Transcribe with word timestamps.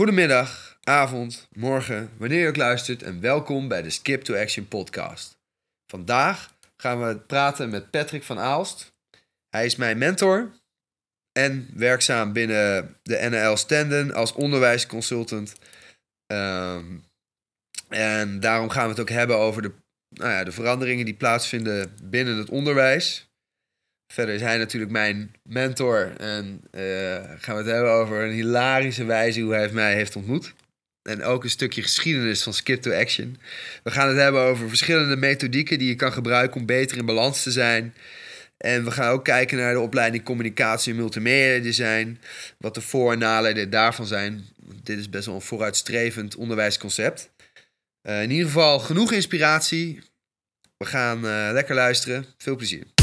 Goedemiddag, 0.00 0.78
avond, 0.82 1.48
morgen, 1.52 2.10
wanneer 2.18 2.40
je 2.40 2.48
ook 2.48 2.56
luistert 2.56 3.02
en 3.02 3.20
welkom 3.20 3.68
bij 3.68 3.82
de 3.82 3.90
Skip 3.90 4.22
to 4.22 4.34
Action 4.34 4.68
podcast. 4.68 5.38
Vandaag 5.86 6.54
gaan 6.76 7.06
we 7.06 7.18
praten 7.18 7.70
met 7.70 7.90
Patrick 7.90 8.22
van 8.22 8.38
Aalst. 8.38 8.92
Hij 9.48 9.64
is 9.64 9.76
mijn 9.76 9.98
mentor 9.98 10.50
en 11.32 11.70
werkzaam 11.74 12.32
binnen 12.32 12.96
de 13.02 13.28
NL 13.30 13.56
Standen 13.56 14.14
als 14.14 14.32
onderwijsconsultant. 14.32 15.54
Ehm, 16.26 16.98
en 17.88 18.40
daarom 18.40 18.68
gaan 18.68 18.84
we 18.84 18.90
het 18.90 19.00
ook 19.00 19.08
hebben 19.08 19.36
over 19.36 19.62
de, 19.62 19.72
nou 20.08 20.30
ja, 20.30 20.44
de 20.44 20.52
veranderingen 20.52 21.04
die 21.04 21.16
plaatsvinden 21.16 21.94
binnen 22.02 22.36
het 22.36 22.50
onderwijs. 22.50 23.29
Verder 24.12 24.34
is 24.34 24.40
hij 24.40 24.56
natuurlijk 24.56 24.92
mijn 24.92 25.34
mentor 25.42 26.12
en 26.16 26.60
eh, 26.70 26.82
gaan 27.38 27.54
we 27.56 27.62
het 27.62 27.70
hebben 27.70 27.90
over 27.92 28.24
een 28.24 28.32
hilarische 28.32 29.04
wijze 29.04 29.40
hoe 29.40 29.52
hij 29.52 29.68
mij 29.68 29.94
heeft 29.94 30.16
ontmoet. 30.16 30.54
En 31.02 31.22
ook 31.22 31.44
een 31.44 31.50
stukje 31.50 31.82
geschiedenis 31.82 32.42
van 32.42 32.54
Skip 32.54 32.82
to 32.82 32.92
Action. 32.92 33.38
We 33.82 33.90
gaan 33.90 34.08
het 34.08 34.16
hebben 34.16 34.40
over 34.40 34.68
verschillende 34.68 35.16
methodieken 35.16 35.78
die 35.78 35.88
je 35.88 35.94
kan 35.94 36.12
gebruiken 36.12 36.60
om 36.60 36.66
beter 36.66 36.96
in 36.98 37.06
balans 37.06 37.42
te 37.42 37.50
zijn. 37.50 37.94
En 38.56 38.84
we 38.84 38.90
gaan 38.90 39.10
ook 39.10 39.24
kijken 39.24 39.58
naar 39.58 39.72
de 39.72 39.80
opleiding 39.80 40.24
communicatie 40.24 40.92
en 40.92 40.98
multimedia 40.98 41.62
design. 41.62 42.18
Wat 42.58 42.74
de 42.74 42.80
voor- 42.80 43.12
en 43.12 43.18
nadelen 43.18 43.70
daarvan 43.70 44.06
zijn. 44.06 44.44
Dit 44.82 44.98
is 44.98 45.08
best 45.08 45.26
wel 45.26 45.34
een 45.34 45.40
vooruitstrevend 45.40 46.36
onderwijsconcept. 46.36 47.30
Uh, 48.02 48.22
in 48.22 48.30
ieder 48.30 48.46
geval 48.46 48.78
genoeg 48.78 49.12
inspiratie. 49.12 49.98
We 50.76 50.84
gaan 50.84 51.24
uh, 51.24 51.48
lekker 51.52 51.74
luisteren. 51.74 52.26
Veel 52.38 52.56
plezier. 52.56 52.99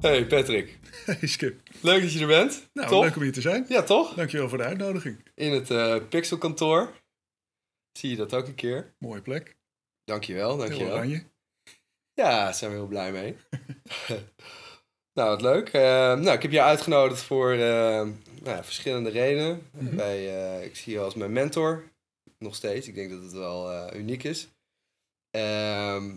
Hey 0.00 0.26
Patrick. 0.26 0.78
Hey 1.04 1.28
Skip. 1.28 1.60
Leuk 1.80 2.02
dat 2.02 2.12
je 2.12 2.20
er 2.20 2.26
bent. 2.26 2.68
Nou, 2.72 3.00
leuk 3.04 3.16
om 3.16 3.22
hier 3.22 3.32
te 3.32 3.40
zijn. 3.40 3.64
Ja, 3.68 3.82
toch? 3.82 4.14
Dankjewel 4.14 4.48
voor 4.48 4.58
de 4.58 4.64
uitnodiging. 4.64 5.26
In 5.34 5.52
het 5.52 5.70
uh, 5.70 5.96
Pixelkantoor. 6.08 6.92
Zie 7.92 8.10
je 8.10 8.16
dat 8.16 8.34
ook 8.34 8.46
een 8.46 8.54
keer? 8.54 8.94
Mooie 8.98 9.22
plek. 9.22 9.56
Dankjewel, 10.04 10.48
Heel 10.48 10.58
dankjewel. 10.58 10.92
oranje. 10.92 11.24
Ja, 12.14 12.44
daar 12.44 12.54
zijn 12.54 12.70
we 12.70 12.76
heel 12.76 12.86
blij 12.86 13.12
mee. 13.12 13.36
nou, 15.16 15.28
wat 15.28 15.42
leuk. 15.42 15.68
Eh, 15.68 15.82
nou, 16.14 16.30
ik 16.30 16.42
heb 16.42 16.50
je 16.50 16.62
uitgenodigd 16.62 17.22
voor 17.22 17.52
eh, 17.52 17.58
nou, 17.58 18.56
ja, 18.56 18.64
verschillende 18.64 19.10
redenen. 19.10 19.68
Mhm. 19.72 19.96
Bij, 19.96 20.18
eh, 20.18 20.64
ik 20.64 20.76
zie 20.76 20.92
je 20.92 21.00
als 21.00 21.14
mijn 21.14 21.32
mentor. 21.32 21.92
Nog 22.38 22.54
steeds. 22.54 22.88
Ik 22.88 22.94
denk 22.94 23.10
dat 23.10 23.22
het 23.22 23.32
wel 23.32 23.72
eh, 23.72 23.98
uniek 24.00 24.24
is. 24.24 24.48
Ehm, 25.30 26.16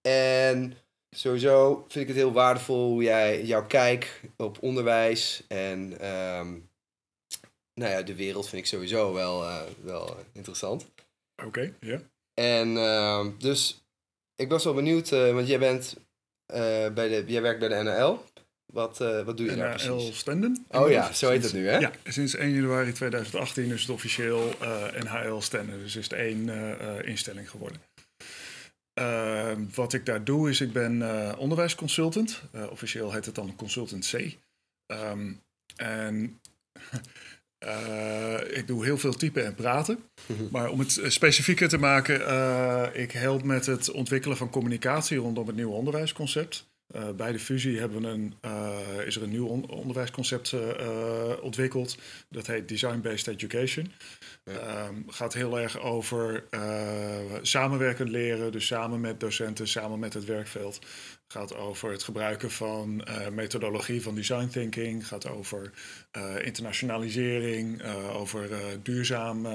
en 0.00 0.76
sowieso 1.10 1.74
vind 1.74 1.94
ik 1.94 2.06
het 2.06 2.16
heel 2.16 2.32
waardevol 2.32 2.90
hoe 2.90 3.02
jij 3.02 3.44
jouw 3.44 3.66
kijk 3.66 4.20
op 4.36 4.62
onderwijs 4.62 5.44
en 5.48 6.00
ehm, 6.00 6.58
nou 7.74 7.92
ja, 7.92 8.02
de 8.02 8.14
wereld 8.14 8.48
vind 8.48 8.62
ik 8.62 8.68
sowieso 8.68 9.12
wel, 9.12 9.44
eh, 9.44 9.62
wel 9.82 10.16
interessant. 10.32 10.90
Oké, 11.44 11.74
ja. 11.80 12.00
En 12.34 12.76
ehm, 12.76 13.30
dus 13.38 13.87
ik 14.38 14.48
was 14.48 14.64
wel 14.64 14.74
benieuwd, 14.74 15.12
eh, 15.12 15.32
want 15.32 15.48
jij 15.48 15.58
bent 15.58 15.96
eh, 16.46 16.88
bij 16.92 17.08
de, 17.08 17.24
jij 17.26 17.42
werkt 17.42 17.60
bij 17.60 17.68
de 17.68 17.82
NL. 17.82 18.24
Wat, 18.72 19.00
eh, 19.00 19.24
wat 19.24 19.36
doe 19.36 19.50
je 19.50 19.56
daar 19.56 19.74
NHL 19.74 19.94
precies? 19.94 20.18
Standen. 20.18 20.66
Oh 20.70 20.90
ja, 20.90 21.12
zo 21.12 21.30
heet 21.30 21.42
het 21.42 21.52
nu, 21.52 21.68
hè? 21.68 21.78
Ja, 21.78 21.90
sinds 22.04 22.34
1 22.34 22.50
januari 22.50 22.92
2018 22.92 23.72
is 23.72 23.80
het 23.80 23.90
officieel 23.90 24.54
NHL 25.02 25.40
Standen. 25.40 25.78
Dus 25.78 25.96
is 25.96 26.04
het 26.04 26.12
één 26.12 26.48
instelling 27.04 27.50
geworden. 27.50 27.80
Eh, 28.98 29.52
wat 29.74 29.92
ik 29.92 30.06
daar 30.06 30.24
doe 30.24 30.50
is, 30.50 30.60
ik 30.60 30.72
ben 30.72 31.02
eh, 31.02 31.38
onderwijsconsultant. 31.38 32.42
Officieel 32.70 33.12
heet 33.12 33.26
het 33.26 33.34
dan 33.34 33.56
consultant 33.56 34.10
C. 34.10 34.36
Ehm, 34.86 35.32
en 35.76 36.40
eh, 37.58 38.34
ik 38.58 38.66
doe 38.66 38.84
heel 38.84 38.98
veel 38.98 39.12
typen 39.14 39.44
en 39.44 39.54
praten. 39.54 39.98
Maar 40.50 40.70
om 40.70 40.78
het 40.78 40.98
eh, 40.98 41.10
specifieker 41.10 41.68
te 41.68 41.78
maken, 41.78 42.26
eh, 42.26 42.86
ik 43.02 43.12
help 43.12 43.42
met 43.42 43.66
het 43.66 43.90
ontwikkelen 43.90 44.36
van 44.36 44.50
communicatie 44.50 45.18
rondom 45.18 45.46
het 45.46 45.56
nieuwe 45.56 45.74
onderwijsconcept. 45.74 46.66
Bij 47.16 47.32
de 47.32 47.38
fusie 47.38 47.78
hebben 47.78 48.00
we 48.02 48.08
een, 48.08 48.34
is 49.06 49.16
er 49.16 49.22
een 49.22 49.30
nieuw 49.30 49.46
on- 49.46 49.70
onderwijsconcept 49.70 50.54
ontwikkeld. 51.40 51.96
Dat 52.28 52.46
heet 52.46 52.68
Design-Based 52.68 53.26
Education. 53.26 53.92
Ja. 54.44 54.52
Ehm, 54.52 54.94
gaat 55.06 55.34
heel 55.34 55.58
erg 55.58 55.80
over 55.80 56.44
samenwerkend 57.42 58.08
leren, 58.08 58.52
dus 58.52 58.66
samen 58.66 59.00
met 59.00 59.20
docenten, 59.20 59.68
samen 59.68 59.98
met 59.98 60.14
het 60.14 60.24
werkveld. 60.24 60.78
Gaat 61.32 61.56
over 61.56 61.90
het 61.90 62.02
gebruiken 62.02 62.50
van 62.50 63.04
eh, 63.04 63.28
methodologie 63.28 64.02
van 64.02 64.14
design 64.14 64.48
thinking. 64.48 65.06
Gaat 65.08 65.28
over 65.28 65.70
eh, 66.10 66.22
internationalisering, 66.42 67.82
eh, 67.82 68.16
over 68.16 68.48
duurzaam 68.82 69.46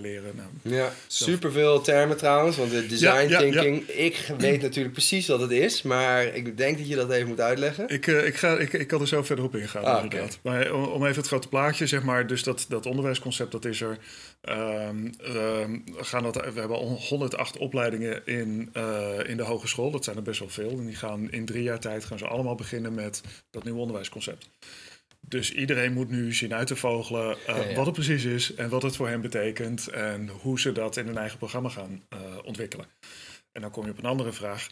leren. 0.00 0.32
Nou, 0.34 0.74
Ja, 0.76 0.92
superveel 1.06 1.80
termen 1.80 2.16
trouwens, 2.16 2.56
want 2.56 2.70
de 2.70 2.86
design 2.86 3.04
Ja, 3.06 3.20
ja, 3.20 3.28
ja. 3.28 3.38
thinking, 3.38 3.88
ik 3.88 4.26
weet 4.38 4.62
natuurlijk 4.62 4.94
precies 4.94 5.26
wat 5.28 5.40
het 5.40 5.50
is, 5.50 5.82
maar 5.82 6.24
ik 6.24 6.56
denk 6.56 6.78
dat 6.78 6.88
je 6.88 6.96
dat 6.96 7.10
even 7.10 7.28
moet 7.28 7.40
uitleggen. 7.40 7.88
Ik, 7.88 8.06
ik, 8.06 8.36
ga, 8.36 8.58
ik, 8.58 8.72
ik 8.72 8.86
kan 8.86 9.00
er 9.00 9.08
zo 9.08 9.22
verder 9.22 9.44
op 9.44 9.56
ingaan, 9.56 9.84
Ah, 9.84 10.02
inderdaad. 10.02 10.38
Maar 10.42 10.72
om, 10.72 10.84
om 10.84 11.04
even 11.04 11.16
het 11.16 11.26
grote 11.26 11.48
plaatje, 11.48 11.86
zeg 11.86 12.02
maar, 12.02 12.26
dus 12.26 12.42
dat, 12.42 12.64
dat 12.68 12.86
onderwijsconcept, 12.86 13.52
dat 13.52 13.64
is 13.64 13.80
er. 13.80 13.98
We 14.42 15.82
gaan 15.96 16.22
dat, 16.22 16.34
we 16.34 16.60
hebben 16.60 16.76
al 16.76 16.88
108 16.88 17.56
opleidingen 17.56 18.26
in, 18.26 18.70
eh, 18.72 19.18
in 19.26 19.36
de 19.36 19.42
hogeschool. 19.42 19.90
Dat 19.90 20.04
zijn 20.04 20.16
er 20.16 20.22
best 20.22 20.38
wel 20.38 20.48
veel. 20.48 20.70
En 20.70 20.86
die 20.86 20.96
gaan 20.96 21.30
in 21.30 21.44
drie 21.44 21.62
jaar 21.62 21.80
tijd 21.80 22.04
gaan 22.04 22.18
ze 22.18 22.26
allemaal 22.26 22.54
beginnen 22.54 22.94
met 22.94 23.22
dat 23.50 23.64
nieuwe 23.64 23.78
onderwijsconcept. 23.78 24.48
Dus 25.20 25.52
iedereen 25.52 25.92
moet 25.92 26.10
nu 26.10 26.34
zien 26.34 26.54
uit 26.54 26.66
te 26.66 26.76
vogelen 26.76 27.36
eh, 27.46 27.56
Ja, 27.56 27.62
ja. 27.64 27.74
wat 27.74 27.86
het 27.86 27.94
precies 27.94 28.24
is 28.24 28.54
en 28.54 28.68
wat 28.68 28.82
het 28.82 28.96
voor 28.96 29.08
hen 29.08 29.20
betekent 29.20 29.88
en 29.88 30.28
hoe 30.28 30.60
ze 30.60 30.72
dat 30.72 30.96
in 30.96 31.06
hun 31.06 31.18
eigen 31.18 31.38
programma 31.38 31.68
gaan 31.68 32.02
eh, 32.08 32.18
ontwikkelen. 32.44 32.86
En 33.52 33.62
dan 33.62 33.70
kom 33.70 33.84
je 33.84 33.90
op 33.90 33.98
een 33.98 34.04
andere 34.04 34.32
vraag. 34.32 34.68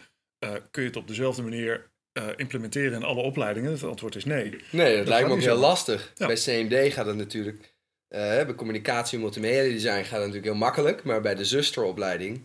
Kun 0.70 0.82
je 0.82 0.88
het 0.88 0.96
op 0.96 1.08
dezelfde 1.08 1.42
manier 1.42 1.90
implementeren 2.36 2.92
in 2.92 3.04
alle 3.04 3.22
opleidingen? 3.22 3.72
Het 3.72 3.82
antwoord 3.82 4.16
is 4.16 4.24
nee. 4.24 4.56
Nee, 4.70 4.88
dat, 4.88 4.96
Dat 4.96 5.08
lijkt 5.08 5.28
me 5.28 5.34
ook 5.34 5.40
heel 5.40 5.56
lastig. 5.56 6.12
Ja. 6.14 6.26
Bij 6.26 6.36
CMD 6.36 6.92
gaat 6.92 7.06
het 7.06 7.16
natuurlijk, 7.16 7.74
eh, 8.14 8.20
bij 8.20 8.54
communicatie 8.54 9.16
en 9.16 9.22
multimedia 9.22 9.62
design 9.62 9.90
gaat 10.02 10.02
het 10.02 10.10
natuurlijk 10.18 10.44
heel 10.44 10.54
makkelijk, 10.54 11.02
maar 11.04 11.20
bij 11.20 11.34
de 11.34 11.44
zusteropleiding 11.44 12.36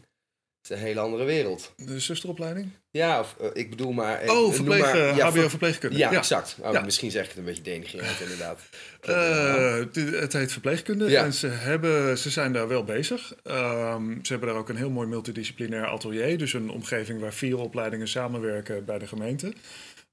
is 0.64 0.70
het 0.70 0.78
een 0.80 0.86
hele 0.86 1.00
andere 1.00 1.24
wereld. 1.24 1.74
De 1.76 2.00
zusteropleiding? 2.00 2.72
Ja, 2.92 3.20
of, 3.20 3.36
eh, 3.42 3.48
ik 3.54 3.70
bedoel 3.70 3.92
maar... 3.92 4.24
ik- 4.24 4.32
Oh, 4.32 4.54
verpleeg, 4.54 4.80
maar- 4.82 4.96
eh, 5.10 5.16
ja, 5.18 5.26
HBO 5.28 5.40
ver- 5.42 5.50
verpleegkunde. 5.50 5.98
Ja, 5.98 6.12
exact. 6.12 6.58
Oh, 6.62 6.72
Ja. 6.74 6.82
Misschien 6.82 7.12
zeg 7.12 7.24
ik 7.24 7.30
het 7.30 7.38
een 7.38 7.44
beetje 7.44 7.62
denigrerend 7.62 8.20
inderdaad. 8.30 8.60
Eh, 9.02 9.76
het 10.20 10.34
heet 10.34 10.52
verpleegkunde 10.52 11.10
Ja. 11.10 11.24
en 11.24 11.34
ze, 11.34 11.48
hebben, 11.48 12.18
ze 12.18 12.30
zijn 12.30 12.54
daar 12.54 12.68
wel 12.68 12.84
bezig. 12.84 13.36
Ehm, 13.44 14.12
ze 14.24 14.32
hebben 14.32 14.50
daar 14.50 14.58
ook 14.58 14.70
een 14.70 14.76
heel 14.76 14.90
mooi 14.90 15.08
multidisciplinair 15.08 15.86
atelier. 15.86 16.38
Dus 16.38 16.54
een 16.54 16.70
omgeving 16.70 17.20
waar 17.20 17.34
vier 17.34 17.58
opleidingen 17.58 18.08
samenwerken 18.08 18.86
bij 18.86 19.00
de 19.00 19.08
gemeente. 19.08 19.54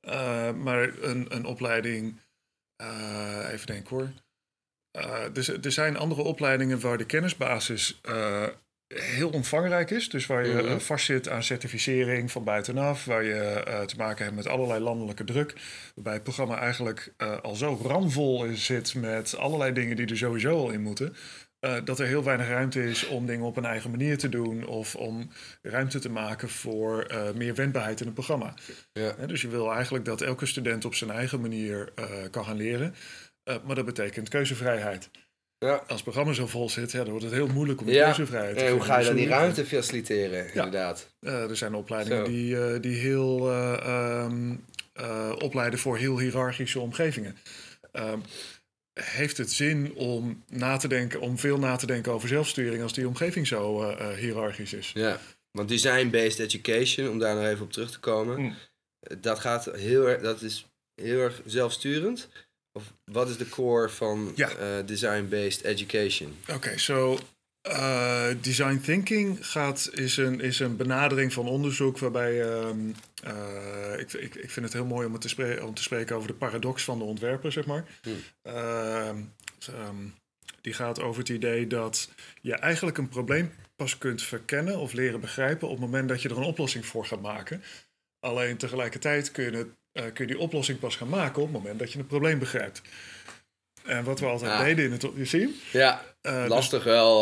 Eh, 0.01 0.53
maar 0.53 0.91
een, 1.01 1.27
een 1.29 1.45
opleiding, 1.45 2.21
eh, 2.77 3.49
even 3.53 3.67
denken 3.67 3.97
hoor. 3.97 4.09
Eh, 4.93 5.21
dus 5.33 5.49
er 5.49 5.73
zijn 5.73 5.97
andere 5.97 6.23
opleidingen 6.23 6.81
waar 6.81 6.99
de 6.99 7.07
kennisbasis 7.07 7.99
eh, 8.03 8.47
heel 8.95 9.31
omvangrijk 9.31 9.91
is. 9.91 10.09
Dus 10.09 10.27
waar 10.27 10.47
je 10.47 10.55
Mhm. 10.55 10.67
eh, 10.67 10.79
vastzit 10.79 11.29
aan 11.29 11.43
certificering 11.43 12.31
van 12.33 12.45
buitenaf. 12.45 13.05
Waar 13.05 13.25
je 13.25 13.63
te 13.87 13.97
maken 13.97 14.25
hebt 14.25 14.37
met 14.37 14.47
allerlei 14.47 14.81
landelijke 14.81 15.25
druk. 15.25 15.55
Waarbij 15.95 16.13
het 16.15 16.23
programma 16.23 16.59
eigenlijk 16.59 17.13
al 17.43 17.55
zo 17.55 17.81
ramvol 17.83 18.47
zit 18.55 18.95
met 18.95 19.37
allerlei 19.37 19.73
dingen 19.73 19.97
die 19.97 20.07
er 20.07 20.17
sowieso 20.17 20.57
al 20.57 20.71
in 20.71 20.83
moeten. 20.83 21.17
dat 21.85 21.99
er 21.99 22.07
heel 22.07 22.25
weinig 22.25 22.49
ruimte 22.49 22.85
is 22.85 23.07
om 23.07 23.27
dingen 23.27 23.45
op 23.47 23.57
een 23.57 23.65
eigen 23.65 23.91
manier 23.91 24.19
te 24.19 24.29
doen. 24.29 24.67
Of 24.67 24.95
om 24.95 25.31
ruimte 25.63 25.99
te 25.99 26.11
maken 26.11 26.49
voor 26.49 27.07
meer 27.35 27.55
wendbaarheid 27.55 28.01
in 28.01 28.07
het 28.07 28.15
programma. 28.15 28.55
Ja. 28.93 29.15
Dus 29.27 29.41
je 29.43 29.49
wil 29.49 29.73
eigenlijk 29.73 30.05
dat 30.05 30.21
elke 30.21 30.47
student 30.47 30.85
op 30.85 30.95
zijn 30.95 31.11
eigen 31.11 31.41
manier 31.41 31.93
kan 32.31 32.45
gaan 32.45 32.57
leren. 32.57 32.95
Eh, 33.45 33.57
maar 33.65 33.75
dat 33.75 33.85
betekent 33.85 34.29
keuzevrijheid. 34.29 35.11
Ja. 35.59 35.73
Als 35.75 35.87
het 35.89 36.03
programma 36.03 36.33
zo 36.33 36.47
vol 36.47 36.71
zit, 36.71 36.93
ja, 36.93 36.99
dan 36.99 37.09
wordt 37.11 37.25
het 37.25 37.35
heel 37.35 37.47
moeilijk 37.47 37.81
om 37.81 37.89
Ja. 37.89 38.05
keuzevrijheid 38.05 38.57
te 38.59 38.65
En 38.65 38.71
hoe 38.71 38.79
vinden. 38.79 38.95
ga 38.95 39.01
je 39.01 39.07
dan 39.07 39.17
die 39.17 39.29
ruimte 39.29 39.67
faciliteren, 39.67 40.45
Ja. 40.45 40.53
inderdaad? 40.65 41.15
eh, 41.21 41.51
er 41.51 41.57
zijn 41.57 41.75
opleidingen 41.75 42.27
Zo. 42.27 42.33
die, 42.33 42.65
eh, 42.67 42.81
die 42.81 42.97
heel 42.97 43.51
eh, 43.51 43.73
ehm, 43.87 44.55
eh, 44.93 45.33
opleiden 45.39 45.79
voor 45.79 45.97
heel 45.99 46.19
hiërarchische 46.19 46.81
omgevingen. 46.81 47.37
Ehm, 47.93 48.19
heeft 49.01 49.37
het 49.37 49.53
zin 49.53 49.95
om 49.95 50.43
na 50.49 50.77
te 50.77 50.89
denken, 50.89 51.21
om 51.21 51.39
veel 51.39 51.59
na 51.59 51.77
te 51.77 51.87
denken 51.87 52.13
over 52.13 52.29
zelfsturing 52.29 52.83
als 52.83 52.93
die 52.93 53.07
omgeving 53.09 53.47
zo 53.47 53.83
eh, 53.83 54.11
eh, 54.11 54.17
hiërarchisch 54.19 54.73
is? 54.73 54.91
Ja, 54.95 55.19
want 55.51 55.69
design-based 55.69 56.39
education, 56.39 57.09
om 57.09 57.19
daar 57.19 57.35
nog 57.35 57.45
even 57.45 57.65
op 57.65 57.73
terug 57.73 57.91
te 57.91 58.01
komen, 58.01 58.41
Mm. 58.41 58.55
dat 59.21 59.39
gaat 59.39 59.65
heel 59.73 60.09
erg, 60.09 60.23
dat 60.23 60.43
is 60.43 60.67
heel 61.03 61.21
erg 61.21 61.43
zelfsturend. 61.45 62.29
Of 62.73 62.93
wat 63.05 63.29
is 63.29 63.37
de 63.37 63.49
core 63.49 63.89
van 63.89 64.33
Ja. 64.35 64.49
eh, 64.51 64.87
design-based 64.87 65.63
education? 65.63 66.37
Oké, 66.55 66.79
zo 66.79 67.19
eh, 67.61 68.29
design 68.41 68.79
thinking 68.81 69.47
gaat, 69.47 69.91
is, 69.93 70.17
een, 70.17 70.41
is 70.41 70.59
een 70.61 70.77
benadering 70.77 71.33
van 71.33 71.47
onderzoek 71.49 71.99
waarbij 71.99 72.43
ehm, 72.43 72.79
eh, 73.23 73.99
ik, 73.99 74.13
ik, 74.13 74.35
ik 74.35 74.51
vind 74.51 74.67
het 74.67 74.75
heel 74.75 74.87
mooi 74.87 75.07
om, 75.07 75.13
het 75.13 75.21
te, 75.23 75.29
spre- 75.29 75.65
om 75.67 75.75
te 75.75 75.83
spreken 75.83 76.17
over 76.17 76.29
de 76.29 76.35
paradox 76.35 76.85
van 76.85 76.99
de 76.99 77.05
ontwerper, 77.05 77.53
zeg 77.53 77.67
maar. 77.67 77.85
Hmm. 78.03 78.17
Ehm, 78.43 79.17
ehm, 79.67 79.97
die 80.61 80.73
gaat 80.73 81.01
over 81.01 81.19
het 81.21 81.29
idee 81.29 81.67
dat 81.67 82.09
je 82.41 82.55
eigenlijk 82.55 82.99
een 82.99 83.09
probleem 83.09 83.53
pas 83.77 83.99
kunt 83.99 84.23
verkennen 84.23 84.79
of 84.79 84.93
leren 84.93 85.21
begrijpen 85.21 85.69
op 85.69 85.75
het 85.75 85.85
moment 85.85 86.09
dat 86.09 86.23
je 86.23 86.29
er 86.29 86.37
een 86.37 86.43
oplossing 86.43 86.87
voor 86.87 87.07
gaat 87.07 87.21
maken. 87.21 87.63
Alleen 88.21 88.57
tegelijkertijd 88.57 89.31
kun 89.31 89.45
je, 89.45 89.57
het, 89.57 89.69
eh, 89.93 90.03
kun 90.15 90.27
je 90.27 90.33
die 90.33 90.39
oplossing 90.43 90.79
pas 90.79 90.97
gaan 90.97 91.09
maken 91.09 91.43
op 91.43 91.49
het 91.53 91.57
moment 91.63 91.79
dat 91.79 91.93
je 91.93 91.99
het 91.99 92.07
probleem 92.07 92.39
begrijpt. 92.39 92.83
En 93.85 94.05
wat 94.05 94.21
we 94.21 94.27
altijd 94.27 94.59
deden 94.65 94.85
in 94.85 94.93
het... 94.93 95.07
Je 95.15 95.25
ziet? 95.25 95.51
Ja, 95.73 96.05
Eh, 96.21 96.41
dus- 96.41 96.49
lastig 96.49 96.85
wel 96.85 97.17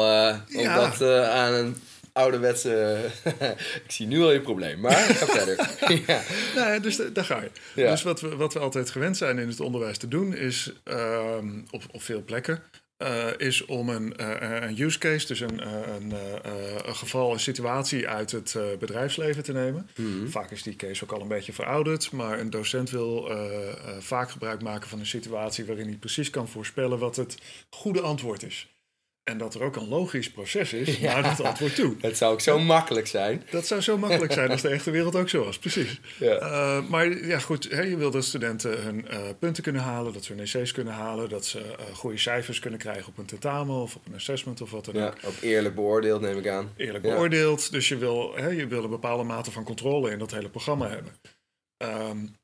om 0.54 0.60
Ja. 0.60 0.74
dat 0.90 1.02
aan 1.28 1.52
een 1.52 1.76
ouderwetse... 2.12 2.98
ik 3.84 3.90
zie 3.92 4.06
nu 4.06 4.20
al 4.22 4.32
je 4.32 4.40
probleem, 4.40 4.80
maar 4.80 4.92
ga 4.92 5.26
verder. 5.40 5.70
ja. 6.06 6.20
Nou, 6.54 6.80
dus 6.80 6.96
da- 6.96 7.04
daar 7.08 7.24
ga 7.24 7.40
je. 7.42 7.50
Ja. 7.74 7.90
Dus 7.90 8.02
wat 8.02 8.20
we, 8.20 8.36
wat 8.36 8.52
we 8.52 8.58
altijd 8.58 8.90
gewend 8.90 9.16
zijn 9.16 9.38
in 9.38 9.48
het 9.48 9.60
onderwijs 9.60 9.98
te 9.98 10.08
doen, 10.08 10.34
is 10.34 10.72
ehm, 10.84 11.60
op, 11.70 11.82
op 11.92 12.02
veel 12.02 12.22
plekken, 12.24 12.62
eh, 13.00 13.26
is 13.36 13.64
om 13.64 13.88
een, 13.88 14.16
eh, 14.16 14.68
een 14.68 14.80
use 14.80 14.98
case, 14.98 15.26
dus 15.26 15.40
een, 15.40 15.60
eh, 15.60 15.70
een, 15.98 16.12
een 16.88 16.96
geval, 16.96 17.32
een 17.32 17.40
situatie 17.40 18.08
uit 18.08 18.32
het 18.32 18.58
bedrijfsleven 18.78 19.42
te 19.42 19.52
nemen. 19.52 19.88
Mhm. 19.96 20.28
Vaak 20.28 20.50
is 20.50 20.62
die 20.62 20.76
case 20.76 21.04
ook 21.04 21.12
al 21.12 21.20
een 21.20 21.28
beetje 21.28 21.52
verouderd, 21.52 22.12
maar 22.12 22.40
een 22.40 22.50
docent 22.50 22.90
wil 22.90 23.30
vaak 23.98 24.30
gebruik 24.30 24.62
maken 24.62 24.88
van 24.88 24.98
een 24.98 25.06
situatie 25.06 25.64
waarin 25.64 25.86
hij 25.86 25.96
precies 25.96 26.30
kan 26.30 26.48
voorspellen 26.48 26.98
wat 26.98 27.16
het 27.16 27.38
goede 27.70 28.00
antwoord 28.00 28.42
is. 28.42 28.68
En 29.30 29.38
dat 29.38 29.54
er 29.54 29.62
ook 29.62 29.76
een 29.76 29.88
logisch 29.88 30.30
proces 30.30 30.72
is 30.72 30.96
Ja. 30.98 31.20
naar 31.20 31.36
dat 31.36 31.46
antwoord 31.46 31.74
toe. 31.74 31.94
Het 32.00 32.16
zou 32.16 32.32
ook 32.32 32.40
zo 32.40 32.58
makkelijk 32.58 33.06
zijn. 33.06 33.42
Dat 33.50 33.66
zou 33.66 33.80
zo 33.80 33.98
makkelijk 33.98 34.32
zijn 34.32 34.50
als 34.50 34.62
de 34.62 34.68
echte 34.68 34.90
wereld 34.90 35.16
ook 35.16 35.28
zo 35.28 35.44
was, 35.44 35.58
precies. 35.58 36.00
Ja. 36.18 36.40
Uh, 36.40 36.88
maar 36.88 37.26
ja, 37.26 37.38
goed, 37.38 37.70
hè, 37.70 37.82
je 37.82 37.96
wil 37.96 38.10
dat 38.10 38.24
studenten 38.24 38.82
hun 38.82 39.06
uh, 39.10 39.18
punten 39.38 39.62
kunnen 39.62 39.82
halen, 39.82 40.12
dat 40.12 40.24
ze 40.24 40.32
hun 40.32 40.42
essays 40.42 40.72
kunnen 40.72 40.92
halen, 40.92 41.28
dat 41.28 41.46
ze 41.46 41.58
uh, 41.58 41.94
goede 41.94 42.18
cijfers 42.18 42.58
kunnen 42.58 42.78
krijgen 42.78 43.06
op 43.06 43.18
een 43.18 43.24
tentamen 43.26 43.74
of 43.76 43.94
op 43.96 44.06
een 44.06 44.14
assessment 44.14 44.60
of 44.60 44.70
wat 44.70 44.84
dan 44.84 44.94
Ja, 44.94 45.06
ook. 45.06 45.14
ook 45.26 45.40
eerlijk 45.40 45.74
beoordeeld 45.74 46.20
neem 46.20 46.38
ik 46.38 46.46
aan. 46.48 46.72
Eerlijk 46.76 47.04
Ja. 47.04 47.14
beoordeeld, 47.14 47.72
dus 47.72 47.88
je 47.88 47.96
wil, 47.96 48.32
hè, 48.36 48.48
je 48.48 48.66
wil 48.66 48.84
een 48.84 48.90
bepaalde 48.90 49.24
mate 49.24 49.50
van 49.50 49.64
controle 49.64 50.10
in 50.10 50.18
dat 50.18 50.30
hele 50.30 50.48
programma 50.48 50.88
hebben. 50.88 51.12
Um, 51.78 52.34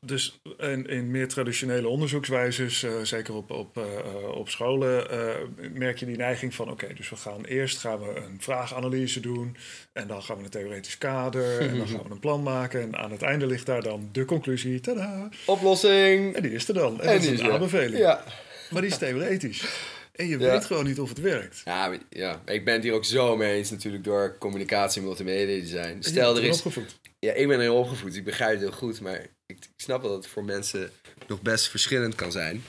dus 0.00 0.40
in, 0.58 0.86
in, 0.86 1.10
meer 1.10 1.28
traditionele 1.28 1.88
onderzoekswijzes, 1.88 2.82
uh, 2.82 2.92
zeker 3.02 3.34
op, 3.34 3.50
op, 3.50 3.76
uh, 3.76 4.28
op 4.34 4.48
scholen, 4.48 5.06
uh, 5.12 5.68
merk 5.72 5.98
je 5.98 6.06
die 6.06 6.16
neiging 6.16 6.54
van: 6.54 6.70
oké, 6.70 6.84
okay, 6.84 6.96
dus 6.96 7.10
we 7.10 7.16
gaan 7.16 7.44
eerst 7.44 7.78
gaan 7.78 7.98
we 7.98 8.16
een 8.16 8.36
vraaganalyse 8.40 9.20
doen, 9.20 9.56
en 9.92 10.06
dan 10.06 10.22
gaan 10.22 10.36
we 10.36 10.44
een 10.44 10.50
theoretisch 10.50 10.98
kader, 10.98 11.58
en 11.60 11.78
dan 11.78 11.88
gaan 11.88 12.02
we 12.04 12.10
een 12.10 12.18
plan 12.18 12.42
maken, 12.42 12.80
en 12.80 12.96
aan 12.96 13.10
het 13.10 13.22
einde 13.22 13.46
ligt 13.46 13.66
daar 13.66 13.82
dan 13.82 14.08
de 14.12 14.24
conclusie, 14.24 14.80
tada! 14.80 15.28
Oplossing! 15.46 16.34
En 16.34 16.42
die 16.42 16.52
is 16.52 16.68
er 16.68 16.74
dan. 16.74 17.00
En, 17.00 17.06
En 17.06 17.12
dat 17.12 17.22
die 17.22 17.32
is 17.32 17.40
een 17.40 17.50
aanbeveling. 17.50 17.98
Ja. 17.98 18.24
Maar 18.70 18.82
die 18.82 18.90
is 18.90 18.98
theoretisch. 18.98 19.64
En 20.12 20.26
je 20.26 20.38
Ja. 20.38 20.50
weet 20.50 20.64
gewoon 20.64 20.84
niet 20.84 21.00
of 21.00 21.08
het 21.08 21.20
werkt. 21.20 21.62
Ja, 21.64 21.98
ja, 22.10 22.42
ik 22.46 22.64
ben 22.64 22.74
het 22.74 22.82
hier 22.82 22.92
ook 22.92 23.04
zo 23.04 23.36
mee 23.36 23.56
eens 23.56 23.70
natuurlijk 23.70 24.04
door 24.04 24.36
communicatie 24.38 25.00
en 25.00 25.06
multimedia 25.06 25.60
design. 25.60 25.96
Stel, 26.00 26.36
er 26.36 26.44
is... 26.44 26.56
opgevoed. 26.56 26.98
Ja, 27.18 27.32
ik 27.32 27.48
ben 27.48 27.58
erin 27.60 27.70
opgevoed, 27.70 28.16
ik 28.16 28.24
begrijp 28.24 28.50
het 28.50 28.60
heel 28.60 28.70
goed, 28.70 29.00
maar 29.00 29.26
ik, 29.48 29.68
snap 29.76 30.00
wel 30.02 30.10
dat 30.10 30.22
het 30.22 30.32
voor 30.32 30.44
mensen 30.44 30.90
nog 31.26 31.42
best 31.42 31.68
verschillend 31.68 32.14
kan 32.14 32.32
zijn. 32.32 32.62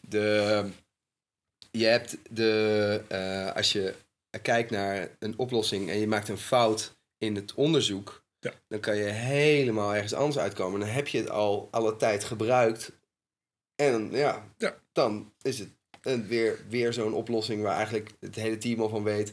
De, 0.00 0.68
je 1.70 1.84
hebt 1.86 2.16
de, 2.30 3.02
eh, 3.08 3.52
als 3.56 3.72
je 3.72 3.94
kijkt 4.42 4.70
naar 4.70 5.08
een 5.18 5.38
oplossing 5.38 5.90
en 5.90 5.98
je 5.98 6.06
maakt 6.06 6.28
een 6.28 6.38
fout 6.38 6.96
in 7.18 7.34
het 7.34 7.54
onderzoek, 7.54 8.24
Ja. 8.40 8.52
dan 8.68 8.80
kan 8.80 8.96
je 8.96 9.04
helemaal 9.04 9.94
ergens 9.94 10.14
anders 10.14 10.38
uitkomen. 10.38 10.80
Dan 10.80 10.88
heb 10.88 11.08
je 11.08 11.18
het 11.18 11.30
al 11.30 11.68
alle 11.70 11.96
tijd 11.96 12.24
gebruikt 12.24 12.92
en 13.74 14.10
ja, 14.10 14.52
Ja. 14.56 14.80
dan 14.92 15.32
is 15.42 15.58
het 15.58 15.68
een, 16.02 16.26
weer, 16.26 16.64
weer 16.68 16.92
zo'n 16.92 17.12
oplossing 17.14 17.62
waar 17.62 17.76
eigenlijk 17.76 18.10
het 18.20 18.34
hele 18.34 18.58
team 18.58 18.80
al 18.80 18.88
van 18.88 19.02
weet. 19.02 19.32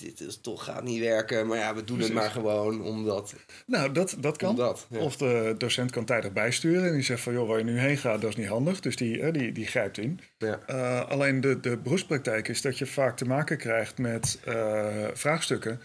Dit 0.00 0.20
is 0.20 0.40
toch 0.40 0.64
gaat 0.64 0.82
niet 0.82 1.00
werken, 1.00 1.46
maar 1.46 1.58
ja, 1.58 1.74
we 1.74 1.84
doen 1.84 2.00
het 2.00 2.12
maar 2.12 2.30
gewoon 2.30 2.82
omdat. 2.82 3.34
Nou, 3.66 3.92
dat, 3.92 4.16
dat 4.18 4.36
kan. 4.36 4.50
omdat 4.50 4.86
ja. 4.90 4.98
Of 4.98 5.16
de 5.16 5.54
docent 5.58 5.90
kan 5.90 6.04
tijdig 6.04 6.32
bijsturen 6.32 6.86
en 6.86 6.92
die 6.92 7.02
zegt 7.02 7.22
van 7.22 7.32
joh, 7.32 7.48
waar 7.48 7.58
je 7.58 7.64
nu 7.64 7.78
heen 7.78 7.96
gaat, 7.96 8.20
dat 8.20 8.30
is 8.30 8.36
niet 8.36 8.46
handig. 8.46 8.80
Dus 8.80 8.96
die, 8.96 9.20
eh, 9.20 9.32
die, 9.32 9.52
die 9.52 9.66
grijpt 9.66 9.98
in. 9.98 10.20
Ja. 10.38 10.60
Uh, 10.70 11.10
alleen 11.10 11.40
de, 11.40 11.60
de 11.60 11.76
beroepspraktijk 11.76 12.48
is 12.48 12.60
dat 12.60 12.78
je 12.78 12.86
vaak 12.86 13.16
te 13.16 13.24
maken 13.24 13.58
krijgt 13.58 13.98
met 13.98 14.40
uh, 14.48 15.06
vraagstukken 15.12 15.80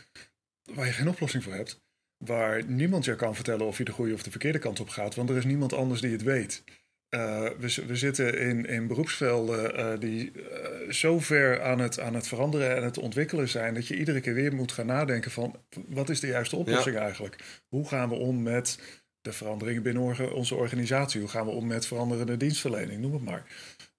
waar 0.74 0.86
je 0.86 0.92
geen 0.92 1.10
oplossing 1.10 1.44
voor 1.44 1.54
hebt. 1.54 1.82
Waar 2.18 2.66
niemand 2.66 3.06
je 3.06 3.16
kan 3.16 3.36
vertellen 3.36 3.66
of 3.66 3.78
je 3.78 3.84
de 3.84 3.92
goede 3.92 4.14
of 4.14 4.24
de 4.24 4.32
verkeerde 4.32 4.60
kant 4.60 4.80
op 4.80 4.90
gaat, 4.90 5.16
want 5.16 5.30
er 5.30 5.38
is 5.38 5.46
niemand 5.46 5.74
anders 5.74 6.02
die 6.02 6.12
het 6.12 6.24
weet. 6.24 6.64
Uh, 7.10 7.50
we, 7.60 7.84
we, 7.88 7.96
zitten 7.96 8.40
in, 8.40 8.66
in 8.66 8.88
beroepsvelden 8.88 9.80
uh, 9.80 10.00
die 10.00 10.32
uh, 10.32 10.92
zo 10.92 11.20
ver 11.20 11.62
aan 11.62 11.80
het, 11.80 12.00
aan 12.00 12.14
het 12.14 12.28
veranderen 12.28 12.76
en 12.76 12.84
het 12.84 12.98
ontwikkelen 12.98 13.50
zijn, 13.50 13.74
dat 13.74 13.88
je 13.88 13.98
iedere 13.98 14.22
keer 14.22 14.34
weer 14.34 14.56
moet 14.56 14.72
gaan 14.72 14.86
nadenken 14.86 15.32
van 15.32 15.56
wat 15.88 16.10
is 16.10 16.20
de 16.20 16.28
juiste 16.28 16.56
oplossing 16.56 16.96
ja. 16.96 17.02
eigenlijk? 17.02 17.62
Hoe 17.68 17.88
gaan 17.88 18.10
we 18.10 18.16
om 18.16 18.44
met 18.44 18.80
de 19.22 19.32
veranderingen 19.32 19.84
binnen 19.84 20.34
onze 20.34 20.56
organisatie? 20.56 21.20
Hoe 21.20 21.30
gaan 21.30 21.46
we 21.46 21.52
om 21.52 21.68
met 21.68 21.86
veranderende 21.86 22.38
dienstverlening? 22.38 23.02
Noem 23.02 23.14
het 23.14 23.24
maar. 23.24 23.46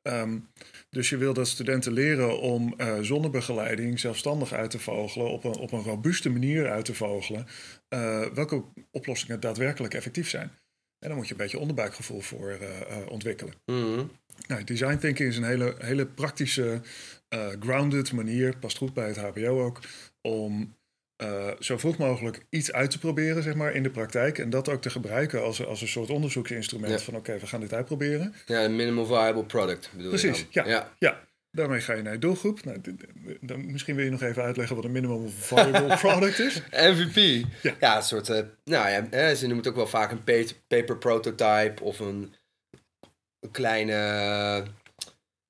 Um, 0.03 0.49
dus 0.91 1.09
je 1.09 1.17
wil 1.17 1.35
dat 1.35 1.49
studenten 1.49 1.93
leren 1.93 2.41
om 2.41 2.75
uh, 2.77 2.99
zonder 3.01 3.31
begeleiding 3.31 4.01
zelfstandig 4.01 4.53
uit 4.53 4.71
te 4.71 4.79
vogelen, 4.79 5.31
op 5.31 5.45
een, 5.45 5.57
op 5.57 5.73
een 5.73 5.83
robuuste 5.83 6.31
manier 6.31 6.71
uit 6.71 6.85
te 6.85 6.95
vogelen, 6.95 7.47
uh, 7.89 8.27
welke 8.27 8.65
oplossingen 8.91 9.41
daadwerkelijk 9.41 9.95
effectief 9.95 10.29
zijn. 10.29 10.51
En 11.01 11.09
dan 11.09 11.17
moet 11.17 11.27
je 11.27 11.33
een 11.33 11.39
beetje 11.39 11.59
onderbuikgevoel 11.59 12.21
voor 12.21 12.59
uh, 12.61 12.69
ontwikkelen. 13.09 13.55
Mm-hmm. 13.67 14.11
Nou, 14.47 14.65
design 14.65 14.97
thinking 14.97 15.29
is 15.29 15.37
een 15.37 15.45
hele, 15.45 15.75
hele 15.79 16.07
praktische, 16.07 16.81
uh, 17.35 17.47
grounded 17.61 18.13
manier, 18.13 18.57
past 18.57 18.77
goed 18.77 18.95
bij 18.95 19.07
het 19.07 19.17
HBO 19.17 19.65
ook, 19.65 19.81
om 20.21 20.77
uh, 21.23 21.51
zo 21.59 21.79
vroeg 21.79 21.97
mogelijk 21.99 22.47
iets 22.51 22.73
uit 22.73 22.91
te 22.91 22.99
proberen 22.99 23.43
zeg 23.43 23.55
maar, 23.55 23.73
in 23.73 23.83
de 23.83 23.91
praktijk. 23.91 24.39
En 24.39 24.51
dat 24.51 24.69
ook 24.69 24.83
te 24.83 24.91
gebruiken 24.91 25.43
als, 25.43 25.67
als 25.67 25.81
een 25.81 25.89
soort 25.89 26.11
onderzoeksinstrument 26.11 26.93
Ja. 26.93 26.99
van 26.99 27.17
oké, 27.17 27.39
we 27.39 27.47
gaan 27.47 27.61
dit 27.61 27.73
uitproberen. 27.73 28.35
Ja, 28.47 28.65
een 28.65 28.77
minimal 28.77 29.07
viable 29.07 29.45
product 29.45 29.91
bedoel 29.93 30.09
Precies, 30.09 30.39
je 30.39 30.47
ja. 30.51 30.63
dan? 30.63 30.73
ja. 30.73 30.93
Ja, 30.99 31.21
daarmee 31.51 31.81
ga 31.81 31.93
je 31.95 32.03
naar 32.03 32.13
je 32.13 32.19
doelgroep. 32.19 32.65
Nou, 32.65 32.81
dan, 33.41 33.71
misschien 33.73 33.95
wil 33.95 34.05
je 34.05 34.11
nog 34.11 34.23
even 34.23 34.43
uitleggen 34.43 34.77
wat 34.77 34.85
een 34.85 34.93
minimum 34.93 35.29
viable 35.31 35.97
product 36.07 36.39
is. 36.39 36.63
MVP. 36.71 37.45
Ja. 37.63 37.75
Ja, 37.81 37.97
een 37.97 38.03
soort, 38.03 38.29
eh, 38.29 38.43
nou 38.65 38.89
ja, 38.89 39.07
hè, 39.11 39.35
ze 39.35 39.41
noemen 39.47 39.59
het 39.59 39.69
ook 39.69 39.75
wel 39.77 39.87
vaak 39.87 40.11
een 40.11 40.25
pa- 40.25 40.53
paper 40.67 40.99
prototype 40.99 41.83
of 41.83 41.99
een, 41.99 42.35
een 43.41 43.51
kleine, 43.51 43.93
eh, 43.93 44.67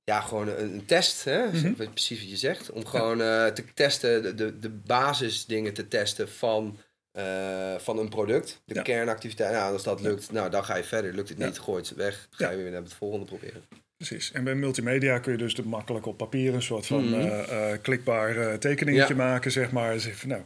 ja, 0.04 0.20
gewoon 0.20 0.48
een, 0.48 0.72
een 0.74 0.84
test, 0.86 1.24
hè? 1.24 1.46
Mhm. 1.46 1.72
precies 1.74 2.20
wat 2.20 2.30
je 2.30 2.36
zegt. 2.36 2.70
Om 2.70 2.86
gewoon 2.86 3.20
eh, 3.20 3.46
te 3.46 3.64
testen, 3.74 4.22
de, 4.22 4.34
de, 4.34 4.58
de 4.58 4.68
basisdingen 4.70 5.74
te 5.74 5.88
testen 5.88 6.28
van, 6.28 6.78
eh, 7.12 7.74
van 7.78 7.98
een 7.98 8.08
product. 8.08 8.62
De 8.64 8.74
Ja. 8.74 8.82
kernactiviteit, 8.82 9.52
nou, 9.52 9.72
als 9.72 9.82
dat 9.82 10.00
lukt, 10.00 10.32
nou, 10.32 10.50
dan 10.50 10.64
ga 10.64 10.76
je 10.76 10.84
verder. 10.84 11.14
Lukt 11.14 11.28
het 11.28 11.38
niet, 11.38 11.58
gooi 11.58 11.80
het 11.82 11.94
weg, 11.94 12.28
ga 12.30 12.50
je 12.50 12.56
weer 12.56 12.70
naar 12.70 12.82
het 12.82 12.92
volgende 12.94 13.24
proberen. 13.26 13.62
Precies. 14.06 14.32
En 14.32 14.44
bij 14.44 14.54
multimedia 14.54 15.18
kun 15.18 15.32
je 15.32 15.38
dus 15.38 15.54
de 15.54 15.66
makkelijk 15.66 16.06
op 16.06 16.16
papier 16.16 16.54
een 16.54 16.62
soort 16.62 16.86
van 16.86 17.14
eh, 17.14 17.72
eh, 17.72 17.80
klikbaar 17.82 18.36
eh, 18.36 18.54
tekeningetje 18.54 19.14
Ja. 19.14 19.24
maken, 19.24 19.50
zeg 19.50 19.72
maar. 19.72 20.00
Van, 20.00 20.28
nou, 20.28 20.42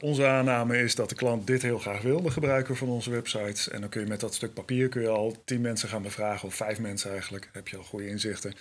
onze 0.00 0.26
aanname 0.26 0.78
is 0.78 0.94
dat 0.94 1.08
de 1.08 1.14
klant 1.14 1.46
dit 1.46 1.62
heel 1.62 1.78
graag 1.78 2.02
wil, 2.02 2.22
de 2.22 2.30
gebruiker 2.30 2.76
van 2.76 2.88
onze 2.88 3.10
websites. 3.10 3.68
En 3.68 3.80
dan 3.80 3.90
kun 3.90 4.00
je 4.00 4.06
met 4.06 4.20
dat 4.20 4.34
stuk 4.34 4.54
papier 4.54 4.88
kun 4.88 5.02
je 5.02 5.08
al 5.08 5.42
tien 5.44 5.60
mensen 5.60 5.88
gaan 5.88 6.02
bevragen, 6.02 6.48
of 6.48 6.54
vijf 6.54 6.78
mensen 6.80 7.10
eigenlijk. 7.10 7.48
heb 7.52 7.68
je 7.68 7.76
al 7.76 7.82
goede 7.82 8.08
inzichten. 8.08 8.54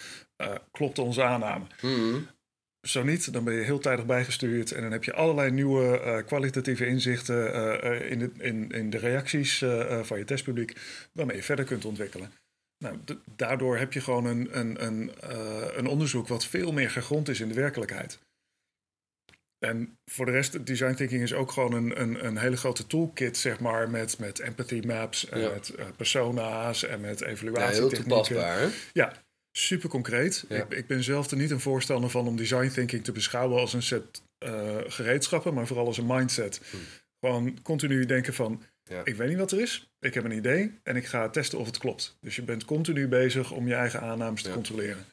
Klopt 0.72 1.00
onze 1.00 1.24
aanname? 1.24 1.66
Mhm. 1.82 2.20
Zo 2.82 3.04
niet, 3.04 3.34
dan 3.34 3.44
ben 3.44 3.54
je 3.54 3.62
heel 3.64 3.80
tijdig 3.80 4.06
bijgestuurd 4.06 4.72
en 4.72 4.82
dan 4.82 4.92
heb 4.92 5.04
je 5.04 5.14
allerlei 5.14 5.52
nieuwe 5.52 6.24
kwalitatieve 6.26 6.86
inzichten 6.86 7.54
in, 8.10 8.20
de, 8.20 8.32
in, 8.38 8.70
in 8.72 8.90
de 8.90 8.98
reacties 8.98 9.64
van 10.02 10.18
je 10.18 10.26
testpubliek, 10.26 10.76
waarmee 11.14 11.36
je 11.36 11.44
verder 11.44 11.66
kunt 11.66 11.86
ontwikkelen. 11.86 12.41
Nou, 12.82 12.98
daardoor 13.36 13.78
heb 13.78 13.94
je 13.94 14.02
gewoon 14.02 14.26
een, 14.26 14.60
een, 14.60 14.86
een, 14.86 15.12
eh, 15.20 15.68
een 15.72 15.88
onderzoek 15.88 16.28
wat 16.28 16.46
veel 16.46 16.72
meer 16.72 16.90
gegrond 16.90 17.30
is 17.30 17.40
in 17.40 17.48
de 17.48 17.54
werkelijkheid. 17.54 18.20
En 19.66 19.98
voor 20.12 20.26
de 20.26 20.32
rest, 20.32 20.66
design 20.66 20.94
thinking 20.94 21.22
is 21.22 21.34
ook 21.34 21.52
gewoon 21.52 21.74
een, 21.74 22.02
een, 22.02 22.26
een 22.26 22.38
hele 22.38 22.58
grote 22.58 22.88
toolkit, 22.88 23.38
zeg 23.38 23.60
maar, 23.60 23.90
met, 23.90 24.20
met 24.20 24.40
empathy 24.40 24.82
maps 24.86 25.30
en 25.30 25.40
Ja. 25.40 25.50
met 25.50 25.70
eh, 25.70 25.86
persona's 25.96 26.84
en 26.84 27.02
met 27.02 27.20
Ja, 27.20 27.70
heel 27.70 27.90
toepasbaar, 27.90 28.60
hè? 28.60 28.68
Ja, 28.94 29.14
super 29.52 29.90
concreet. 29.90 30.46
Ja. 30.50 30.64
Ik, 30.64 30.72
ik 30.72 30.88
ben 30.88 31.04
zelf 31.04 31.32
er 31.32 31.38
niet 31.38 31.52
een 31.52 31.60
voorstander 31.60 32.10
van 32.10 32.28
om 32.28 32.36
design 32.36 32.70
thinking 32.70 33.04
te 33.04 33.12
beschouwen 33.12 33.60
als 33.60 33.74
een 33.74 33.84
set 33.84 34.22
eh, 34.38 34.78
gereedschappen, 34.88 35.54
maar 35.54 35.68
vooral 35.68 35.86
als 35.86 35.98
een 35.98 36.06
mindset. 36.08 36.62
Hm. 36.70 36.78
Gewoon 37.20 37.62
continu 37.62 38.06
denken 38.06 38.34
van, 38.34 38.64
Ja. 38.92 39.02
Ik 39.04 39.16
weet 39.16 39.30
niet 39.30 39.38
wat 39.38 39.52
er 39.52 39.60
is. 39.62 39.92
Ik 40.00 40.14
heb 40.14 40.24
een 40.24 40.32
idee 40.32 40.80
en 40.84 40.96
ik 40.96 41.06
ga 41.06 41.30
testen 41.30 41.60
of 41.60 41.66
het 41.66 41.78
klopt. 41.78 42.18
Dus 42.22 42.36
je 42.36 42.42
bent 42.42 42.66
continu 42.66 43.08
bezig 43.08 43.52
om 43.52 43.68
je 43.68 43.74
eigen 43.74 44.02
aannames 44.02 44.42
te 44.42 44.48
Ja. 44.48 44.54
controleren. 44.54 45.06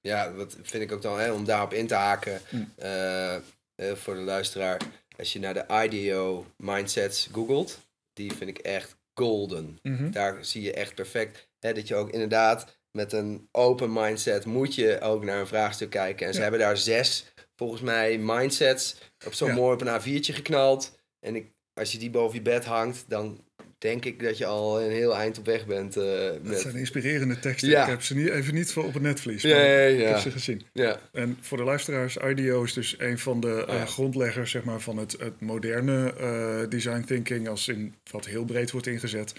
Ja, 0.00 0.32
dat 0.32 0.56
vind 0.62 0.82
ik 0.82 0.92
ook 0.92 1.02
dan, 1.02 1.18
hè, 1.20 1.32
om 1.32 1.44
daarop 1.44 1.72
in 1.72 1.86
te 1.86 1.94
haken. 1.94 2.40
Hm. 2.48 2.56
eh, 2.76 3.36
voor 3.94 4.14
de 4.14 4.20
luisteraar, 4.20 4.80
als 5.18 5.32
je 5.32 5.38
naar 5.38 5.54
de 5.54 5.84
IDEO 5.84 6.46
mindsets 6.56 7.28
googelt, 7.32 7.78
die 8.12 8.32
vind 8.32 8.50
ik 8.50 8.58
echt 8.58 8.96
golden. 9.14 9.78
Mhm. 9.82 10.10
Daar 10.10 10.44
zie 10.44 10.62
je 10.62 10.72
echt 10.72 10.94
perfect 10.94 11.48
hè, 11.58 11.72
dat 11.72 11.88
je 11.88 11.94
ook 11.94 12.10
inderdaad 12.10 12.78
met 12.90 13.12
een 13.12 13.48
open 13.52 13.92
mindset 13.92 14.44
moet 14.44 14.74
je 14.74 15.00
ook 15.00 15.24
naar 15.24 15.40
een 15.40 15.46
vraagstuk 15.46 15.90
kijken. 15.90 16.26
En 16.26 16.32
ze 16.32 16.36
Ja. 16.38 16.42
hebben 16.42 16.60
daar 16.60 16.76
zes, 16.76 17.32
volgens 17.56 17.80
mij, 17.80 18.18
mindsets 18.18 18.96
op 19.26 19.34
zo'n 19.34 19.48
Ja. 19.48 19.54
mooi 19.54 19.74
op 19.74 19.80
een 19.80 20.00
A4'tje 20.00 20.32
geknald. 20.34 20.98
En 21.20 21.36
ik, 21.36 21.52
als 21.80 21.92
je 21.92 21.98
die 21.98 22.10
boven 22.10 22.36
je 22.36 22.42
bed 22.42 22.64
hangt, 22.64 23.04
dan 23.08 23.40
denk 23.78 24.04
ik 24.04 24.22
dat 24.22 24.38
je 24.38 24.46
al 24.46 24.82
een 24.82 24.90
heel 24.90 25.16
eind 25.16 25.38
op 25.38 25.44
weg 25.44 25.66
bent. 25.66 25.94
Dat 25.94 26.42
met... 26.42 26.60
zijn 26.60 26.76
inspirerende 26.76 27.38
teksten. 27.38 27.68
Ja. 27.68 27.82
Ik 27.82 27.88
heb 27.88 28.02
ze 28.02 28.14
niet, 28.14 28.28
even 28.28 28.54
niet 28.54 28.72
voor 28.72 28.84
op 28.84 28.94
het 28.94 29.02
netvlies. 29.02 29.42
Ja, 29.42 29.56
maar 29.56 29.64
ja, 29.64 29.86
Ik 29.86 30.06
heb 30.06 30.18
ze 30.18 30.30
gezien. 30.30 30.62
ja. 30.72 31.00
En 31.12 31.38
voor 31.40 31.56
de 31.56 31.64
luisteraars, 31.64 32.16
IDEO 32.16 32.62
is 32.62 32.72
dus 32.72 32.94
een 32.98 33.18
van 33.18 33.40
de 33.40 33.64
eh, 33.64 33.86
grondleggers 33.86 34.50
zeg 34.50 34.64
maar, 34.64 34.80
van 34.80 34.96
het, 34.96 35.12
het 35.18 35.40
moderne 35.40 36.14
eh, 36.14 36.68
design 36.68 37.04
thinking, 37.04 37.48
als 37.48 37.68
in 37.68 37.94
wat 38.10 38.26
heel 38.26 38.44
breed 38.44 38.70
wordt 38.70 38.86
ingezet. 38.86 39.32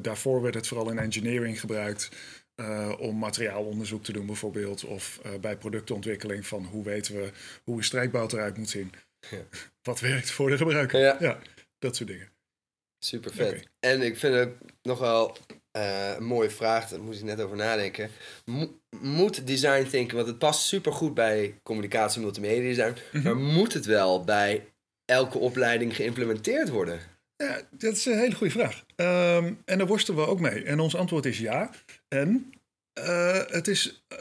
Daarvoor 0.00 0.42
werd 0.42 0.54
het 0.54 0.66
vooral 0.66 0.90
in 0.90 0.98
engineering 0.98 1.60
gebruikt. 1.60 2.08
om 2.98 3.18
materiaalonderzoek 3.18 4.04
te 4.04 4.12
doen 4.12 4.26
bijvoorbeeld. 4.26 4.84
Of 4.84 5.20
bij 5.40 5.56
productontwikkeling 5.56 6.46
van 6.46 6.64
hoe 6.64 6.84
weten 6.84 7.14
we 7.14 7.30
hoe 7.64 7.76
een 7.76 7.84
strijkbout 7.84 8.32
eruit 8.32 8.56
moet 8.56 8.70
zien. 8.70 8.92
Ja. 9.30 9.38
Wat 9.82 10.00
werkt 10.00 10.30
voor 10.30 10.50
de 10.50 10.56
gebruiker. 10.56 11.00
Ja. 11.20 11.38
dat 11.78 11.96
soort 11.96 12.08
dingen. 12.08 12.30
Super 13.04 13.32
vet. 13.34 13.68
En 13.80 14.02
ik 14.02 14.16
vind 14.18 14.34
het 14.34 14.50
nog 14.82 14.98
wel 14.98 15.36
eh, 15.70 16.12
een 16.16 16.24
mooie 16.24 16.50
vraag, 16.50 16.88
daar 16.88 17.00
moest 17.02 17.18
ik 17.18 17.24
net 17.24 17.40
over 17.40 17.56
nadenken. 17.56 18.10
Mo- 18.44 18.80
moet 19.00 19.46
design 19.46 19.82
thinking, 19.82 20.12
want 20.12 20.26
het 20.26 20.38
past 20.38 20.66
super 20.66 20.92
goed 20.92 21.14
bij 21.14 21.60
communicatie 21.62 22.16
en 22.16 22.22
multimedia 22.22 22.62
design, 22.62 22.96
Mhm. 23.12 23.24
maar 23.24 23.36
moet 23.36 23.72
het 23.72 23.84
wel 23.84 24.24
bij 24.24 24.72
elke 25.04 25.38
opleiding 25.38 25.96
geïmplementeerd 25.96 26.68
worden? 26.68 27.00
Ja, 27.36 27.60
dat 27.70 27.96
is 27.96 28.04
een 28.04 28.18
hele 28.18 28.34
goede 28.34 28.52
vraag. 28.52 28.84
Ehm, 28.96 29.52
en 29.64 29.78
daar 29.78 29.86
worstelen 29.86 30.20
we 30.20 30.26
ook 30.26 30.40
mee. 30.40 30.64
En 30.64 30.80
ons 30.80 30.96
antwoord 30.96 31.26
is 31.26 31.38
ja. 31.38 31.70
En 32.08 32.52
eh, 32.92 33.40
het 33.46 33.68
is 33.68 34.04
eh, 34.08 34.18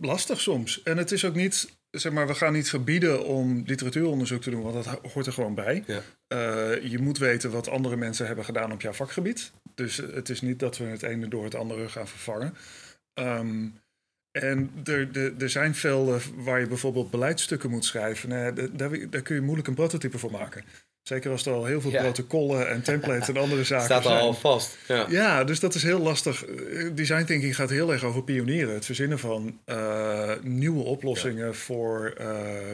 lastig 0.00 0.40
soms. 0.40 0.82
En 0.82 0.96
het 0.96 1.12
is 1.12 1.24
ook 1.24 1.34
niet, 1.34 1.68
zeg 1.90 2.12
maar, 2.12 2.26
we 2.26 2.34
gaan 2.34 2.52
niet 2.52 2.68
verbieden 2.68 3.24
om 3.24 3.62
literatuuronderzoek 3.66 4.42
te 4.42 4.50
doen, 4.50 4.62
want 4.62 4.74
dat 4.74 4.86
ho- 4.86 5.08
hoort 5.12 5.26
er 5.26 5.32
gewoon 5.32 5.54
bij. 5.54 5.84
Ja. 5.86 6.00
Eh, 6.26 6.90
je 6.90 6.98
moet 6.98 7.18
weten 7.18 7.50
wat 7.50 7.68
andere 7.68 7.96
mensen 7.96 8.26
hebben 8.26 8.44
gedaan 8.44 8.72
op 8.72 8.80
jouw 8.80 8.92
vakgebied. 8.92 9.52
Dus 9.74 9.96
het 9.96 10.28
is 10.28 10.40
niet 10.40 10.58
dat 10.58 10.78
we 10.78 10.84
het 10.84 11.02
ene 11.02 11.28
door 11.28 11.44
het 11.44 11.54
andere 11.54 11.88
gaan 11.88 12.08
vervangen. 12.08 12.54
Ehm, 13.14 13.66
en 14.38 14.70
er, 14.84 15.08
er, 15.16 15.42
er 15.42 15.50
zijn 15.50 15.74
velden 15.74 16.20
waar 16.44 16.60
je 16.60 16.66
bijvoorbeeld 16.66 17.10
beleidsstukken 17.10 17.70
moet 17.70 17.84
schrijven. 17.84 18.28
Nou 18.28 18.70
daar, 18.76 19.10
daar 19.10 19.22
kun 19.22 19.34
je 19.34 19.40
moeilijk 19.40 19.68
een 19.68 19.74
prototype 19.74 20.18
voor 20.18 20.30
maken. 20.30 20.64
Zeker 21.10 21.30
als 21.30 21.46
er 21.46 21.52
al 21.52 21.64
heel 21.64 21.80
veel 21.80 21.90
Ja. 21.90 22.02
protocollen 22.02 22.68
en 22.68 22.82
templates 22.82 23.28
en 23.28 23.36
andere 23.36 23.64
zaken 23.72 23.84
Staat 23.84 24.02
zijn. 24.02 24.18
al 24.20 24.34
vast. 24.34 24.76
Ja. 24.88 25.06
Ja, 25.08 25.44
dus 25.44 25.60
dat 25.60 25.74
is 25.74 25.82
heel 25.82 25.98
lastig. 25.98 26.44
Eh, 26.44 26.88
Design 26.94 27.24
thinking 27.24 27.54
gaat 27.54 27.70
heel 27.70 27.92
erg 27.92 28.04
over 28.04 28.22
pionieren. 28.24 28.74
Het 28.74 28.84
verzinnen 28.84 29.18
van 29.18 29.58
eh, 29.64 30.32
nieuwe 30.42 30.82
oplossingen 30.82 31.54
voor 31.54 32.14
eh, 32.18 32.26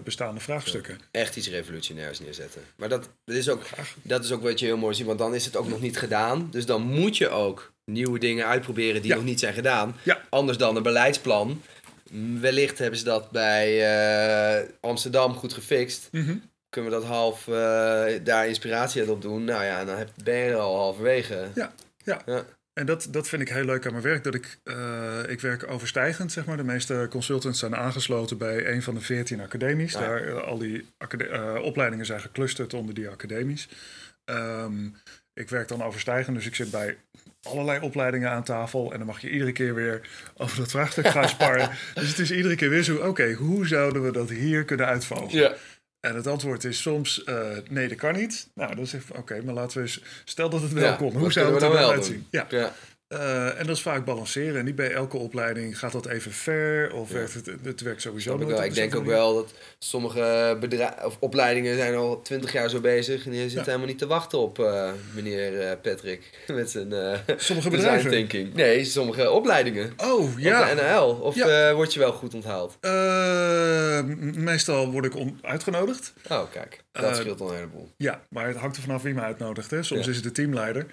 bestaande 0.04 0.40
vraagstukken. 0.40 0.98
Echt 1.10 1.36
iets 1.36 1.48
revolutionairs 1.48 2.20
neerzetten. 2.20 2.62
Maar 2.76 2.88
dat, 2.88 3.08
dat, 3.24 3.36
is 3.36 3.48
ook, 3.48 3.62
dat 4.02 4.24
is 4.24 4.32
ook 4.32 4.42
wat 4.42 4.58
je 4.58 4.66
heel 4.66 4.76
mooi 4.76 4.94
ziet, 4.94 5.06
want 5.06 5.18
dan 5.18 5.34
is 5.34 5.44
het 5.44 5.56
ook 5.56 5.68
nog 5.68 5.80
niet 5.80 5.98
gedaan. 5.98 6.48
Dus 6.50 6.66
dan 6.66 6.82
moet 6.82 7.16
je 7.16 7.28
ook 7.28 7.72
nieuwe 7.84 8.18
dingen 8.18 8.46
uitproberen 8.46 9.02
die 9.02 9.14
nog 9.14 9.24
niet 9.24 9.40
zijn 9.40 9.54
gedaan. 9.54 9.96
Anders 10.28 10.58
dan 10.58 10.76
een 10.76 10.82
beleidsplan. 10.82 11.62
Mm, 12.10 12.40
Wellicht 12.40 12.78
hebben 12.78 12.98
ze 12.98 13.04
dat 13.04 13.30
bij 13.30 13.86
Amsterdam 14.80 15.34
goed 15.34 15.52
gefixt. 15.52 16.08
Mhm. 16.12 16.36
Kunnen 16.76 16.92
we 16.94 16.98
dat 17.00 17.08
half 17.08 17.48
eh, 17.48 18.24
daar 18.24 18.48
inspiratie 18.48 19.00
uit 19.00 19.10
op 19.10 19.22
doen. 19.22 19.44
Nou 19.44 19.64
ja, 19.64 19.84
dan 19.84 19.96
heb, 19.98 20.08
ben 20.24 20.34
je 20.36 20.50
er 20.50 20.56
al 20.56 20.76
halverwege. 20.76 21.48
Ja, 21.54 21.72
ja. 22.04 22.22
Ja. 22.26 22.44
En 22.72 22.86
dat, 22.86 23.08
dat 23.10 23.28
vind 23.28 23.42
ik 23.42 23.48
heel 23.48 23.64
leuk 23.64 23.86
aan 23.86 23.92
mijn 23.92 24.04
werk. 24.04 24.24
Dat 24.24 24.34
ik, 24.34 24.58
eh, 24.64 25.18
ik 25.28 25.40
werk 25.40 25.70
overstijgend, 25.70 26.32
zeg 26.32 26.44
maar. 26.44 26.56
De 26.56 26.64
meeste 26.64 27.06
consultants 27.10 27.58
zijn 27.58 27.76
aangesloten 27.76 28.38
bij 28.38 28.66
een 28.66 28.82
van 28.82 28.94
de 28.94 29.00
veertien 29.00 29.40
academies. 29.40 29.92
Ja. 29.92 30.00
Daar, 30.00 30.26
eh, 30.26 30.42
al 30.42 30.58
die 30.58 30.86
acade- 30.98 31.60
opleidingen 31.62 32.06
zijn 32.06 32.20
geclusterd 32.20 32.74
onder 32.74 32.94
die 32.94 33.08
academies. 33.08 33.68
Ehm, 34.24 34.86
ik 35.34 35.48
werk 35.48 35.68
dan 35.68 35.82
overstijgend, 35.82 36.36
dus 36.36 36.46
ik 36.46 36.54
zit 36.54 36.70
bij 36.70 36.96
allerlei 37.42 37.80
opleidingen 37.80 38.30
aan 38.30 38.44
tafel. 38.44 38.92
En 38.92 38.98
dan 38.98 39.06
mag 39.06 39.20
je 39.20 39.30
iedere 39.30 39.52
keer 39.52 39.74
weer 39.74 40.00
over 40.36 40.56
dat 40.56 40.70
vraagstuk 40.70 41.06
gaan 41.08 41.28
sparren. 41.36 41.70
dus 41.94 42.08
het 42.08 42.18
is 42.18 42.30
iedere 42.30 42.54
keer 42.56 42.70
weer 42.70 42.82
zo, 42.82 42.96
oké, 42.96 43.32
hoe 43.32 43.66
zouden 43.66 44.02
we 44.02 44.12
dat 44.12 44.30
hier 44.30 44.64
kunnen 44.64 44.86
uitvogelen? 44.86 45.42
Ja. 45.42 45.54
En 46.00 46.14
het 46.14 46.26
antwoord 46.26 46.64
is 46.64 46.82
soms, 46.82 47.24
eh, 47.24 47.56
nee, 47.70 47.88
dat 47.88 47.98
kan 47.98 48.14
niet. 48.14 48.48
Nou, 48.54 48.74
dan 48.74 48.86
zeg 48.86 49.08
ik, 49.08 49.16
oké, 49.16 49.42
maar 49.42 49.54
laten 49.54 49.76
we 49.76 49.82
eens, 49.82 50.02
stel 50.24 50.50
dat 50.50 50.62
het 50.62 50.72
wel 50.72 50.84
Ja, 50.84 50.96
kon. 50.96 51.16
Hoe 51.16 51.32
zou 51.32 51.54
het 51.54 51.62
er 51.62 51.72
wel 51.72 51.90
uitzien? 51.90 52.26
Ja. 52.30 52.46
ja. 52.48 52.72
Eh, 53.08 53.58
en 53.60 53.66
dat 53.66 53.76
is 53.76 53.82
vaak 53.82 54.04
balanceren. 54.04 54.58
En 54.58 54.64
niet 54.64 54.74
bij 54.74 54.92
elke 54.92 55.16
opleiding 55.16 55.78
gaat 55.78 55.92
dat 55.92 56.06
even 56.06 56.32
ver. 56.32 56.92
Of 56.94 57.12
Ja. 57.12 57.18
het, 57.18 57.50
het 57.62 57.80
werkt 57.80 58.02
sowieso 58.02 58.40
ik, 58.40 58.46
wel. 58.46 58.64
ik 58.64 58.74
denk 58.74 58.94
ook 58.94 59.04
wel 59.06 59.34
dat 59.34 59.52
sommige 59.78 60.56
of 61.04 61.16
opleidingen 61.20 61.76
zijn 61.76 61.94
al 61.94 62.22
twintig 62.22 62.52
jaar 62.52 62.68
zo 62.68 62.80
bezig. 62.80 63.24
En 63.24 63.30
die 63.30 63.40
zitten 63.40 63.58
Ja. 63.58 63.64
helemaal 63.64 63.86
niet 63.86 63.98
te 63.98 64.06
wachten 64.06 64.38
op 64.38 64.58
eh, 64.58 64.90
meneer 65.14 65.60
eh, 65.60 65.76
Patrick. 65.82 66.30
Met 66.46 66.70
zijn 66.70 66.88
manier. 66.88 67.22
Sommige 67.36 67.70
bedrijven. 67.70 68.10
thinking. 68.10 68.54
Nee, 68.54 68.84
sommige 68.84 69.30
opleidingen. 69.30 69.92
Oh, 69.96 70.38
Ja. 70.38 70.60
Op 70.70 70.76
de 70.76 70.82
NL. 70.82 71.10
Of 71.10 71.34
Ja. 71.34 71.74
word 71.74 71.92
je 71.94 71.98
wel 71.98 72.12
goed 72.12 72.34
onthaald? 72.34 72.78
Meestal 74.36 74.90
word 74.90 75.04
ik 75.04 75.12
uitgenodigd. 75.42 76.12
Oh, 76.30 76.50
kijk. 76.52 76.84
Dat 76.92 77.16
scheelt 77.16 77.40
al 77.40 77.48
een 77.48 77.54
heleboel. 77.54 77.92
Ja, 77.96 78.22
maar 78.30 78.46
het 78.46 78.56
hangt 78.56 78.76
er 78.76 78.82
vanaf 78.82 79.02
wie 79.02 79.14
me 79.14 79.20
uitnodigt. 79.20 79.70
Hè. 79.70 79.82
Soms 79.82 80.06
is 80.06 80.14
het 80.14 80.24
de 80.24 80.32
teamleider. 80.32 80.86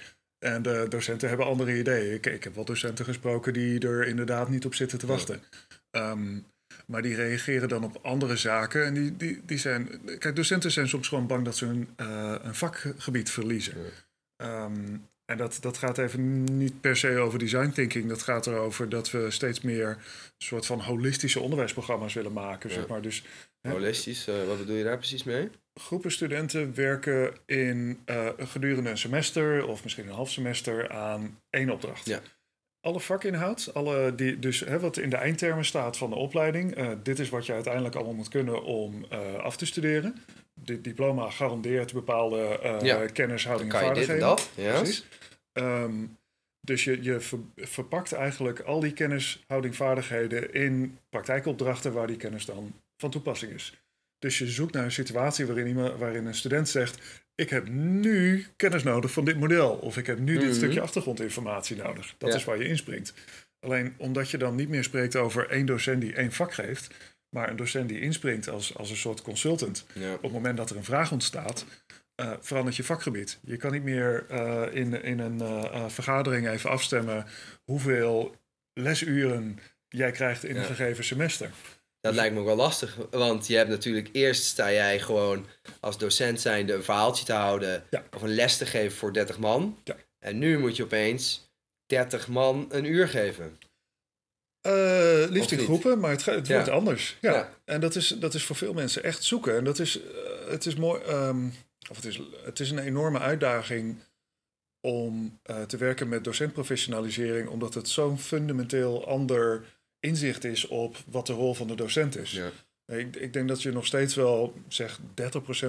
En 0.44 0.62
de 0.62 0.86
docenten 0.90 1.28
hebben 1.28 1.46
andere 1.46 1.78
ideeën. 1.78 2.14
Ik, 2.14 2.26
ik 2.26 2.44
heb 2.44 2.56
wel 2.56 2.66
docenten 2.66 3.06
gesproken 3.06 3.54
die 3.54 3.80
er 3.80 4.08
inderdaad 4.08 4.50
niet 4.50 4.66
op 4.66 4.76
zitten 4.76 5.00
te 5.00 5.06
wachten. 5.06 5.42
Ehm, 5.92 6.40
maar 6.86 7.02
die 7.02 7.16
reageren 7.16 7.70
dan 7.70 7.84
op 7.84 8.00
andere 8.02 8.36
zaken. 8.36 8.86
En 8.86 8.94
die, 8.94 9.18
die, 9.18 9.42
die 9.46 9.58
zijn. 9.58 10.02
Kijk, 10.20 10.36
docenten 10.36 10.72
zijn 10.72 10.88
soms 10.88 11.08
gewoon 11.08 11.28
bang 11.28 11.46
dat 11.46 11.58
ze 11.58 11.66
hun, 11.66 11.90
eh, 11.96 12.36
een 12.42 12.56
vakgebied 12.56 13.30
verliezen. 13.30 13.76
Ehm, 14.36 14.98
en 15.26 15.38
dat, 15.38 15.58
dat 15.62 15.78
gaat 15.78 15.98
even 15.98 16.44
niet 16.58 16.82
per 16.82 16.98
se 16.98 17.18
over 17.18 17.40
design 17.40 17.70
thinking. 17.70 18.10
Dat 18.10 18.22
gaat 18.22 18.48
erover 18.48 18.90
dat 18.90 19.12
we 19.12 19.32
steeds 19.32 19.62
meer 19.62 19.88
een 19.88 19.98
soort 20.38 20.66
van 20.66 20.80
holistische 20.80 21.40
onderwijsprogramma's 21.40 22.14
willen 22.14 22.34
maken. 22.34 22.70
Ja. 22.70 22.76
Zeg 22.76 22.88
maar. 22.88 23.02
Dus. 23.02 23.24
Holistisch, 23.68 24.28
eh, 24.28 24.48
wat 24.48 24.58
bedoel 24.58 24.76
je 24.76 24.84
daar 24.84 24.98
precies 24.98 25.24
mee? 25.24 25.50
Groepen 25.82 26.12
studenten 26.12 26.76
werken 26.76 27.34
in 27.46 28.02
eh, 28.06 28.28
gedurende 28.38 28.90
een 28.90 28.98
semester 28.98 29.68
of 29.68 29.84
misschien 29.84 30.08
een 30.08 30.14
half 30.14 30.32
semester 30.32 30.90
aan 30.90 31.40
één 31.50 31.70
opdracht. 31.70 32.06
Ja. 32.06 32.20
Alle 32.82 33.00
vakinhoud, 33.00 33.70
alle 33.74 34.16
die, 34.16 34.40
dus 34.40 34.60
hè, 34.60 34.80
wat 34.80 34.98
in 34.98 35.10
de 35.10 35.16
eindtermen 35.16 35.66
staat 35.66 35.98
van 35.98 36.10
de 36.10 36.16
opleiding, 36.16 36.76
eh, 36.76 36.90
dit 37.04 37.20
is 37.20 37.30
wat 37.30 37.46
je 37.46 37.54
uiteindelijk 37.54 37.96
allemaal 37.96 38.14
moet 38.14 38.28
kunnen 38.30 38.64
om 38.64 39.06
eh, 39.10 39.34
af 39.36 39.58
te 39.58 39.66
studeren. 39.66 40.16
Dit 40.62 40.84
diploma 40.84 41.30
garandeert 41.30 41.94
bepaalde 41.94 42.60
Ja. 42.82 43.06
kennis, 43.06 43.46
houding 43.46 43.70
Kan 43.72 43.82
en 43.82 43.88
je 43.88 43.94
dit 43.94 44.10
en 44.10 44.20
vaardigheden. 44.20 44.66
dat? 44.66 44.74
Ja. 44.74 44.80
Precies. 44.80 45.06
Ehm, 45.52 45.94
dus 46.62 46.84
je, 46.84 47.04
je 47.04 47.20
ver- 47.20 47.40
verpakt 47.56 48.12
eigenlijk 48.14 48.60
al 48.60 48.80
die 48.80 48.94
kennis, 48.94 49.44
houding, 49.48 49.76
vaardigheden 49.76 50.54
in 50.54 50.98
praktijkopdrachten 51.10 51.94
waar 51.94 52.08
die 52.08 52.18
kennis 52.18 52.46
dan 52.46 52.74
van 52.98 53.10
toepassing 53.12 53.54
is. 53.54 53.83
Dus 54.24 54.38
je 54.38 54.48
zoekt 54.48 54.74
naar 54.74 54.84
een 54.84 54.92
situatie 54.92 55.46
waarin, 55.46 55.68
iemand, 55.68 56.00
waarin 56.00 56.26
een 56.26 56.36
student 56.36 56.70
zegt: 56.70 56.98
Ik 57.36 57.50
heb 57.50 57.68
nu 57.70 58.46
kennis 58.56 58.84
nodig 58.84 59.12
van 59.12 59.26
dit 59.26 59.38
model. 59.40 59.72
Of 59.72 59.98
ik 59.98 60.06
heb 60.06 60.20
nu 60.20 60.34
dit 60.38 60.44
Mhm. 60.46 60.54
stukje 60.54 60.82
achtergrondinformatie 60.82 61.76
nodig. 61.76 62.16
Dat 62.18 62.30
Ja. 62.30 62.36
is 62.36 62.44
waar 62.44 62.58
je 62.58 62.68
inspringt. 62.68 63.14
Alleen 63.60 63.94
omdat 63.98 64.30
je 64.32 64.38
dan 64.38 64.56
niet 64.56 64.70
meer 64.70 64.84
spreekt 64.84 65.16
over 65.16 65.50
één 65.50 65.66
docent 65.66 66.02
die 66.02 66.14
één 66.14 66.32
vak 66.32 66.54
geeft, 66.54 66.94
maar 67.30 67.50
een 67.50 67.56
docent 67.56 67.90
die 67.90 68.00
inspringt 68.00 68.50
als, 68.50 68.76
als 68.78 68.90
een 68.90 68.96
soort 68.98 69.22
consultant 69.22 69.86
Ja. 69.94 70.14
op 70.14 70.22
het 70.24 70.32
moment 70.32 70.58
dat 70.58 70.70
er 70.70 70.78
een 70.78 70.84
vraag 70.84 71.12
ontstaat, 71.12 71.66
eh, 72.16 72.32
verandert 72.42 72.76
je 72.76 72.84
vakgebied. 72.84 73.40
Je 73.46 73.58
kan 73.58 73.72
niet 73.72 73.84
meer 73.84 74.26
eh, 74.30 74.64
in, 74.72 75.04
in 75.04 75.20
een 75.20 75.42
eh, 75.42 75.90
vergadering 75.90 76.48
even 76.50 76.70
afstemmen 76.70 77.26
hoeveel 77.64 78.36
lesuren 78.74 79.60
jij 79.90 80.12
krijgt 80.12 80.44
in 80.46 80.54
Ja. 80.56 80.60
een 80.60 80.66
gegeven 80.68 81.04
semester. 81.04 81.50
Dat 82.04 82.14
lijkt 82.16 82.34
me 82.34 82.40
ook 82.40 82.46
wel 82.46 82.56
lastig, 82.56 82.98
want 83.12 83.48
je 83.48 83.56
hebt 83.56 83.70
natuurlijk 83.70 84.10
eerst 84.12 84.44
sta 84.44 84.72
jij 84.72 85.00
gewoon 85.00 85.46
als 85.80 85.98
docent 85.98 86.42
zijnde 86.42 86.74
een 86.74 86.84
verhaaltje 86.84 87.26
te 87.26 87.34
houden 87.34 87.84
Ja. 87.90 88.04
of 88.16 88.22
een 88.22 88.34
les 88.36 88.58
te 88.58 88.66
geven 88.66 88.98
voor 88.98 89.14
30 89.14 89.38
man. 89.40 89.78
Ja. 89.84 89.96
En 90.20 90.38
nu 90.38 90.60
moet 90.60 90.76
je 90.76 90.84
opeens 90.84 91.52
30 91.86 92.28
man 92.28 92.66
een 92.70 92.86
uur 92.86 93.08
geven. 93.08 93.58
Of 94.62 95.30
liefst 95.30 95.52
in 95.52 95.60
groepen, 95.60 96.00
maar 96.00 96.12
het, 96.12 96.26
het 96.26 96.48
Ja. 96.48 96.54
wordt 96.56 96.70
anders. 96.70 97.18
Ja. 97.22 97.34
Ja. 97.34 97.54
En 97.66 97.82
dat 97.82 97.96
is, 97.96 98.08
dat 98.08 98.34
is 98.34 98.44
voor 98.44 98.56
veel 98.56 98.74
mensen 98.74 99.04
echt 99.04 99.24
zoeken. 99.24 99.58
En 99.58 99.64
dat 99.64 99.80
is, 99.80 100.02
eh, 100.02 100.50
het 100.50 100.66
is 100.66 100.76
mooi. 100.76 101.02
ehm, 101.02 101.46
of 101.90 101.96
het 101.96 102.06
is, 102.06 102.22
het 102.46 102.60
is 102.60 102.72
een 102.72 102.80
enorme 102.80 103.20
uitdaging 103.20 103.96
om 104.82 105.40
eh, 105.44 105.62
te 105.62 105.78
werken 105.78 106.10
met 106.10 106.24
docentprofessionalisering, 106.24 107.50
omdat 107.50 107.74
het 107.74 107.90
zo'n 107.90 108.20
fundamenteel 108.20 109.08
ander 109.08 109.64
inzicht 110.04 110.44
is 110.44 110.68
op 110.68 110.98
wat 111.08 111.28
de 111.28 111.34
rol 111.34 111.54
van 111.54 111.68
de 111.68 111.76
docent 111.76 112.18
is. 112.18 112.32
Ja. 112.32 112.52
Ik, 112.86 113.16
ik 113.16 113.34
denk 113.34 113.48
dat 113.48 113.62
je 113.62 113.72
nog 113.72 113.86
steeds 113.86 114.16
wel, 114.16 114.54
zeg, 114.68 115.00
30% 115.00 115.02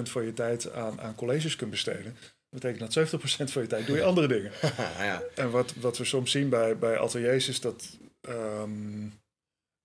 van 0.01 0.25
je 0.25 0.33
tijd 0.33 0.71
aan, 0.71 1.01
aan 1.01 1.15
colleges 1.15 1.55
kunt 1.55 1.69
besteden. 1.69 2.15
Dat 2.49 2.61
betekent 2.61 2.93
dat 2.93 3.21
70% 3.21 3.51
van 3.51 3.61
je 3.61 3.67
tijd 3.67 3.87
doe 3.87 3.95
je 3.95 4.03
andere 4.11 4.27
dingen. 4.27 4.51
ja. 4.97 5.23
En 5.35 5.51
wat, 5.51 5.73
wat 5.73 5.97
we 5.97 6.05
soms 6.05 6.31
zien 6.31 6.49
bij, 6.49 6.77
bij 6.77 6.97
ateliers 6.97 7.47
is 7.47 7.61
dat 7.61 7.97
ehm, 8.21 9.07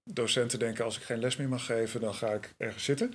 docenten 0.04 0.58
denken: 0.58 0.84
als 0.84 0.96
ik 0.96 1.02
geen 1.02 1.18
les 1.18 1.36
meer 1.36 1.48
mag 1.48 1.64
geven, 1.64 2.00
dan 2.00 2.14
ga 2.14 2.32
ik 2.32 2.54
ergens 2.56 2.84
zitten. 2.84 3.14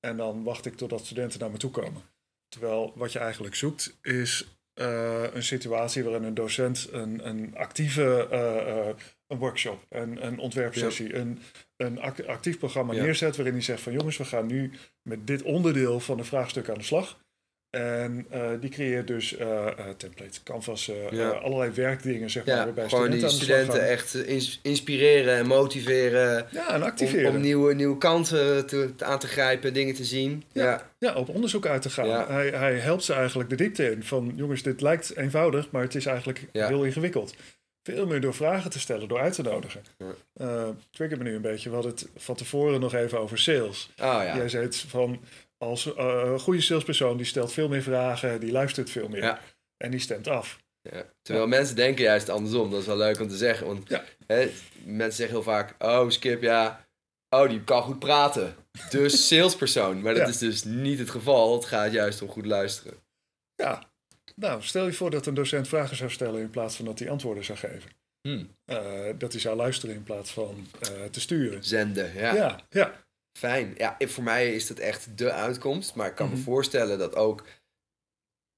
En 0.00 0.16
dan 0.16 0.42
wacht 0.42 0.66
ik 0.66 0.76
totdat 0.76 1.04
studenten 1.04 1.40
naar 1.40 1.50
me 1.50 1.58
toe 1.58 1.70
komen. 1.70 2.02
Terwijl 2.48 2.92
wat 2.94 3.12
je 3.12 3.18
eigenlijk 3.18 3.54
zoekt 3.54 3.96
is 4.02 4.46
eh, 4.74 5.24
een 5.34 5.42
situatie 5.42 6.04
waarin 6.04 6.22
een 6.22 6.34
docent 6.34 6.88
een, 6.92 7.28
een 7.28 7.56
actieve 7.56 8.28
eh, 8.30 8.88
eh, 8.88 8.94
een 9.26 9.38
workshop, 9.38 9.86
een, 9.88 10.26
een 10.26 10.38
ontwerpsessie, 10.38 11.14
een, 11.14 11.38
een 11.76 12.00
ac- 12.00 12.26
actief 12.26 12.58
programma 12.58 12.92
Ja. 12.92 13.02
neerzet 13.02 13.36
waarin 13.36 13.54
hij 13.54 13.62
zegt 13.62 13.80
van 13.82 13.92
jongens, 13.92 14.16
we 14.16 14.24
gaan 14.24 14.46
nu 14.46 14.70
met 15.02 15.26
dit 15.26 15.42
onderdeel 15.42 16.00
van 16.00 16.16
de 16.16 16.24
vraagstuk 16.24 16.68
aan 16.68 16.78
de 16.78 16.82
slag. 16.84 17.20
En 17.72 18.26
eh, 18.30 18.50
die 18.60 18.70
creëert 18.70 19.06
dus 19.06 19.36
eh, 19.36 19.66
templates, 19.96 20.42
canvas, 20.42 20.90
Ja. 21.10 21.32
eh, 21.32 21.42
allerlei 21.42 21.70
werkdingen, 21.70 22.30
zeg 22.30 22.44
maar, 22.46 22.56
Ja, 22.56 22.64
waarbij 22.64 22.88
gewoon 22.88 23.04
studenten 23.04 23.28
die 23.28 23.38
studenten 23.38 23.88
echt 23.88 24.14
ins- 24.14 24.60
inspireren 24.62 25.36
en 25.36 25.46
motiveren. 25.46 26.46
Ja, 26.50 26.74
en 26.74 26.82
activeren. 26.82 27.30
om 27.30 27.40
nieuwe, 27.40 27.74
nieuwe 27.74 27.98
kanten 27.98 28.66
te, 28.66 28.90
aan 28.98 29.18
te 29.18 29.26
grijpen, 29.26 29.72
dingen 29.74 29.94
te 29.94 30.04
zien. 30.04 30.44
Ja. 30.52 30.62
Ja, 30.64 30.90
Ja, 30.98 31.14
op 31.14 31.28
onderzoek 31.28 31.66
uit 31.66 31.82
te 31.82 31.90
gaan. 31.90 32.30
Hij, 32.32 32.48
hij 32.48 32.74
helpt 32.74 33.04
ze 33.04 33.12
eigenlijk 33.12 33.50
de 33.50 33.56
diepte 33.56 33.90
in. 33.90 34.02
Van 34.04 34.32
jongens, 34.36 34.62
dit 34.62 34.80
lijkt 34.80 35.16
eenvoudig, 35.16 35.70
maar 35.70 35.82
het 35.82 35.94
is 35.94 36.06
eigenlijk 36.06 36.44
heel 36.52 36.84
ingewikkeld. 36.84 37.34
Veel 37.82 38.06
meer 38.06 38.20
door 38.20 38.34
vragen 38.34 38.70
te 38.70 38.80
stellen, 38.80 39.08
door 39.08 39.20
uit 39.20 39.34
te 39.34 39.42
nodigen. 39.42 39.82
Eh 40.34 40.68
trigger 40.90 41.18
me 41.18 41.24
nu 41.24 41.34
een 41.34 41.40
beetje. 41.42 41.68
We 41.68 41.74
hadden 41.74 41.92
het 41.92 42.08
van 42.16 42.34
tevoren 42.34 42.80
nog 42.80 42.94
even 42.94 43.18
over 43.20 43.38
sales. 43.38 43.90
Oh 44.00 44.04
ja. 44.24 44.36
Jij 44.36 44.48
zei 44.48 44.64
het 44.64 44.76
van, 44.76 45.20
als 45.62 45.94
eh, 45.94 46.22
een 46.24 46.40
goede 46.40 46.60
salespersoon, 46.60 47.16
die 47.16 47.26
stelt 47.26 47.52
veel 47.52 47.68
meer 47.68 47.82
vragen, 47.82 48.40
die 48.40 48.52
luistert 48.52 48.90
veel 48.90 49.08
meer. 49.08 49.22
Ja. 49.22 49.40
En 49.76 49.90
die 49.90 50.00
stemt 50.00 50.28
af. 50.28 50.60
Ja. 50.90 51.12
Terwijl 51.22 51.46
mensen 51.46 51.76
denken 51.76 52.04
juist 52.04 52.28
andersom. 52.28 52.70
Dat 52.70 52.80
is 52.80 52.86
wel 52.86 52.96
leuk 52.96 53.20
om 53.20 53.28
te 53.28 53.36
zeggen. 53.36 53.66
Want 53.66 53.88
hè, 54.26 54.50
mensen 54.84 55.16
zeggen 55.16 55.34
heel 55.34 55.42
vaak: 55.42 55.74
Oh, 55.78 56.10
Skip, 56.10 56.42
ja. 56.42 56.86
Oh, 57.28 57.48
die 57.48 57.64
kan 57.64 57.82
goed 57.82 57.98
praten. 57.98 58.54
Dus 58.90 59.26
salespersoon. 59.28 60.00
Maar 60.00 60.14
dat 60.14 60.28
is 60.28 60.38
dus 60.38 60.64
niet 60.64 60.98
het 60.98 61.10
geval. 61.10 61.54
Het 61.54 61.64
gaat 61.64 61.92
juist 61.92 62.22
om 62.22 62.28
goed 62.28 62.46
luisteren. 62.46 62.94
Ja, 63.54 63.92
nou, 64.36 64.62
stel 64.62 64.86
je 64.86 64.92
voor 64.92 65.10
dat 65.10 65.26
een 65.26 65.34
docent 65.34 65.68
vragen 65.68 65.96
zou 65.96 66.10
stellen 66.10 66.40
in 66.40 66.50
plaats 66.50 66.76
van 66.76 66.84
dat 66.84 66.98
hij 66.98 67.10
antwoorden 67.10 67.44
zou 67.44 67.58
geven. 67.58 67.90
Hm. 68.28 68.44
Eh, 68.64 69.10
dat 69.18 69.32
hij 69.32 69.40
zou 69.40 69.56
luisteren 69.56 69.94
in 69.94 70.02
plaats 70.02 70.30
van 70.30 70.66
eh, 70.80 71.04
te 71.04 71.20
sturen. 71.20 71.64
Zenden, 71.64 72.14
ja. 72.14 72.34
Ja, 72.34 72.60
ja. 72.68 73.04
Fijn. 73.38 73.74
Ja, 73.76 73.96
voor 73.98 74.22
mij 74.24 74.54
is 74.54 74.66
dat 74.66 74.78
echt 74.78 75.18
de 75.18 75.32
uitkomst. 75.32 75.94
Maar 75.94 76.06
ik 76.08 76.14
kan 76.14 76.26
Mhm. 76.28 76.36
me 76.36 76.42
voorstellen 76.42 76.98
dat 76.98 77.14
ook 77.16 77.44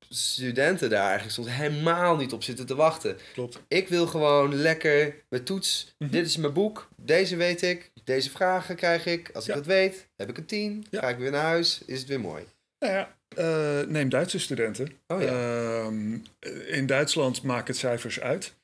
studenten 0.09 0.91
daar 0.91 1.03
eigenlijk 1.05 1.33
soms 1.35 1.49
helemaal 1.51 2.17
niet 2.17 2.33
op 2.33 2.43
zitten 2.43 2.67
te 2.67 2.75
wachten. 2.75 3.17
klopt. 3.33 3.61
Ik 3.69 3.89
wil 3.89 4.07
gewoon 4.07 4.55
lekker 4.55 5.15
mijn 5.29 5.45
toets. 5.45 5.95
Mhm. 5.99 6.11
Dit 6.11 6.27
is 6.27 6.37
mijn 6.37 6.53
boek. 6.53 6.89
Deze 6.97 7.37
weet 7.37 7.63
ik. 7.63 7.91
Deze 8.05 8.31
vragen 8.31 8.77
krijg 8.77 9.07
ik. 9.07 9.31
Als 9.35 9.49
ik 9.49 9.55
dat 9.55 9.67
weet, 9.67 10.09
heb 10.17 10.29
ik 10.29 10.39
een 10.39 10.47
10. 10.47 10.87
Ja. 10.91 11.01
Ga 11.01 11.09
ik 11.09 11.19
weer 11.19 11.31
naar 11.31 11.43
huis. 11.45 11.83
Is 11.87 11.99
het 11.99 12.09
weer 12.09 12.21
mooi. 12.21 12.45
Nou 12.79 12.93
ja, 12.93 13.17
eh, 13.29 13.87
neem 13.89 14.09
Duitse 14.09 14.39
studenten. 14.39 14.89
Oh 15.07 15.23
ja. 15.23 15.29
Ehm, 15.29 16.19
in 16.67 16.87
Duitsland 16.87 17.43
maakt 17.43 17.69
het 17.69 17.77
cijfers 17.77 18.21
uit. 18.21 18.55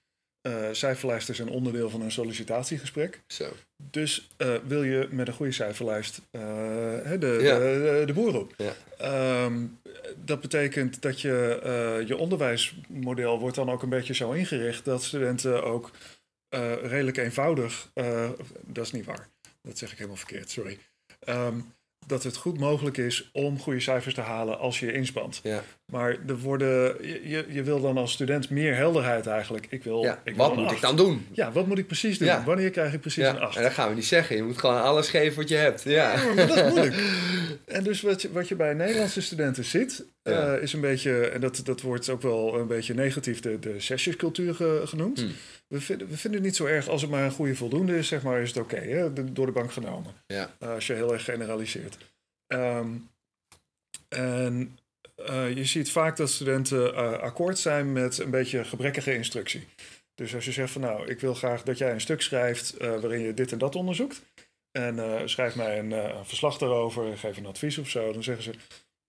Eh 0.41 0.69
cijferlijst 0.73 1.29
is 1.29 1.39
een 1.39 1.49
onderdeel 1.49 1.91
van 1.91 2.01
een 2.01 2.13
sollicitatiegesprek. 2.13 3.21
Zo. 3.27 3.53
Dus 3.91 4.29
eh, 4.37 4.55
wil 4.67 4.83
je 4.83 5.09
met 5.11 5.29
een 5.29 5.35
goede 5.35 5.53
cijferlijst 5.53 6.21
eh, 6.31 6.41
de, 7.19 7.39
Ja. 7.41 7.59
de, 7.59 8.03
de 8.07 8.13
boer 8.13 8.39
op. 8.39 8.55
Ja. 8.57 8.73
Ehm, 8.99 9.67
dat 10.25 10.41
betekent 10.41 11.03
dat 11.03 11.21
je, 11.21 12.03
je 12.07 12.17
onderwijsmodel 12.17 13.39
wordt 13.39 13.57
dan 13.57 13.71
ook 13.71 13.83
een 13.83 13.89
beetje 13.89 14.15
zo 14.15 14.31
ingericht 14.33 14.85
dat 14.85 15.03
studenten 15.03 15.65
ook 15.65 15.91
redelijk 16.83 17.17
eenvoudig, 17.17 17.91
dat 18.67 18.85
is 18.85 18.93
niet 18.93 19.05
waar, 19.05 19.29
dat 19.63 19.79
zeg 19.79 19.91
ik 19.93 19.97
helemaal 19.97 20.17
verkeerd, 20.17 20.51
sorry. 20.51 20.79
Ehm, 21.21 21.61
dat 22.07 22.23
het 22.23 22.37
goed 22.37 22.59
mogelijk 22.59 22.97
is 22.97 23.31
om 23.33 23.59
goede 23.59 23.81
cijfers 23.81 24.15
te 24.15 24.21
halen 24.21 24.59
als 24.59 24.81
je 24.81 24.87
je 24.87 24.93
inspant. 24.93 25.41
Ja. 25.43 25.63
Maar 25.85 26.17
er 26.27 26.39
worden, 26.39 26.97
je, 27.29 27.45
je, 27.49 27.63
wil 27.63 27.81
dan 27.81 27.97
als 27.97 28.13
student 28.13 28.51
meer 28.51 28.75
helderheid 28.75 29.27
eigenlijk. 29.27 29.67
Ik 29.71 29.85
wil, 29.85 30.03
ja. 30.03 30.21
ik 30.25 30.35
wil 30.35 30.47
Wat 30.47 30.57
moet 30.57 30.71
ik 30.71 30.81
dan 30.81 30.97
doen? 30.97 31.27
Ja, 31.33 31.53
wat 31.53 31.67
moet 31.67 31.79
ik 31.79 31.87
precies 31.87 32.19
doen? 32.19 32.29
Ja. 32.29 32.45
Wanneer 32.45 32.71
krijg 32.71 32.93
ik 32.93 33.01
precies 33.01 33.27
een 33.27 33.41
8? 33.41 33.57
En 33.57 33.63
dat 33.63 33.73
gaan 33.73 33.89
we 33.89 33.95
niet 33.95 34.07
zeggen. 34.07 34.37
Je 34.37 34.43
moet 34.43 34.59
gewoon 34.59 34.83
alles 34.83 35.09
geven 35.09 35.37
wat 35.37 35.49
je 35.49 35.57
hebt. 35.57 35.83
Ja. 35.83 36.13
Ja, 36.13 36.35
maar 36.35 36.47
dat 36.47 36.57
is 36.57 36.63
moeilijk. 36.63 36.95
En 37.65 37.85
dus 37.85 38.01
wat 38.01 38.23
je, 38.23 38.33
wat 38.33 38.49
je 38.49 38.55
bij 38.55 38.75
Nederlandse 38.75 39.21
studenten 39.21 39.65
ziet, 39.65 40.05
Ja. 40.23 40.55
eh, 40.57 40.63
is 40.63 40.73
een 40.73 40.81
beetje, 40.81 41.27
en 41.29 41.41
dat, 41.41 41.61
dat 41.65 41.81
wordt 41.81 42.09
ook 42.09 42.23
wel 42.23 42.59
een 42.59 42.67
beetje 42.67 42.95
negatief, 42.95 43.41
de, 43.41 43.59
de 43.59 43.81
sessiescultuur 43.81 44.55
ge- 44.55 44.83
genoemd. 44.85 45.19
Hmm. 45.21 45.33
We, 45.69 45.81
vinden, 45.81 46.09
we 46.09 46.17
vinden 46.17 46.41
het 46.41 46.49
niet 46.49 46.57
zo 46.59 46.65
erg 46.67 46.89
als 46.89 47.03
het 47.03 47.11
maar 47.11 47.25
een 47.25 47.31
goede 47.31 47.55
voldoende 47.57 47.97
is, 47.99 48.09
zeg 48.09 48.23
maar, 48.23 48.41
is 48.41 48.49
het 48.49 48.59
oké, 48.59 49.13
door 49.33 49.47
de 49.47 49.53
bank 49.53 49.73
genomen. 49.73 50.13
Ja. 50.27 50.55
Eh, 50.59 50.69
als 50.71 50.87
je 50.87 50.93
heel 50.93 51.13
erg 51.13 51.25
generaliseert. 51.25 51.97
Ehm, 52.47 52.89
en 54.09 54.79
eh, 55.17 55.55
je 55.57 55.65
ziet 55.65 55.91
vaak 55.91 56.17
dat 56.17 56.31
studenten 56.31 56.95
eh, 56.95 57.13
akkoord 57.19 57.59
zijn 57.59 57.93
met 57.93 58.19
een 58.19 58.31
beetje 58.31 58.65
gebrekkige 58.65 59.15
instructie. 59.15 59.67
Dus 60.15 60.35
als 60.35 60.45
je 60.45 60.53
zegt 60.53 60.73
van 60.73 60.81
nou, 60.81 61.07
ik 61.09 61.21
wil 61.21 61.35
graag 61.35 61.63
dat 61.63 61.79
jij 61.79 61.93
een 61.93 62.01
stuk 62.01 62.23
schrijft 62.23 62.77
eh, 62.77 62.89
waarin 63.01 63.21
je 63.21 63.35
dit 63.35 63.53
en 63.53 63.59
dat 63.59 63.75
onderzoekt. 63.77 64.23
En 64.79 64.99
eh, 64.99 65.21
schrijf 65.25 65.55
mij 65.57 65.79
een 65.79 65.93
eh, 65.93 66.15
een 66.19 66.27
verslag 66.27 66.59
daarover, 66.59 67.19
geef 67.19 67.37
een 67.37 67.47
advies 67.47 67.79
of 67.79 67.89
zo. 67.89 68.13
Dan 68.13 68.23
zeggen 68.23 68.45
ze, 68.45 68.51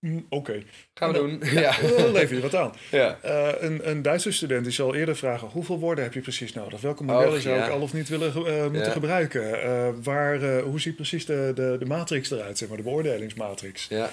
"Mm, 0.02 0.26
oké, 0.30 0.64
Gaan 0.94 1.12
we 1.12 1.18
En 1.20 1.40
doen. 1.40 1.50
Ja. 1.62 1.76
dan 1.98 2.12
lever 2.12 2.36
je 2.36 2.42
wat 2.42 2.56
aan. 2.56 2.72
ja. 2.92 3.20
Eh, 3.22 3.62
een, 3.62 3.90
een 3.90 4.02
Duitse 4.02 4.32
student 4.32 4.64
die 4.64 4.74
zal 4.74 4.96
eerder 4.96 5.16
vragen: 5.16 5.48
hoeveel 5.48 5.80
woorden 5.80 6.04
heb 6.04 6.14
je 6.14 6.22
precies 6.22 6.54
nodig? 6.54 6.82
Welke 6.82 7.04
modellen 7.04 7.36
Och, 7.36 7.42
zou 7.42 7.56
ja. 7.58 7.66
ik 7.66 7.72
al 7.72 7.82
of 7.82 7.94
niet 7.94 8.10
willen 8.10 8.28
eh, 8.34 8.62
moeten 8.64 8.84
Ja. 8.84 8.90
gebruiken? 8.92 9.62
Eh, 9.62 9.90
waar, 10.04 10.60
hoe 10.60 10.80
ziet 10.80 10.96
precies 10.96 11.26
de, 11.26 11.52
de, 11.56 11.76
de 11.80 11.86
matrix 11.86 12.32
eruit, 12.32 12.58
zeg 12.58 12.68
maar, 12.68 12.78
de 12.78 12.84
beoordelingsmatrix? 12.84 13.88
Ja. 13.88 14.10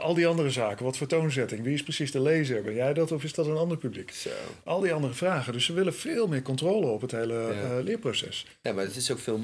Al 0.00 0.14
die 0.14 0.26
andere 0.26 0.50
zaken, 0.50 0.84
wat 0.84 0.96
voor 0.96 1.06
toonzetting? 1.06 1.62
Wie 1.62 1.74
is 1.74 1.82
precies 1.82 2.12
de 2.12 2.20
lezer? 2.20 2.62
Ben 2.62 2.74
jij 2.74 2.94
dat 2.94 3.12
of 3.12 3.24
is 3.24 3.32
dat 3.34 3.46
een 3.46 3.56
ander 3.56 3.76
publiek? 3.76 4.10
Zo. 4.10 4.30
Al 4.64 4.80
die 4.80 4.92
andere 4.92 5.14
vragen. 5.14 5.52
Dus 5.52 5.64
ze 5.64 5.72
willen 5.72 5.94
veel 5.94 6.26
meer 6.26 6.42
controle 6.42 6.86
op 6.86 7.00
het 7.00 7.10
hele 7.10 7.54
Ja. 7.54 7.78
leerproces. 7.80 8.46
Ja, 8.62 8.72
maar 8.72 8.84
het 8.84 8.96
is 8.96 9.10
ook 9.10 9.18
veel, 9.18 9.40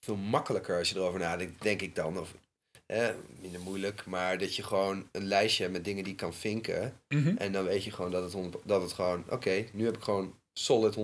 veel 0.00 0.16
makkelijker 0.16 0.78
als 0.78 0.88
je 0.88 0.96
erover 0.96 1.20
nadenkt, 1.20 1.62
denk 1.62 1.80
ik 1.82 1.94
dan. 1.94 2.18
Of, 2.18 2.34
eh, 2.92 3.14
minder 3.40 3.60
moeilijk, 3.60 4.04
maar 4.06 4.38
dat 4.38 4.56
je 4.56 4.62
gewoon 4.62 5.08
een 5.12 5.24
lijstje 5.24 5.62
hebt 5.62 5.74
met 5.74 5.84
dingen 5.84 6.04
die 6.04 6.12
je 6.12 6.18
kan 6.18 6.34
vinken. 6.34 7.00
En 7.38 7.52
dan 7.52 7.64
weet 7.64 7.84
je 7.84 7.90
gewoon 7.90 8.10
dat 8.10 8.32
het, 8.32 8.52
dat 8.64 8.82
het 8.82 8.92
gewoon, 8.92 9.24
oké, 9.30 9.64
nu 9.72 9.84
heb 9.84 9.96
ik 9.96 10.02
gewoon 10.02 10.40
solid 10.52 10.94
100%. 10.94 10.98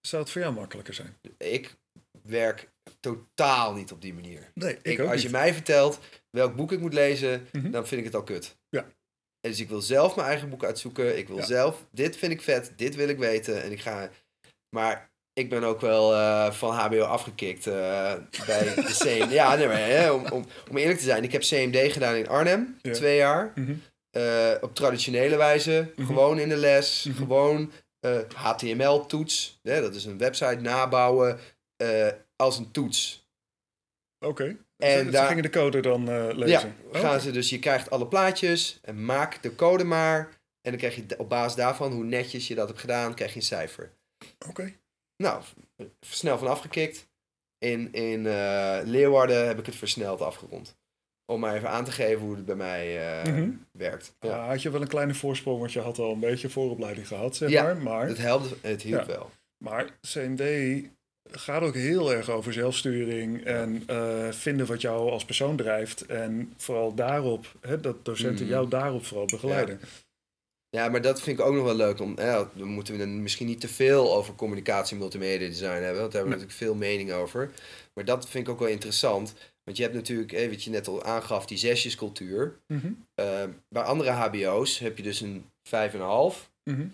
Zou 0.00 0.22
het 0.22 0.30
voor 0.32 0.40
jou 0.40 0.54
makkelijker 0.54 0.94
zijn? 0.94 1.16
Ik 1.38 1.76
werk 2.22 2.68
totaal 3.00 3.74
niet 3.74 3.92
op 3.92 4.02
die 4.02 4.14
manier. 4.14 4.50
Nee, 4.54 4.74
ik, 4.74 4.82
Ik, 4.82 5.00
ook 5.00 5.06
als 5.06 5.14
niet. 5.14 5.22
je 5.24 5.30
mij 5.30 5.52
vertelt 5.54 5.98
welk 6.30 6.56
boek 6.56 6.72
ik 6.72 6.80
moet 6.80 6.94
lezen, 6.94 7.46
Mhm. 7.52 7.70
dan 7.70 7.86
vind 7.86 7.98
ik 8.00 8.06
het 8.06 8.14
al 8.14 8.22
kut. 8.22 8.56
Ja. 8.68 8.80
En 9.40 9.50
dus 9.52 9.60
ik 9.60 9.68
wil 9.68 9.80
zelf 9.82 10.16
mijn 10.16 10.28
eigen 10.28 10.48
boek 10.48 10.64
uitzoeken. 10.64 11.18
Ik 11.18 11.28
wil 11.28 11.36
Ja. 11.36 11.44
zelf, 11.44 11.86
dit 11.90 12.16
vind 12.16 12.32
ik 12.32 12.42
vet, 12.42 12.72
dit 12.76 12.94
wil 12.94 13.08
ik 13.08 13.18
weten. 13.18 13.62
En 13.62 13.72
ik 13.72 13.80
ga. 13.80 14.10
Maar 14.76 15.10
ik 15.38 15.48
ben 15.50 15.64
ook 15.64 15.80
wel 15.80 16.14
eh, 16.14 16.50
van 16.52 16.74
HBO 16.74 17.00
afgekikt 17.02 17.66
eh, 17.66 17.74
bij 18.46 18.74
de 18.74 18.82
CMD. 19.04 19.30
Ja, 19.32 19.54
nee, 19.56 19.66
maar, 19.66 19.78
hè, 19.78 20.10
om, 20.10 20.24
om, 20.32 20.44
om 20.70 20.76
eerlijk 20.76 20.98
te 20.98 21.04
zijn, 21.04 21.22
ik 21.24 21.32
heb 21.32 21.42
CMD 21.42 21.92
gedaan 21.92 22.14
in 22.14 22.28
Arnhem, 22.28 22.78
Ja. 22.82 22.92
twee 22.92 23.16
jaar. 23.16 23.52
Mhm. 23.54 23.74
eh, 24.10 24.50
op 24.60 24.74
traditionele 24.74 25.36
wijze, 25.36 25.92
Mhm. 25.96 26.06
gewoon 26.06 26.38
in 26.38 26.48
de 26.48 26.56
les, 26.56 27.04
Mhm. 27.04 27.16
gewoon 27.16 27.72
HTML-toets. 28.34 29.58
Dat 29.62 29.94
is 29.94 30.04
een 30.04 30.18
website 30.18 30.60
nabouwen 30.60 31.38
als 32.36 32.58
een 32.58 32.70
toets. 32.70 33.28
Oké. 34.26 34.56
En 34.76 35.10
daar- 35.10 35.26
gingen 35.28 35.42
de 35.42 35.50
code 35.50 35.80
dan 35.80 36.04
lezen? 36.36 36.68
Ja, 36.68 36.74
Oh, 36.92 37.00
gaan 37.00 37.20
ze 37.20 37.30
dus, 37.30 37.50
je 37.50 37.58
krijgt 37.58 37.90
alle 37.90 38.06
plaatjes 38.06 38.78
en 38.82 39.04
maak 39.04 39.42
de 39.42 39.54
code 39.54 39.84
maar. 39.84 40.18
En 40.62 40.70
dan 40.70 40.76
krijg 40.76 40.96
je 40.96 41.04
op 41.18 41.28
basis 41.28 41.54
daarvan, 41.56 41.92
hoe 41.92 42.04
netjes 42.04 42.48
je 42.48 42.54
dat 42.54 42.68
hebt 42.68 42.80
gedaan, 42.80 43.14
krijg 43.14 43.30
je 43.32 43.36
een 43.38 43.44
cijfer. 43.44 43.90
Oké. 44.48 44.72
Nou, 45.16 45.42
snel 46.00 46.38
van 46.38 46.48
afgekikt. 46.48 47.08
In, 47.58 47.92
in 47.92 48.26
eh, 48.26 48.78
Leeuwarden 48.84 49.46
heb 49.46 49.58
ik 49.58 49.66
het 49.66 49.74
versneld 49.74 50.20
afgerond. 50.20 50.76
Om 51.32 51.40
maar 51.40 51.54
even 51.54 51.68
aan 51.70 51.84
te 51.84 51.90
geven 51.92 52.20
hoe 52.26 52.36
het 52.36 52.44
bij 52.46 52.54
mij 52.54 53.08
eh, 53.22 53.32
Mhm. 53.32 53.50
werkt. 53.72 54.14
Ja. 54.20 54.46
Had 54.48 54.62
je 54.62 54.70
wel 54.70 54.80
een 54.80 54.88
kleine 54.88 55.14
voorsprong, 55.14 55.58
want 55.58 55.72
je 55.72 55.80
had 55.80 55.98
al 55.98 56.12
een 56.12 56.20
beetje 56.20 56.48
vooropleiding 56.48 57.08
gehad, 57.08 57.36
zeg 57.36 57.48
Ja, 57.50 57.62
maar. 57.62 57.76
Maar, 57.76 58.06
Het 58.08 58.18
helpt, 58.18 58.54
het 58.62 58.82
hielp 58.82 59.00
Ja. 59.00 59.06
wel. 59.06 59.30
maar 59.64 59.98
CMD 60.00 60.42
gaat 61.30 61.62
ook 61.62 61.74
heel 61.74 62.12
erg 62.12 62.30
over 62.30 62.52
zelfsturing 62.52 63.44
en 63.44 63.82
eh, 63.86 64.28
vinden 64.32 64.66
wat 64.66 64.80
jou 64.80 65.10
als 65.10 65.24
persoon 65.24 65.56
drijft. 65.56 66.06
En 66.06 66.52
vooral 66.56 66.94
daarop, 66.94 67.46
hè, 67.60 67.80
dat 67.80 68.04
docenten 68.04 68.44
Mhm. 68.44 68.54
jou 68.54 68.68
daarop 68.68 69.04
vooral 69.06 69.26
begeleiden. 69.26 69.78
Ja, 69.82 69.88
maar 70.88 71.00
dat 71.02 71.20
vind 71.22 71.38
ik 71.38 71.44
ook 71.44 71.54
nog 71.54 71.64
wel 71.64 71.74
leuk. 71.74 72.00
Om, 72.00 72.14
ja, 72.18 72.50
dan 72.54 72.68
moeten 72.68 72.92
we 72.94 72.98
dan 73.00 73.22
misschien 73.22 73.46
niet 73.46 73.60
te 73.60 73.68
veel 73.68 74.14
over 74.14 74.34
communicatie 74.34 74.92
en 74.92 74.98
multimedia 75.00 75.48
design 75.48 75.66
hebben. 75.82 76.00
Want 76.00 76.12
daar 76.12 76.20
hebben 76.22 76.22
we 76.22 76.28
natuurlijk 76.44 76.52
veel 76.52 76.74
mening 76.74 77.12
over. 77.12 77.50
Maar 77.94 78.04
dat 78.04 78.28
vind 78.28 78.46
ik 78.46 78.52
ook 78.52 78.58
wel 78.58 78.68
interessant. 78.68 79.34
Want 79.64 79.76
je 79.76 79.82
hebt 79.82 79.94
natuurlijk, 79.94 80.32
eh, 80.32 80.48
wat 80.48 80.64
je 80.64 80.70
net 80.70 80.88
al 80.88 81.04
aangaf, 81.04 81.46
die 81.46 81.58
zesjescultuur. 81.58 82.58
Mhm, 82.66 82.90
Eh, 83.14 83.42
bij 83.68 83.82
andere 83.82 84.10
HBO's 84.10 84.78
heb 84.78 84.96
je 84.96 85.02
dus 85.02 85.20
een 85.20 85.44
5,5. 85.62 86.50
mhm, 86.64 86.86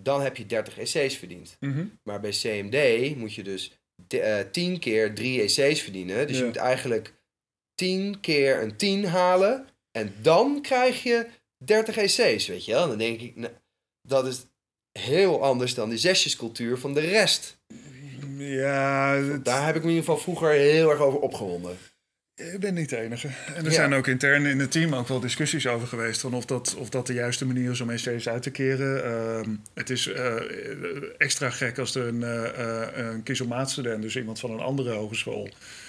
Dan 0.00 0.20
heb 0.20 0.36
je 0.36 0.46
30 0.46 0.78
EC's 0.78 1.14
verdiend. 1.16 1.56
mhm. 1.60 1.86
Maar 2.02 2.20
bij 2.20 2.30
CMD 2.30 3.16
moet 3.16 3.34
je 3.34 3.42
dus 3.42 3.78
de- 4.06 4.20
eh, 4.20 4.50
10 4.50 4.78
keer 4.78 5.14
3 5.14 5.42
EC's 5.42 5.80
verdienen. 5.82 6.26
Dus 6.26 6.36
Ja. 6.36 6.42
je 6.42 6.48
moet 6.48 6.56
eigenlijk 6.56 7.12
10 7.74 8.20
keer 8.20 8.62
een 8.62 8.76
10 8.76 9.04
halen. 9.04 9.66
En 9.92 10.14
dan 10.22 10.62
krijg 10.62 11.02
je 11.02 11.26
30 11.64 11.96
EC's, 11.96 12.46
weet 12.46 12.64
je 12.64 12.72
wel. 12.72 12.88
Dan 12.88 12.98
denk 12.98 13.20
ik, 13.20 13.36
nou, 13.36 13.52
dat 14.02 14.26
is 14.26 14.46
heel 14.98 15.42
anders 15.44 15.74
dan 15.74 15.88
die 15.88 15.98
zesjescultuur 15.98 16.78
van 16.78 16.94
de 16.94 17.00
rest. 17.00 17.58
Ja, 18.36 19.14
het- 19.16 19.44
Daar 19.44 19.66
heb 19.66 19.76
ik 19.76 19.82
me 19.82 19.88
in 19.88 19.94
ieder 19.94 20.08
geval 20.08 20.22
vroeger 20.22 20.50
heel 20.50 20.90
erg 20.90 21.00
over 21.00 21.18
opgewonden. 21.20 21.76
Je 22.34 22.56
bent 22.60 22.74
niet 22.74 22.88
de 22.88 22.96
enige. 23.00 23.28
En 23.46 23.54
er 23.56 23.64
Ja. 23.64 23.70
zijn 23.70 23.92
ook 23.94 24.06
intern 24.06 24.46
in 24.46 24.58
het 24.58 24.70
team 24.70 24.94
ook 24.94 25.08
wel 25.08 25.20
discussies 25.20 25.66
over 25.66 25.86
geweest. 25.88 26.20
Van 26.20 26.34
of, 26.34 26.44
dat, 26.44 26.74
of 26.78 26.88
dat 26.88 27.06
de 27.06 27.12
juiste 27.12 27.46
manier 27.46 27.70
is 27.70 27.80
om 27.80 27.90
EC's 27.90 28.28
uit 28.28 28.42
te 28.42 28.50
keren. 28.50 29.04
Ehm, 29.04 29.50
het 29.74 29.90
is 29.90 30.06
eh, 30.06 30.34
extra 31.18 31.50
gek 31.50 31.78
als 31.78 31.94
er 31.94 32.06
een, 32.06 32.22
eh, 32.22 32.88
eh, 32.88 33.06
een 33.12 33.22
kiezelmaatstudent, 33.22 34.02
dus 34.02 34.16
iemand 34.16 34.40
van 34.40 34.50
een 34.50 34.60
andere 34.60 34.92
hogeschool. 34.92 35.48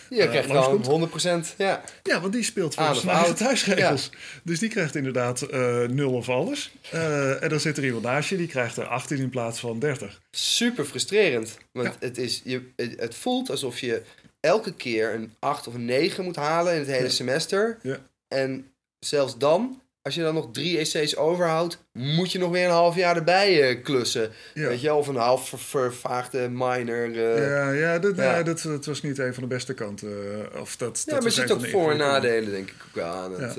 Je 0.10 0.22
Eh, 0.22 0.30
krijgt 0.30 0.50
gewoon 0.50 0.84
100%. 0.86 1.54
Ja, 1.58 1.84
Ja, 2.04 2.22
want 2.22 2.34
die 2.34 2.44
speelt 2.44 2.68
of 2.68 2.74
zijn 2.98 3.08
eigen 3.08 3.28
out. 3.28 3.38
thuisregels. 3.38 4.10
Dus 4.44 4.60
die 4.60 4.70
krijgt 4.70 4.96
inderdaad 4.96 5.42
eh, 5.42 5.82
nul 5.88 6.14
of 6.14 6.30
alles. 6.30 6.72
Eh, 6.92 7.44
en 7.44 7.50
dan 7.50 7.60
zit 7.60 7.78
er 7.78 7.86
iemand 7.86 8.04
naast 8.04 8.30
je, 8.30 8.38
die 8.38 8.48
krijgt 8.48 8.78
er 8.78 8.86
18 8.86 9.18
in 9.18 9.30
plaats 9.30 9.60
van 9.60 9.80
30. 9.80 10.20
super 10.32 10.86
frustrerend. 10.86 11.58
Want 11.72 11.88
Ja. 11.88 11.96
het, 12.00 12.18
is, 12.18 12.42
je, 12.44 12.62
het, 12.76 13.16
voelt 13.16 13.50
alsof 13.50 13.80
je 13.80 14.02
elke 14.40 14.74
keer 14.74 15.14
een 15.14 15.34
8 15.40 15.68
of 15.68 15.74
een 15.74 15.86
9 15.86 16.24
moet 16.24 16.36
halen 16.36 16.74
in 16.74 16.80
het 16.80 16.88
hele 16.90 17.04
Ja. 17.04 17.10
semester. 17.10 17.78
Ja. 17.82 17.98
En 18.28 18.72
zelfs 19.00 19.38
dan, 19.38 19.82
als 20.10 20.18
je 20.18 20.24
dan 20.26 20.34
nog 20.34 20.50
drie 20.52 20.78
EC's 20.78 21.16
overhoudt, 21.16 21.78
moet 21.92 22.32
je 22.32 22.40
nog 22.40 22.52
weer 22.52 22.66
een 22.66 22.72
half 22.72 22.96
jaar 22.96 23.16
erbij 23.16 23.70
eh, 23.70 23.84
klussen. 23.84 24.32
Ja. 24.54 24.68
Weet 24.68 24.82
je 24.82 24.94
of 24.94 25.08
een 25.08 25.16
half 25.16 25.50
ver- 25.50 25.60
vervaagde 25.60 26.50
minor. 26.50 27.12
eh. 27.36 27.48
ja, 27.48 27.72
ja, 27.72 28.00
dat, 28.00 28.16
ja. 28.16 28.44
dat, 28.44 28.62
dat 28.62 28.86
was 28.86 29.02
niet 29.02 29.18
een 29.18 29.34
van 29.34 29.44
de 29.44 29.50
beste 29.50 29.74
kanten. 29.74 30.42
eh, 30.54 30.62
Of 30.62 30.76
dat, 30.76 30.98
Ja, 30.98 31.04
dat 31.06 31.14
maar 31.20 31.24
er 31.30 31.32
zitten 31.32 31.56
ook 31.58 31.66
voor- 31.66 31.92
en 31.92 31.98
nadelen, 31.98 32.52
denk 32.52 32.70
ik 32.70 32.84
ook 32.88 32.96
wel 32.96 33.06
aan. 33.14 33.32
Het. 33.42 33.58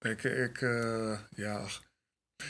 Ik, 0.00 0.22
ik 0.24 0.60
ja. 1.36 1.64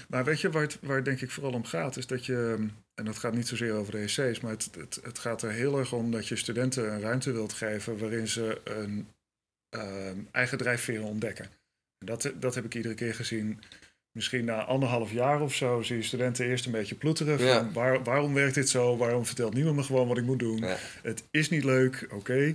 Maar 0.08 0.24
weet 0.24 0.40
je 0.40 0.50
waar 0.50 0.62
het, 0.62 0.78
waar 0.80 0.96
het 0.96 1.04
denk 1.04 1.20
ik 1.20 1.30
vooral 1.30 1.52
om 1.52 1.64
gaat? 1.64 1.96
Is 1.96 2.06
dat 2.06 2.26
je, 2.26 2.66
en 2.94 3.04
dat 3.04 3.18
gaat 3.18 3.34
niet 3.34 3.48
zozeer 3.48 3.72
over 3.72 3.92
de 3.92 3.98
EC's, 3.98 4.40
maar 4.40 4.50
het, 4.52 4.68
het, 4.78 4.98
het 5.02 5.18
gaat 5.18 5.42
er 5.42 5.50
heel 5.50 5.78
erg 5.78 5.92
om 5.92 6.10
dat 6.10 6.28
je 6.28 6.36
studenten 6.36 6.92
een 6.92 7.00
ruimte 7.00 7.32
wilt 7.32 7.52
geven 7.52 7.98
waarin 7.98 8.28
ze 8.28 8.60
een 8.64 10.28
eigen 10.32 10.58
drijfveren 10.58 11.04
ontdekken. 11.04 11.46
Dat, 11.98 12.32
dat 12.40 12.54
heb 12.54 12.64
ik 12.64 12.74
iedere 12.74 12.94
keer 12.94 13.14
gezien. 13.14 13.60
Misschien 14.12 14.44
na 14.44 14.64
anderhalf 14.64 15.12
jaar 15.12 15.40
of 15.40 15.54
zo 15.54 15.82
zie 15.82 15.96
je 15.96 16.02
studenten 16.02 16.46
eerst 16.46 16.66
een 16.66 16.72
beetje 16.72 16.94
ploeteren. 16.94 17.38
Van 17.38 17.46
Ja. 17.46 17.70
waar, 17.72 18.02
waarom 18.02 18.34
werkt 18.34 18.54
dit 18.54 18.68
zo? 18.68 18.96
Waarom 18.96 19.26
vertelt 19.26 19.54
niemand 19.54 19.76
me 19.76 19.82
gewoon 19.82 20.08
wat 20.08 20.18
ik 20.18 20.24
moet 20.24 20.38
doen? 20.38 20.56
Ja. 20.58 20.76
Het 21.02 21.22
is 21.30 21.50
niet 21.50 21.64
leuk, 21.64 22.06
oké. 22.12 22.54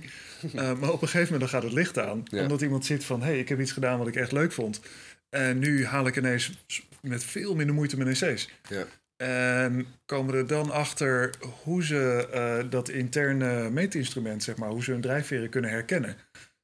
Eh, 0.54 0.78
maar 0.78 0.92
op 0.92 1.02
een 1.02 1.08
gegeven 1.08 1.32
moment 1.32 1.40
dan 1.40 1.48
gaat 1.48 1.62
het 1.62 1.72
licht 1.72 1.98
aan. 1.98 2.22
Ja. 2.24 2.42
Omdat 2.42 2.60
iemand 2.60 2.86
ziet 2.86 3.04
van, 3.04 3.20
hé, 3.20 3.26
hey, 3.26 3.38
ik 3.38 3.48
heb 3.48 3.60
iets 3.60 3.72
gedaan 3.72 3.98
wat 3.98 4.06
ik 4.08 4.16
echt 4.16 4.32
leuk 4.32 4.52
vond. 4.52 4.80
En 5.28 5.58
nu 5.58 5.86
haal 5.86 6.06
ik 6.06 6.16
ineens 6.16 6.52
met 7.00 7.24
veel 7.24 7.54
minder 7.54 7.74
moeite 7.74 7.96
mijn 7.96 8.08
essays. 8.08 8.48
Ja. 8.68 8.84
En 9.16 9.86
komen 10.06 10.34
er 10.34 10.46
dan 10.46 10.70
achter 10.70 11.34
hoe 11.62 11.84
ze 11.84 12.28
eh, 12.32 12.70
dat 12.70 12.88
interne 12.88 13.70
meetinstrument, 13.70 14.42
zeg 14.42 14.56
maar, 14.56 14.68
hoe 14.68 14.82
ze 14.82 14.90
hun 14.90 15.00
drijfveren 15.00 15.48
kunnen 15.48 15.70
herkennen. 15.70 16.16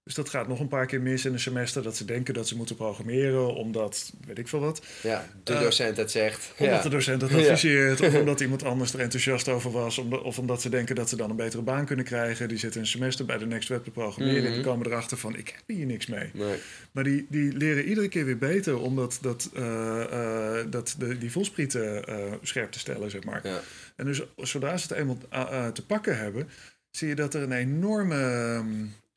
Dus 0.09 0.17
dat 0.17 0.29
gaat 0.29 0.49
nog 0.49 0.61
een 0.61 0.69
paar 0.69 0.87
keer 0.87 1.01
mis 1.01 1.25
in 1.25 1.33
een 1.33 1.41
semester, 1.41 1.83
dat 1.83 1.97
ze 1.97 2.05
denken 2.05 2.35
dat 2.35 2.49
ze 2.49 2.57
moeten 2.57 2.77
programmeren, 2.77 3.55
omdat, 3.55 4.13
weet 4.27 4.39
ik 4.39 4.49
veel 4.49 4.61
wat. 4.61 4.83
ja, 5.03 5.27
de 5.45 5.53
Eh, 5.53 5.61
docent 5.61 5.97
het 5.97 6.11
zegt. 6.11 6.53
Omdat 6.59 6.77
ja. 6.77 6.83
de 6.83 6.89
docent 6.89 7.21
het 7.23 7.31
Ja. 7.33 7.37
adviseert, 7.39 8.01
of 8.01 8.15
omdat 8.15 8.41
iemand 8.41 8.65
anders 8.65 8.93
er 8.93 9.01
enthousiast 9.01 9.49
over 9.49 9.71
was, 9.71 9.99
omdat- 9.99 10.23
of 10.23 10.39
omdat 10.39 10.63
ze 10.63 10.69
denken 10.69 10.95
dat 10.95 11.09
ze 11.09 11.17
dan 11.17 11.31
een 11.31 11.37
betere 11.37 11.63
baan 11.63 11.87
kunnen 11.87 12.05
krijgen. 12.05 12.49
Die 12.49 12.59
zitten 12.59 12.81
een 12.81 12.87
semester 12.87 13.25
bij 13.25 13.39
de 13.39 13.47
Next 13.47 13.69
Web 13.69 13.85
te 13.85 13.91
programmeren 13.91 14.39
en 14.43 14.45
Mhm. 14.45 14.53
die 14.55 14.63
komen 14.63 14.87
erachter 14.87 15.17
van, 15.17 15.37
ik 15.37 15.49
heb 15.49 15.77
hier 15.77 15.87
niks 15.87 16.07
mee. 16.07 16.31
Nee. 16.33 16.57
Maar 16.93 17.05
die, 17.05 17.27
die 17.29 17.53
leren 17.53 17.85
iedere 17.85 18.09
keer 18.09 18.25
weer 18.25 18.39
beter 18.39 18.79
om 18.79 18.97
dat, 18.97 19.51
eh, 19.55 20.03
eh, 20.61 20.67
dat 20.71 20.95
de, 20.99 21.19
die 21.19 21.31
voelsprieten 21.31 22.05
eh, 22.07 22.33
scherp 22.43 22.71
te 22.73 22.79
stellen, 22.79 23.11
zeg 23.11 23.25
maar. 23.25 23.41
Ja. 23.47 23.61
En 23.97 24.05
dus 24.05 24.23
zodra 24.37 24.77
ze 24.77 24.87
het 24.89 24.99
eenmaal 24.99 25.19
te 25.73 25.85
pakken 25.87 26.19
hebben, 26.19 26.49
zie 26.91 27.09
je 27.09 27.15
dat 27.15 27.35
er 27.35 27.43
een 27.43 27.53
enorme 27.53 28.15
ehm, 28.23 28.67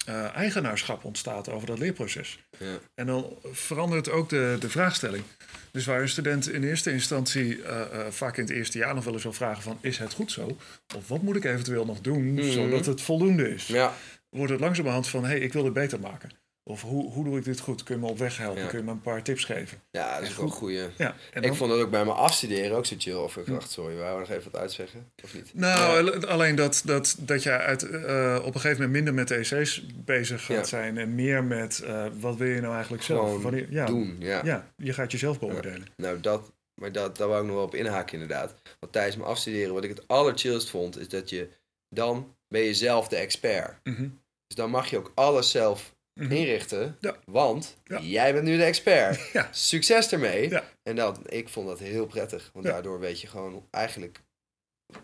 eh, 0.06 0.36
eigenaarschap 0.36 1.04
ontstaat 1.04 1.50
over 1.50 1.68
dat 1.68 1.80
leerproces. 1.80 2.40
Ja. 2.58 2.78
En 2.96 3.06
dan 3.06 3.38
verandert 3.52 4.10
ook 4.10 4.30
de, 4.30 4.56
de 4.60 4.70
vraagstelling. 4.70 5.24
Dus 5.72 5.86
waar 5.86 6.02
een 6.02 6.10
student 6.10 6.50
in 6.50 6.64
eerste 6.64 6.92
instantie 6.92 7.64
eh, 7.64 7.82
eh, 7.82 8.12
vaak 8.12 8.38
in 8.38 8.44
het 8.44 8.52
eerste 8.54 8.78
jaar 8.78 8.96
nog 8.96 9.04
wel 9.04 9.14
eens 9.14 9.24
wil 9.24 9.34
vragen 9.34 9.64
van... 9.64 9.78
is 9.82 9.98
het 9.98 10.14
goed 10.14 10.32
zo? 10.32 10.58
Of 10.96 11.08
wat 11.08 11.22
moet 11.22 11.36
ik 11.36 11.44
eventueel 11.46 11.86
nog 11.86 12.00
doen 12.02 12.34
Mhm. 12.34 12.52
zodat 12.52 12.86
het 12.86 13.02
voldoende 13.02 13.50
is? 13.54 13.68
ja, 13.68 13.94
Wordt 14.30 14.52
het 14.52 14.60
langzamerhand 14.62 15.08
van, 15.08 15.24
hé, 15.24 15.30
hey, 15.30 15.40
ik 15.40 15.54
wil 15.54 15.64
het 15.66 15.74
beter 15.74 16.00
maken. 16.00 16.30
Of 16.64 16.82
hoe, 16.82 17.12
hoe 17.12 17.24
doe 17.24 17.38
ik 17.38 17.44
dit 17.44 17.60
goed? 17.60 17.84
Kun 17.84 17.96
je 17.96 18.02
me 18.02 18.08
op 18.08 18.18
weg 18.18 18.38
helpen? 18.38 18.62
Ja. 18.62 18.68
Kun 18.68 18.78
je 18.78 18.84
me 18.84 18.92
een 18.92 19.02
paar 19.02 19.24
tips 19.24 19.44
geven? 19.44 19.82
ja, 19.92 20.20
dat 20.20 20.30
is 20.30 20.36
wel 20.36 20.46
een 20.46 20.52
goed. 20.52 20.60
goeie. 20.60 20.88
Ja, 20.98 21.16
en 21.34 21.44
Ik 21.44 21.54
vond 21.54 21.72
het 21.72 21.82
ook 21.82 21.90
bij 21.90 22.06
mijn 22.06 22.18
afstuderen 22.18 22.78
ook 22.78 22.86
zo 22.86 22.96
chill. 22.98 23.14
Of 23.16 23.38
ik 23.38 23.46
Hm. 23.46 23.52
dacht, 23.52 23.72
sorry, 23.72 23.96
wou 23.96 24.14
je 24.14 24.20
nog 24.20 24.30
even 24.38 24.52
wat 24.52 24.62
uitzeggen? 24.62 25.12
Of 25.24 25.34
niet? 25.34 25.54
Nou, 25.54 26.12
Ja. 26.20 26.28
alleen 26.28 26.56
dat, 26.56 26.82
dat, 26.86 27.16
dat 27.20 27.44
je 27.44 27.52
uit, 27.52 27.84
eh, 27.90 28.40
op 28.46 28.56
een 28.56 28.62
gegeven 28.62 28.84
moment 28.86 28.92
minder 28.92 29.14
met 29.14 29.32
EC's 29.32 29.86
bezig 29.96 30.46
gaat 30.46 30.68
zijn 30.68 30.98
en 30.98 31.16
meer 31.16 31.44
met 31.44 31.80
eh, 31.80 32.06
wat 32.20 32.36
wil 32.36 32.48
je 32.48 32.62
nou 32.62 32.74
eigenlijk 32.74 33.04
zelf? 33.04 33.42
Wanneer, 33.44 33.68
ja, 33.72 33.86
Doen, 33.86 34.16
ja. 34.20 34.42
ja, 34.44 34.72
je 34.78 34.94
gaat 34.94 35.12
jezelf 35.12 35.40
beoordelen. 35.40 35.88
Nou, 35.98 36.20
dat, 36.20 36.52
maar 36.82 36.92
dat, 36.92 37.18
daar 37.18 37.28
wou 37.28 37.40
ik 37.42 37.48
nog 37.48 37.56
wel 37.56 37.66
op 37.66 37.76
inhaken 37.76 38.14
inderdaad. 38.14 38.54
Want 38.80 38.92
tijdens 38.94 39.16
mijn 39.16 39.30
afstuderen, 39.30 39.74
wat 39.74 39.84
ik 39.84 39.90
het 39.90 40.08
allerchillst 40.08 40.70
vond, 40.70 41.00
is 41.00 41.08
dat 41.08 41.30
je 41.30 41.50
dan 41.90 42.36
ben 42.48 42.62
je 42.62 42.74
zelf 42.74 43.08
de 43.08 43.16
expert. 43.16 43.80
Mhm, 43.84 44.08
Dus 44.48 44.56
dan 44.56 44.70
mag 44.70 44.90
je 44.90 44.98
ook 44.98 45.12
alles 45.16 45.52
zelf. 45.52 45.96
Inrichten, 46.14 46.98
Ja. 47.00 47.16
want 47.26 47.78
Ja. 47.84 48.00
jij 48.00 48.34
bent 48.34 48.46
nu 48.46 48.58
de 48.58 48.64
expert. 48.64 49.20
Ja. 49.34 49.48
Succes 49.52 50.12
ermee. 50.12 50.60
En 50.84 50.96
dat, 50.96 51.34
ik 51.34 51.50
vond 51.50 51.68
dat 51.68 51.80
heel 51.80 52.06
prettig, 52.06 52.50
want 52.54 52.66
daardoor 52.66 53.00
weet 53.00 53.22
je 53.22 53.28
gewoon 53.28 53.68
eigenlijk, 53.72 54.22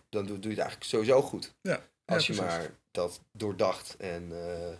dan 0.10 0.26
doe, 0.26 0.40
doe 0.40 0.52
je 0.52 0.58
het 0.58 0.60
eigenlijk 0.60 0.84
sowieso 0.90 1.22
goed. 1.22 1.56
Ja, 1.62 1.82
Als 2.06 2.28
je 2.28 2.34
precies. 2.34 2.52
maar 2.54 2.70
dat 2.92 3.22
doordacht 3.32 3.96
en 3.98 4.32
eh, 4.32 4.72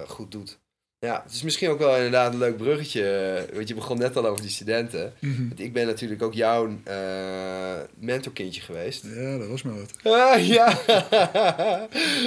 eh, 0.00 0.08
goed 0.08 0.30
doet. 0.30 0.58
Ja, 1.06 1.22
het 1.24 1.32
is 1.32 1.42
misschien 1.42 1.68
ook 1.68 1.78
wel 1.78 1.94
inderdaad 1.96 2.32
een 2.32 2.38
leuk 2.38 2.56
bruggetje. 2.56 3.46
Want 3.54 3.68
je 3.68 3.74
begon 3.74 3.98
net 3.98 4.16
al 4.16 4.26
over 4.26 4.42
die 4.42 4.50
studenten. 4.50 5.12
Mhm. 5.18 5.48
Want 5.48 5.60
ik 5.60 5.72
ben 5.72 5.86
natuurlijk 5.86 6.22
ook 6.22 6.34
jouw 6.34 6.78
eh, 6.84 6.94
mentorkindje 7.98 8.60
geweest. 8.60 9.04
Ja, 9.14 9.38
dat 9.38 9.48
was 9.48 9.62
maar 9.62 9.74
wat. 9.74 9.90
Ah, 10.02 10.46
ja. 10.56 10.78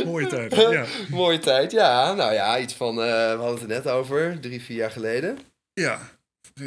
Mooie 0.06 0.28
tijd. 0.28 0.56
Ja. 0.70 0.86
Mooie 1.10 1.40
tijd, 1.40 1.72
ja. 1.72 2.14
Nou 2.14 2.34
ja, 2.34 2.60
iets 2.60 2.74
van, 2.74 2.90
eh, 3.02 3.06
we 3.06 3.38
hadden 3.38 3.52
het 3.54 3.62
er 3.62 3.68
net 3.68 3.88
over, 3.88 4.38
drie, 4.42 4.62
vier 4.62 4.78
jaar 4.78 4.92
geleden. 4.92 5.38
ja, 5.74 6.00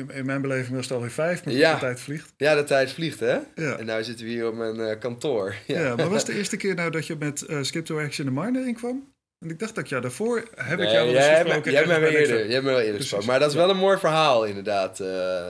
in 0.08 0.26
mijn 0.26 0.40
beleving 0.42 0.74
was 0.76 0.84
het 0.84 0.92
alweer 0.94 1.10
vijf, 1.10 1.44
maar 1.44 1.54
Ja. 1.54 1.74
de 1.74 1.80
tijd 1.80 2.00
vliegt. 2.00 2.32
Ja, 2.36 2.54
de 2.54 2.64
tijd 2.64 2.92
vliegt, 2.92 3.20
hè? 3.20 3.38
Ja. 3.54 3.76
En 3.78 3.86
nu 3.86 4.02
zitten 4.04 4.24
we 4.26 4.30
hier 4.30 4.46
op 4.48 4.54
mijn 4.54 4.80
eh, 4.80 4.98
kantoor. 4.98 5.54
Ja. 5.66 5.80
Ja, 5.80 5.96
maar 5.96 6.08
was 6.08 6.22
het 6.22 6.26
de 6.26 6.36
eerste 6.38 6.56
keer 6.56 6.74
nou 6.74 6.90
dat 6.90 7.06
je 7.06 7.16
met 7.18 7.42
eh 7.42 7.58
Skip 7.62 7.84
to 7.84 8.00
Action 8.00 8.26
de 8.26 8.32
Miner 8.40 8.66
inkwam? 8.66 9.11
En 9.42 9.50
ik 9.50 9.58
dacht 9.58 9.74
dat 9.74 9.84
ik 9.84 9.90
jou 9.90 10.02
daarvoor 10.02 10.36
heb 10.54 10.80
ik 10.80 10.90
jou 10.90 11.06
wel 11.12 11.16
eens 11.16 11.26
gesproken. 11.26 11.72
jij 11.72 11.80
ergens 11.82 11.98
wel 11.98 12.10
eerder, 12.10 12.44
jij 12.44 12.52
hebt 12.52 12.64
me 12.64 12.70
wel 12.70 12.80
eerder 12.80 13.00
gesproken. 13.00 13.26
Maar 13.26 13.38
dat 13.38 13.50
is 13.50 13.56
wel 13.56 13.70
een 13.70 13.76
mooi 13.76 13.98
verhaal, 13.98 14.44
inderdaad. 14.44 15.00
eh. 15.00 15.48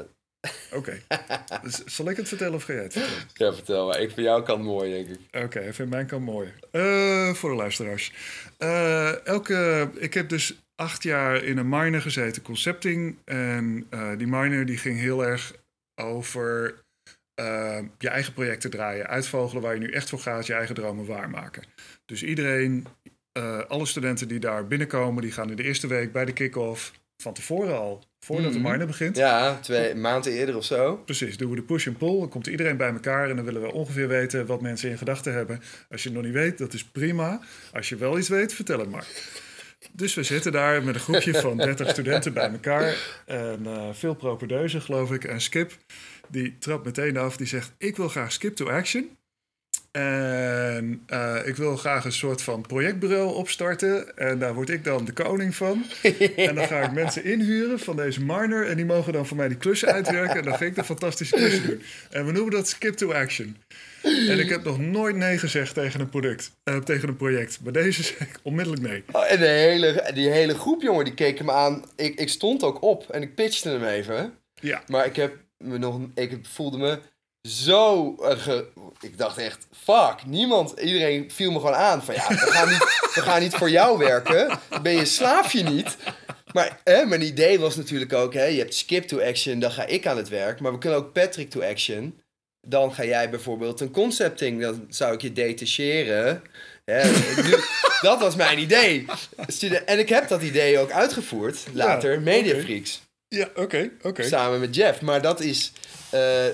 Oké. 0.72 0.98
Dus 1.62 1.84
zal 1.84 2.10
ik 2.10 2.16
het 2.16 2.28
vertellen 2.28 2.54
of 2.54 2.62
ga 2.64 2.72
jij 2.72 2.82
het 2.82 2.92
vertellen? 2.92 3.18
ja, 3.34 3.52
vertel 3.54 3.86
maar. 3.86 4.00
Ik 4.00 4.10
vind 4.10 4.26
jouw 4.26 4.42
kant 4.42 4.64
mooi, 4.64 4.90
denk 4.92 5.08
ik. 5.08 5.42
Oké, 5.44 5.60
ik 5.60 5.74
vind 5.74 5.90
mijn 5.90 6.06
kant 6.06 6.24
mooi. 6.24 6.52
Eh, 6.70 7.32
voor 7.34 7.50
de 7.50 7.56
luisteraars. 7.56 8.12
Eh, 8.58 9.26
elke, 9.26 9.88
ik 9.94 10.14
heb 10.14 10.28
dus 10.28 10.54
acht 10.74 11.02
jaar 11.02 11.44
in 11.44 11.58
een 11.58 11.68
miner 11.68 12.00
gezeten, 12.02 12.42
concepting. 12.42 13.16
En 13.24 13.86
die 14.16 14.26
miner 14.26 14.66
die 14.66 14.78
ging 14.78 14.98
heel 14.98 15.24
erg 15.24 15.52
over 16.00 16.74
je 17.98 18.08
eigen 18.08 18.32
projecten 18.32 18.70
draaien. 18.70 19.06
Uitvogelen 19.06 19.62
waar 19.62 19.74
je 19.74 19.80
nu 19.80 19.90
echt 19.90 20.08
voor 20.08 20.18
gaat, 20.18 20.46
je 20.46 20.54
eigen 20.54 20.74
dromen 20.74 21.06
waarmaken. 21.06 21.62
Dus 22.04 22.22
iedereen, 22.22 22.86
eh, 23.32 23.58
alle 23.68 23.86
studenten 23.86 24.28
die 24.28 24.38
daar 24.38 24.66
binnenkomen, 24.66 25.22
die 25.22 25.32
gaan 25.32 25.50
in 25.50 25.56
de 25.56 25.62
eerste 25.62 25.86
week 25.86 26.12
bij 26.12 26.24
de 26.24 26.32
kick-off 26.32 26.92
van 27.16 27.32
tevoren 27.34 27.78
al, 27.78 28.04
voordat 28.20 28.52
Mhm. 28.52 28.62
de 28.62 28.68
miner 28.68 28.86
begint. 28.86 29.16
Ja, 29.16 29.58
twee 29.60 29.94
maanden 29.94 30.32
eerder 30.32 30.56
of 30.56 30.64
zo. 30.64 30.96
Precies, 30.96 31.36
doen 31.36 31.50
we 31.50 31.56
de 31.56 31.62
push 31.62 31.86
en 31.86 31.96
pull. 31.96 32.18
Dan 32.18 32.28
komt 32.28 32.46
iedereen 32.46 32.76
bij 32.76 32.90
elkaar 32.92 33.30
en 33.30 33.36
dan 33.36 33.44
willen 33.44 33.62
we 33.62 33.72
ongeveer 33.72 34.08
weten 34.08 34.46
wat 34.46 34.60
mensen 34.60 34.90
in 34.90 34.98
gedachten 34.98 35.32
hebben. 35.32 35.62
Als 35.90 36.02
je 36.02 36.08
het 36.08 36.16
nog 36.18 36.26
niet 36.26 36.34
weet, 36.34 36.58
dat 36.58 36.72
is 36.72 36.84
prima. 36.84 37.40
Als 37.72 37.88
je 37.88 37.96
wel 37.96 38.18
iets 38.18 38.28
weet, 38.28 38.54
vertel 38.54 38.78
het 38.78 38.90
maar. 38.90 39.06
Dus 39.92 40.14
we 40.14 40.22
zitten 40.22 40.52
daar 40.52 40.84
met 40.84 40.94
een 40.94 41.00
groepje 41.00 41.34
van 41.34 41.56
30 41.66 41.88
studenten 41.90 42.32
bij 42.32 42.50
elkaar. 42.50 42.94
En 43.26 43.60
uh, 43.66 43.88
veel 43.92 44.14
properdeuzen, 44.14 44.82
geloof 44.82 45.12
ik. 45.12 45.24
En 45.24 45.40
Skip, 45.40 45.72
die 46.28 46.58
trapt 46.58 46.84
meteen 46.84 47.16
af. 47.16 47.36
Die 47.36 47.46
zegt, 47.46 47.72
ik 47.78 47.96
wil 47.96 48.08
graag 48.08 48.32
Skip 48.32 48.54
to 48.56 48.68
Action. 48.70 49.16
En 49.92 51.04
uh, 51.12 51.36
ik 51.44 51.56
wil 51.56 51.76
graag 51.76 52.04
een 52.04 52.12
soort 52.12 52.42
van 52.42 52.60
projectbureau 52.60 53.34
opstarten. 53.34 54.16
En 54.16 54.38
daar 54.38 54.54
word 54.54 54.70
ik 54.70 54.84
dan 54.84 55.04
de 55.04 55.12
koning 55.12 55.54
van. 55.54 55.84
En 56.36 56.54
dan 56.54 56.66
ga 56.66 56.80
ik 56.80 56.92
mensen 56.92 57.24
inhuren 57.24 57.78
van 57.78 57.96
deze 57.96 58.24
Marner. 58.24 58.68
En 58.68 58.76
die 58.76 58.84
mogen 58.84 59.12
dan 59.12 59.26
voor 59.26 59.36
mij 59.36 59.48
die 59.48 59.56
klussen 59.56 59.92
uitwerken. 59.92 60.36
En 60.36 60.44
dan 60.44 60.56
ga 60.56 60.64
ik 60.64 60.74
de 60.74 60.84
fantastische 60.84 61.34
klussen 61.34 61.66
doen. 61.66 61.82
En 62.10 62.26
we 62.26 62.32
noemen 62.32 62.52
dat 62.52 62.68
Skip 62.68 62.94
to 62.94 63.12
Action. 63.12 63.56
En 64.02 64.38
ik 64.38 64.48
heb 64.48 64.64
nog 64.64 64.78
nooit 64.78 65.16
nee 65.16 65.38
gezegd 65.38 65.74
tegen 65.74 66.00
een 66.00 66.08
product, 66.08 66.52
uh, 66.64 66.76
tegen 66.76 67.08
een 67.08 67.16
project. 67.16 67.58
Maar 67.62 67.72
deze 67.72 68.02
zeg 68.02 68.20
ik 68.20 68.38
onmiddellijk 68.42 68.82
nee. 68.82 69.04
Oh, 69.12 69.30
en 69.30 69.38
de 69.38 69.46
hele, 69.46 70.10
die 70.14 70.28
hele 70.28 70.54
groep, 70.54 70.82
jongen, 70.82 71.04
die 71.04 71.14
keek 71.14 71.42
me 71.42 71.52
aan. 71.52 71.84
Ik, 71.96 72.20
ik 72.20 72.28
stond 72.28 72.62
ook 72.62 72.82
op 72.82 73.10
en 73.10 73.22
ik 73.22 73.34
pitchte 73.34 73.68
hem 73.68 73.84
even. 73.84 74.32
Ja. 74.60 74.82
Maar 74.86 75.06
ik 75.06 75.16
heb 75.16 75.36
me 75.58 75.78
nog, 75.78 76.00
ik 76.14 76.38
voelde 76.42 76.78
me 76.78 76.98
zo. 77.48 78.14
Uh, 78.20 78.58
ik 79.00 79.18
dacht 79.18 79.38
echt, 79.38 79.66
fuck, 79.72 80.26
niemand, 80.26 80.80
iedereen 80.80 81.30
viel 81.30 81.50
me 81.50 81.58
gewoon 81.58 81.74
aan. 81.74 82.04
Van 82.04 82.14
ja, 82.14 82.28
we 82.28 82.36
gaan 82.36 82.68
niet, 82.68 83.10
we 83.14 83.20
gaan 83.20 83.40
niet 83.40 83.54
voor 83.54 83.70
jou 83.70 83.98
werken. 83.98 84.58
Ben 84.82 84.92
je 84.92 85.04
slaaf 85.04 85.52
je 85.52 85.62
niet? 85.62 85.96
Maar 86.52 86.80
hè, 86.84 87.04
mijn 87.04 87.22
idee 87.22 87.60
was 87.60 87.76
natuurlijk 87.76 88.12
ook, 88.12 88.34
hè, 88.34 88.44
je 88.44 88.58
hebt 88.58 88.74
skip 88.74 89.04
to 89.04 89.20
action, 89.20 89.58
dan 89.58 89.70
ga 89.70 89.86
ik 89.86 90.06
aan 90.06 90.16
het 90.16 90.28
werk. 90.28 90.60
Maar 90.60 90.72
we 90.72 90.78
kunnen 90.78 90.98
ook 90.98 91.12
Patrick 91.12 91.50
to 91.50 91.62
action. 91.62 92.20
Dan 92.66 92.94
ga 92.94 93.04
jij 93.04 93.30
bijvoorbeeld 93.30 93.80
een 93.80 93.90
concepting, 93.90 94.60
dan 94.60 94.86
zou 94.88 95.14
ik 95.14 95.22
je 95.22 95.32
detacheren. 95.32 96.42
dat 98.00 98.20
was 98.20 98.36
mijn 98.36 98.58
idee. 98.58 99.06
En 99.86 99.98
ik 99.98 100.08
heb 100.08 100.28
dat 100.28 100.42
idee 100.42 100.78
ook 100.78 100.90
uitgevoerd 100.90 101.64
later, 101.72 102.12
ja, 102.12 102.20
Media 102.20 102.60
Freaks. 102.60 103.00
Ja, 103.28 103.48
oké, 103.54 103.90
oké. 104.02 104.22
Samen 104.22 104.60
met 104.60 104.74
Jeff. 104.74 105.00
Maar 105.00 105.22
dat 105.22 105.40
is. 105.40 105.72
Uh, 106.14 106.46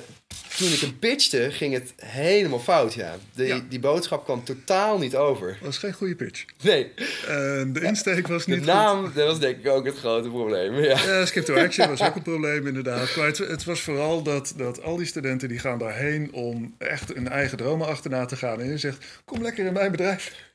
toen 0.59 0.73
ik 0.73 0.81
hem 0.81 0.99
pitchte, 0.99 1.49
ging 1.51 1.75
het 1.75 1.93
helemaal 1.97 2.59
fout, 2.59 2.95
ja. 2.95 3.17
De, 3.35 3.63
Die 3.69 3.81
boodschap 3.81 4.25
kwam 4.25 4.45
totaal 4.45 4.99
niet 4.99 5.17
over. 5.17 5.49
Dat 5.49 5.61
was 5.61 5.79
geen 5.79 5.93
goede 5.93 6.15
pitch. 6.15 6.45
Nee. 6.63 6.93
En 7.29 7.73
de 7.73 7.81
insteek 7.81 8.27
was 8.27 8.47
niet 8.47 8.61
De 8.61 8.67
naam, 8.67 9.13
dat 9.15 9.27
was 9.27 9.39
denk 9.39 9.59
ik 9.59 9.69
ook 9.69 9.87
het 9.87 9.99
grote 9.99 10.29
probleem, 10.29 10.75
ja. 10.75 10.99
Ja, 11.07 11.27
skip 11.27 11.45
to 11.45 11.55
action 11.55 11.89
was 11.89 12.03
ook 12.03 12.17
een 12.17 12.23
probleem, 12.23 12.67
inderdaad. 12.67 13.17
Maar 13.17 13.27
het, 13.27 13.39
het, 13.39 13.65
was 13.65 13.81
vooral 13.81 14.23
dat, 14.23 14.53
dat 14.57 14.83
al 14.83 14.97
die 14.97 15.07
studenten 15.07 15.49
die 15.49 15.59
gaan 15.59 15.79
daarheen 15.79 16.33
om 16.33 16.75
echt 16.79 17.15
hun 17.15 17.29
eigen 17.29 17.59
dromen 17.59 17.87
achterna 17.87 18.25
te 18.25 18.37
gaan. 18.37 18.61
En 18.61 18.67
je 18.67 18.79
zegt, 18.79 19.05
kom 19.25 19.43
lekker 19.43 19.67
in 19.67 19.73
mijn 19.73 19.91
bedrijf. 19.91 20.47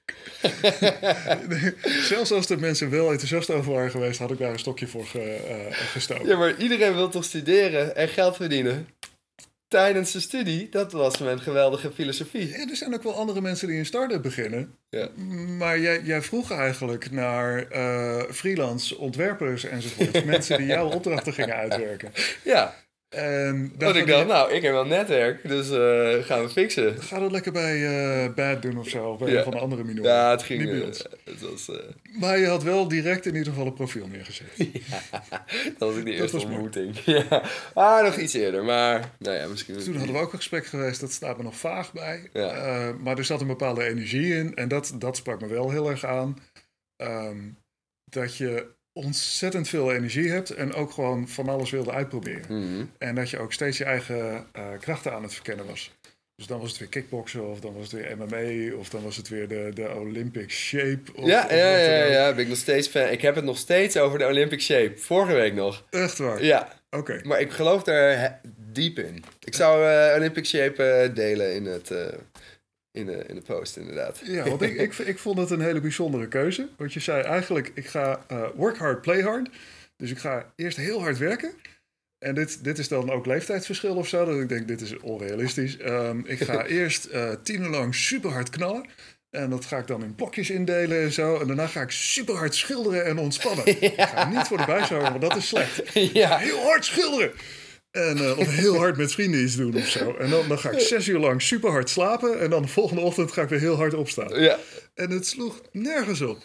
Zelfs 2.10 2.32
als 2.32 2.48
de 2.48 2.58
mensen 2.58 2.90
wel 2.90 3.12
enthousiast 3.12 3.50
over 3.50 3.74
waren 3.74 3.92
geweest, 3.92 4.20
had 4.20 4.32
ik 4.32 4.38
daar 4.38 4.52
een 4.52 4.60
stokje 4.60 4.88
voor 4.88 5.06
ge, 5.06 5.38
uh, 5.50 5.78
gestoken. 5.78 6.28
Ja, 6.28 6.38
maar 6.38 6.58
iedereen 6.58 6.96
wil 6.96 7.10
toch 7.10 7.24
studeren 7.24 7.96
en 7.96 8.08
geld 8.08 8.36
verdienen? 8.36 8.88
Tijdens 9.74 10.12
de 10.12 10.20
studie, 10.20 10.70
dat 10.70 10.92
was 10.92 11.18
mijn 11.18 11.40
geweldige 11.40 11.92
filosofie. 11.92 12.48
Ja, 12.48 12.70
er 12.70 12.76
zijn 12.76 12.94
ook 12.94 13.04
wel 13.04 13.16
andere 13.16 13.42
mensen 13.42 13.68
die 13.68 13.78
een 13.78 13.86
start-up 13.86 14.22
beginnen. 14.22 14.76
Ja. 14.90 15.10
Maar 15.58 15.80
jij, 15.80 16.02
jij 16.02 16.22
vroeg 16.22 16.52
eigenlijk 16.52 17.12
naar 17.12 17.76
uh, 17.76 18.22
freelance 18.32 18.98
ontwerpers 18.98 19.64
enzovoort. 19.64 20.26
mensen 20.26 20.58
die 20.58 20.68
jouw 20.68 20.90
opdrachten 20.98 21.34
gingen 21.34 21.56
uitwerken. 21.56 22.12
Ja. 22.44 22.76
En 23.14 23.72
dat 23.78 23.96
ik 23.96 24.08
dacht, 24.08 24.28
nou, 24.28 24.52
ik 24.52 24.62
heb 24.62 24.72
wel 24.72 24.86
netwerk, 24.86 25.48
dus 25.48 25.70
uh, 25.70 26.24
gaan 26.24 26.42
we 26.42 26.50
fixen. 26.50 27.02
Ga 27.02 27.20
dat 27.20 27.32
lekker 27.32 27.52
bij 27.52 27.78
uh, 27.78 28.34
Bad 28.34 28.62
doen 28.62 28.78
of 28.78 28.90
zo, 28.90 29.10
of 29.10 29.20
bij 29.20 29.38
een 29.38 29.44
van 29.44 29.52
de 29.52 29.60
andere 29.60 29.84
minoren. 29.84 30.12
Ja, 30.12 30.32
het 30.32 30.44
ging... 30.44 30.62
Uh, 30.62 30.86
het 30.86 31.42
was, 31.42 31.72
maar 32.20 32.40
je 32.40 32.46
had 32.46 32.64
wel 32.64 32.88
direct 32.88 33.26
in 33.26 33.36
ieder 33.36 33.52
geval 33.52 33.68
een 33.68 33.74
profiel 33.74 34.08
neergezet. 34.08 34.48
ja, 34.90 35.02
dat 35.78 35.90
was 35.90 35.96
ik 35.96 36.06
de 36.06 36.14
eerste 36.14 36.38
ontmoeting. 36.38 37.00
ja. 37.06 37.44
Ah, 37.74 38.04
nog 38.04 38.18
iets 38.18 38.34
eerder, 38.34 38.64
maar 38.64 39.12
nou 39.20 39.38
ja, 39.38 39.48
misschien... 39.48 39.78
Toen 39.78 39.96
hadden 39.96 40.16
we 40.16 40.22
ook 40.22 40.32
een 40.32 40.38
gesprek 40.38 40.66
geweest, 40.66 41.00
dat 41.00 41.12
staat 41.12 41.38
me 41.38 41.44
nog 41.44 41.56
vaag 41.56 41.94
bij. 41.94 42.30
Ja. 42.34 42.94
maar 43.00 43.18
er 43.18 43.26
zat 43.26 43.42
een 43.42 43.48
bepaalde 43.48 43.84
energie 43.84 44.36
in 44.36 44.56
en 44.56 44.68
dat, 44.68 44.94
dat 44.98 45.18
sprak 45.18 45.42
me 45.42 45.48
wel 45.48 45.70
heel 45.70 45.90
erg 45.90 46.06
aan. 46.06 46.38
Um, 47.02 47.58
dat 48.10 48.38
je 48.38 48.76
ontzettend 48.94 49.70
veel 49.70 49.94
energie 49.94 50.30
hebt 50.30 50.50
en 50.50 50.74
ook 50.74 50.92
gewoon 50.92 51.28
van 51.28 51.50
alles 51.50 51.70
wilde 51.70 51.92
uitproberen. 51.92 52.46
Mhm. 52.48 52.86
En 52.98 53.16
dat 53.16 53.30
je 53.30 53.40
ook 53.40 53.54
steeds 53.54 53.78
je 53.78 53.84
eigen 53.84 54.46
uh, 54.58 54.68
krachten 54.80 55.14
aan 55.14 55.24
het 55.24 55.34
verkennen 55.34 55.66
was. 55.66 55.92
Dus 56.36 56.48
dan 56.48 56.60
was 56.60 56.70
het 56.70 56.80
weer 56.80 56.90
kickboksen, 56.90 57.50
of 57.50 57.60
dan 57.60 57.74
was 57.74 57.92
het 57.92 58.02
weer 58.02 58.18
MMA, 58.18 58.76
of 58.78 58.90
dan 58.90 59.04
was 59.04 59.18
het 59.18 59.30
weer 59.30 59.48
de, 59.48 59.72
de 59.74 59.96
Olympic 59.96 60.52
Shape. 60.52 61.02
Of, 61.16 61.26
ja, 61.26 61.44
of 61.44 61.52
ja, 61.52 61.78
ja, 61.78 62.04
ja, 62.04 62.34
ben 62.34 62.44
ik 62.44 62.48
nog 62.48 62.58
steeds 62.58 62.88
fan. 62.88 63.10
Ik 63.10 63.22
heb 63.22 63.36
het 63.36 63.46
nog 63.46 63.58
steeds 63.58 63.98
over 63.98 64.20
de 64.20 64.26
Olympic 64.26 64.62
Shape. 64.62 64.94
Vorige 64.98 65.34
week 65.34 65.54
nog. 65.54 65.84
Echt 65.90 66.18
waar? 66.18 66.44
Ja. 66.44 66.82
Oké. 66.90 67.20
Maar 67.24 67.40
ik 67.40 67.52
geloof 67.52 67.84
daar 67.84 68.42
diep 68.72 69.00
in. 69.00 69.24
Ik 69.44 69.54
zou 69.54 69.86
uh, 69.86 70.16
Olympic 70.16 70.46
Shape 70.46 71.08
uh, 71.10 71.16
delen 71.16 71.56
in 71.56 71.66
het... 71.66 71.92
In 72.98 73.06
de, 73.06 73.26
in 73.28 73.36
de 73.36 73.42
post, 73.42 73.78
inderdaad. 73.78 74.22
Ja, 74.24 74.50
want 74.50 74.62
ik, 74.62 74.76
ik, 74.76 74.98
ik 74.98 75.20
vond 75.20 75.38
het 75.38 75.50
een 75.50 75.62
hele 75.62 75.82
bijzondere 75.82 76.28
keuze. 76.28 76.70
Want 76.78 76.94
je 76.94 77.00
zei 77.00 77.22
eigenlijk, 77.22 77.72
ik 77.74 77.88
ga 77.88 78.26
uh, 78.32 78.48
work 78.56 78.78
hard, 78.78 79.02
play 79.02 79.22
hard. 79.22 79.50
Dus 79.96 80.12
ik 80.12 80.18
ga 80.18 80.54
eerst 80.56 80.78
heel 80.78 81.02
hard 81.02 81.18
werken. 81.18 81.54
En 82.20 82.36
dit, 82.36 82.64
dit 82.64 82.78
is 82.78 82.88
dan 82.88 83.12
ook 83.12 83.26
leeftijdsverschil 83.26 83.96
of 83.96 84.08
zo. 84.08 84.26
Dat 84.26 84.40
ik 84.40 84.50
denk, 84.50 84.68
dit 84.68 84.82
is 84.82 85.00
onrealistisch. 85.00 85.80
Um, 85.80 86.24
ik 86.26 86.44
ga 86.44 86.66
eerst 86.80 87.08
uh, 87.14 87.30
tien 87.44 87.62
uur 87.62 87.70
lang 87.70 87.96
super 87.96 88.32
hard 88.32 88.50
knallen. 88.50 88.86
En 89.30 89.50
dat 89.50 89.66
ga 89.66 89.78
ik 89.78 89.88
dan 89.88 90.04
in 90.04 90.16
blokjes 90.16 90.50
indelen 90.50 91.02
en 91.02 91.12
zo. 91.12 91.40
En 91.40 91.48
daarna 91.48 91.68
ga 91.68 91.82
ik 91.82 91.92
super 91.92 92.36
hard 92.36 92.56
schilderen 92.56 93.06
en 93.06 93.18
ontspannen. 93.18 93.66
Ja. 93.66 93.74
Ik 93.82 94.00
ga 94.00 94.30
niet 94.30 94.48
voor 94.48 94.58
de 94.58 94.66
buis 94.66 94.90
houden, 94.90 95.10
want 95.10 95.22
dat 95.22 95.36
is 95.36 95.48
slecht. 95.48 95.82
Ja. 96.14 96.38
Heel 96.38 96.64
hard 96.64 96.86
schilderen. 96.86 97.32
En 97.94 98.18
uh, 98.18 98.38
of 98.38 98.48
heel 98.48 98.76
hard 98.76 98.98
met 98.98 99.12
vrienden 99.12 99.44
iets 99.44 99.56
doen 99.56 99.76
of 99.76 99.88
zo. 99.88 100.16
En 100.16 100.30
dan, 100.30 100.48
dan 100.48 100.60
ga 100.60 100.70
ik 100.70 100.80
zes 100.80 101.08
uur 101.08 101.20
lang 101.20 101.42
super 101.42 101.70
hard 101.70 101.90
slapen. 101.90 102.40
En 102.40 102.50
dan 102.50 102.62
de 102.62 102.68
volgende 102.68 103.02
ochtend 103.02 103.32
ga 103.32 103.42
ik 103.42 103.50
weer 103.50 103.60
heel 103.60 103.76
hard 103.76 103.94
opstaan. 103.94 104.42
Ja. 104.42 104.60
En 104.94 105.12
het 105.12 105.28
sloeg 105.28 105.62
nergens 105.72 106.22
op. 106.22 106.38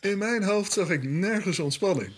In 0.00 0.18
mijn 0.18 0.42
hoofd 0.42 0.72
zag 0.72 0.90
ik 0.90 1.02
nergens 1.02 1.58
ontspanning. 1.58 2.12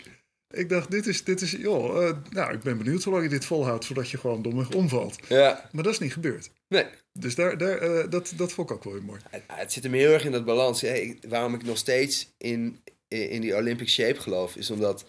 Ik 0.49 0.69
dacht, 0.69 0.91
dit 0.91 1.07
is, 1.07 1.23
dit 1.23 1.41
is 1.41 1.51
joh, 1.51 2.01
uh, 2.01 2.11
nou, 2.29 2.53
ik 2.53 2.59
ben 2.59 2.77
benieuwd 2.77 3.03
hoe 3.03 3.13
lang 3.13 3.25
je 3.25 3.29
dit 3.29 3.45
volhoudt 3.45 3.85
voordat 3.85 4.09
je 4.09 4.17
gewoon 4.17 4.41
domweg 4.41 4.71
omvalt. 4.71 5.15
Ja. 5.27 5.69
Maar 5.71 5.83
dat 5.83 5.93
is 5.93 5.99
niet 5.99 6.13
gebeurd. 6.13 6.49
Nee. 6.67 6.85
Dus 7.13 7.35
daar, 7.35 7.57
daar, 7.57 7.89
uh, 7.89 8.09
dat, 8.09 8.33
dat 8.35 8.51
vond 8.51 8.69
ik 8.69 8.75
ook 8.75 8.83
wel 8.83 8.93
weer 8.93 9.03
mooi. 9.03 9.21
Het, 9.29 9.43
het 9.47 9.73
zit 9.73 9.83
hem 9.83 9.93
heel 9.93 10.11
erg 10.11 10.25
in 10.25 10.31
dat 10.31 10.45
balans. 10.45 10.81
Hey, 10.81 11.17
waarom 11.27 11.53
ik 11.53 11.63
nog 11.63 11.77
steeds 11.77 12.33
in, 12.37 12.79
in 13.07 13.41
die 13.41 13.55
Olympic 13.55 13.89
shape 13.89 14.19
geloof, 14.19 14.55
is 14.55 14.69
omdat 14.69 15.05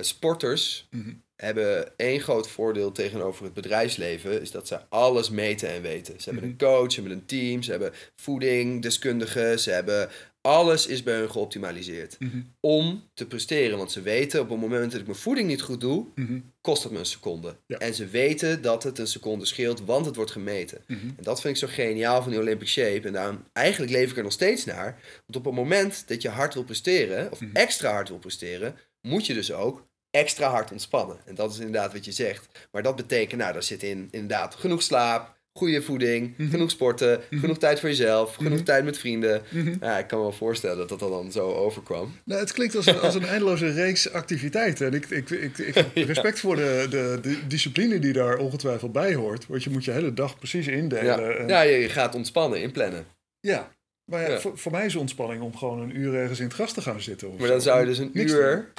sporters 0.00 0.88
mm 0.90 1.02
-hmm. 1.02 1.22
Hebben 1.40 1.92
één 1.96 2.20
groot 2.20 2.48
voordeel 2.48 2.92
tegenover 2.92 3.44
het 3.44 3.52
bedrijfsleven, 3.54 4.40
is 4.40 4.50
dat 4.50 4.66
ze 4.68 4.88
alles 4.88 5.30
meten 5.30 5.68
en 5.68 5.82
weten. 5.82 6.14
Ze 6.20 6.24
hebben 6.30 6.42
Mhm. 6.42 6.52
een 6.52 6.58
coach, 6.68 6.92
ze 6.92 7.00
hebben 7.00 7.18
een 7.18 7.26
team, 7.26 7.62
ze 7.62 7.70
hebben 7.70 7.92
voeding, 8.16 8.82
deskundigen, 8.82 9.60
ze 9.60 9.70
hebben 9.70 10.08
alles 10.42 10.86
is 10.86 11.02
bij 11.02 11.16
hun 11.18 11.30
geoptimaliseerd 11.30 12.16
Mm 12.18 12.30
-hmm. 12.30 12.54
om 12.60 13.08
te 13.14 13.26
presteren. 13.26 13.78
Want 13.78 13.92
ze 13.92 14.02
weten 14.02 14.40
op 14.40 14.48
het 14.50 14.60
moment 14.60 14.90
dat 14.92 15.00
ik 15.00 15.06
mijn 15.06 15.18
voeding 15.18 15.48
niet 15.48 15.62
goed 15.62 15.80
doe, 15.80 16.06
Mm 16.14 16.26
-hmm. 16.26 16.52
kost 16.60 16.82
het 16.82 16.92
me 16.92 16.98
een 16.98 17.06
seconde. 17.06 17.56
Ja. 17.66 17.78
En 17.78 17.94
ze 17.94 18.06
weten 18.06 18.62
dat 18.62 18.82
het 18.82 18.98
een 18.98 19.06
seconde 19.06 19.44
scheelt, 19.46 19.80
want 19.84 20.06
het 20.06 20.16
wordt 20.16 20.30
gemeten. 20.30 20.84
Mhm. 20.86 21.06
En 21.06 21.22
dat 21.22 21.40
vind 21.40 21.54
ik 21.56 21.68
zo 21.68 21.74
geniaal 21.74 22.22
van 22.22 22.30
die 22.30 22.40
Olympic 22.40 22.68
Shape. 22.68 23.06
En 23.06 23.12
daarom, 23.12 23.44
eigenlijk 23.52 23.92
leef 23.92 24.10
ik 24.10 24.16
er 24.16 24.22
nog 24.22 24.32
steeds 24.32 24.64
naar. 24.64 24.98
Want 25.26 25.36
op 25.36 25.44
het 25.44 25.54
moment 25.54 26.08
dat 26.08 26.22
je 26.22 26.28
hard 26.28 26.54
wil 26.54 26.64
presteren, 26.64 27.30
of 27.32 27.40
Mhm. 27.40 27.56
extra 27.56 27.90
hard 27.92 28.08
wil 28.08 28.18
presteren, 28.18 28.76
moet 29.00 29.26
je 29.26 29.34
dus 29.34 29.52
ook 29.52 29.88
extra 30.10 30.48
hard 30.50 30.72
ontspannen. 30.72 31.16
En 31.24 31.34
dat 31.34 31.50
is 31.52 31.58
inderdaad 31.58 31.92
wat 31.92 32.04
je 32.04 32.12
zegt. 32.12 32.46
Maar 32.72 32.82
dat 32.82 32.96
betekent, 32.96 33.40
nou, 33.40 33.52
daar 33.52 33.62
zit 33.62 33.82
in 33.82 34.08
inderdaad 34.10 34.54
genoeg 34.54 34.82
slaap, 34.82 35.38
goede 35.52 35.82
voeding, 35.82 36.34
Mhm. 36.36 36.50
genoeg 36.50 36.70
sporten, 36.70 37.20
Mhm. 37.30 37.40
genoeg 37.40 37.58
tijd 37.58 37.80
voor 37.80 37.88
jezelf, 37.88 38.34
genoeg 38.34 38.52
Mhm. 38.52 38.64
tijd 38.64 38.84
met 38.84 38.98
vrienden. 38.98 39.42
Ja, 39.80 39.98
ik 39.98 40.06
kan 40.06 40.18
me 40.18 40.24
wel 40.24 40.32
voorstellen 40.32 40.76
dat 40.88 40.98
dat 40.98 40.98
dan 41.10 41.32
zo 41.32 41.52
overkwam. 41.52 42.14
Nou, 42.24 42.40
het 42.40 42.52
klinkt 42.52 42.76
als 42.76 42.86
een, 42.86 43.00
als 43.00 43.14
een 43.14 43.26
eindeloze 43.26 43.72
reeks 43.72 44.12
activiteiten. 44.12 44.86
En 44.86 44.94
ik, 44.94 45.06
ik, 45.10 45.30
ik, 45.30 45.58
ik 45.58 45.74
heb 45.74 45.94
respect 46.14 46.40
voor 46.40 46.56
de, 46.56 46.86
de, 46.90 47.18
de 47.22 47.46
discipline 47.46 47.98
die 47.98 48.12
daar 48.12 48.36
ongetwijfeld 48.38 48.92
bij 48.92 49.14
hoort. 49.14 49.46
Want 49.46 49.64
je 49.64 49.70
moet 49.70 49.84
je 49.84 49.90
hele 49.90 50.14
dag 50.14 50.38
precies 50.38 50.66
indelen. 50.66 51.04
Ja, 51.04 51.18
En- 51.36 51.48
ja 51.48 51.60
je 51.60 51.76
je 51.78 51.88
gaat 51.88 52.14
ontspannen, 52.14 52.60
inplannen. 52.62 53.06
ja. 53.40 53.70
Maar 54.04 54.20
ja, 54.22 54.28
Ja. 54.28 54.40
Voor, 54.40 54.58
voor 54.58 54.72
mij 54.72 54.86
is 54.86 54.96
ontspanning 54.96 55.42
om 55.42 55.56
gewoon 55.56 55.80
een 55.80 55.96
uur 55.96 56.14
ergens 56.14 56.38
in 56.38 56.44
het 56.44 56.54
gras 56.54 56.72
te 56.72 56.82
gaan 56.82 57.00
zitten. 57.00 57.28
Maar 57.30 57.46
zo. 57.46 57.52
dan 57.52 57.60
zou 57.62 57.80
je 57.80 57.86
dus 57.86 57.98
een 57.98 58.10
Niks 58.12 58.32
uur 58.32 58.72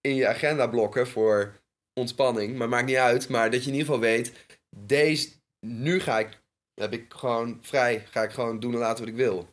in 0.00 0.14
je 0.14 0.26
agenda 0.28 0.66
blokken 0.66 1.06
voor 1.08 1.52
ontspanning. 2.00 2.56
Maar 2.56 2.68
maakt 2.68 2.86
niet 2.86 2.96
uit. 2.96 3.28
Maar 3.28 3.50
dat 3.50 3.60
je 3.64 3.70
in 3.70 3.76
ieder 3.76 3.86
geval 3.86 4.00
weet, 4.00 4.32
deze, 4.76 5.28
nu 5.66 6.00
ga 6.00 6.18
ik, 6.18 6.28
heb 6.74 6.92
ik 6.92 7.12
gewoon 7.14 7.58
vrij, 7.62 8.04
ga 8.10 8.22
ik 8.22 8.30
gewoon 8.30 8.60
doen 8.60 8.72
en 8.72 8.78
laten 8.78 8.98
wat 9.04 9.12
ik 9.12 9.18
wil. 9.18 9.48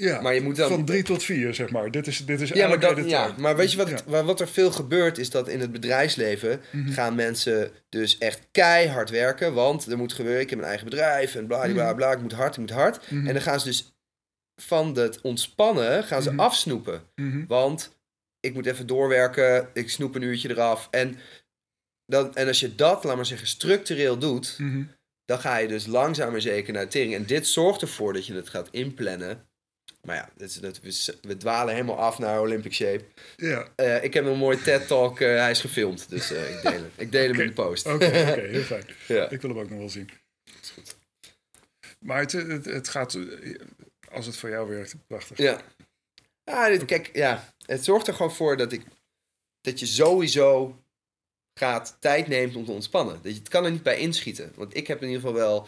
Ja, 0.00 0.20
Maar 0.20 0.34
je 0.34 0.40
moet 0.40 0.56
dan... 0.56 0.68
van 0.68 0.84
drie 0.84 1.02
tot 1.02 1.22
vier, 1.22 1.54
zeg 1.54 1.70
maar. 1.70 1.90
Dit 1.90 2.06
is, 2.06 2.26
dit 2.26 2.40
is 2.40 2.48
ja, 2.48 2.68
maar, 2.68 2.80
dat, 2.80 3.08
ja, 3.10 3.34
maar 3.38 3.56
weet 3.56 3.70
je 3.72 3.76
wat, 3.76 3.88
Ja. 4.06 4.24
wat, 4.24 4.40
er 4.40 4.48
veel 4.48 4.70
gebeurt, 4.72 5.18
is 5.18 5.30
dat 5.30 5.48
in 5.48 5.60
het 5.60 5.72
bedrijfsleven 5.72 6.60
Mhm. 6.72 6.92
gaan 6.92 7.14
mensen 7.14 7.70
dus 7.88 8.18
echt 8.18 8.48
keihard 8.50 9.10
werken. 9.10 9.54
Want 9.54 9.86
er 9.86 9.96
moet 9.98 10.12
gebeuren, 10.12 10.40
ik 10.40 10.50
heb 10.50 10.58
een 10.58 10.64
eigen 10.64 10.84
bedrijf 10.84 11.34
en 11.34 11.46
bla 11.46 11.68
bla 11.72 11.86
Mhm. 11.86 11.96
bla, 11.96 12.12
ik 12.12 12.20
moet 12.20 12.32
hard, 12.32 12.52
ik 12.54 12.60
moet 12.60 12.70
hard. 12.70 13.10
Mhm. 13.10 13.26
En 13.26 13.32
dan 13.32 13.42
gaan 13.42 13.60
ze 13.60 13.66
dus 13.66 13.92
van 14.62 14.96
het 14.96 15.20
ontspannen 15.20 16.04
gaan 16.04 16.22
ze 16.22 16.32
afsnoepen. 16.36 17.02
Want 17.48 18.00
ik 18.42 18.54
moet 18.54 18.66
even 18.66 18.86
doorwerken, 18.86 19.68
ik 19.74 19.90
snoep 19.90 20.14
een 20.14 20.22
uurtje 20.22 20.50
eraf. 20.50 20.88
En, 20.90 21.18
dan, 22.06 22.34
en 22.34 22.46
als 22.46 22.60
je 22.60 22.74
dat, 22.74 23.04
laat 23.04 23.16
maar 23.16 23.26
zeggen, 23.26 23.46
structureel 23.48 24.18
doet, 24.18 24.54
Mhm. 24.58 24.82
dan 25.24 25.38
ga 25.40 25.56
je 25.56 25.68
dus 25.68 25.86
langzaam 25.86 26.30
maar 26.30 26.40
zeker 26.40 26.72
naar 26.72 26.88
tering. 26.88 27.14
En 27.14 27.24
dit 27.26 27.46
zorgt 27.46 27.82
ervoor 27.82 28.12
dat 28.12 28.26
je 28.26 28.34
het 28.34 28.48
gaat 28.48 28.68
inplannen. 28.70 29.46
Maar 30.06 30.16
ja, 30.16 30.30
dat 30.36 30.48
is, 30.48 30.54
dat, 30.54 30.80
we, 30.80 31.14
we 31.22 31.36
dwalen 31.36 31.74
helemaal 31.74 31.98
af 31.98 32.18
naar 32.18 32.40
Olympic 32.40 32.72
Shape. 32.74 33.04
Ja, 33.36 33.68
Eh, 33.76 34.04
ik 34.04 34.14
heb 34.14 34.24
een 34.24 34.36
mooie 34.38 34.62
TED-talk, 34.62 35.20
eh, 35.20 35.28
hij 35.36 35.50
is 35.50 35.60
gefilmd, 35.60 36.08
dus 36.10 36.30
eh, 36.32 36.50
ik 36.56 36.62
deel 36.62 36.72
hem. 36.72 36.90
Ik 36.96 37.12
deel 37.12 37.28
hem 37.28 37.40
in 37.40 37.46
de 37.46 37.52
post. 37.52 37.86
oké, 37.86 38.04
heel 38.54 38.62
fijn. 38.62 38.84
ja. 39.08 39.30
Ik 39.30 39.40
wil 39.40 39.50
hem 39.50 39.58
ook 39.58 39.68
nog 39.70 39.78
wel 39.78 39.88
zien. 39.88 40.08
is 40.62 40.70
goed. 40.70 40.96
Maar 41.98 42.20
het, 42.20 42.32
het, 42.32 42.64
het 42.64 42.88
gaat, 42.88 43.18
als 44.10 44.26
het 44.26 44.36
voor 44.36 44.48
jou 44.50 44.68
werkt, 44.68 44.94
prachtig. 45.06 45.38
Ja. 45.38 45.60
Ja, 46.44 46.76
kijk, 46.84 47.10
ja, 47.16 47.54
het 47.66 47.84
zorgt 47.84 48.06
er 48.06 48.14
gewoon 48.14 48.32
voor 48.32 48.56
dat, 48.56 48.72
ik, 48.72 48.82
dat 49.60 49.80
je 49.80 49.86
sowieso 49.86 50.76
gaat 51.58 51.96
tijd 52.00 52.26
neemt 52.28 52.56
om 52.56 52.64
te 52.64 52.72
ontspannen. 52.72 53.14
Dat 53.22 53.32
je, 53.32 53.38
het 53.38 53.48
kan 53.48 53.64
er 53.64 53.70
niet 53.70 53.82
bij 53.82 53.98
inschieten. 53.98 54.52
Want 54.56 54.76
ik 54.76 54.86
heb 54.86 55.02
in 55.02 55.08
ieder 55.08 55.20
geval 55.22 55.36
wel 55.36 55.66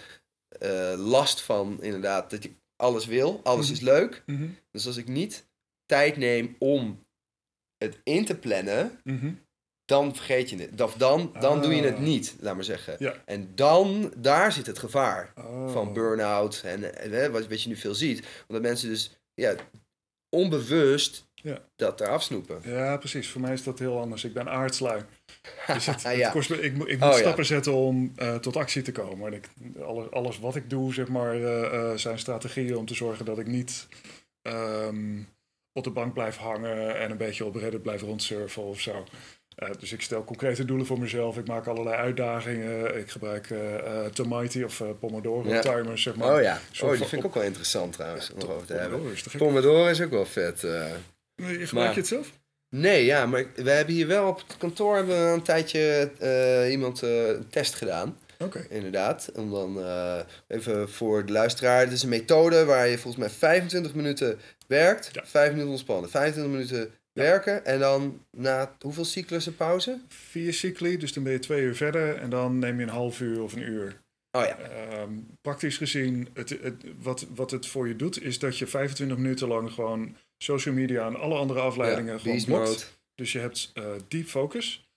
eh, 0.48 0.94
last 0.98 1.40
van, 1.40 1.82
inderdaad, 1.82 2.30
dat 2.30 2.44
ik 2.44 2.52
alles 2.76 3.06
wil. 3.06 3.40
Alles 3.42 3.70
is 3.70 3.80
leuk. 3.80 4.22
Mhm. 4.26 4.48
Dus 4.70 4.86
als 4.86 4.96
ik 4.96 5.08
niet 5.08 5.46
tijd 5.86 6.16
neem 6.16 6.56
om 6.58 7.04
het 7.78 7.98
in 8.04 8.24
te 8.24 8.34
plannen, 8.36 9.00
Mhm. 9.04 9.32
dan 9.84 10.14
vergeet 10.14 10.50
je 10.50 10.56
het. 10.56 10.80
Of 10.80 10.94
dan, 10.94 11.34
dan 11.40 11.62
doe 11.62 11.74
je 11.74 11.82
het 11.82 11.94
Ah. 11.94 12.00
niet, 12.00 12.36
laat 12.40 12.54
maar 12.54 12.64
zeggen. 12.64 12.96
Ja. 12.98 13.22
En 13.24 13.54
dan, 13.54 14.12
daar 14.16 14.52
zit 14.52 14.66
het 14.66 14.78
gevaar 14.78 15.32
Oh. 15.36 15.72
van 15.72 15.92
burn-out 15.92 16.60
en, 16.64 16.98
en 16.98 17.10
hè, 17.12 17.30
wat, 17.30 17.46
wat 17.48 17.62
je 17.62 17.68
nu 17.68 17.76
veel 17.76 17.94
ziet. 17.94 18.26
Omdat 18.48 18.62
mensen 18.62 18.88
dus 18.88 19.16
ja, 19.34 19.54
onbewust 20.34 21.26
Ja. 21.34 21.58
dat 21.76 22.00
er 22.00 22.08
afsnoepen. 22.08 22.60
Ja, 22.64 22.96
precies. 22.96 23.28
Voor 23.28 23.40
mij 23.40 23.52
is 23.52 23.62
dat 23.62 23.78
heel 23.78 23.98
anders. 24.00 24.24
Ik 24.24 24.32
ben 24.34 24.48
aardslui. 24.48 25.02
Dus 25.66 25.86
het, 25.86 26.30
kost 26.32 26.50
me, 26.50 26.60
ik, 26.60 26.74
moet- 26.74 26.88
ik 26.88 27.00
Oh, 27.00 27.06
moet 27.06 27.14
ja. 27.14 27.20
stappen 27.20 27.44
zetten 27.46 27.72
om 27.72 28.12
eh, 28.16 28.34
tot 28.36 28.56
actie 28.56 28.82
te 28.82 28.92
komen. 28.92 29.26
En 29.26 29.32
ik, 29.32 29.48
alles, 29.82 30.10
alles 30.10 30.38
wat 30.38 30.56
ik 30.56 30.70
doe, 30.70 30.94
zeg 30.94 31.08
maar, 31.08 31.34
eh, 31.34 31.64
eh, 31.90 31.96
zijn 31.98 32.18
strategieën 32.18 32.76
om 32.76 32.86
te 32.86 32.94
zorgen 32.94 33.24
dat 33.24 33.38
ik 33.38 33.46
niet 33.46 33.88
ehm, 34.42 35.18
op 35.72 35.84
de 35.84 35.90
bank 35.90 36.12
blijf 36.14 36.36
hangen 36.36 36.98
en 36.98 37.10
een 37.10 37.16
beetje 37.16 37.44
op 37.44 37.54
Reddit 37.54 37.82
blijf 37.82 38.00
rondsurfen 38.02 38.62
of 38.62 38.80
zo. 38.80 39.04
Eh, 39.56 39.68
dus 39.78 39.92
ik 39.92 40.00
stel 40.02 40.24
concrete 40.24 40.64
doelen 40.64 40.86
voor 40.86 40.98
mezelf. 40.98 41.38
Ik 41.38 41.46
maak 41.46 41.66
allerlei 41.66 41.96
uitdagingen. 41.96 42.98
Ik 42.98 43.10
gebruik 43.10 43.50
eh 43.50 44.04
Tomighty 44.04 44.62
of 44.62 44.82
Pomodoro 45.00 45.48
Ja. 45.48 45.60
timers, 45.60 46.02
zeg 46.02 46.14
maar. 46.16 46.34
Oh 46.36 46.42
ja, 46.42 46.60
Soort 46.70 46.92
oh, 46.92 46.98
die 46.98 47.06
vind 47.08 47.22
ik 47.22 47.28
ook 47.28 47.34
wel 47.34 47.42
interessant 47.42 47.92
trouwens, 47.92 48.30
om 48.32 48.38
nog 48.38 48.50
over 48.50 48.66
te 48.66 48.72
hebben. 48.72 48.90
Pomodoro 48.90 49.12
is 49.14 49.22
te 49.22 49.30
gek. 49.30 49.38
Pomodoro 49.40 49.86
is 49.86 50.00
ook 50.02 50.10
wel 50.10 50.26
vet. 50.26 50.62
Nee, 50.62 51.58
Je 51.58 51.66
gebruik 51.66 51.72
Maar- 51.72 51.88
je 51.94 51.98
het 52.00 52.06
zelf? 52.06 52.30
Nee, 52.68 53.04
ja, 53.04 53.26
maar 53.26 53.44
we 53.54 53.70
hebben 53.70 53.94
hier 53.94 54.06
wel 54.06 54.28
op 54.28 54.42
het 54.46 54.56
kantoor 54.56 54.96
hebben 54.96 55.26
we 55.28 55.32
een 55.34 55.42
tijdje 55.42 56.10
iemand 56.70 57.02
een 57.02 57.46
test 57.50 57.74
gedaan. 57.74 58.18
Oké. 58.38 58.66
Inderdaad. 58.68 59.30
Om 59.34 59.50
dan 59.50 59.84
even 60.48 60.90
voor 60.90 61.26
de 61.26 61.32
luisteraar. 61.32 61.80
Het 61.80 61.92
is 61.92 62.02
een 62.02 62.08
methode 62.08 62.64
waar 62.64 62.88
je 62.88 62.98
volgens 62.98 63.16
mij 63.24 63.30
25 63.30 63.94
minuten 63.94 64.38
werkt. 64.66 65.08
Ja. 65.12 65.22
5 65.26 65.48
minuten 65.50 65.70
ontspannen. 65.70 66.10
25 66.10 66.52
minuten 66.52 66.90
werken. 67.14 67.64
En 67.64 67.78
dan 67.78 68.24
na 68.30 68.76
hoeveel 68.80 69.04
cyclussen 69.04 69.56
pauze? 69.56 70.00
Vier 70.08 70.52
cycli, 70.52 70.98
dus 70.98 71.12
dan 71.12 71.22
ben 71.22 71.32
je 71.32 71.38
twee 71.38 71.62
uur 71.62 71.76
verder 71.76 72.16
en 72.16 72.30
dan 72.30 72.58
neem 72.58 72.76
je 72.76 72.82
een 72.82 72.88
half 72.88 73.20
uur 73.20 73.42
of 73.42 73.52
een 73.52 73.68
uur. 73.68 74.02
Oh 74.30 74.44
ja. 74.44 74.58
Ehm, 74.58 75.12
praktisch 75.40 75.76
gezien, 75.76 76.28
het, 76.32 76.48
het, 76.48 76.84
wat, 76.98 77.26
wat 77.34 77.50
het 77.50 77.66
voor 77.66 77.88
je 77.88 77.96
doet, 77.96 78.22
is 78.22 78.38
dat 78.38 78.58
je 78.58 78.66
25 78.66 79.16
minuten 79.16 79.48
lang 79.48 79.72
gewoon 79.72 80.16
social 80.38 80.74
media 80.74 81.06
en 81.06 81.16
alle 81.16 81.34
andere 81.34 81.60
afleidingen 81.60 82.12
ja. 82.12 82.18
gewoon 82.18 82.44
blokt. 82.44 82.98
Dus 83.14 83.32
je 83.32 83.38
hebt 83.38 83.70
eh 83.74 83.92
deep 84.08 84.26
focus. 84.26 84.88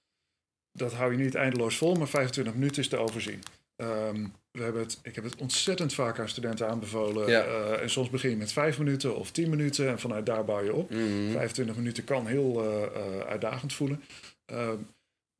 Dat 0.71 0.93
hou 0.93 1.11
je 1.11 1.17
niet 1.17 1.35
eindeloos 1.35 1.77
vol, 1.77 1.95
maar 1.95 2.07
25 2.07 2.53
minuten 2.53 2.81
is 2.81 2.87
te 2.87 2.97
overzien. 2.97 3.43
Ehm, 3.75 4.27
we 4.57 4.63
hebben 4.63 4.81
het, 4.81 4.99
ik 5.03 5.15
heb 5.15 5.23
het 5.23 5.35
ontzettend 5.35 5.93
vaak 5.93 6.19
aan 6.19 6.29
studenten 6.29 6.67
aanbevolen. 6.69 7.29
Ja. 7.29 7.43
Eh, 7.43 7.81
en 7.81 7.89
soms 7.89 8.09
begin 8.09 8.29
je 8.29 8.35
met 8.35 8.51
5 8.51 8.77
minuten 8.77 9.15
of 9.15 9.31
10 9.31 9.49
minuten 9.49 9.87
en 9.89 9.99
vanuit 9.99 10.25
daar 10.25 10.45
bouw 10.45 10.63
je 10.63 10.73
op. 10.73 10.89
Mhm. 10.89 11.31
25 11.31 11.75
minuten 11.75 12.03
kan 12.03 12.27
heel 12.27 12.63
eh, 12.63 12.83
eh, 12.83 13.19
uitdagend 13.27 13.73
voelen. 13.73 14.03
Ehm, 14.45 14.77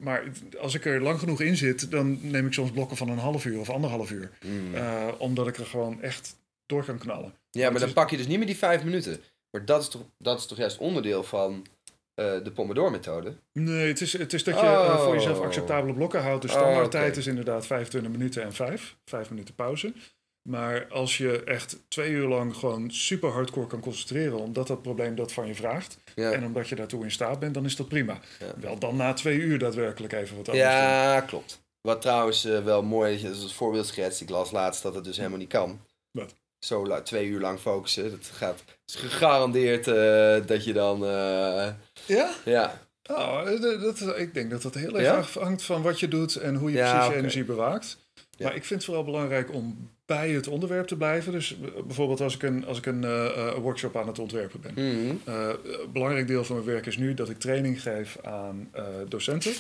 maar 0.04 0.24
als 0.60 0.74
ik 0.74 0.86
er 0.86 1.02
lang 1.02 1.20
genoeg 1.20 1.42
in 1.42 1.56
zit, 1.58 1.92
dan 1.92 2.20
neem 2.22 2.46
ik 2.46 2.54
soms 2.54 2.72
blokken 2.72 2.98
van 2.98 3.10
een 3.10 3.18
half 3.18 3.46
uur 3.46 3.60
of 3.60 3.70
anderhalf 3.70 4.12
uur. 4.12 4.30
Mhm. 4.46 5.14
Omdat 5.18 5.48
ik 5.48 5.58
er 5.58 5.66
gewoon 5.66 6.02
echt 6.02 6.36
door 6.66 6.86
kan 6.86 6.98
knallen. 6.98 7.34
Ja, 7.52 7.70
maar 7.70 7.80
dan 7.80 7.88
is- 7.88 7.94
pak 7.94 8.10
je 8.10 8.18
dus 8.18 8.28
niet 8.28 8.38
meer 8.38 8.48
die 8.48 8.58
5 8.58 8.84
minuten. 8.84 9.20
Maar 9.52 9.66
dat 9.66 9.82
is 9.82 9.88
toch, 9.90 10.02
dat 10.18 10.40
is 10.40 10.46
toch 10.46 10.58
juist 10.58 10.78
onderdeel 10.78 11.24
van 11.24 11.66
eh, 12.18 12.44
de 12.44 12.52
Pomodoro-methode? 12.52 13.36
Nee, 13.54 13.88
het 13.88 14.02
is, 14.02 14.14
het 14.18 14.34
is 14.34 14.44
dat 14.44 14.54
je 14.60 14.66
eh, 14.66 15.04
voor 15.04 15.14
jezelf 15.14 15.38
Oh. 15.40 15.46
acceptabele 15.46 15.94
blokken 15.94 16.22
houdt. 16.22 16.42
De 16.42 16.48
Oh, 16.48 16.54
standaardtijd 16.58 17.18
is 17.18 17.28
inderdaad 17.28 17.66
25 17.68 18.12
minuten 18.12 18.44
en 18.44 18.54
5. 18.54 18.96
5 19.06 19.30
minuten 19.30 19.56
pauze. 19.56 19.94
Maar 20.42 20.88
als 20.90 21.18
je 21.18 21.44
echt 21.44 21.80
twee 21.88 22.12
uur 22.12 22.28
lang 22.28 22.56
gewoon 22.56 22.92
super 22.92 23.30
hardcore 23.30 23.68
kan 23.68 23.80
concentreren, 23.80 24.38
omdat 24.40 24.68
dat 24.68 24.82
probleem 24.82 25.16
dat 25.16 25.32
van 25.32 25.48
je 25.48 25.56
vraagt, 25.56 25.98
Ja. 26.16 26.32
en 26.32 26.46
omdat 26.46 26.70
je 26.70 26.76
daartoe 26.76 27.04
in 27.04 27.12
staat 27.12 27.40
bent, 27.40 27.54
dan 27.54 27.66
is 27.66 27.76
dat 27.76 27.88
prima. 27.88 28.20
Ja. 28.40 28.46
Wel 28.60 28.80
dan 28.80 28.96
na 28.96 29.14
twee 29.14 29.38
uur 29.38 29.60
daadwerkelijk 29.60 30.14
even 30.14 30.38
wat 30.38 30.50
anders 30.50 30.68
doen. 30.68 30.78
Ja, 30.78 31.22
klopt. 31.22 31.62
Wat 31.82 32.02
trouwens 32.02 32.46
eh, 32.46 32.64
wel 32.64 32.84
mooi 32.84 33.14
is, 33.14 33.26
als 33.44 33.54
voorbeeld 33.56 33.86
schetst. 33.88 34.22
Ik 34.22 34.30
las 34.30 34.52
laatst 34.52 34.84
dat 34.84 34.96
het 34.96 35.04
dus 35.04 35.18
helemaal 35.18 35.38
niet 35.38 35.50
kan. 35.50 35.80
Zo 36.68 37.02
twee 37.04 37.26
uur 37.28 37.40
lang 37.40 37.60
focussen. 37.60 38.10
Dat 38.12 38.30
gaat 38.34 38.64
is 38.86 38.96
gegarandeerd 38.96 39.88
eh, 39.88 40.48
dat 40.48 40.64
je 40.64 40.74
dan... 40.74 41.06
eh, 41.06 41.68
Ja? 42.06 42.30
ja, 42.46 42.86
Oh, 43.10 43.42
eh, 43.46 43.62
dat, 43.62 43.98
dat- 44.00 44.18
ik 44.20 44.34
denk 44.34 44.50
dat 44.52 44.62
dat 44.62 44.74
heel 44.74 44.94
erg 44.96 45.06
Ja? 45.06 45.18
afhangt 45.18 45.64
van 45.64 45.82
wat 45.82 46.00
je 46.00 46.08
doet 46.08 46.36
en 46.36 46.56
hoe 46.56 46.72
je 46.72 46.78
Ja, 46.78 46.92
precies 46.94 47.12
je 47.14 47.18
energie 47.20 47.44
bewaakt. 47.44 47.98
Ja. 48.14 48.46
Maar 48.46 48.56
ik 48.56 48.64
vind 48.66 48.80
het 48.80 48.84
vooral 48.84 49.04
belangrijk 49.04 49.54
om 49.54 49.90
bij 50.06 50.30
het 50.30 50.48
onderwerp 50.48 50.88
te 50.88 50.96
blijven. 50.98 51.32
Dus 51.32 51.56
bijvoorbeeld 51.86 52.22
als 52.22 52.36
ik 52.36 52.44
een, 52.44 52.66
als 52.66 52.78
ik 52.78 52.86
een 52.86 53.02
workshop 53.62 53.96
aan 53.98 54.08
het 54.08 54.20
ontwerpen 54.20 54.62
ben. 54.62 54.74
Mhm. 54.74 55.16
Een 55.26 55.58
belangrijk 55.94 56.28
deel 56.28 56.44
van 56.44 56.56
mijn 56.56 56.68
werk 56.68 56.86
is 56.86 56.98
nu 56.98 57.14
dat 57.14 57.30
ik 57.30 57.40
training 57.40 57.82
geef 57.82 58.18
aan 58.24 58.72
docenten. 59.08 59.54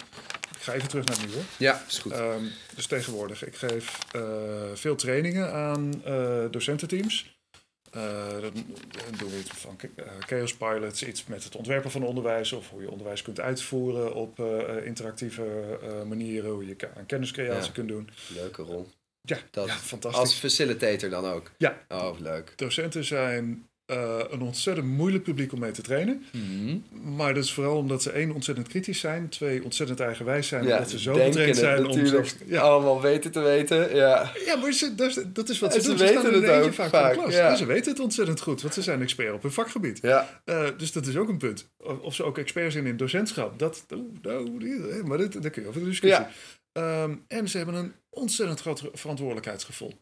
Ga 0.67 0.73
even 0.73 0.87
terug 0.89 1.05
naar 1.05 1.17
het 1.17 1.27
nu 1.27 1.33
hoor. 1.33 1.43
ja 1.57 1.83
is 1.87 1.97
goed. 1.99 2.11
Ehm, 2.11 2.43
dus 2.75 2.85
tegenwoordig, 2.87 3.45
ik 3.45 3.55
geef 3.55 3.97
eh, 4.11 4.21
veel 4.73 4.95
trainingen 4.95 5.53
aan 5.53 6.01
eh, 6.05 6.45
docententeams. 6.51 7.35
Eh, 7.91 8.01
dan 8.41 8.51
doen 9.17 9.29
we 9.29 9.39
iets 9.39 9.49
van 9.49 9.79
Chaos 10.19 10.53
Pilots, 10.55 11.03
iets 11.03 11.25
met 11.25 11.43
het 11.43 11.55
ontwerpen 11.55 11.91
van 11.91 12.03
onderwijs 12.03 12.51
of 12.51 12.69
hoe 12.69 12.81
je 12.81 12.91
onderwijs 12.91 13.21
kunt 13.21 13.39
uitvoeren 13.39 14.13
op 14.13 14.39
interactieve 14.83 15.43
manieren, 16.07 16.51
hoe 16.51 16.65
je 16.67 16.75
aan 16.97 17.05
kenniscreatie 17.05 17.67
Ja. 17.67 17.71
kunt 17.73 17.87
doen. 17.87 18.09
Leuke 18.27 18.61
rol. 18.61 18.87
Ja, 19.21 19.37
Dat- 19.51 19.67
ja 19.67 19.73
fantastisch. 19.75 20.19
Als 20.21 20.33
facilitator 20.33 21.09
dan 21.09 21.25
ook. 21.25 21.51
Ja. 21.57 21.85
Oh, 21.87 22.19
leuk. 22.19 22.53
Docenten 22.55 23.03
zijn 23.03 23.67
eh, 23.87 24.19
een 24.29 24.41
ontzettend 24.41 24.87
moeilijk 24.87 25.23
publiek 25.23 25.53
om 25.53 25.59
mee 25.59 25.71
te 25.71 25.81
trainen. 25.81 26.23
Maar 27.15 27.33
dat 27.33 27.43
is 27.43 27.53
vooral 27.53 27.77
omdat 27.77 28.01
ze 28.01 28.11
één 28.11 28.31
ontzettend 28.31 28.67
kritisch 28.67 28.99
zijn, 28.99 29.29
twee 29.29 29.63
ontzettend 29.63 29.99
eigenwijs 29.99 30.47
zijn, 30.47 30.63
Ja, 30.65 30.73
omdat 30.73 30.89
ze 30.89 30.99
zo 30.99 31.13
getraind 31.13 31.57
zijn 31.57 31.85
om 31.87 32.05
zelfs- 32.05 32.35
ja, 32.45 32.61
allemaal 32.61 33.01
weten 33.01 33.31
te 33.31 33.39
weten. 33.39 33.95
Ja, 33.95 34.31
Ja, 34.45 34.55
maar 34.55 34.71
ze, 34.71 34.95
dat, 34.95 35.07
is, 35.09 35.19
dat 35.33 35.49
is 35.49 35.59
wat 35.59 35.71
ze 35.71 35.77
En 35.77 35.83
ze 35.83 35.89
doen. 35.89 35.97
weten 35.97 36.33
het 36.55 36.63
ook 36.65 36.73
vaak, 36.73 36.89
vaak, 36.89 37.13
klas. 37.13 37.33
ja. 37.33 37.55
Ze 37.55 37.65
weten 37.65 37.91
het 37.91 37.99
ontzettend 38.01 38.41
goed, 38.41 38.61
want 38.61 38.73
ze 38.73 38.81
zijn 38.81 39.01
expert 39.01 39.33
op 39.33 39.41
hun 39.41 39.51
vakgebied. 39.51 39.99
ja. 40.01 40.41
Eh, 40.45 40.67
dus 40.77 40.91
dat 40.91 41.05
is 41.07 41.17
ook 41.17 41.29
een 41.29 41.37
punt. 41.37 41.69
Of, 42.01 42.15
ze 42.15 42.23
ook 42.23 42.37
expert 42.37 42.71
zijn 42.71 42.85
in 42.85 42.97
docentschap. 42.97 43.59
Dat, 43.59 43.85
oh, 43.93 44.13
nou, 44.21 45.03
maar 45.05 45.17
dit, 45.17 45.41
daar 45.41 45.51
kun 45.51 45.61
je 45.61 45.67
over 45.67 45.81
de 45.81 45.87
discussie. 45.87 46.25
Ehm, 46.71 47.15
en 47.27 47.49
ze 47.49 47.57
hebben 47.57 47.75
een 47.75 47.93
ontzettend 48.09 48.59
groot 48.61 48.83
verantwoordelijkheidsgevoel. 48.93 49.93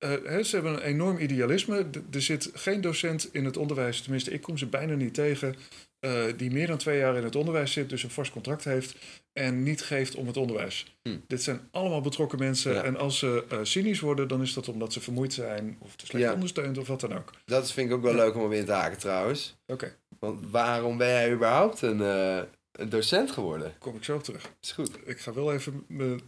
Eh, 0.00 0.38
ze 0.42 0.54
hebben 0.56 0.72
een 0.72 0.82
enorm 0.82 1.18
idealisme. 1.18 1.86
Er 2.12 2.22
zit 2.22 2.50
geen 2.54 2.80
docent 2.80 3.28
in 3.34 3.44
het 3.44 3.56
onderwijs, 3.56 4.00
tenminste 4.00 4.30
ik 4.30 4.40
kom 4.40 4.58
ze 4.58 4.66
bijna 4.66 4.94
niet 4.94 5.14
tegen, 5.14 5.54
eh, 5.98 6.22
die 6.36 6.50
meer 6.50 6.66
dan 6.66 6.78
twee 6.78 6.98
jaar 6.98 7.16
in 7.16 7.24
het 7.24 7.36
onderwijs 7.36 7.72
zit, 7.72 7.88
dus 7.88 8.02
een 8.02 8.10
vast 8.10 8.32
contract 8.32 8.64
heeft 8.64 8.94
en 9.32 9.62
niet 9.62 9.82
geeft 9.82 10.14
om 10.14 10.26
het 10.26 10.36
onderwijs. 10.36 10.96
Hm. 11.02 11.16
Dit 11.26 11.42
zijn 11.42 11.60
allemaal 11.70 12.00
betrokken 12.00 12.38
mensen 12.38 12.72
Ja. 12.74 12.82
en 12.82 12.96
als 12.96 13.18
ze 13.18 13.44
eh, 13.48 13.58
cynisch 13.62 14.00
worden, 14.00 14.28
dan 14.28 14.42
is 14.42 14.52
dat 14.54 14.68
omdat 14.68 14.92
ze 14.92 15.00
vermoeid 15.00 15.32
zijn 15.32 15.76
of 15.80 15.96
te 15.96 16.06
slecht 16.06 16.24
Ja. 16.24 16.32
ondersteund 16.32 16.78
of 16.78 16.86
wat 16.88 17.00
dan 17.00 17.14
ook. 17.16 17.30
Dat 17.44 17.72
vind 17.72 17.88
ik 17.88 17.94
ook 17.96 18.02
wel 18.02 18.14
leuk 18.14 18.34
om 18.34 18.42
op 18.44 18.52
in 18.52 18.64
te 18.64 18.72
haken 18.72 18.98
trouwens. 18.98 19.56
Oké, 19.66 19.96
Want 20.18 20.50
waarom 20.50 20.96
ben 20.98 21.08
jij 21.08 21.32
überhaupt 21.32 21.82
een, 21.82 22.00
een 22.72 22.88
docent 22.88 23.30
geworden? 23.30 23.72
kom 23.78 23.96
ik 23.96 24.04
zo 24.04 24.14
op 24.14 24.22
terug. 24.22 24.50
Is 24.62 24.72
goed. 24.72 24.90
Ik 25.04 25.18
ga 25.20 25.32
wel 25.32 25.52
even 25.52 25.84
mijn, 25.88 26.20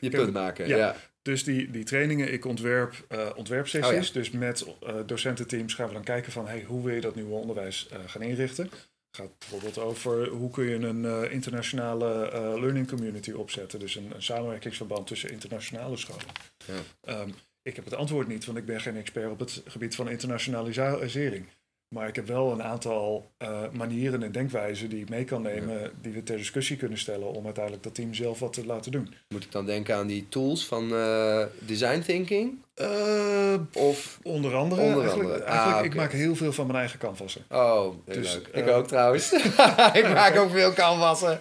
Je 0.00 0.10
punt 0.10 0.32
maken. 0.32 0.68
ja. 0.68 0.76
Ja. 0.76 0.96
Dus 1.30 1.44
die, 1.44 1.70
die 1.70 1.84
trainingen, 1.84 2.32
ik 2.32 2.44
ontwerp 2.44 3.04
eh, 3.08 3.30
ontwerpsessies. 3.36 4.08
Oh 4.08 4.14
Dus 4.14 4.30
met 4.30 4.66
eh, 4.82 4.94
docententeams 5.06 5.74
gaan 5.74 5.86
we 5.86 5.92
dan 5.92 6.02
kijken 6.02 6.32
van... 6.32 6.46
Hey, 6.46 6.62
hoe 6.62 6.84
wil 6.84 6.94
je 6.94 7.00
dat 7.00 7.14
nieuwe 7.14 7.34
onderwijs 7.34 7.88
eh, 7.88 7.98
gaan 8.06 8.22
inrichten? 8.22 8.64
Het 8.64 9.20
gaat 9.20 9.38
bijvoorbeeld 9.38 9.78
over 9.78 10.28
hoe 10.28 10.50
kun 10.50 10.64
je 10.64 10.74
een 10.74 11.30
internationale 11.30 12.30
learning 12.60 12.88
community 12.88 13.30
opzetten. 13.30 13.78
Dus 13.78 13.94
een, 13.94 14.12
een 14.14 14.22
samenwerkingsverband 14.22 15.06
tussen 15.06 15.30
internationale 15.30 15.96
scholen. 15.96 16.24
Ja. 16.66 16.74
Ehm, 17.00 17.30
Ik 17.62 17.76
heb 17.76 17.84
het 17.84 17.94
antwoord 17.94 18.28
niet, 18.28 18.44
want 18.44 18.58
ik 18.58 18.64
ben 18.64 18.80
geen 18.80 18.96
expert 18.96 19.30
op 19.30 19.38
het 19.38 19.62
gebied 19.66 19.94
van 19.94 20.10
internationalisering. 20.10 21.46
Maar 21.94 22.08
ik 22.08 22.16
heb 22.16 22.26
wel 22.26 22.52
een 22.52 22.62
aantal 22.62 23.30
uh, 23.42 23.60
manieren 23.72 24.22
en 24.22 24.32
denkwijzen 24.32 24.88
die 24.88 25.00
ik 25.00 25.08
mee 25.08 25.24
kan 25.24 25.42
nemen, 25.42 25.90
die 26.00 26.12
we 26.12 26.22
ter 26.22 26.36
discussie 26.36 26.76
kunnen 26.76 26.98
stellen 26.98 27.32
om 27.32 27.44
uiteindelijk 27.44 27.84
dat 27.84 27.94
team 27.94 28.14
zelf 28.14 28.38
wat 28.38 28.52
te 28.52 28.66
laten 28.66 28.92
doen. 28.92 29.14
Moet 29.28 29.44
ik 29.44 29.52
dan 29.52 29.66
denken 29.66 29.94
aan 29.94 30.06
die 30.06 30.26
tools 30.28 30.66
van 30.66 30.92
uh, 30.92 31.42
design 31.58 32.00
thinking? 32.00 32.58
Uh, 32.80 33.54
of 33.72 34.18
onder 34.22 34.54
andere. 34.54 34.80
Onder 34.80 35.00
eigenlijk, 35.00 35.28
andere. 35.28 35.44
eigenlijk 35.44 35.78
Ah, 35.78 35.84
ik 35.84 35.94
maak 35.94 36.12
heel 36.12 36.36
veel 36.36 36.52
van 36.52 36.66
mijn 36.66 36.78
eigen 36.78 36.98
canvassen. 36.98 37.42
Oh, 37.48 37.94
Dus, 38.04 38.34
leuk. 38.34 38.48
Ik 38.52 38.66
eh, 38.66 38.76
ook 38.76 38.86
trouwens. 38.86 39.32
ik 40.00 40.08
maak 40.14 40.36
ook 40.36 40.50
veel 40.50 40.72
canvassen. 40.72 41.40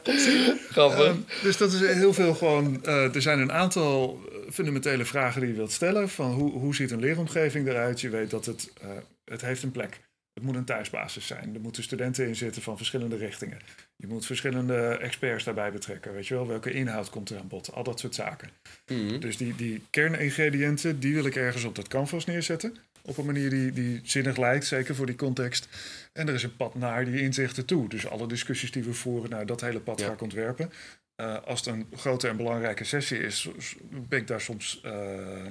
Grappig. 0.69 1.05
Ehm, 1.05 1.15
dus 1.43 1.57
dat 1.57 1.71
is 1.71 1.79
heel 1.79 2.13
veel 2.13 2.33
gewoon. 2.33 2.85
eh, 2.85 3.15
er 3.15 3.21
zijn 3.21 3.39
een 3.39 3.51
aantal 3.51 4.19
fundamentele 4.51 5.05
vragen 5.05 5.41
die 5.41 5.49
je 5.49 5.55
wilt 5.55 5.71
stellen. 5.71 6.09
Van 6.09 6.31
hoe, 6.31 6.51
hoe 6.51 6.75
ziet 6.75 6.91
een 6.91 6.99
leeromgeving 6.99 7.67
eruit? 7.67 8.01
Je 8.01 8.09
weet 8.09 8.29
dat 8.29 8.45
het, 8.45 8.71
eh, 8.81 8.87
het 9.25 9.41
heeft 9.41 9.63
een 9.63 9.71
plek. 9.71 9.99
Het 10.39 10.47
moet 10.47 10.57
een 10.57 10.65
thuisbasis 10.65 11.27
zijn. 11.27 11.55
Er 11.55 11.61
moeten 11.61 11.83
studenten 11.83 12.27
in 12.27 12.35
zitten 12.35 12.61
van 12.61 12.77
verschillende 12.77 13.17
richtingen. 13.17 13.57
Je 13.95 14.07
moet 14.07 14.25
verschillende 14.25 14.97
experts 15.01 15.43
daarbij 15.43 15.71
betrekken. 15.71 16.13
Weet 16.13 16.27
je 16.27 16.33
wel, 16.33 16.47
welke 16.47 16.71
inhoud 16.71 17.09
komt 17.09 17.29
er 17.29 17.39
aan 17.39 17.47
bod? 17.47 17.73
Al 17.73 17.83
dat 17.83 17.99
soort 17.99 18.15
zaken. 18.15 18.49
Mhm. 18.87 19.19
Dus 19.19 19.37
die, 19.37 19.55
die 19.55 19.81
kerningrediënten, 19.89 20.99
die 20.99 21.13
wil 21.13 21.25
ik 21.25 21.35
ergens 21.35 21.63
op 21.63 21.75
dat 21.75 21.87
canvas 21.87 22.25
neerzetten. 22.25 22.75
Op 23.01 23.17
een 23.17 23.25
manier 23.25 23.49
die, 23.49 23.71
die 23.71 24.01
zinnig 24.03 24.37
lijkt, 24.37 24.65
zeker 24.65 24.95
voor 24.95 25.05
die 25.05 25.15
context. 25.15 25.67
En 26.13 26.27
er 26.27 26.33
is 26.33 26.43
een 26.43 26.55
pad 26.55 26.75
naar 26.75 27.05
die 27.05 27.21
inzichten 27.21 27.65
toe. 27.65 27.89
Dus 27.89 28.07
alle 28.07 28.27
discussies 28.27 28.71
die 28.71 28.83
we 28.83 28.93
voeren, 28.93 29.29
nou, 29.29 29.45
dat 29.45 29.61
hele 29.61 29.79
pad 29.79 29.99
Ja. 29.99 30.05
ga 30.05 30.13
ik 30.13 30.21
ontwerpen. 30.21 30.71
Eh, 31.15 31.37
als 31.45 31.59
het 31.59 31.75
een 31.75 31.87
grote 31.95 32.27
en 32.27 32.37
belangrijke 32.37 32.83
sessie 32.83 33.19
is, 33.19 33.49
ben 33.89 34.19
ik 34.19 34.27
daar 34.27 34.41
soms, 34.41 34.81
eh, 34.83 35.45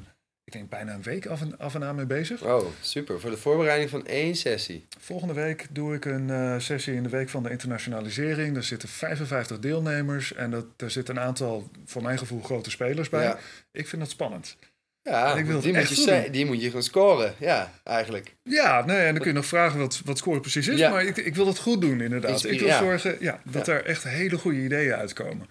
ik 0.48 0.54
denk 0.54 0.68
bijna 0.70 0.94
een 0.94 1.02
week 1.02 1.26
af 1.26 1.40
en, 1.40 1.58
af 1.58 1.74
en 1.74 1.84
aan 1.84 1.94
mee 1.96 2.06
bezig. 2.06 2.42
Oh, 2.42 2.66
super. 2.80 3.20
Voor 3.20 3.30
de 3.30 3.36
voorbereiding 3.36 3.90
van 3.90 4.06
één 4.06 4.34
sessie. 4.34 4.86
Volgende 4.98 5.34
week 5.34 5.66
doe 5.70 5.94
ik 5.94 6.04
een 6.04 6.30
eh, 6.30 6.54
sessie 6.58 6.94
in 6.94 7.02
de 7.02 7.08
week 7.08 7.28
van 7.28 7.42
de 7.42 7.50
internationalisering. 7.50 8.54
Daar 8.54 8.62
zitten 8.62 8.88
55 8.88 9.58
deelnemers 9.58 10.34
en 10.34 10.50
dat, 10.50 10.64
daar 10.76 10.90
zitten 10.90 11.16
een 11.16 11.22
aantal, 11.22 11.70
voor 11.84 12.02
mijn 12.02 12.18
gevoel, 12.18 12.42
grote 12.42 12.70
spelers 12.70 13.08
bij. 13.08 13.22
Ja. 13.22 13.38
Ik 13.72 13.88
vind 13.88 14.02
dat 14.02 14.10
spannend. 14.10 14.56
Ja, 15.02 15.34
Ik 15.34 15.44
wil 15.46 15.60
die, 15.60 15.72
moet 15.74 15.88
je 16.04 16.28
die 16.30 16.46
moet 16.46 16.60
je 16.60 16.66
gewoon 16.66 16.82
scoren. 16.82 17.34
Ja, 17.38 17.72
eigenlijk. 17.84 18.34
Ja, 18.42 18.84
nee, 18.84 18.98
en 18.98 19.12
dan 19.12 19.22
kun 19.22 19.30
je 19.30 19.36
nog 19.36 19.46
vragen 19.46 19.78
wat, 19.78 20.00
wat 20.04 20.18
score 20.18 20.40
precies 20.40 20.68
is. 20.68 20.78
Ja. 20.78 20.90
Maar 20.90 21.04
ik, 21.04 21.16
ik 21.16 21.34
wil 21.34 21.46
het 21.46 21.58
goed 21.58 21.80
doen, 21.80 22.00
inderdaad. 22.00 22.30
Inspire- 22.30 22.54
ik 22.54 22.60
wil 22.60 22.72
zorgen 22.78 23.16
ja, 23.20 23.40
dat 23.44 23.66
Ja. 23.66 23.72
er 23.72 23.84
echt 23.84 24.02
hele 24.04 24.38
goede 24.38 24.58
ideeën 24.58 24.94
uitkomen. 24.94 25.46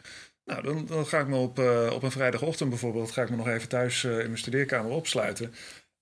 Nou, 0.48 0.62
dan, 0.64 0.86
dan 0.86 1.06
ga 1.06 1.20
ik 1.20 1.28
me 1.28 1.36
op, 1.36 1.60
eh, 1.60 1.91
op 1.93 2.04
een 2.04 2.12
vrijdagochtend 2.12 2.70
bijvoorbeeld... 2.70 3.12
ga 3.12 3.22
ik 3.22 3.30
me 3.30 3.36
nog 3.36 3.48
even 3.48 3.70
thuis 3.70 4.04
eh, 4.04 4.12
in 4.12 4.26
mijn 4.26 4.38
studeerkamer 4.38 4.91
opsluiten. 4.91 5.54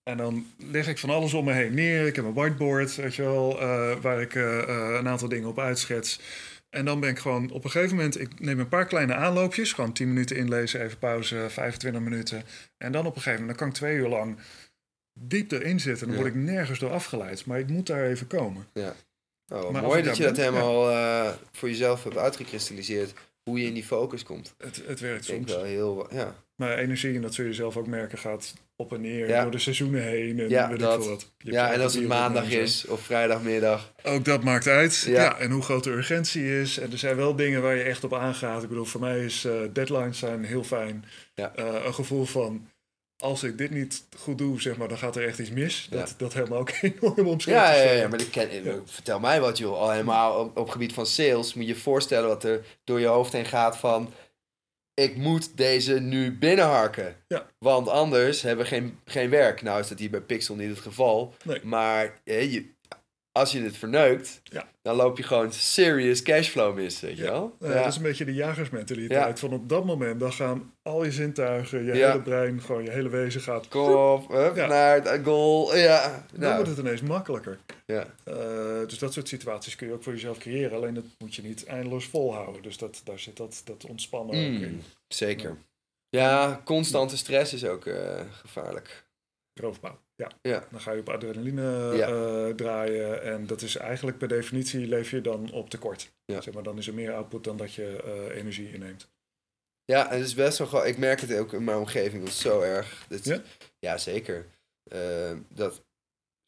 En 0.04 0.18
dan 0.18 0.46
leg 0.58 0.88
ik 0.88 0.98
van 0.98 1.10
alles 1.10 1.34
om 1.34 1.46
me 1.46 1.54
heen 1.54 1.74
neer. 1.74 2.08
Ik 2.08 2.16
heb 2.16 2.26
een 2.26 2.34
whiteboard, 2.34 2.96
weet 2.96 3.16
je 3.16 3.22
wel, 3.22 3.62
eh, 3.62 3.96
waar 4.02 4.22
ik 4.22 4.36
een 4.36 5.08
aantal 5.08 5.30
dingen 5.30 5.50
op 5.50 5.60
uitschets. 5.60 6.20
En 6.70 6.86
dan 6.86 7.00
ben 7.00 7.10
ik 7.10 7.20
gewoon 7.20 7.52
op 7.52 7.64
een 7.64 7.70
gegeven 7.70 7.96
moment... 7.96 8.20
ik 8.20 8.39
neem 8.39 8.60
een 8.60 8.70
paar 8.70 8.86
kleine 8.86 9.14
aanloopjes. 9.14 9.74
Gewoon 9.74 9.93
10 9.93 10.08
minuten 10.08 10.36
inlezen, 10.36 10.82
even 10.82 10.98
pauze, 10.98 11.46
25 11.50 12.02
minuten. 12.02 12.43
En 12.78 12.91
dan 12.91 13.06
op 13.06 13.16
een 13.16 13.22
gegeven 13.22 13.39
moment, 13.39 13.60
dan 13.60 13.68
kan 13.68 13.68
ik 13.68 13.74
twee 13.74 13.96
uur 13.96 14.08
lang 14.08 14.38
diep 15.20 15.52
erin 15.52 15.80
zitten. 15.80 16.08
Dan 16.08 16.16
Ja. 16.16 16.22
word 16.22 16.36
ik 16.36 16.41
nergens 16.41 16.80
door 16.80 16.91
afgeleid. 16.91 17.46
Maar 17.46 17.60
ik 17.60 17.70
moet 17.70 17.88
daar 17.88 18.06
even 18.06 18.28
komen. 18.28 18.68
Oh, 19.54 19.72
Maar 19.72 19.82
als 19.82 19.91
mooi 19.91 20.04
dat 20.04 20.18
je 20.18 20.24
dat 20.24 20.38
helemaal 20.38 21.36
voor 21.52 21.70
jezelf 21.70 22.04
hebt 22.04 22.18
uitgekristalliseerd. 22.18 23.14
Hoe 23.50 23.60
je 23.60 23.68
in 23.68 23.74
die 23.74 23.84
focus 23.84 24.24
komt. 24.24 24.56
Het, 24.58 24.82
het 24.86 25.00
werkt 25.00 25.26
soms. 25.26 25.52
wel 25.52 25.64
heel... 25.64 26.08
Ja, 26.12 26.36
Maar 26.56 26.78
energie, 26.78 27.16
en 27.16 27.22
dat 27.22 27.34
zul 27.34 27.46
je 27.46 27.54
zelf 27.54 27.78
ook 27.78 27.88
merken, 27.88 28.18
gaat 28.18 28.54
op 28.76 28.93
en 28.93 29.02
neer 29.02 29.28
Ja. 29.28 29.41
door 29.41 29.52
de 29.52 29.60
seizoenen 29.60 30.02
heen. 30.04 30.39
En 30.39 30.50
Ja, 30.50 30.70
weet 30.70 30.80
dat. 30.80 30.96
ik 30.96 31.02
veel 31.02 31.10
wat. 31.12 31.32
Je 31.38 31.52
ja 31.52 31.74
en 31.74 31.82
als 31.82 31.93
het 31.93 32.08
maandag 32.08 32.50
is 32.50 32.86
of 32.86 33.02
vrijdagmiddag. 33.02 33.93
Ook 34.04 34.26
dat 34.26 34.43
maakt 34.43 34.68
uit. 34.68 35.04
Ja. 35.08 35.22
Ja. 35.22 35.38
en 35.39 35.52
hoe 35.52 35.62
groot 35.62 35.84
de 35.84 35.89
urgentie 35.91 36.60
is. 36.62 36.78
En 36.78 36.91
er 36.91 36.98
zijn 36.98 37.16
wel 37.16 37.36
dingen 37.36 37.62
waar 37.62 37.76
je 37.76 37.84
echt 37.84 38.04
op 38.04 38.14
aangaat. 38.14 38.64
Ik 38.64 38.70
bedoel, 38.70 38.86
voor 38.86 39.02
mij 39.02 39.26
is 39.26 39.46
eh, 39.46 39.54
deadlines 39.74 40.20
zijn 40.20 40.43
heel 40.43 40.64
fijn. 40.64 41.06
Ja. 41.36 41.56
Eh, 41.56 41.86
een 41.86 41.93
gevoel 41.93 42.26
van, 42.26 42.70
als 43.26 43.43
ik 43.43 43.57
dit 43.57 43.71
niet 43.71 44.03
goed 44.17 44.38
doe, 44.38 44.61
zeg 44.61 44.78
maar, 44.78 44.88
dan 44.88 44.97
gaat 44.97 45.15
er 45.15 45.28
echt 45.28 45.39
iets 45.39 45.49
mis. 45.49 45.88
Dat, 45.89 46.09
Ja. 46.09 46.15
dat 46.17 46.34
helemaal 46.34 46.59
ook 46.59 46.71
enorm 46.82 47.28
omschreven. 47.28 47.61
Ja, 47.61 47.73
ja, 47.73 47.91
ja, 47.91 48.07
maar 48.07 48.21
ik 48.21 48.32
ken, 48.32 48.82
vertel 48.86 49.19
mij 49.19 49.41
wat 49.41 49.57
joh. 49.57 49.80
Al 49.80 49.91
helemaal 49.91 50.39
op, 50.39 50.57
op 50.57 50.69
gebied 50.69 50.93
van 50.93 51.05
sales 51.05 51.53
moet 51.53 51.65
je 51.65 51.73
je 51.73 51.80
voorstellen 51.80 52.28
wat 52.28 52.43
er 52.43 52.65
door 52.84 52.99
je 52.99 53.05
hoofd 53.07 53.32
heen 53.34 53.45
gaat 53.45 53.78
van... 53.78 54.13
Ik 54.93 55.15
moet 55.15 55.57
deze 55.57 55.99
nu 55.99 56.38
binnenharken. 56.38 57.15
Ja. 57.28 57.45
Want 57.57 57.88
anders 57.88 58.41
hebben 58.41 58.63
we 58.65 58.71
geen, 58.71 58.99
geen 59.05 59.30
werk. 59.30 59.61
Nou 59.61 59.80
is 59.80 59.88
dat 59.88 59.99
hier 59.99 60.09
bij 60.09 60.21
Pixel 60.21 60.55
niet 60.55 60.69
het 60.69 60.80
geval. 60.80 61.34
Nee. 61.43 61.59
Maar 61.63 62.19
je, 62.23 62.65
als 63.38 63.51
je 63.51 63.61
het 63.61 63.77
verneukt, 63.77 64.41
Ja. 64.43 64.67
dan 64.81 64.95
loop 64.95 65.17
je 65.17 65.23
gewoon 65.23 65.51
serious 65.53 66.21
cashflow 66.21 66.75
mis, 66.75 66.99
weet 66.99 67.17
je 67.17 67.23
Ja. 67.23 67.31
wel? 67.31 67.55
Eh, 67.61 67.73
Dat 67.73 67.86
is 67.86 67.95
een 67.95 68.01
beetje 68.01 68.25
de 68.25 68.33
jagersmentaliteit. 68.33 69.39
Van 69.39 69.53
op 69.53 69.69
dat 69.69 69.86
moment, 69.86 70.19
dan 70.19 70.33
gaan 70.33 70.73
al 70.81 71.03
je 71.03 71.11
zintuigen, 71.11 71.86
je 71.86 71.93
Ja. 71.93 72.07
hele 72.11 72.21
brein, 72.21 72.61
gewoon 72.61 72.83
je 72.83 72.89
hele 72.91 73.09
wezen 73.09 73.41
gaat. 73.41 73.67
Kom 73.67 73.93
op, 73.93 74.27
hup, 74.31 74.55
Ja. 74.55 74.67
naar 74.67 74.95
het 75.03 75.19
goal. 75.25 75.75
Ja, 75.77 76.25
Dan 76.31 76.39
nou, 76.39 76.53
wordt 76.55 76.69
het 76.69 76.79
ineens 76.79 77.01
makkelijker. 77.01 77.59
ja. 77.86 78.05
Eh, 78.23 78.36
dus 78.88 78.99
dat 78.99 79.13
soort 79.13 79.27
situaties 79.27 79.75
kun 79.75 79.88
je 79.88 79.93
ook 79.93 80.03
voor 80.03 80.13
jezelf 80.13 80.38
creëren. 80.38 80.77
Alleen 80.77 80.93
dat 80.93 81.05
moet 81.17 81.36
je 81.36 81.41
niet 81.41 81.65
eindeloos 81.65 82.05
volhouden. 82.05 82.61
Dus 82.61 82.77
dat, 82.77 83.01
daar 83.03 83.19
zit 83.19 83.38
dat, 83.38 83.61
dat 83.65 83.86
ontspannen 83.86 84.36
ook 84.36 84.49
Mm, 84.57 84.63
in. 84.63 84.81
zeker. 85.07 85.57
Ja, 86.09 86.61
constante 86.65 87.17
stress 87.17 87.53
is 87.53 87.65
ook 87.65 87.86
eh, 87.86 88.21
gevaarlijk. 88.31 89.03
Roofbouw. 89.53 89.97
Ja. 90.16 90.32
Ja. 90.41 90.68
Dan 90.72 90.80
ga 90.82 90.91
je 90.91 90.99
op 90.99 91.09
adrenaline 91.09 91.91
Ja. 91.95 92.07
eh, 92.07 92.53
draaien. 92.55 93.24
En 93.24 93.47
dat 93.47 93.61
is 93.61 93.76
eigenlijk 93.76 94.18
per 94.18 94.28
definitie 94.28 94.88
leef 94.88 95.11
je 95.11 95.22
dan 95.22 95.51
op 95.51 95.70
tekort. 95.70 96.11
Ja. 96.26 96.41
Zeg 96.41 96.53
maar, 96.53 96.63
dan 96.63 96.78
is 96.78 96.88
er 96.88 96.93
meer 96.93 97.13
output 97.13 97.43
dan 97.43 97.57
dat 97.57 97.74
je 97.74 98.01
eh, 98.03 98.38
energie 98.38 98.74
inneemt. 98.74 99.07
Ja, 99.86 100.11
en 100.11 100.18
het 100.18 100.26
is 100.28 100.34
best 100.36 100.57
wel 100.57 100.68
gewoon. 100.68 100.86
Ik 100.86 100.97
merk 100.97 101.22
het 101.22 101.34
ook 101.38 101.53
in 101.53 101.63
mijn 101.63 101.78
omgeving 101.78 102.24
dat 102.24 102.32
is 102.32 102.39
zo 102.39 102.61
erg. 102.61 103.05
Dat, 103.09 103.26
Ja? 103.26 103.41
ja? 103.80 103.97
zeker. 103.97 104.45
Eh, 104.91 105.32
dat 105.49 105.84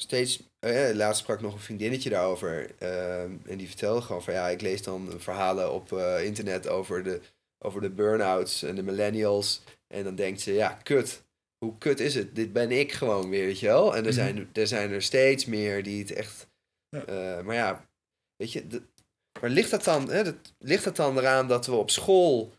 steeds. 0.01 0.43
eh, 0.59 0.89
laatst 0.93 1.22
sprak 1.22 1.41
nog 1.41 1.53
een 1.53 1.59
vriendinnetje 1.59 2.09
daarover. 2.09 2.72
eh, 2.78 3.22
en 3.22 3.57
die 3.57 3.68
vertelde 3.68 4.01
gewoon 4.01 4.24
van 4.24 4.34
ja, 4.34 4.47
ik 4.49 4.61
lees 4.61 4.82
dan 4.82 5.13
verhalen 5.18 5.72
op 5.74 5.91
internet 6.24 6.68
over 6.68 7.03
de, 7.03 7.22
over 7.59 7.82
de 7.82 7.89
burn-outs 7.89 8.63
en 8.63 8.76
de 8.76 8.84
millennials. 8.84 9.61
En 9.88 10.03
dan 10.03 10.15
denkt 10.15 10.41
ze, 10.41 10.53
ja, 10.53 10.70
kut. 10.84 11.22
Hoe 11.66 11.78
kut 11.78 11.99
is 11.99 12.16
het? 12.16 12.36
Dit 12.36 12.53
ben 12.53 12.72
ik 12.72 12.91
gewoon 12.91 13.30
weer, 13.30 13.45
weet 13.45 13.60
je 13.60 13.66
wel? 13.68 13.91
En 13.95 13.97
er, 13.97 14.03
Mhm. 14.03 14.12
zijn, 14.14 14.49
er 14.53 14.68
zijn 14.68 14.91
er 14.91 15.01
steeds 15.01 15.45
meer 15.45 15.84
die 15.84 15.99
het 16.01 16.12
echt. 16.12 16.47
Ja. 16.89 17.05
eh, 17.05 17.43
maar 17.43 17.55
ja, 17.55 17.86
weet 18.36 18.51
je. 18.51 18.68
de- 18.68 18.82
maar 19.41 19.49
ligt 19.49 19.72
dat, 19.72 19.84
dan, 19.84 20.10
hè, 20.10 20.24
dat, 20.24 20.36
ligt 20.60 20.84
dat 20.84 20.95
dan 20.95 21.18
eraan 21.18 21.47
dat 21.47 21.66
we 21.66 21.72
op 21.72 21.89
school 21.91 22.53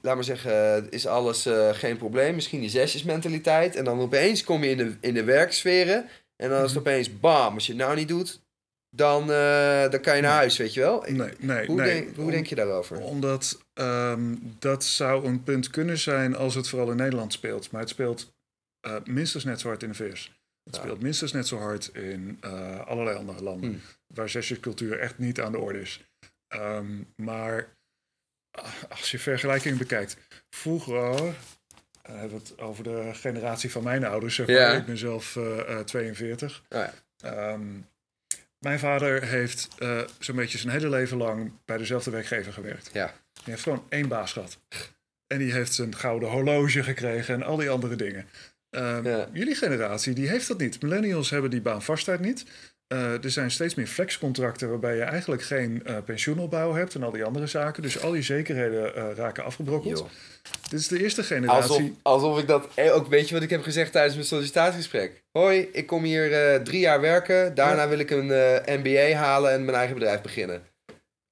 laat 0.00 0.14
maar 0.14 0.24
zeggen, 0.24 0.90
is 0.90 1.06
alles 1.06 1.46
eh, 1.46 1.74
geen 1.74 1.96
probleem. 1.96 2.34
Misschien 2.34 2.60
die 2.60 2.70
zesjesmentaliteit. 2.70 3.76
En 3.76 3.84
dan 3.84 4.00
opeens 4.00 4.44
kom 4.44 4.62
je 4.64 4.70
in 4.70 4.76
de, 4.76 4.96
in 5.00 5.14
de 5.14 5.24
werksferen. 5.24 6.08
En 6.36 6.48
dan 6.48 6.64
is 6.64 6.72
het 6.72 6.80
Mhm. 6.84 6.88
opeens 6.88 7.20
bam. 7.20 7.54
Als 7.54 7.66
je 7.66 7.72
het 7.72 7.80
nou 7.82 7.96
niet 7.96 8.08
doet, 8.08 8.40
dan, 8.90 9.22
eh, 9.32 9.90
dan 9.90 10.00
kan 10.00 10.16
je 10.16 10.22
naar 10.22 10.34
huis, 10.36 10.56
weet 10.56 10.74
je 10.74 10.80
wel. 10.80 11.04
Nee, 11.08 11.32
nee, 11.38 11.66
hoe, 11.66 11.76
nee. 11.76 11.92
denk, 12.04 12.16
hoe 12.16 12.30
denk 12.30 12.46
je 12.46 12.54
daarover? 12.54 13.00
Omdat 13.00 13.60
ehm, 13.72 14.34
dat 14.58 14.84
zou 14.84 15.24
een 15.24 15.42
punt 15.42 15.70
kunnen 15.70 15.98
zijn 15.98 16.36
als 16.36 16.54
het 16.54 16.68
vooral 16.68 16.90
in 16.90 16.96
Nederland 16.96 17.32
speelt. 17.32 17.70
Maar 17.70 17.80
het 17.80 17.90
speelt 17.90 18.32
eh, 18.80 18.96
minstens 19.04 19.44
net 19.44 19.60
zo 19.60 19.68
hard 19.68 19.82
in 19.82 19.88
de 19.88 19.94
VS. 19.94 20.38
Het 20.64 20.74
Ja. 20.76 20.80
speelt 20.82 21.00
minstens 21.02 21.32
net 21.32 21.46
zo 21.46 21.58
hard 21.58 21.86
in 21.88 22.36
eh, 22.40 22.80
allerlei 22.86 23.16
andere 23.16 23.42
landen. 23.42 23.70
Hmm. 23.70 23.80
Waar 24.14 24.28
zesjescultuur 24.28 24.98
echt 24.98 25.18
niet 25.18 25.40
aan 25.40 25.52
de 25.52 25.58
orde 25.58 25.80
is. 25.80 26.00
Ehm, 26.48 27.02
maar 27.16 27.68
ah, 28.50 28.64
als 28.88 29.10
je 29.10 29.18
vergelijking 29.18 29.78
bekijkt. 29.78 30.16
Vroeger, 30.50 31.34
hebben 32.02 32.30
we 32.30 32.36
het 32.36 32.58
over 32.60 32.84
de 32.84 33.10
generatie 33.12 33.70
van 33.70 33.82
mijn 33.82 34.04
ouders. 34.04 34.34
Zeg 34.34 34.46
maar. 34.46 34.56
Ja. 34.56 34.72
Ik 34.72 34.84
ben 34.86 34.98
zelf 34.98 35.36
eh, 35.36 35.78
eh, 35.78 35.84
42. 35.84 36.62
Oh 36.68 36.78
ja. 36.78 36.92
Ehm, 37.20 37.62
mijn 38.60 38.78
vader 38.78 39.24
heeft 39.24 39.68
eh, 39.78 40.00
zo'n 40.18 40.36
beetje 40.36 40.58
zijn 40.58 40.72
hele 40.72 40.88
leven 40.88 41.16
lang 41.16 41.52
bij 41.64 41.76
dezelfde 41.78 42.10
werkgever 42.10 42.52
gewerkt. 42.52 42.90
Ja. 42.92 43.14
Die 43.32 43.42
heeft 43.44 43.62
gewoon 43.62 43.84
één 43.88 44.08
baas 44.08 44.32
gehad. 44.32 44.58
En 45.26 45.38
die 45.38 45.52
heeft 45.52 45.78
een 45.78 45.96
gouden 45.96 46.28
horloge 46.28 46.82
gekregen 46.82 47.34
en 47.34 47.42
al 47.42 47.56
die 47.56 47.70
andere 47.70 47.96
dingen. 47.96 48.26
Ehm, 48.70 49.06
Ja. 49.06 49.28
Jullie 49.32 49.54
generatie, 49.54 50.14
die 50.14 50.28
heeft 50.28 50.48
dat 50.48 50.58
niet. 50.58 50.82
Millennials 50.82 51.30
hebben 51.30 51.50
die 51.50 51.60
baanvastheid 51.60 52.20
niet. 52.20 52.44
Eh, 52.90 53.24
er 53.24 53.30
zijn 53.30 53.50
steeds 53.50 53.74
meer 53.74 53.86
flexcontracten 53.86 54.68
waarbij 54.68 54.96
je 54.96 55.02
eigenlijk 55.02 55.42
geen 55.42 55.82
eh, 55.84 55.96
pensioenopbouw 56.04 56.74
hebt 56.74 56.94
en 56.94 57.02
al 57.02 57.10
die 57.10 57.24
andere 57.24 57.46
zaken. 57.46 57.82
Dus 57.82 58.00
al 58.02 58.10
die 58.10 58.22
zekerheden 58.22 58.96
eh, 58.96 59.04
raken 59.16 59.44
afgebrokkeld. 59.44 60.06
Dit 60.70 60.80
is 60.80 60.88
de 60.88 61.02
eerste 61.02 61.22
generatie. 61.22 61.70
Alsof, 61.70 61.88
alsof 62.02 62.38
ik 62.38 62.46
dat 62.46 62.68
ook 62.92 63.08
weet 63.08 63.28
je 63.28 63.34
wat 63.34 63.42
ik 63.42 63.50
heb 63.50 63.62
gezegd 63.62 63.92
tijdens 63.92 64.14
mijn 64.14 64.26
sollicitatiegesprek. 64.26 65.22
Hoi, 65.32 65.68
ik 65.72 65.86
kom 65.86 66.02
hier 66.04 66.60
drie 66.62 66.80
jaar 66.80 67.00
werken. 67.00 67.54
Daarna 67.54 67.82
Ja. 67.82 67.88
wil 67.88 67.98
ik 67.98 68.10
een 68.10 68.26
MBA 68.80 69.12
halen 69.12 69.52
en 69.52 69.64
mijn 69.64 69.76
eigen 69.76 69.94
bedrijf 69.94 70.20
beginnen. 70.20 70.62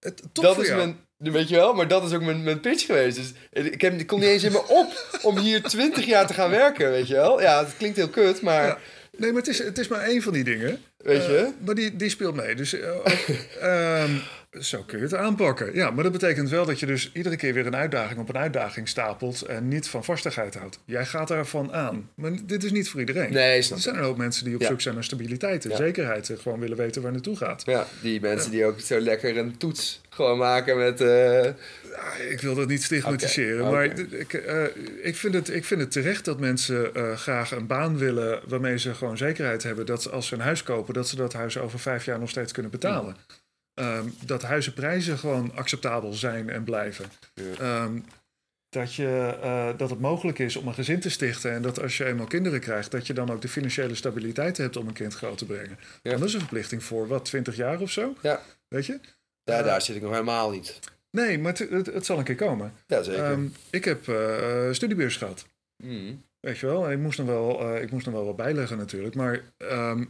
Het, 0.01 0.23
top 0.33 0.45
dat 0.45 0.55
voor 0.55 0.63
is 0.63 0.69
jou. 0.69 0.81
mijn. 0.81 1.33
Weet 1.33 1.49
je 1.49 1.55
wel? 1.57 1.75
Maar 1.75 1.89
dat 1.89 2.05
is 2.05 2.13
ook 2.13 2.23
mijn, 2.23 2.43
mijn 2.43 2.61
pitch 2.61 2.87
geweest. 2.87 3.17
Dus 3.17 3.33
ik, 3.65 3.81
heb, 3.81 4.01
ik 4.01 4.07
kom 4.07 4.21
niet 4.21 4.29
eens 4.29 4.43
in 4.43 4.53
me 4.53 4.63
op 4.69 5.19
om 5.23 5.39
hier 5.39 5.63
20 5.63 6.05
jaar 6.07 6.27
te 6.27 6.35
gaan 6.35 6.51
werken, 6.51 6.91
weet 6.91 7.09
je 7.09 7.15
wel? 7.15 7.41
Ja, 7.41 7.65
het 7.65 7.77
klinkt 7.77 7.97
heel 7.97 8.09
kut, 8.09 8.43
maar... 8.43 8.67
Ja. 8.67 8.79
Nee, 9.17 9.33
maar 9.33 9.41
het 9.41 9.51
is, 9.51 9.59
het 9.59 9.79
is 9.79 9.89
maar 9.89 10.01
één 10.01 10.23
van 10.23 10.33
die 10.33 10.45
dingen. 10.45 10.83
Weet 10.99 11.25
je? 11.25 11.53
Uh, 11.59 11.67
maar 11.67 11.75
die, 11.75 11.97
die 11.97 12.09
speelt 12.09 12.35
mee. 12.35 12.55
Dus 12.55 12.75
uh, 12.75 14.05
zo 14.51 14.83
kun 14.83 14.99
je 14.99 15.05
het 15.05 15.15
aanpakken. 15.15 15.75
Ja, 15.75 15.91
maar 15.91 16.03
dat 16.03 16.13
betekent 16.13 16.51
wel 16.51 16.67
dat 16.67 16.81
je 16.81 16.87
dus 16.87 17.11
iedere 17.13 17.37
keer 17.37 17.55
weer 17.55 17.67
een 17.67 17.77
uitdaging 17.77 18.21
op 18.21 18.29
een 18.29 18.37
uitdaging 18.37 18.89
stapelt 18.89 19.43
en 19.43 19.69
niet 19.69 19.89
van 19.89 20.05
vastigheid 20.05 20.55
houdt. 20.55 20.79
Jij 20.85 21.07
gaat 21.07 21.29
daarvan 21.29 21.73
aan. 21.73 22.11
Maar 22.15 22.33
dit 22.45 22.65
is 22.65 22.73
niet 22.73 22.89
voor 22.89 23.01
iedereen. 23.01 23.33
Nee, 23.33 23.57
er 23.57 23.79
zijn 23.79 23.97
er 23.97 24.03
ook 24.03 24.17
mensen 24.17 24.45
die 24.45 24.55
op 24.55 24.61
ja. 24.61 24.67
zoek 24.67 24.81
zijn 24.81 24.95
naar 24.95 25.05
stabiliteit 25.05 25.65
en 25.65 25.71
ja. 25.71 25.77
zekerheid. 25.77 26.31
En 26.31 26.39
gewoon 26.39 26.61
willen 26.61 26.77
weten 26.77 27.03
waar 27.03 27.13
naartoe 27.13 27.37
gaat. 27.37 27.63
Ja, 27.67 27.87
die 28.03 28.21
mensen 28.21 28.51
die 28.51 28.65
ook 28.65 28.81
zo 28.81 29.01
lekker 29.01 29.37
een 29.37 29.57
toets 29.57 30.01
gewoon 30.09 30.39
maken 30.39 30.77
met... 30.77 31.01
Uh... 31.01 31.43
Ja, 31.91 32.15
ik 32.29 32.41
wil 32.41 32.55
dat 32.55 32.69
niet 32.69 32.83
stigmatiseren, 32.83 33.69
okay. 33.69 33.73
maar. 33.73 33.99
Ik, 33.99 34.33
uh, 34.33 34.63
ik, 35.03 35.17
vind 35.17 35.35
het, 35.35 35.51
ik 35.51 35.65
vind 35.65 35.81
het 35.81 35.91
terecht 35.91 36.25
dat 36.25 36.41
mensen 36.41 36.91
uh, 36.97 37.17
graag 37.17 37.51
een 37.51 37.67
baan 37.67 37.99
willen 37.99 38.41
waarmee 38.47 38.79
ze 38.79 38.95
gewoon 38.95 39.17
zekerheid 39.17 39.63
hebben 39.63 39.87
dat 39.87 40.11
als 40.11 40.27
ze 40.27 40.35
een 40.35 40.41
huis 40.41 40.63
kopen, 40.63 40.95
dat 40.95 41.09
ze 41.09 41.17
dat 41.17 41.33
huis 41.33 41.59
over 41.59 41.79
vijf 41.79 42.05
jaar 42.05 42.19
nog 42.19 42.31
steeds 42.31 42.53
kunnen 42.53 42.71
betalen. 42.71 43.17
Um, 43.81 44.15
dat 44.25 44.43
huizenprijzen 44.43 45.19
gewoon 45.19 45.55
acceptabel 45.55 46.13
zijn 46.13 46.51
en 46.51 46.65
blijven. 46.65 47.05
Ja. 47.35 47.83
Um, 47.85 48.05
dat, 48.69 48.95
je, 48.95 49.39
uh, 49.43 49.69
dat 49.77 49.91
het 49.91 50.01
mogelijk 50.01 50.39
is 50.39 50.57
om 50.57 50.69
een 50.69 50.75
gezin 50.75 51.01
te 51.01 51.11
stichten 51.11 51.53
en 51.53 51.63
dat 51.63 51.83
als 51.83 51.97
je 51.97 52.05
eenmaal 52.05 52.27
kinderen 52.27 52.61
krijgt, 52.61 52.91
dat 52.91 53.07
je 53.07 53.13
dan 53.13 53.31
ook 53.31 53.43
de 53.43 53.49
financiële 53.49 53.95
stabiliteit 53.95 54.57
hebt 54.57 54.77
om 54.77 54.87
een 54.87 54.93
kind 54.93 55.15
groot 55.15 55.39
te 55.39 55.45
brengen. 55.45 55.79
Ja. 56.03 56.11
Dat 56.11 56.25
is 56.25 56.33
een 56.33 56.41
verplichting 56.41 56.85
voor 56.85 57.09
wat, 57.09 57.25
20 57.25 57.57
jaar 57.57 57.81
of 57.81 57.91
zo? 57.91 58.15
Ja. 58.23 58.43
Weet 58.69 58.87
je? 58.87 59.01
Ja, 59.45 59.63
daar 59.63 59.83
zit 59.83 59.97
ik 59.97 60.03
nog 60.03 60.11
helemaal 60.11 60.51
niet. 60.51 60.79
Nee, 61.11 61.39
maar 61.39 61.53
het, 61.53 61.71
het, 61.71 61.87
het 61.87 62.07
zal 62.07 62.19
een 62.19 62.25
keer 62.25 62.35
komen. 62.35 62.73
Ja, 62.87 63.03
zeker. 63.03 63.31
Um, 63.31 63.55
ik 63.71 63.85
heb 63.85 64.07
uh, 64.07 64.73
studiebeurs 64.73 65.17
gehad. 65.17 65.47
Mm. 65.77 66.25
Weet 66.41 66.59
je 66.59 66.67
wel, 66.67 66.91
ik 66.91 66.99
moest 66.99 67.19
nog 67.19 67.27
wel, 67.27 67.77
ik 67.77 67.91
moest 67.91 68.07
nog 68.07 68.15
wel 68.15 68.25
wat 68.25 68.37
bijleggen 68.37 68.77
natuurlijk. 68.77 69.15
Maar 69.15 69.41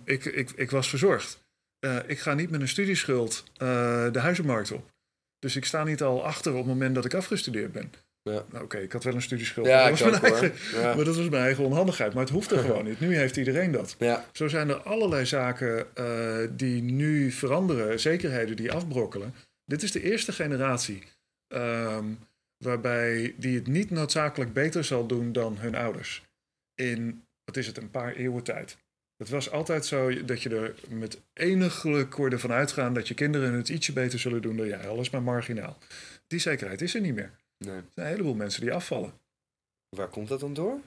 ik, 0.04 0.24
ik, 0.24 0.50
ik 0.50 0.70
was 0.70 0.88
verzorgd. 0.88 1.38
Uh, 1.80 1.98
ik 2.06 2.18
ga 2.18 2.34
niet 2.34 2.50
met 2.50 2.60
een 2.60 2.68
studieschuld 2.68 3.44
uh, 3.52 4.12
de 4.12 4.18
huizenmarkt 4.18 4.72
op. 4.72 4.90
Dus 5.38 5.56
ik 5.56 5.64
sta 5.64 5.84
niet 5.84 6.02
al 6.02 6.24
achter 6.24 6.52
op 6.52 6.58
het 6.58 6.66
moment 6.66 6.94
dat 6.94 7.04
ik 7.04 7.14
afgestudeerd 7.14 7.72
ben. 7.72 7.92
Ja. 8.22 8.32
Nou, 8.32 8.44
Oké, 8.52 8.62
okay, 8.62 8.82
ik 8.82 8.92
had 8.92 9.04
wel 9.04 9.14
een 9.14 9.22
studieschuld. 9.22 9.66
Ja, 9.66 9.88
dat 9.88 9.98
was 9.98 10.14
ook, 10.14 10.20
mijn 10.20 10.32
eigen, 10.32 10.80
ja. 10.80 10.94
Maar 10.96 11.04
dat 11.04 11.16
was 11.16 11.28
mijn 11.28 11.42
eigen 11.42 11.64
onhandigheid. 11.64 12.14
Maar 12.14 12.22
het 12.22 12.32
hoeft 12.32 12.50
er 12.50 12.58
gewoon 12.68 12.84
niet. 12.84 13.00
Nu 13.00 13.16
heeft 13.16 13.36
iedereen 13.36 13.70
dat. 13.70 13.96
Zo 14.32 14.48
zijn 14.48 14.68
er 14.68 14.82
allerlei 14.82 15.26
zaken 15.26 15.86
die 16.56 16.82
nu 16.82 17.30
veranderen. 17.30 18.00
Zekerheden 18.00 18.56
die 18.56 18.72
afbrokkelen. 18.72 19.34
Dit 19.64 19.82
is 19.82 19.92
de 19.92 20.02
eerste 20.02 20.32
generatie 20.32 21.02
um, 21.48 22.18
waarbij 22.64 23.34
die 23.36 23.54
het 23.54 23.66
niet 23.66 23.90
noodzakelijk 23.90 24.52
beter 24.52 24.84
zal 24.84 25.06
doen 25.06 25.32
dan 25.32 25.58
hun 25.58 25.74
ouders. 25.74 26.22
In, 26.74 27.24
wat 27.44 27.56
is 27.56 27.66
het, 27.66 27.76
een 27.76 27.90
paar 27.90 28.14
eeuwen 28.14 28.42
tijd. 28.42 28.76
Het 29.18 29.28
was 29.28 29.50
altijd 29.50 29.86
zo 29.86 30.24
dat 30.24 30.42
je 30.42 30.56
er 30.56 30.74
met 30.88 31.20
eniglijk 31.32 32.10
kon 32.10 32.30
ervan 32.30 32.52
uitgaan 32.52 32.94
dat 32.94 33.08
je 33.08 33.14
kinderen 33.14 33.52
het 33.52 33.68
ietsje 33.68 33.92
beter 33.92 34.18
zullen 34.18 34.42
doen 34.42 34.56
dan 34.56 34.66
jij. 34.66 34.88
Alles 34.88 35.10
maar 35.10 35.22
marginaal. 35.22 35.78
Die 36.26 36.38
zekerheid 36.38 36.82
is 36.82 36.94
er 36.94 37.00
niet 37.00 37.14
meer. 37.14 37.30
Nee. 37.58 37.74
Er 37.74 37.82
zijn 37.94 38.06
een 38.06 38.12
heleboel 38.12 38.34
mensen 38.34 38.60
die 38.60 38.72
afvallen. 38.72 39.12
Waar 39.96 40.08
komt 40.08 40.28
dat 40.28 40.40
dan 40.40 40.54
door? 40.54 40.80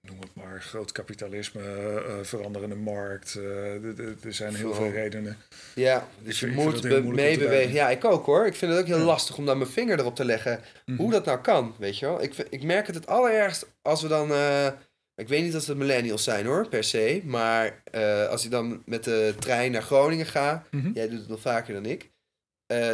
Noem 0.00 0.20
het 0.20 0.34
maar, 0.34 0.62
groot 0.62 0.92
kapitalisme, 0.92 1.62
uh, 1.62 2.24
veranderende 2.24 2.74
markt. 2.74 3.34
Uh, 3.38 4.24
er 4.24 4.34
zijn 4.34 4.54
heel 4.54 4.74
veel 4.74 4.90
redenen. 4.90 5.36
Ja, 5.74 6.08
dus 6.22 6.40
je 6.40 6.46
moet 6.46 6.80
be 6.80 7.02
meebewegen. 7.02 7.72
Ja, 7.74 7.90
ik 7.90 8.04
ook 8.04 8.26
hoor. 8.26 8.46
Ik 8.46 8.54
vind 8.54 8.72
het 8.72 8.80
ook 8.80 8.86
heel 8.86 8.98
ja. 8.98 9.04
lastig 9.04 9.36
om 9.36 9.46
dan 9.46 9.58
mijn 9.58 9.70
vinger 9.70 9.98
erop 9.98 10.16
te 10.16 10.24
leggen. 10.24 10.52
Mm 10.52 10.62
-hmm. 10.84 10.96
Hoe 10.96 11.10
dat 11.10 11.24
nou 11.24 11.40
kan, 11.40 11.74
weet 11.78 11.98
je 11.98 12.06
wel. 12.06 12.22
Ik, 12.22 12.36
ik 12.36 12.62
merk 12.62 12.86
het 12.86 12.94
het 12.94 13.06
allerergst 13.06 13.66
als 13.82 14.02
we 14.02 14.08
dan... 14.08 14.30
Uh, 14.30 14.68
ik 15.16 15.28
weet 15.28 15.42
niet 15.42 15.56
of 15.56 15.66
het 15.66 15.76
millennials 15.76 16.24
zijn 16.24 16.46
hoor, 16.46 16.68
per 16.68 16.84
se. 16.84 17.22
Maar 17.24 17.82
als 18.30 18.44
ik 18.44 18.50
dan 18.50 18.82
met 18.86 19.04
de 19.04 19.34
trein 19.38 19.72
naar 19.72 19.82
Groningen 19.82 20.26
ga... 20.26 20.66
Mhm. 20.70 20.76
Mm 20.76 20.82
-hmm. 20.82 20.94
Jij 20.94 21.08
doet 21.08 21.18
het 21.20 21.28
nog 21.28 21.40
vaker 21.40 21.74
dan 21.74 21.86
ik. 21.86 22.12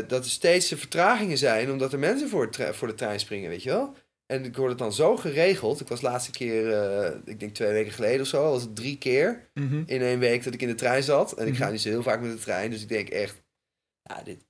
dat 0.08 0.24
er 0.24 0.30
steeds 0.30 0.68
vertragingen 0.68 1.38
zijn, 1.38 1.70
omdat 1.70 1.92
er 1.92 1.98
mensen 1.98 2.28
voor, 2.28 2.48
voor 2.72 2.88
de 2.88 2.94
trein 2.94 3.20
springen, 3.20 3.50
weet 3.50 3.62
je 3.62 3.70
wel. 3.70 3.94
En 4.26 4.44
ik 4.44 4.56
word 4.56 4.68
het 4.68 4.78
dan 4.78 4.92
zo 4.92 5.16
geregeld. 5.16 5.80
Ik 5.80 5.88
was 5.88 6.00
de 6.00 6.06
laatste 6.06 6.30
keer, 6.30 6.66
uh, 6.66 7.16
ik 7.24 7.40
denk 7.40 7.54
twee 7.54 7.72
weken 7.72 7.92
geleden 7.92 8.20
of 8.20 8.26
zo, 8.26 8.50
was 8.50 8.62
het 8.62 8.76
drie 8.76 8.98
keer 8.98 9.50
mm 9.54 9.68
-hmm. 9.68 9.82
in 9.86 10.00
één 10.02 10.18
week 10.18 10.44
dat 10.44 10.54
ik 10.54 10.62
in 10.62 10.68
de 10.68 10.74
trein 10.74 11.02
zat. 11.02 11.32
En 11.32 11.46
ik 11.46 11.52
Mhm. 11.52 11.62
ga 11.62 11.70
niet 11.70 11.80
zo 11.80 11.88
heel 11.88 12.02
vaak 12.02 12.20
met 12.20 12.30
de 12.30 12.38
trein, 12.38 12.70
dus 12.70 12.82
ik 12.82 12.88
denk 12.88 13.08
echt, 13.08 13.42
ja, 14.02 14.22
dit, 14.22 14.46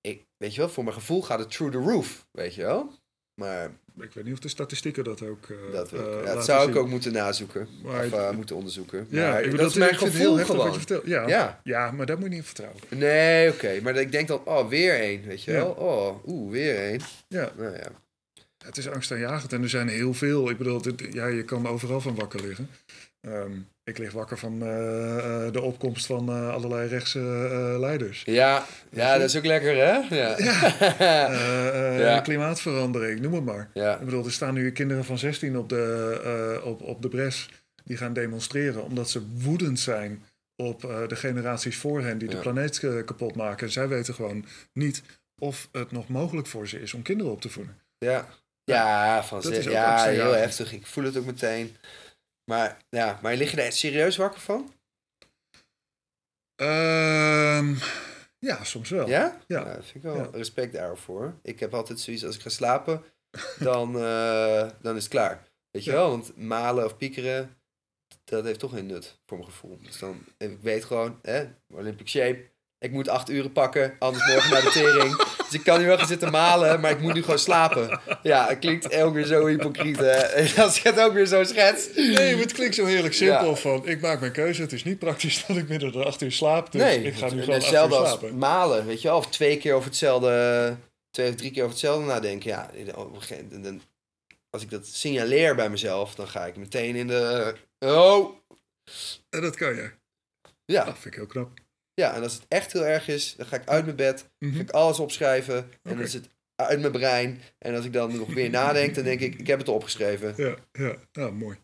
ik, 0.00 0.26
weet 0.36 0.54
je 0.54 0.60
wel, 0.60 0.68
voor 0.68 0.84
mijn 0.84 0.96
gevoel 0.96 1.22
gaat 1.22 1.38
het 1.38 1.50
through 1.50 1.76
the 1.76 1.82
roof, 1.90 2.28
weet 2.32 2.54
je 2.54 2.62
wel. 2.62 2.92
Maar 3.40 3.70
Ik 4.00 4.10
weet 4.12 4.24
niet 4.24 4.32
of 4.32 4.38
de 4.38 4.48
statistieken 4.48 5.04
dat 5.04 5.22
ook. 5.22 5.46
uh, 5.48 5.56
dat, 5.72 5.92
uh, 5.92 6.00
ja, 6.24 6.34
dat 6.34 6.44
zou 6.44 6.60
zien. 6.62 6.70
ik 6.70 6.76
ook 6.76 6.88
moeten 6.88 7.12
nazoeken. 7.12 7.68
Maar 7.82 8.04
of 8.06 8.12
uh, 8.12 8.26
het- 8.26 8.36
moeten 8.36 8.56
onderzoeken. 8.56 9.06
Ja, 9.10 9.30
maar 9.30 9.42
ik 9.44 9.56
dat 9.56 9.70
is 9.70 9.76
mijn 9.76 9.94
gevoel 9.94 10.36
gewoon. 10.36 10.78
Ja. 11.04 11.26
Ja. 11.28 11.60
ja, 11.64 11.90
maar 11.90 12.06
daar 12.06 12.16
moet 12.16 12.24
je 12.24 12.30
niet 12.30 12.38
in 12.38 12.44
vertrouwen. 12.44 12.80
Nee, 12.88 13.50
oké. 13.52 13.80
Maar 13.82 13.96
ik 13.96 14.12
denk 14.12 14.28
dan, 14.28 14.40
oh, 14.44 14.68
weer 14.68 15.00
één, 15.00 15.22
weet 15.26 15.42
je 15.44 15.50
Ja. 15.52 15.56
wel. 15.56 15.70
Oh, 15.70 16.24
oeh, 16.26 16.50
weer 16.52 16.76
één. 16.76 17.00
Ja, 17.28 17.50
Nou 17.56 17.72
ja. 17.76 17.88
het 18.64 18.76
is 18.76 18.88
angstaanjagend 18.88 19.52
en 19.52 19.62
er 19.62 19.68
zijn 19.68 19.88
heel 19.88 20.14
veel. 20.14 20.50
Ik 20.50 20.58
bedoel, 20.58 20.82
dit- 20.82 21.06
ja, 21.12 21.26
je 21.26 21.44
kan 21.44 21.66
overal 21.68 22.00
van 22.00 22.14
wakker 22.14 22.40
liggen. 22.40 22.70
Ehm, 23.20 23.50
ik 23.86 23.98
lig 23.98 24.12
wakker 24.12 24.38
van 24.38 24.62
eh, 24.62 25.18
eh, 25.46 25.52
de 25.52 25.60
opkomst 25.60 26.06
van 26.06 26.28
eh, 26.28 26.50
allerlei 26.52 26.88
rechtse 26.88 27.18
leiders. 27.80 28.22
Ja, 28.24 28.64
ja, 28.90 29.18
dat 29.18 29.28
is 29.28 29.36
ook 29.36 29.44
lekker, 29.44 29.76
hè? 29.76 30.16
Ja. 30.16 30.36
Ja. 31.98 32.20
Klimaatverandering, 32.20 33.20
noem 33.20 33.34
het 33.34 33.44
maar. 33.44 33.70
ja. 33.74 33.98
Ik 33.98 34.04
bedoel, 34.04 34.24
er 34.24 34.32
staan 34.32 34.54
nu 34.54 34.72
kinderen 34.72 35.04
van 35.04 35.18
16 35.18 35.58
op 35.58 35.68
de, 35.68 36.60
op, 36.64 36.82
op 36.82 37.02
de 37.02 37.08
bres 37.08 37.48
die 37.84 37.96
gaan 37.96 38.12
demonstreren 38.12 38.84
omdat 38.84 39.10
ze 39.10 39.22
woedend 39.34 39.80
zijn 39.80 40.22
op 40.56 40.80
de 41.08 41.16
generaties 41.16 41.76
voor 41.76 42.02
hen 42.02 42.18
die 42.18 42.28
de 42.28 42.36
planeet 42.36 42.78
kapot 43.04 43.34
maken. 43.34 43.70
Zij 43.70 43.88
weten 43.88 44.14
gewoon 44.14 44.44
niet 44.72 45.02
of 45.38 45.68
het 45.72 45.92
nog 45.92 46.08
mogelijk 46.08 46.46
voor 46.46 46.68
ze 46.68 46.80
is 46.80 46.94
om 46.94 47.02
kinderen 47.02 47.32
op 47.32 47.40
te 47.40 47.48
voeden. 47.48 47.78
Ja, 47.98 48.28
ja, 48.64 49.24
van 49.24 49.40
Dat 49.40 49.52
ze- 49.52 49.58
is 49.58 49.66
ook 49.66 49.72
ja 49.72 50.04
heel 50.04 50.32
heftig. 50.32 50.72
Ik 50.72 50.86
voel 50.86 51.04
het 51.04 51.16
ook 51.16 51.26
meteen. 51.26 51.76
Maar, 52.50 52.76
ja, 52.88 53.18
maar 53.22 53.36
lig 53.36 53.50
je 53.50 53.62
er 53.62 53.72
serieus 53.72 54.16
wakker 54.16 54.40
van? 54.40 54.72
Ehm, 56.56 57.74
ja, 58.38 58.64
soms 58.64 58.90
wel. 58.90 59.08
Ja? 59.08 59.40
Ja. 59.46 59.60
Nou, 59.62 59.74
dat 59.74 59.84
vind 59.84 59.94
ik 59.96 60.02
wel 60.02 60.16
Ja. 60.16 60.28
respect 60.32 60.72
daarvoor. 60.72 61.38
Ik 61.42 61.60
heb 61.60 61.74
altijd 61.74 62.00
zoiets, 62.00 62.24
als 62.24 62.34
ik 62.36 62.42
ga 62.42 62.48
slapen, 62.48 63.02
dan, 63.58 63.94
eh, 64.02 64.68
dan 64.80 64.96
is 64.96 65.02
het 65.02 65.12
klaar. 65.12 65.48
Weet 65.70 65.84
je 65.84 65.90
Ja. 65.90 65.96
wel? 65.96 66.10
Want 66.10 66.36
malen 66.36 66.84
of 66.84 66.96
piekeren, 66.96 67.56
dat 68.24 68.44
heeft 68.44 68.58
toch 68.58 68.70
geen 68.72 68.86
nut, 68.86 69.18
voor 69.26 69.38
mijn 69.38 69.50
gevoel. 69.50 69.78
Dus 69.82 69.98
dan, 69.98 70.24
ik 70.38 70.58
weet 70.60 70.84
gewoon, 70.84 71.18
hè, 71.22 71.44
Olympic 71.74 72.08
shape, 72.08 72.50
ik 72.78 72.90
moet 72.90 73.08
acht 73.08 73.28
uren 73.30 73.52
pakken, 73.52 73.96
anders 73.98 74.26
morgen 74.26 74.50
naar 74.50 74.62
de 74.62 74.70
tering. 74.70 75.16
Dus 75.46 75.54
ik 75.58 75.64
kan 75.64 75.80
nu 75.80 75.86
wel 75.86 75.98
gaan 75.98 76.06
zitten 76.06 76.30
malen, 76.30 76.80
maar 76.80 76.90
ik 76.90 77.00
moet 77.00 77.14
nu 77.14 77.22
gewoon 77.22 77.38
slapen. 77.38 78.00
Ja, 78.22 78.48
het 78.48 78.58
klinkt 78.58 78.94
ook 78.94 79.14
weer 79.14 79.24
zo 79.24 79.46
hypocriet, 79.46 79.98
hè. 79.98 80.44
Als 80.62 80.76
ik 80.76 80.82
het 80.82 81.00
ook 81.00 81.12
weer 81.12 81.26
zo 81.26 81.44
schets. 81.44 81.88
Nee, 81.94 82.32
maar 82.34 82.42
het 82.42 82.52
klinkt 82.52 82.74
zo 82.74 82.84
heerlijk 82.84 83.14
simpel 83.14 83.48
Ja. 83.50 83.54
van 83.54 83.86
ik 83.88 84.00
maak 84.00 84.20
mijn 84.20 84.32
keuze. 84.32 84.62
Het 84.62 84.72
is 84.72 84.84
niet 84.84 84.98
praktisch 84.98 85.44
dat 85.46 85.56
ik 85.56 85.68
midden 85.68 85.92
de 85.92 86.04
acht 86.04 86.22
uur 86.22 86.32
slaap. 86.32 86.72
Dus 86.72 86.80
nee, 86.82 87.02
ik 87.02 87.14
ga 87.14 87.28
nu 87.30 87.40
gewoon 87.40 87.54
hetzelfde 87.58 87.96
als 87.96 88.08
slapen. 88.08 88.38
malen, 88.38 88.86
weet 88.86 89.02
je 89.02 89.08
wel. 89.08 89.16
Of 89.16 89.26
twee 89.26 89.56
keer 89.58 89.74
over 89.74 89.88
hetzelfde, 89.88 90.76
twee 91.10 91.28
of 91.30 91.34
drie 91.34 91.50
keer 91.50 91.62
over 91.62 91.74
hetzelfde 91.74 92.06
nadenken. 92.06 92.50
Ja, 92.50 92.70
dan- 93.62 93.82
als 94.50 94.62
ik 94.62 94.70
dat 94.70 94.86
signaleer 94.86 95.54
bij 95.54 95.70
mezelf, 95.70 96.14
dan 96.14 96.28
ga 96.28 96.46
ik 96.46 96.56
meteen 96.56 96.94
in 96.96 97.06
de... 97.06 97.54
Oh! 97.78 98.30
En 99.30 99.40
dat 99.40 99.56
kan 99.56 99.74
je. 99.74 99.90
Ja, 100.64 100.84
Dat 100.84 100.94
vind 100.94 101.06
ik 101.06 101.14
heel 101.14 101.26
knap. 101.26 101.48
Ja, 102.00 102.14
en 102.14 102.22
als 102.22 102.34
het 102.34 102.44
echt 102.48 102.72
heel 102.72 102.86
erg 102.86 103.08
is, 103.08 103.34
dan 103.36 103.46
ga 103.46 103.56
ik 103.56 103.68
uit 103.68 103.84
mijn 103.84 103.96
bed, 103.96 104.28
Mhm. 104.38 104.54
ga 104.54 104.60
ik 104.60 104.70
alles 104.70 104.98
opschrijven. 105.00 105.56
En 105.56 105.64
Oké. 105.82 105.94
dan 105.94 106.00
is 106.00 106.12
het 106.12 106.28
uit 106.56 106.80
mijn 106.80 106.92
brein. 106.92 107.40
En 107.58 107.74
als 107.74 107.84
ik 107.84 107.92
dan 107.92 108.16
nog 108.16 108.34
weer 108.34 108.50
nadenk, 108.50 108.94
dan 108.94 109.04
denk 109.04 109.20
ik, 109.20 109.34
ik 109.34 109.46
heb 109.46 109.58
het 109.58 109.68
opgeschreven. 109.68 110.34
Ja, 110.36 110.54
ja. 110.72 110.96
Nou, 111.12 111.32
mooi. 111.32 111.56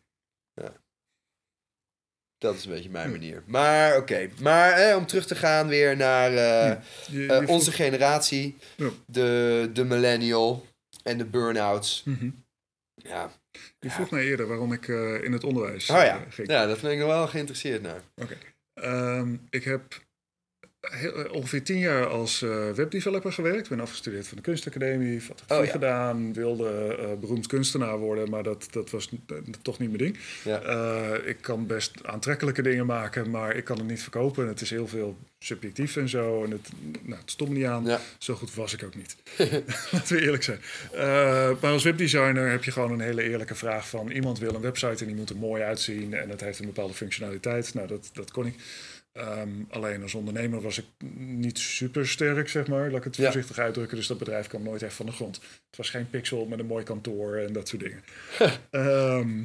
Dat 2.39 2.55
is 2.55 2.65
een 2.65 2.71
beetje 2.73 2.91
mijn 2.91 3.07
Ja. 3.07 3.11
manier. 3.13 3.43
Maar 3.47 3.97
oké, 3.97 4.29
maar 4.41 4.97
om 4.97 5.07
terug 5.07 5.27
te 5.27 5.35
gaan 5.35 5.69
weer 5.69 5.97
naar 5.97 6.29
eh, 6.31 6.37
Ja. 6.37 6.83
Je- 7.11 7.21
je 7.21 7.27
eh, 7.33 7.49
onze 7.49 7.73
generatie. 7.73 8.57
Ja. 8.77 8.91
De, 9.07 9.71
de 9.73 9.85
millennial 9.85 10.67
en 11.03 11.19
de 11.19 11.25
burn-outs. 11.25 12.03
Mhm. 12.05 12.31
Ja. 12.95 13.31
Je 13.81 13.91
vroeg 13.91 14.11
mij 14.11 14.25
eerder 14.25 14.47
waarom 14.47 14.73
ik 14.73 14.89
eh, 14.89 15.23
in 15.25 15.33
het 15.33 15.45
onderwijs 15.45 15.91
Oh 15.91 15.97
ja. 15.97 16.25
ging. 16.29 16.49
ja, 16.51 16.67
dat 16.67 16.81
ben 16.81 16.93
ik 16.93 16.99
nog 16.99 17.07
wel 17.09 17.29
geïnteresseerd 17.29 17.83
naar. 17.83 18.01
Ehm, 18.75 19.37
ik 19.51 19.65
heb 19.65 19.83
heel- 20.91 21.25
eh, 21.25 21.33
ongeveer 21.33 21.63
tien 21.63 21.79
jaar 21.79 22.07
als 22.07 22.43
eh, 22.43 22.71
webdeveloper 22.71 23.33
gewerkt. 23.33 23.63
Ik 23.63 23.69
ben 23.69 23.81
afgestudeerd 23.81 24.27
van 24.29 24.37
de 24.37 24.43
kunstacademie, 24.43 25.21
fotografie 25.21 25.59
Oh, 25.59 25.65
ja. 25.65 25.71
gedaan. 25.73 26.33
Wilde 26.33 26.97
eh, 26.99 27.13
beroemd 27.21 27.47
kunstenaar 27.47 27.99
worden, 27.99 28.31
maar 28.31 28.43
dat, 28.43 28.67
dat 28.71 28.91
was 28.91 29.09
toch 29.63 29.79
niet 29.79 29.89
mijn 29.89 30.03
ding. 30.03 30.19
Ja. 30.45 30.61
Ik 31.25 31.37
kan 31.41 31.67
best 31.67 31.93
aantrekkelijke 32.05 32.63
dingen 32.63 32.87
maken, 32.87 33.31
maar 33.31 33.57
ik 33.57 33.65
kan 33.65 33.79
het 33.79 33.87
niet 33.87 34.03
verkopen. 34.03 34.49
Het 34.49 34.61
is 34.61 34.71
heel 34.71 34.89
veel 34.89 35.17
subjectief 35.39 35.97
en 35.97 36.09
zo. 36.09 36.45
En 36.45 36.51
het, 36.51 36.69
nou, 37.03 37.21
het 37.21 37.31
stond 37.31 37.51
me 37.51 37.57
niet 37.57 37.67
aan. 37.67 37.85
Ja. 37.85 38.01
Zo 38.19 38.35
goed 38.35 38.55
was 38.55 38.73
ik 38.73 38.83
ook 38.85 38.95
niet. 38.95 39.17
Laten 39.93 40.17
we 40.17 40.23
eerlijk 40.23 40.43
zijn. 40.43 40.61
Maar 41.61 41.71
als 41.73 41.85
webdesigner 41.85 42.51
heb 42.51 42.65
je 42.65 42.71
gewoon 42.71 42.93
een 42.93 43.01
hele 43.01 43.23
eerlijke 43.23 43.55
vraag 43.55 43.89
van... 43.89 44.11
iemand 44.11 44.39
wil 44.39 44.55
een 44.55 44.61
website 44.61 45.01
en 45.01 45.07
die 45.07 45.17
moet 45.17 45.31
er 45.31 45.37
mooi 45.37 45.63
uitzien... 45.63 46.15
en 46.15 46.29
het 46.31 46.41
heeft 46.41 46.59
een 46.59 46.67
bepaalde 46.67 46.95
functionaliteit. 46.95 47.75
Nou, 47.75 47.89
dat, 47.89 48.11
dat 48.13 48.31
kon 48.31 48.47
ik. 48.47 48.55
Ehm, 49.13 49.49
alleen 49.71 50.03
als 50.03 50.15
ondernemer 50.15 50.61
was 50.61 50.79
ik 50.79 50.85
niet 51.17 51.59
super 51.59 52.09
sterk, 52.09 52.49
zeg 52.49 52.67
maar. 52.67 52.89
Laat 52.91 52.99
ik 52.99 53.05
het 53.05 53.17
Ja. 53.17 53.25
voorzichtig 53.25 53.59
uitdrukken. 53.59 53.97
Dus 53.97 54.07
dat 54.07 54.19
bedrijf 54.19 54.47
kwam 54.47 54.63
nooit 54.63 54.83
echt 54.83 54.95
van 54.95 55.07
de 55.07 55.13
grond. 55.13 55.37
Het 55.37 55.77
was 55.77 55.91
geen 55.91 56.11
pixel 56.11 56.47
met 56.47 56.59
een 56.59 56.67
mooi 56.67 56.85
kantoor 56.85 57.37
en 57.37 57.53
dat 57.53 57.69
soort 57.69 57.83
dingen. 57.83 58.05
Ehm, 58.71 59.45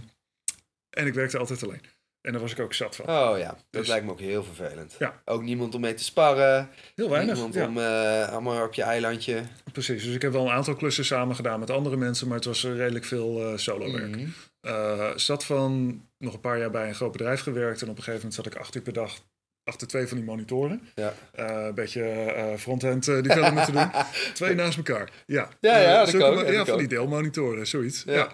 en 0.89 1.07
ik 1.07 1.13
werkte 1.13 1.37
altijd 1.37 1.63
alleen. 1.63 1.81
En 2.21 2.31
daar 2.33 2.41
was 2.41 2.51
ik 2.51 2.59
ook 2.59 2.73
zat 2.73 2.95
van. 2.95 3.05
Oh 3.09 3.37
ja, 3.37 3.47
dat 3.47 3.63
Dus- 3.69 3.87
lijkt 3.87 4.05
me 4.05 4.11
ook 4.11 4.19
heel 4.19 4.43
vervelend. 4.43 4.95
Ja. 4.99 5.21
Ook 5.25 5.41
niemand 5.43 5.75
om 5.75 5.81
mee 5.81 5.93
te 5.93 6.03
sparren. 6.03 6.69
Heel 6.95 7.09
weinig. 7.09 7.33
Niemand 7.33 7.53
ja. 7.53 7.67
om 7.67 7.77
eh, 7.77 8.29
allemaal 8.31 8.65
op 8.65 8.73
je 8.73 8.81
eilandje. 8.83 9.41
Precies, 9.71 10.03
dus 10.03 10.15
ik 10.15 10.21
heb 10.21 10.31
wel 10.31 10.45
een 10.45 10.51
aantal 10.51 10.75
klussen 10.75 11.05
samen 11.05 11.35
gedaan 11.35 11.59
met 11.59 11.69
andere 11.69 11.97
mensen, 11.97 12.27
maar 12.27 12.35
het 12.37 12.45
was 12.45 12.63
eh, 12.63 12.75
redelijk 12.75 13.05
veel 13.05 13.45
eh 13.51 13.57
solo 13.57 13.91
werk. 13.91 14.17
Eh, 14.61 15.15
zat 15.15 15.45
van 15.45 16.01
nog 16.17 16.33
een 16.33 16.39
paar 16.39 16.59
jaar 16.59 16.71
bij 16.71 16.87
een 16.87 16.95
groot 16.95 17.11
bedrijf 17.11 17.41
gewerkt 17.41 17.81
en 17.81 17.89
op 17.89 17.97
een 17.97 18.03
gegeven 18.03 18.15
moment 18.27 18.33
zat 18.33 18.45
ik 18.45 18.55
acht 18.55 18.75
uur 18.75 18.81
per 18.81 18.93
dag 18.93 19.19
achter 19.67 19.87
twee 19.87 20.07
van 20.07 20.17
die 20.17 20.25
monitoren. 20.25 20.81
Ja. 20.95 21.13
Eh, 21.31 21.65
een 21.65 21.73
beetje 21.73 22.01
eh 22.03 22.57
front-end 22.57 23.07
eh, 23.07 23.21
development 23.21 23.65
te 23.65 23.71
doen. 23.71 23.89
Twee 24.33 24.55
naast 24.55 24.77
elkaar. 24.77 25.11
Ja, 25.25 25.49
Ja, 25.59 25.77
ja, 25.79 26.05
dat 26.05 26.17
kan 26.17 26.51
Ja, 26.51 26.65
van 26.65 26.77
die 26.77 26.87
deelmonitoren, 26.87 27.67
zoiets. 27.67 28.03
Ja. 28.05 28.31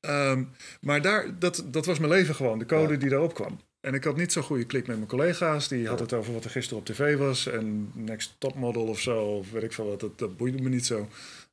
Ehm, 0.00 0.42
maar 0.80 1.02
daar, 1.02 1.38
dat, 1.38 1.64
dat 1.66 1.86
was 1.86 1.98
mijn 1.98 2.12
leven 2.12 2.34
gewoon, 2.34 2.58
de 2.58 2.66
code 2.66 2.96
die 2.96 3.08
daarop 3.08 3.34
kwam. 3.34 3.60
En 3.80 3.94
ik 3.94 4.04
had 4.04 4.16
niet 4.16 4.32
zo'n 4.32 4.42
goede 4.42 4.64
klik 4.66 4.86
met 4.86 4.96
mijn 4.96 5.08
collega's. 5.08 5.68
Die 5.68 5.88
had 5.88 5.98
Ja. 5.98 6.04
het 6.04 6.12
over 6.12 6.32
wat 6.32 6.44
er 6.44 6.50
gisteren 6.50 6.78
op 6.78 6.84
tv 6.86 7.16
was. 7.16 7.46
En 7.46 7.90
Next 7.94 8.34
Top 8.38 8.54
Model 8.54 8.82
of 8.82 9.00
zo, 9.00 9.18
of 9.24 9.50
weet 9.50 9.62
ik 9.62 9.72
veel 9.72 9.86
wat. 9.88 10.00
Dat, 10.00 10.18
dat 10.18 10.36
boeide 10.36 10.62
me 10.62 10.68
niet 10.68 10.86
zo. 10.86 11.08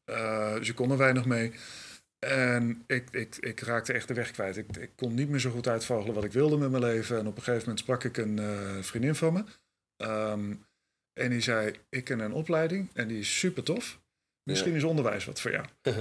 Eh, 0.06 0.54
dus 0.56 0.70
ik 0.70 0.76
kon 0.76 0.92
er 0.92 0.98
weinig 0.98 1.26
mee. 1.26 1.52
En 2.28 2.84
ik, 2.88 3.10
ik, 3.10 3.36
ik 3.36 3.60
raakte 3.60 3.94
echt 3.94 4.08
de 4.08 4.14
weg 4.14 4.32
kwijt. 4.32 4.58
Ik, 4.58 4.78
ik 4.78 4.92
kon 4.96 5.14
niet 5.14 5.30
meer 5.30 5.40
zo 5.40 5.52
goed 5.52 5.68
uitvogelen 5.68 6.16
wat 6.16 6.24
ik 6.24 6.32
wilde 6.32 6.58
met 6.58 6.72
mijn 6.72 6.84
leven. 6.84 7.20
En 7.20 7.28
op 7.28 7.38
een 7.38 7.44
gegeven 7.44 7.60
moment 7.60 7.80
sprak 7.80 8.04
ik 8.04 8.18
een 8.18 8.40
eh, 8.40 8.82
vriendin 8.82 9.16
van 9.16 9.34
me. 9.34 9.44
Ehm, 9.98 10.54
en 11.14 11.30
die 11.30 11.42
zei, 11.42 11.76
ik 11.90 12.04
ken 12.04 12.20
een 12.20 12.34
opleiding 12.34 12.90
en 12.94 13.08
die 13.08 13.20
is 13.20 13.40
super 13.40 13.64
tof. 13.64 14.02
Misschien 14.44 14.74
is 14.74 14.84
onderwijs 14.84 15.26
wat 15.26 15.42
voor 15.42 15.52
jou. 15.52 15.66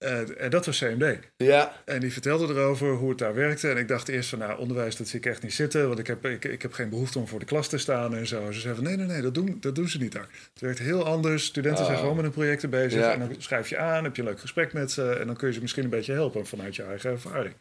Eh, 0.00 0.42
en 0.42 0.50
dat 0.50 0.66
was 0.66 0.78
CMD. 0.78 1.18
Ja, 1.36 1.82
En 1.84 2.00
die 2.00 2.12
vertelde 2.12 2.54
erover 2.54 2.92
hoe 2.94 3.08
het 3.08 3.18
daar 3.18 3.34
werkte. 3.34 3.68
En 3.70 3.76
ik 3.76 3.88
dacht 3.88 4.08
eerst 4.08 4.28
van, 4.28 4.38
nou, 4.38 4.58
onderwijs, 4.58 4.96
dat 4.96 5.08
zie 5.08 5.18
ik 5.18 5.26
echt 5.26 5.42
niet 5.42 5.52
zitten. 5.54 5.86
Want 5.86 5.98
ik 5.98 6.06
heb, 6.06 6.24
ik, 6.26 6.44
ik 6.44 6.62
heb 6.62 6.72
geen 6.72 6.88
behoefte 6.88 7.18
om 7.18 7.28
voor 7.28 7.38
de 7.38 7.44
klas 7.44 7.68
te 7.68 7.78
staan 7.78 8.14
en 8.16 8.26
zo. 8.26 8.50
Ze 8.50 8.60
zei 8.60 8.74
van, 8.74 8.84
nee, 8.84 8.96
nee, 8.96 9.06
nee, 9.06 9.22
dat 9.22 9.34
doen, 9.34 9.56
dat 9.60 9.74
doen 9.74 9.88
ze 9.88 9.98
niet 9.98 10.12
daar. 10.12 10.28
Het 10.52 10.62
werkt 10.62 10.78
heel 10.78 11.04
anders. 11.06 11.44
Studenten 11.44 11.84
zijn 11.84 11.96
Oh. 11.96 12.02
gewoon 12.02 12.16
met 12.16 12.24
hun 12.24 12.34
projecten 12.34 12.70
bezig. 12.70 13.00
Ja. 13.00 13.12
En 13.12 13.18
dan 13.18 13.34
schrijf 13.38 13.68
je 13.68 13.78
aan, 13.78 14.04
heb 14.04 14.16
je 14.16 14.22
een 14.22 14.28
leuk 14.28 14.40
gesprek 14.40 14.72
met 14.72 14.92
ze. 14.92 15.10
En 15.12 15.26
dan 15.26 15.36
kun 15.36 15.48
je 15.48 15.54
ze 15.54 15.60
misschien 15.60 15.84
een 15.84 15.90
beetje 15.90 16.12
helpen 16.12 16.46
vanuit 16.46 16.76
je 16.76 16.82
eigen 16.82 17.10
ervaring. 17.10 17.54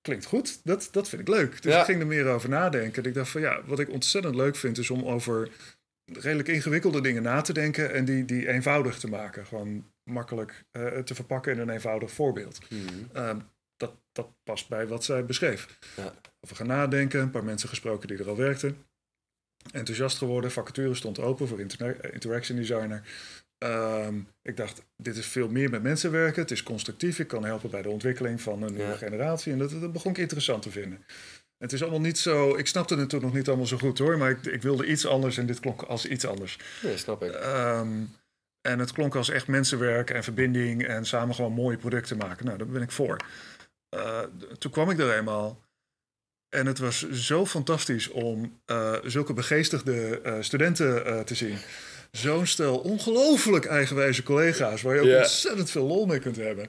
Klinkt 0.00 0.24
goed, 0.24 0.60
dat, 0.64 0.88
dat 0.92 1.08
vind 1.08 1.20
ik 1.22 1.28
leuk. 1.28 1.62
Dus 1.62 1.72
Ja. 1.72 1.78
ik 1.78 1.84
ging 1.84 2.00
er 2.00 2.06
meer 2.06 2.26
over 2.26 2.48
nadenken. 2.48 3.02
En 3.02 3.08
ik 3.08 3.14
dacht 3.14 3.30
van, 3.30 3.40
ja, 3.40 3.60
wat 3.66 3.78
ik 3.78 3.90
ontzettend 3.90 4.34
leuk 4.34 4.56
vind... 4.56 4.78
is 4.78 4.90
om 4.90 5.04
over 5.04 5.48
redelijk 6.20 6.48
ingewikkelde 6.48 7.00
dingen 7.00 7.22
na 7.22 7.40
te 7.40 7.52
denken... 7.52 7.92
en 7.92 8.04
die, 8.04 8.24
die 8.24 8.48
eenvoudig 8.48 8.98
te 8.98 9.08
maken. 9.08 9.46
Gewoon 9.46 9.84
makkelijk 10.04 10.64
eh, 10.70 10.98
te 10.98 11.14
verpakken 11.14 11.52
in 11.52 11.58
een 11.58 11.70
eenvoudig 11.70 12.10
voorbeeld. 12.10 12.58
Mhm. 12.70 12.82
Ehm, 13.12 13.38
dat, 13.76 13.94
dat 14.12 14.28
past 14.44 14.68
bij 14.68 14.86
wat 14.86 15.04
zij 15.04 15.24
beschreef. 15.24 15.78
Ja. 15.96 16.14
Over 16.40 16.56
gaan 16.56 16.66
nadenken, 16.66 17.20
een 17.20 17.30
paar 17.30 17.44
mensen 17.44 17.68
gesproken 17.68 18.08
die 18.08 18.18
er 18.18 18.28
al 18.28 18.36
werkten. 18.36 18.76
Enthousiast 19.72 20.18
geworden, 20.18 20.50
vacature 20.50 20.94
stond 20.94 21.18
open 21.18 21.48
voor 21.48 21.58
eh, 21.58 22.12
interaction 22.12 22.56
designer. 22.56 23.02
Ehm, 23.58 24.20
ik 24.42 24.56
dacht, 24.56 24.82
dit 24.96 25.16
is 25.16 25.26
veel 25.26 25.48
meer 25.48 25.70
met 25.70 25.82
mensen 25.82 26.10
werken. 26.10 26.42
Het 26.42 26.50
is 26.50 26.62
constructief, 26.62 27.18
ik 27.18 27.26
kan 27.28 27.44
helpen 27.44 27.70
bij 27.70 27.82
de 27.82 27.88
ontwikkeling 27.88 28.40
van 28.40 28.62
een 28.62 28.74
nieuwe 28.74 28.90
Ja. 28.90 28.96
generatie. 28.96 29.52
En 29.52 29.58
dat, 29.58 29.70
dat 29.80 29.92
begon 29.92 30.10
ik 30.12 30.18
interessant 30.18 30.62
te 30.62 30.70
vinden. 30.70 30.98
En 31.58 31.68
het 31.68 31.72
is 31.72 31.82
allemaal 31.82 32.00
niet 32.00 32.18
zo, 32.18 32.56
ik 32.56 32.66
snapte 32.66 32.96
het 32.96 33.08
toen 33.08 33.20
nog 33.20 33.32
niet 33.34 33.48
allemaal 33.48 33.66
zo 33.66 33.76
goed 33.78 33.98
hoor, 33.98 34.18
maar 34.18 34.30
ik, 34.30 34.46
ik 34.46 34.62
wilde 34.62 34.86
iets 34.86 35.06
anders 35.06 35.36
en 35.38 35.46
dit 35.46 35.60
klonk 35.60 35.82
als 35.82 36.06
iets 36.06 36.26
anders. 36.26 36.58
ja, 36.82 36.96
snap 36.96 37.22
ik. 37.22 37.32
Ehm, 37.32 37.88
en 38.62 38.78
het 38.78 38.92
klonk 38.92 39.14
als 39.14 39.28
echt 39.28 39.46
mensenwerk 39.46 40.10
en 40.10 40.24
verbinding 40.24 40.86
en 40.86 41.06
samen 41.06 41.34
gewoon 41.34 41.52
mooie 41.52 41.76
producten 41.76 42.16
maken. 42.16 42.44
Nou, 42.44 42.58
daar 42.58 42.66
ben 42.66 42.82
ik 42.82 42.90
voor. 42.90 43.16
Eh, 43.88 44.20
toen 44.58 44.70
kwam 44.70 44.90
ik 44.90 44.98
er 44.98 45.16
eenmaal. 45.16 45.60
En 46.48 46.66
het 46.66 46.78
was 46.78 47.10
zo 47.10 47.46
fantastisch 47.46 48.08
om 48.08 48.60
eh, 48.64 48.94
zulke 49.04 49.32
begeestigde 49.32 50.20
eh, 50.20 50.36
studenten 50.40 51.24
te 51.24 51.34
zien. 51.34 51.58
Zo'n 52.10 52.46
stel 52.46 52.78
ongelooflijk 52.78 53.64
eigenwijze 53.64 54.22
collega's 54.22 54.82
waar 54.82 54.94
je 54.94 55.00
ook 55.00 55.22
ontzettend 55.22 55.70
veel 55.70 55.86
lol 55.86 56.06
mee 56.06 56.18
kunt 56.18 56.36
hebben. 56.36 56.68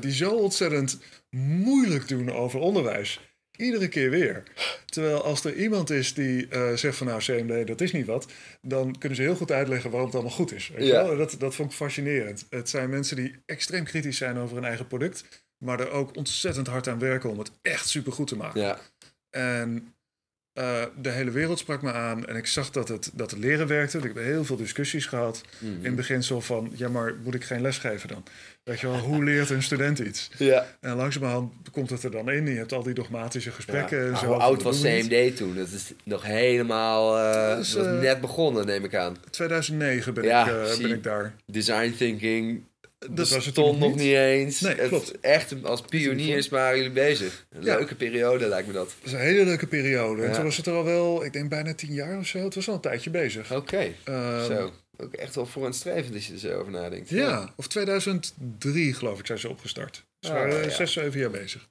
Die 0.00 0.12
zo 0.12 0.30
ontzettend 0.30 0.98
moeilijk 1.30 2.08
doen 2.08 2.32
over 2.32 2.60
onderwijs. 2.60 3.29
Iedere 3.60 3.88
keer 3.88 4.10
weer. 4.10 4.42
Terwijl 4.86 5.22
als 5.24 5.44
er 5.44 5.54
iemand 5.54 5.90
is 5.90 6.14
die 6.14 6.48
eh, 6.48 6.72
zegt 6.74 6.96
van 6.96 7.06
nou 7.06 7.20
CMD, 7.20 7.66
dat 7.66 7.80
is 7.80 7.92
niet 7.92 8.06
wat. 8.06 8.26
Dan 8.62 8.98
kunnen 8.98 9.16
ze 9.16 9.22
heel 9.24 9.34
goed 9.36 9.50
uitleggen 9.52 9.90
waarom 9.90 10.08
het 10.08 10.14
allemaal 10.18 10.36
goed 10.36 10.52
is. 10.52 10.68
Weet 10.74 10.86
Ja. 10.86 11.04
wel? 11.06 11.16
Dat, 11.16 11.36
dat 11.38 11.54
vond 11.54 11.70
ik 11.70 11.76
fascinerend. 11.76 12.46
Het 12.50 12.68
zijn 12.68 12.90
mensen 12.90 13.16
die 13.16 13.34
extreem 13.46 13.84
kritisch 13.84 14.16
zijn 14.16 14.38
over 14.38 14.54
hun 14.56 14.64
eigen 14.64 14.86
product. 14.86 15.24
Maar 15.58 15.80
er 15.80 15.90
ook 15.90 16.16
ontzettend 16.16 16.66
hard 16.66 16.88
aan 16.88 16.98
werken 16.98 17.30
om 17.30 17.38
het 17.38 17.50
echt 17.62 17.88
super 17.88 18.12
goed 18.12 18.26
te 18.26 18.36
maken. 18.36 18.60
Ja, 18.60 18.78
En 19.30 19.94
eh, 20.60 20.82
de 21.02 21.10
hele 21.10 21.30
wereld 21.30 21.58
sprak 21.58 21.82
me 21.82 21.92
aan. 21.92 22.26
En 22.26 22.36
ik 22.36 22.46
zag 22.46 22.70
dat 22.70 22.88
het, 22.88 23.10
dat 23.14 23.30
het 23.30 23.40
leren 23.40 23.66
werkte. 23.66 23.98
Ik 23.98 24.04
heb 24.04 24.16
heel 24.16 24.44
veel 24.44 24.56
discussies 24.56 25.06
gehad. 25.06 25.40
Mhm. 25.58 25.84
In 25.84 25.94
beginsel 25.94 26.40
van, 26.40 26.72
ja 26.74 26.88
maar 26.88 27.14
moet 27.24 27.34
ik 27.34 27.44
geen 27.44 27.60
les 27.60 27.78
geven 27.78 28.08
dan? 28.08 28.24
Weet 28.62 28.80
je 28.80 28.86
wel, 28.86 28.98
hoe 28.98 29.24
leert 29.24 29.50
een 29.50 29.62
student 29.62 29.98
iets? 29.98 30.30
ja. 30.38 30.66
En 30.80 30.96
langzamerhand 30.96 31.52
komt 31.72 31.90
het 31.90 32.02
er 32.02 32.10
dan 32.10 32.30
in. 32.30 32.46
Je 32.46 32.56
hebt 32.56 32.72
al 32.72 32.82
die 32.82 32.94
dogmatische 32.94 33.50
gesprekken. 33.50 33.98
Ja. 34.04 34.10
en 34.10 34.16
zo, 34.16 34.26
hoe 34.26 34.34
oud 34.36 34.62
was 34.62 34.82
niet. 34.82 35.08
CMD 35.08 35.36
toen? 35.36 35.56
Dat 35.56 35.68
is 35.68 35.92
nog 36.04 36.22
helemaal... 36.24 37.10
was 37.56 37.76
eh, 37.76 38.00
net 38.00 38.20
begonnen, 38.20 38.66
neem 38.66 38.84
ik 38.84 38.94
aan. 38.94 39.16
2009 39.30 40.14
ben, 40.14 40.24
Ja, 40.24 40.46
ik, 40.46 40.72
zie. 40.72 40.82
ben 40.82 40.96
ik 40.96 41.02
daar. 41.02 41.34
Design 41.46 41.94
thinking 41.96 42.62
Dat 43.10 43.28
was 43.28 43.44
het 43.44 43.54
stond 43.54 43.78
nog 43.78 43.94
niet 43.94 44.12
eens. 44.14 44.60
Nee, 44.60 44.74
Het- 44.74 45.20
echt, 45.20 45.54
als 45.64 45.80
pioniers 45.80 46.48
waren 46.48 46.76
jullie 46.76 46.92
bezig. 46.92 47.46
Een 47.50 47.62
Ja. 47.64 47.76
leuke 47.76 47.94
periode 47.94 48.46
lijkt 48.48 48.66
me 48.66 48.72
dat. 48.72 48.86
Dat 48.86 48.96
was 49.02 49.12
een 49.12 49.18
hele 49.18 49.44
leuke 49.44 49.66
periode. 49.66 50.22
En 50.22 50.32
toen 50.32 50.44
was 50.44 50.56
het 50.56 50.66
er 50.66 50.72
al 50.72 50.84
wel, 50.84 51.24
ik 51.24 51.32
denk 51.32 51.48
bijna 51.48 51.74
tien 51.74 51.92
jaar 51.92 52.18
of 52.18 52.26
zo. 52.26 52.38
Het 52.44 52.54
was 52.54 52.68
al 52.68 52.74
een 52.74 52.80
tijdje 52.80 53.10
bezig. 53.10 53.52
Oké, 53.54 53.92
Ehm, 54.04 54.44
zo. 54.44 54.72
Ook 54.96 55.12
echt 55.14 55.34
wel 55.34 55.46
vooruitstrevend 55.46 56.14
als 56.14 56.26
je 56.26 56.32
er 56.32 56.38
zo 56.38 56.58
over 56.58 56.72
nadenkt. 56.72 57.08
Ja, 57.08 57.52
of 57.56 57.66
2003 57.68 58.94
geloof 58.94 59.18
ik 59.18 59.26
zijn 59.26 59.38
ze 59.38 59.48
opgestart. 59.48 60.04
Ze 60.20 60.28
Ah, 60.28 60.34
waren 60.34 60.62
ja. 60.62 60.70
zes, 60.70 60.92
zeven 60.92 61.20
jaar 61.20 61.30
bezig. 61.30 61.68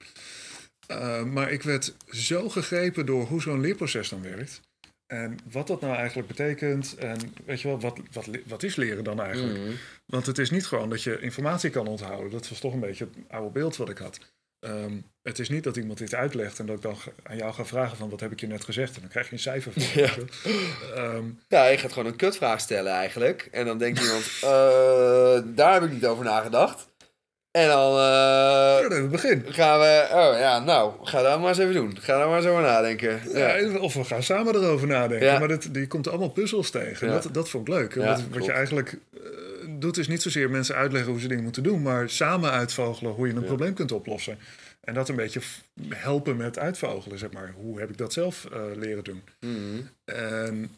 Uh, 0.92 1.24
maar 1.24 1.52
ik 1.52 1.64
werd 1.64 1.96
zo 2.12 2.50
gegrepen 2.50 3.06
door 3.06 3.26
hoe 3.26 3.42
zo'n 3.42 3.62
leerproces 3.62 4.10
dan 4.10 4.22
werkt. 4.22 4.62
En 5.10 5.38
wat 5.51 5.68
dat 5.68 5.82
nou 5.82 5.95
eigenlijk 5.95 6.28
betekent. 6.28 6.95
En 6.95 7.18
weet 7.45 7.62
je 7.62 7.68
wel, 7.68 7.80
wat, 7.80 7.99
wat, 8.12 8.28
wat 8.45 8.64
is 8.64 8.76
leren 8.76 9.03
dan 9.03 9.22
eigenlijk? 9.22 9.60
Mhm. 9.60 9.72
Want 10.05 10.26
het 10.26 10.38
is 10.38 10.49
niet 10.49 10.66
gewoon 10.68 10.89
dat 10.89 11.03
je 11.03 11.20
informatie 11.20 11.70
kan 11.70 11.88
onthouden. 11.88 12.32
Dat 12.32 12.49
was 12.49 12.60
toch 12.60 12.74
een 12.74 12.80
beetje 12.80 13.05
het 13.05 13.24
oude 13.30 13.49
beeld 13.51 13.78
wat 13.78 13.89
ik 13.89 13.97
had. 13.97 14.20
Ehm, 14.60 14.93
het 15.22 15.39
is 15.39 15.49
niet 15.49 15.64
dat 15.64 15.76
iemand 15.78 15.97
dit 15.97 16.14
uitlegt 16.14 16.60
en 16.60 16.66
dat 16.66 16.76
ik 16.76 16.82
dan 16.82 16.95
aan 17.24 17.38
jou 17.38 17.53
ga 17.53 17.66
vragen 17.66 17.97
van 17.97 18.10
wat 18.10 18.20
heb 18.20 18.32
ik 18.32 18.39
je 18.39 18.47
net 18.47 18.64
gezegd. 18.64 18.95
En 18.95 19.01
dan 19.01 19.10
krijg 19.10 19.26
je 19.28 19.34
een 19.34 19.39
cijfer 19.39 19.72
van. 19.72 19.82
Ja. 20.03 20.12
Ehm, 20.95 21.24
Ja, 21.47 21.68
je 21.68 21.78
gaat 21.78 21.93
gewoon 21.93 22.12
een 22.12 22.18
kutvraag 22.18 22.60
stellen 22.60 22.93
eigenlijk. 22.93 23.47
En 23.51 23.66
dan 23.66 23.78
denkt 23.78 23.99
iemand, 23.99 24.26
eh, 24.41 25.55
daar 25.55 25.74
heb 25.74 25.84
ik 25.84 25.91
niet 25.91 26.05
over 26.05 26.24
nagedacht. 26.24 26.88
En 27.52 27.68
dan 27.68 27.91
eh, 27.91 28.00
ja, 28.00 28.88
het 28.89 29.10
begin. 29.10 29.43
gaan 29.47 29.80
we, 29.80 30.08
oh 30.12 30.39
ja, 30.39 30.60
nou, 30.60 30.93
ga 31.04 31.22
dat 31.22 31.39
maar 31.39 31.50
eens 31.50 31.58
even 31.58 31.74
doen. 31.74 31.97
Ga 32.00 32.18
daar 32.18 32.28
maar 32.28 32.38
eens 32.38 32.47
over 32.47 32.62
nadenken. 32.62 33.22
Ja. 33.34 33.56
Ja, 33.56 33.78
of 33.78 33.93
we 33.93 34.04
gaan 34.04 34.24
samen 34.24 34.56
erover 34.56 34.88
nadenken. 34.88 35.28
Ja. 35.28 35.39
Maar 35.39 35.47
dat, 35.47 35.68
die 35.72 35.88
komt 35.88 36.08
allemaal 36.08 36.30
puzzels 36.30 36.70
tegen. 36.70 37.08
Dat, 37.08 37.30
dat 37.32 37.50
vond 37.50 37.68
ik 37.68 37.74
leuk. 37.74 37.95
Wat, 37.95 38.24
wat 38.32 38.45
je 38.45 38.52
eigenlijk 38.52 38.97
eh, 39.14 39.20
doet 39.70 39.97
is 39.97 40.08
niet 40.08 40.22
zozeer 40.22 40.50
mensen 40.50 40.76
uitleggen 40.76 41.12
hoe 41.12 41.22
ze 41.22 41.28
dingen 41.28 41.43
moeten 41.43 41.64
doen. 41.64 41.82
Maar 41.82 42.10
samen 42.10 42.52
uitvogelen 42.52 43.12
hoe 43.12 43.28
je 43.28 43.34
een 43.34 43.43
probleem 43.43 43.74
kunt 43.74 43.91
oplossen. 43.91 44.38
En 44.82 44.93
dat 44.93 45.10
een 45.10 45.16
beetje 45.16 45.41
helpen 45.89 46.38
met 46.38 46.60
uitvogelen, 46.60 47.18
zeg 47.18 47.32
maar. 47.32 47.54
Hoe 47.56 47.80
heb 47.80 47.89
ik 47.89 47.97
dat 47.97 48.14
zelf 48.14 48.45
eh, 48.45 48.62
leren 48.76 49.04
doen? 49.04 49.24
Mhm. 49.39 49.82
En 50.06 50.72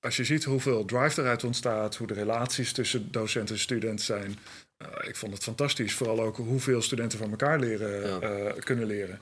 als 0.00 0.16
je 0.16 0.24
ziet 0.24 0.44
hoeveel 0.44 0.84
drive 0.84 1.20
eruit 1.20 1.44
ontstaat, 1.44 1.96
hoe 1.96 2.06
de 2.06 2.14
relaties 2.14 2.72
tussen 2.72 3.08
docent 3.10 3.50
en 3.50 3.58
student 3.58 4.00
zijn. 4.00 4.38
Eh, 4.76 5.08
ik 5.08 5.16
vond 5.16 5.32
het 5.32 5.42
fantastisch. 5.42 5.94
Vooral 5.94 6.20
ook 6.22 6.36
hoeveel 6.36 6.82
studenten 6.82 7.18
van 7.18 7.30
elkaar 7.30 7.58
leren, 7.60 8.08
Ja. 8.08 8.20
eh, 8.20 8.58
kunnen 8.62 8.86
leren. 8.86 9.20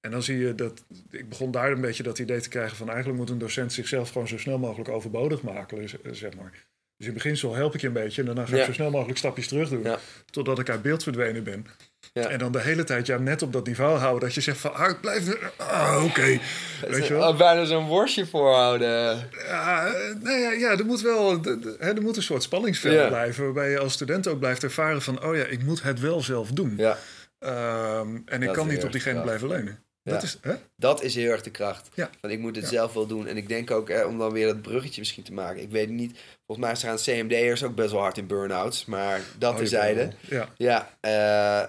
En 0.00 0.10
dan 0.10 0.22
zie 0.22 0.38
je 0.38 0.54
dat, 0.54 0.84
ik 1.10 1.28
begon 1.28 1.50
daar 1.50 1.72
een 1.72 1.80
beetje 1.80 2.02
dat 2.02 2.18
idee 2.18 2.40
te 2.40 2.48
krijgen 2.48 2.76
van 2.76 2.88
eigenlijk 2.88 3.18
moet 3.18 3.30
een 3.30 3.38
docent 3.38 3.72
zichzelf 3.72 4.10
gewoon 4.10 4.28
zo 4.28 4.38
snel 4.38 4.58
mogelijk 4.58 4.88
overbodig 4.90 5.42
maken, 5.42 5.88
z- 5.88 5.94
zeg 6.10 6.34
maar. 6.36 6.66
Dus 6.96 7.06
in 7.06 7.14
beginsel 7.14 7.54
help 7.54 7.74
ik 7.74 7.80
je 7.80 7.86
een 7.86 7.92
beetje 7.92 8.20
en 8.20 8.26
daarna 8.26 8.44
ga 8.46 8.52
ik 8.52 8.58
Ja. 8.58 8.64
zo 8.64 8.72
snel 8.72 8.90
mogelijk 8.90 9.18
stapjes 9.18 9.48
terug 9.48 9.68
doen, 9.68 9.82
Ja. 9.82 9.98
totdat 10.30 10.58
ik 10.58 10.68
uit 10.70 10.82
beeld 10.82 11.02
verdwenen 11.02 11.44
ben. 11.44 11.66
Ja. 12.12 12.28
En 12.28 12.38
dan 12.38 12.52
de 12.52 12.60
hele 12.60 12.84
tijd 12.84 13.06
ja, 13.06 13.18
net 13.18 13.42
op 13.42 13.52
dat 13.52 13.66
niveau 13.66 13.98
houden 13.98 14.20
dat 14.20 14.34
je 14.34 14.40
zegt 14.40 14.58
van, 14.58 14.74
ah, 14.74 15.00
blijf 15.00 15.36
ah, 15.56 16.04
oké, 16.04 16.20
weet 16.88 17.06
je 17.06 17.14
wel. 17.14 17.36
Bijna 17.36 17.64
zo'n 17.64 17.86
worstje 17.86 18.26
voorhouden. 18.26 19.28
Ja, 19.46 19.92
nou 20.20 20.38
ja, 20.38 20.50
ja, 20.52 20.70
er 20.70 20.84
moet 20.84 21.00
wel 21.00 21.40
hè, 21.78 21.94
er 21.94 22.02
moet 22.02 22.16
een 22.16 22.22
soort 22.22 22.42
spanningsveld 22.42 22.94
Ja. 22.94 23.08
blijven, 23.08 23.44
waarbij 23.44 23.70
je 23.70 23.78
als 23.78 23.92
student 23.92 24.26
ook 24.26 24.38
blijft 24.38 24.62
ervaren 24.62 25.02
van, 25.02 25.24
oh 25.24 25.36
ja, 25.36 25.44
ik 25.44 25.62
moet 25.64 25.82
het 25.82 26.00
wel 26.00 26.20
zelf 26.20 26.48
doen. 26.50 26.74
Ja, 26.76 26.98
Ehm, 27.38 28.16
en 28.26 28.40
ik 28.40 28.46
Dat 28.46 28.56
kan 28.56 28.68
niet 28.68 28.84
op 28.84 28.92
diegene 28.92 29.20
blijven 29.22 29.48
leunen. 29.48 29.78
Dat 30.04 30.22
is, 30.22 30.38
hè? 30.40 30.54
dat 30.76 31.02
is 31.02 31.14
heel 31.14 31.30
erg 31.30 31.42
de 31.42 31.50
kracht. 31.50 31.88
Ja. 31.94 32.10
Van 32.20 32.30
ik 32.30 32.38
moet 32.38 32.56
het 32.56 32.64
Ja. 32.64 32.70
zelf 32.70 32.92
wel 32.92 33.06
doen. 33.06 33.26
En 33.26 33.36
ik 33.36 33.48
denk 33.48 33.70
ook, 33.70 33.88
eh, 33.88 34.06
om 34.06 34.18
dan 34.18 34.32
weer 34.32 34.46
dat 34.46 34.62
bruggetje 34.62 35.00
misschien 35.00 35.22
te 35.22 35.32
maken. 35.32 35.62
Ik 35.62 35.70
weet 35.70 35.88
niet, 35.88 36.18
volgens 36.46 36.66
mij 36.66 36.76
staan 36.76 36.96
CMD'ers 36.96 37.62
ook 37.62 37.74
best 37.74 37.90
wel 37.90 38.00
hard 38.00 38.18
in 38.18 38.26
burn-outs. 38.26 38.84
Maar 38.84 39.20
dat 39.38 39.52
Oh, 39.52 39.58
terzijde. 39.58 40.10
Ja, 40.20 40.48
Ja, 40.56 40.96
eh, 41.00 41.68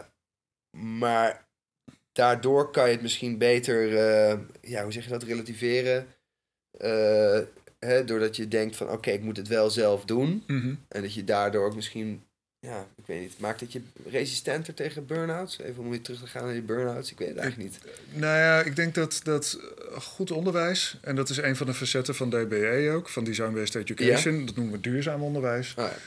maar 0.77 1.45
daardoor 2.11 2.71
kan 2.71 2.85
je 2.85 2.91
het 2.91 3.01
misschien 3.01 3.37
beter, 3.37 3.97
eh, 3.97 4.37
ja, 4.61 4.83
hoe 4.83 4.91
zeg 4.91 5.03
je 5.03 5.09
dat, 5.09 5.23
relativeren. 5.23 6.07
Eh, 6.77 7.39
hè, 7.79 8.03
doordat 8.03 8.35
je 8.35 8.47
denkt 8.47 8.75
van, 8.75 8.89
oké, 8.89 9.11
ik 9.11 9.21
moet 9.21 9.37
het 9.37 9.47
wel 9.47 9.69
zelf 9.69 10.05
doen. 10.05 10.43
Mhm. 10.47 10.75
En 10.87 11.01
dat 11.01 11.13
je 11.13 11.23
daardoor 11.23 11.65
ook 11.65 11.75
misschien, 11.75 12.23
ja, 12.59 12.87
ik 12.95 13.05
weet 13.05 13.21
niet, 13.21 13.39
maakt 13.39 13.59
het 13.59 13.71
je 13.71 13.81
resistenter 14.09 14.73
tegen 14.73 15.05
burn-outs? 15.05 15.59
Even 15.59 15.83
om 15.83 15.89
weer 15.89 16.01
terug 16.01 16.19
te 16.19 16.27
gaan 16.27 16.43
naar 16.43 16.53
die 16.53 16.61
burn-outs, 16.61 17.11
ik 17.11 17.17
weet 17.17 17.27
het 17.27 17.37
eigenlijk 17.37 17.71
niet. 17.71 17.93
Nou 18.13 18.37
ja, 18.37 18.61
ik 18.61 18.75
denk 18.75 18.95
dat, 18.95 19.19
dat 19.23 19.59
eh, 19.91 20.01
goed 20.01 20.31
onderwijs, 20.31 20.97
en 21.01 21.15
dat 21.15 21.29
is 21.29 21.37
een 21.37 21.55
van 21.55 21.67
de 21.67 21.73
facetten 21.73 22.15
van 22.15 22.29
DBE 22.29 22.91
ook, 22.93 23.09
van 23.09 23.23
Design-Based 23.23 23.75
Education, 23.75 24.45
dat 24.45 24.55
noemen 24.55 24.73
we 24.73 24.79
duurzaam 24.79 25.23
onderwijs, 25.23 25.73
Oh, 25.77 25.85
ja. 25.85 25.97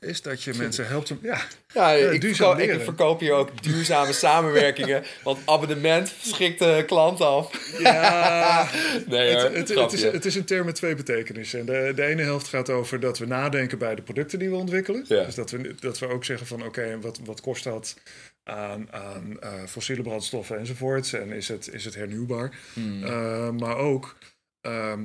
Is 0.00 0.22
dat 0.22 0.42
je 0.42 0.54
mensen 0.56 0.86
helpt 0.86 1.10
om... 1.10 1.18
Ja, 1.22 1.40
Ja, 1.74 1.90
Ja, 1.92 2.10
ik, 2.10 2.24
verkoop, 2.24 2.58
ik 2.58 2.80
verkoop 2.80 3.20
hier 3.20 3.32
ook 3.32 3.62
duurzame 3.62 4.12
samenwerkingen, 4.12 5.04
want 5.24 5.38
abonnement 5.44 6.14
schikt 6.20 6.58
de 6.58 6.82
klant 6.86 7.20
af. 7.20 7.78
ja 7.78 8.68
Nee 9.06 9.34
hoor, 9.34 9.42
het, 9.42 9.68
het, 9.68 9.78
het, 9.78 9.92
is, 9.92 10.02
het 10.02 10.24
is 10.24 10.34
een 10.34 10.44
term 10.44 10.66
met 10.66 10.74
twee 10.74 10.94
betekenissen. 10.94 11.60
En 11.60 11.66
De, 11.66 11.92
de 11.94 12.04
ene 12.04 12.22
helft 12.22 12.48
gaat 12.48 12.70
over 12.70 13.00
dat 13.00 13.18
we 13.18 13.26
nadenken 13.26 13.78
bij 13.78 13.94
de 13.94 14.02
producten 14.02 14.38
die 14.38 14.50
we 14.50 14.56
ontwikkelen. 14.56 15.04
Ja. 15.08 15.24
Dus 15.24 15.34
dat 15.34 15.50
we, 15.50 15.74
dat 15.80 15.98
we 15.98 16.08
ook 16.08 16.24
zeggen 16.24 16.46
van 16.46 16.64
oké, 16.64 17.00
wat, 17.00 17.20
wat 17.24 17.40
kost 17.40 17.64
dat 17.64 17.96
aan, 18.44 18.92
aan 18.92 19.40
eh, 19.40 19.64
fossiele 19.66 20.02
brandstoffen 20.02 20.58
enzovoorts. 20.58 21.12
En 21.12 21.32
is 21.32 21.48
het, 21.48 21.72
is 21.72 21.84
het 21.84 21.94
hernieuwbaar? 21.94 22.58
Hmm. 22.72 23.04
Uh, 23.04 23.50
maar 23.50 23.76
ook 23.76 24.16
ehm, 24.60 25.04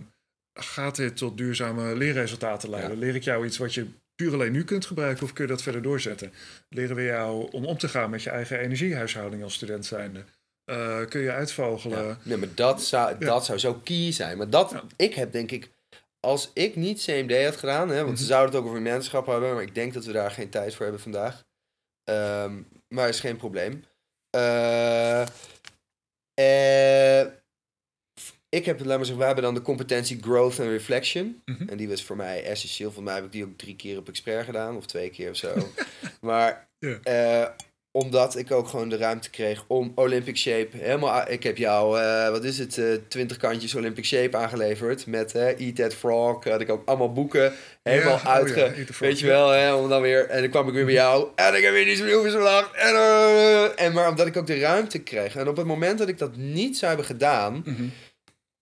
gaat 0.54 0.96
dit 0.96 1.18
tot 1.18 1.38
duurzame 1.38 1.96
leerresultaten 1.96 2.70
leiden? 2.70 2.92
Ja. 2.92 2.98
Leer 2.98 3.16
ik 3.16 3.24
jou 3.24 3.46
iets 3.46 3.58
wat 3.58 3.74
je 3.74 3.88
puur 4.16 4.34
alleen 4.34 4.52
nu 4.52 4.64
kunt 4.64 4.86
gebruiken 4.86 5.24
of 5.24 5.34
kun 5.34 5.44
je 5.46 5.52
dat 5.52 5.62
verder 5.62 5.82
doorzetten? 5.82 6.34
Leren 6.70 6.96
we 6.96 7.04
jou 7.04 7.52
om 7.52 7.66
om 7.66 7.78
te 7.78 7.88
gaan 7.90 8.10
met 8.10 8.24
je 8.24 8.30
eigen 8.30 8.60
energiehuishouding 8.60 9.44
als 9.44 9.54
student 9.54 9.86
zijnde? 9.86 10.24
Eh, 10.66 11.06
kun 11.10 11.22
je 11.22 11.32
uitvogelen? 11.32 12.06
Ja. 12.06 12.18
Nee, 12.24 12.38
maar 12.38 12.54
dat 12.56 12.84
zou, 12.84 13.18
dat 13.18 13.46
zou 13.46 13.58
zo 13.58 13.74
key 13.74 14.12
zijn. 14.12 14.38
Maar 14.38 14.50
dat, 14.50 14.72
Ja. 14.72 14.84
ik 14.96 15.14
heb 15.14 15.32
denk 15.32 15.52
ik, 15.52 15.72
als 16.20 16.52
ik 16.54 16.76
niet 16.76 17.04
CMD 17.04 17.44
had 17.46 17.56
gedaan, 17.56 17.90
hè, 17.90 17.96
want 17.96 18.08
Mhm. 18.08 18.18
ze 18.18 18.26
zouden 18.26 18.56
het 18.56 18.64
ook 18.64 18.70
over 18.70 18.82
menschap 18.82 19.26
hebben, 19.26 19.54
maar 19.54 19.64
ik 19.64 19.76
denk 19.76 19.94
dat 19.94 20.06
we 20.06 20.12
daar 20.12 20.32
geen 20.32 20.50
tijd 20.50 20.74
voor 20.76 20.84
hebben 20.84 21.02
vandaag. 21.02 21.44
Ehm, 22.04 22.62
maar 22.88 23.10
is 23.10 23.20
geen 23.20 23.38
probleem. 23.38 23.84
Eh, 24.30 25.22
eh, 26.34 27.28
ik 28.54 28.66
heb, 28.66 28.80
laat 28.80 28.88
maar 28.88 28.98
zeggen, 28.98 29.18
we 29.18 29.26
hebben 29.26 29.44
dan 29.44 29.54
de 29.54 29.62
competentie 29.62 30.18
growth 30.22 30.60
en 30.60 30.70
reflection. 30.70 31.42
Mhm. 31.46 31.70
En 31.70 31.78
die 31.78 31.90
was 31.90 32.04
voor 32.04 32.16
mij 32.16 32.44
essentieel. 32.44 32.92
Voor 32.92 33.04
mij 33.04 33.16
heb 33.16 33.24
ik 33.24 33.32
die 33.32 33.44
ook 33.44 33.58
drie 33.58 33.76
keer 33.76 33.98
op 33.98 34.08
expert 34.08 34.46
gedaan, 34.46 34.76
of 34.76 34.86
twee 34.86 35.10
keer 35.10 35.30
of 35.30 35.36
zo. 35.36 35.54
maar 36.22 36.68
eh, 37.04 37.46
omdat 37.92 38.38
ik 38.38 38.52
ook 38.52 38.68
gewoon 38.68 38.90
de 38.90 38.98
ruimte 38.98 39.30
kreeg 39.30 39.66
om 39.68 39.92
Olympic 39.96 40.38
Shape 40.38 40.78
helemaal... 40.78 41.32
Ik 41.32 41.44
heb 41.44 41.58
jou, 41.58 42.00
eh, 42.00 42.30
wat 42.30 42.44
is 42.44 42.58
het, 42.58 42.78
eh, 42.78 42.86
twintig 43.08 43.38
kantjes 43.38 43.76
Olympic 43.76 44.06
Shape 44.06 44.38
aangeleverd. 44.38 45.06
Met 45.06 45.36
Eat 45.36 45.76
That 45.76 45.94
Frog, 45.94 46.44
had 46.44 46.62
ik 46.62 46.70
ook 46.70 46.88
allemaal 46.88 47.12
boeken 47.12 47.54
helemaal 47.84 48.14
oh 48.14 48.28
uitge... 48.28 48.74
weet 49.00 49.20
je 49.20 49.28
wel, 49.28 49.50
hè, 49.50 49.74
om 49.74 49.90
dan 49.90 50.02
weer... 50.02 50.28
En 50.28 50.42
dan 50.42 50.50
kwam 50.50 50.68
ik 50.68 50.74
weer 50.74 50.86
bij 50.86 50.94
jou 50.94 51.28
en 51.36 51.56
ik 51.56 51.64
heb 51.64 51.74
weer 51.74 51.86
niet 51.86 51.98
zo 51.98 52.06
heel 52.06 52.24
veel 52.24 52.38
bedacht. 52.38 52.76
En, 52.76 52.96
en 53.78 53.94
maar 53.94 54.10
omdat 54.10 54.28
ik 54.28 54.38
ook 54.38 54.48
de 54.48 54.60
ruimte 54.60 55.00
kreeg. 55.00 55.36
En 55.36 55.48
op 55.48 55.58
het 55.58 55.66
moment 55.66 55.98
dat 55.98 56.08
ik 56.08 56.18
dat 56.18 56.36
niet 56.36 56.78
zou 56.78 56.88
hebben 56.88 57.06
gedaan... 57.06 57.62
Mhm. 57.66 57.84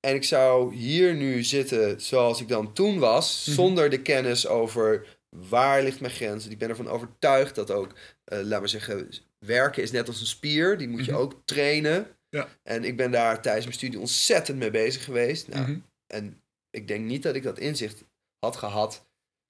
En 0.07 0.15
ik 0.15 0.23
zou 0.23 0.75
hier 0.75 1.13
nu 1.15 1.43
zitten 1.43 2.01
zoals 2.01 2.41
ik 2.41 2.47
dan 2.47 2.73
toen 2.73 2.99
was, 2.99 3.45
Mhm. 3.45 3.55
zonder 3.55 3.89
de 3.89 4.01
kennis 4.01 4.47
over 4.47 5.17
waar 5.29 5.83
ligt 5.83 5.99
mijn 5.99 6.13
grens. 6.13 6.47
Ik 6.47 6.57
ben 6.57 6.69
ervan 6.69 6.87
overtuigd 6.87 7.55
dat 7.55 7.71
ook, 7.71 7.93
eh 8.23 8.39
laat 8.41 8.59
maar 8.59 8.69
zeggen, 8.69 9.09
werken 9.39 9.83
is 9.83 9.91
net 9.91 10.07
als 10.07 10.19
een 10.19 10.25
spier. 10.27 10.77
Die 10.77 10.87
moet 10.87 11.05
je 11.05 11.11
Mhm. 11.11 11.21
ook 11.21 11.41
trainen. 11.45 12.07
Ja. 12.29 12.47
En 12.63 12.83
ik 12.83 12.97
ben 12.97 13.11
daar 13.11 13.41
tijdens 13.41 13.65
mijn 13.65 13.77
studie 13.77 13.99
ontzettend 13.99 14.57
mee 14.57 14.71
bezig 14.71 15.03
geweest. 15.03 15.47
Nou, 15.47 15.61
Mhm. 15.61 15.79
En 16.07 16.41
ik 16.69 16.87
denk 16.87 17.05
niet 17.05 17.23
dat 17.23 17.35
ik 17.35 17.43
dat 17.43 17.59
inzicht 17.59 18.03
had 18.39 18.55
gehad 18.55 19.05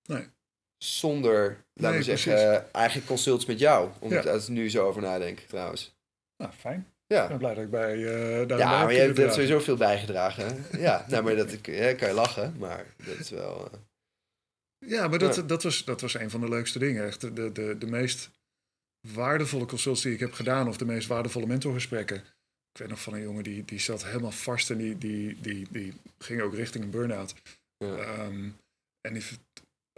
Nee. 0.09 0.27
zonder, 0.77 1.63
Nee, 1.73 1.91
maar 1.91 2.03
zeggen, 2.03 2.73
eigenlijk 2.73 3.07
consults 3.07 3.45
met 3.45 3.59
jou. 3.59 3.89
Om 3.99 4.11
Ja. 4.11 4.23
ik 4.31 4.47
nu 4.47 4.69
zo 4.69 4.87
over 4.87 5.01
nadenk, 5.01 5.39
trouwens. 5.39 5.93
Nou, 6.37 6.51
fijn. 6.53 6.87
Ja. 7.11 7.23
Ik 7.23 7.29
ben 7.29 7.37
blij 7.37 7.53
dat 7.53 7.63
ik 7.63 7.69
bij 7.69 7.97
uh, 7.97 8.47
daar 8.47 8.57
Ja, 8.57 8.83
maar 8.83 8.93
je 8.93 8.99
hebt 8.99 9.33
sowieso 9.33 9.59
veel 9.59 9.75
bijgedragen. 9.77 10.65
Ja, 10.71 11.05
nou, 11.09 11.23
maar 11.23 11.35
dat 11.35 11.51
ik, 11.51 11.65
ja, 11.67 11.93
kan 11.93 12.07
je 12.07 12.13
lachen, 12.13 12.55
maar 12.57 12.85
dat 13.05 13.17
is 13.17 13.29
wel... 13.29 13.69
eh, 13.71 13.79
Ja, 14.89 15.07
maar 15.07 15.19
dat, 15.19 15.35
Ja. 15.35 15.41
Dat, 15.41 15.63
was, 15.63 15.83
dat 15.85 16.01
was 16.01 16.13
een 16.13 16.29
van 16.29 16.41
de 16.41 16.49
leukste 16.49 16.79
dingen. 16.79 17.05
Echt 17.05 17.21
de, 17.21 17.33
de, 17.33 17.51
de, 17.51 17.75
de 17.77 17.85
meest 17.85 18.29
waardevolle 19.07 19.65
consults 19.65 20.01
die 20.01 20.13
ik 20.13 20.19
heb 20.19 20.33
gedaan, 20.33 20.67
of 20.67 20.77
de 20.77 20.85
meest 20.85 21.07
waardevolle 21.07 21.45
mentorgesprekken. 21.47 22.17
Ik 22.73 22.79
weet 22.79 22.89
nog 22.89 23.01
van 23.01 23.13
een 23.13 23.21
jongen 23.21 23.43
die, 23.43 23.65
die 23.65 23.79
zat 23.79 24.05
helemaal 24.05 24.31
vast 24.31 24.69
en 24.69 24.77
die, 24.77 24.97
die, 24.97 25.41
die, 25.41 25.67
die 25.71 25.93
ging 26.19 26.41
ook 26.41 26.53
richting 26.53 26.83
een 26.83 26.89
burn-out. 26.89 27.33
ja. 27.77 27.95
Ehm, 27.95 28.49
en 29.07 29.13
die, 29.13 29.23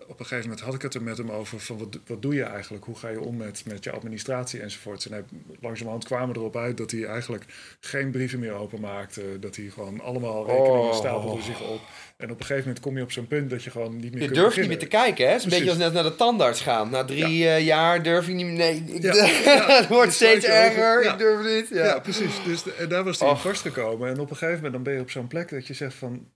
op 0.08 0.20
een 0.20 0.26
gegeven 0.26 0.50
moment 0.50 0.66
had 0.66 0.74
ik 0.74 0.82
het 0.82 0.94
er 0.94 1.04
met 1.04 1.18
hem 1.18 1.32
over 1.32 1.60
van 1.60 1.78
wat, 1.78 2.00
wat 2.06 2.22
doe 2.22 2.34
je 2.36 2.44
eigenlijk? 2.44 2.84
Hoe 2.86 2.96
ga 2.96 3.10
je 3.10 3.20
om 3.22 3.38
met, 3.38 3.64
met 3.66 3.84
je 3.84 3.92
administratie 3.92 4.60
enzovoorts? 4.62 5.06
En 5.06 5.12
hij, 5.12 5.24
langzamerhand 5.62 6.06
kwamen 6.06 6.34
we 6.34 6.40
erop 6.40 6.56
uit 6.58 6.78
dat 6.78 6.92
hij 6.92 7.06
eigenlijk 7.06 7.46
geen 7.80 8.12
brieven 8.12 8.40
meer 8.40 8.54
openmaakte. 8.54 9.40
Dat 9.40 9.56
hij 9.56 9.66
gewoon 9.66 10.00
allemaal 10.02 10.46
rekeningen 10.48 10.80
Oh. 10.80 10.94
stapelde 10.96 11.42
zich 11.42 11.62
op. 11.62 11.82
En 12.18 12.32
op 12.32 12.40
een 12.40 12.46
gegeven 12.46 12.66
moment 12.68 12.80
kom 12.84 12.98
je 12.98 13.04
op 13.04 13.12
zo'n 13.12 13.28
punt 13.28 13.50
dat 13.50 13.64
je 13.64 13.70
gewoon 13.72 13.96
niet 13.96 14.12
meer 14.12 14.22
Je 14.22 14.28
kunt 14.28 14.40
durft 14.40 14.58
niet 14.58 14.68
meer 14.68 14.80
te 14.80 14.88
kijken, 14.88 15.26
hè? 15.26 15.32
Het 15.32 15.40
is 15.40 15.44
een 15.46 15.50
beetje 15.50 15.70
als 15.70 15.78
net 15.78 15.94
naar 15.94 16.04
de 16.04 16.16
tandarts 16.16 16.62
gaan. 16.62 16.90
Na 16.90 17.06
drie 17.06 17.48
eh, 17.48 17.66
jaar 17.66 18.04
durf 18.04 18.28
je 18.28 18.34
niet 18.34 18.46
meer... 18.46 18.56
Nee, 18.56 18.84
ik, 18.88 19.02
Ja, 19.02 19.14
ja. 19.26 19.78
het 19.80 19.88
wordt 19.88 20.14
sluit 20.14 20.38
steeds 20.44 20.46
erger. 20.56 21.04
Ja. 21.04 21.12
Ik 21.12 21.18
durf 21.18 21.56
niet. 21.56 21.70
Ja. 21.70 22.00
Precies. 22.00 22.44
Dus 22.44 22.64
de- 22.64 22.74
en 22.74 22.90
daar 22.90 23.04
was 23.04 23.20
hij 23.20 23.28
in 23.28 23.34
Och. 23.34 23.42
vastgekomen. 23.42 24.10
En 24.10 24.20
op 24.20 24.30
een 24.30 24.36
gegeven 24.38 24.56
moment 24.56 24.74
dan 24.74 24.84
ben 24.84 24.94
je 24.94 25.00
op 25.00 25.10
zo'n 25.12 25.28
plek 25.28 25.50
dat 25.50 25.68
je 25.68 25.74
zegt 25.74 25.94
van... 25.96 26.32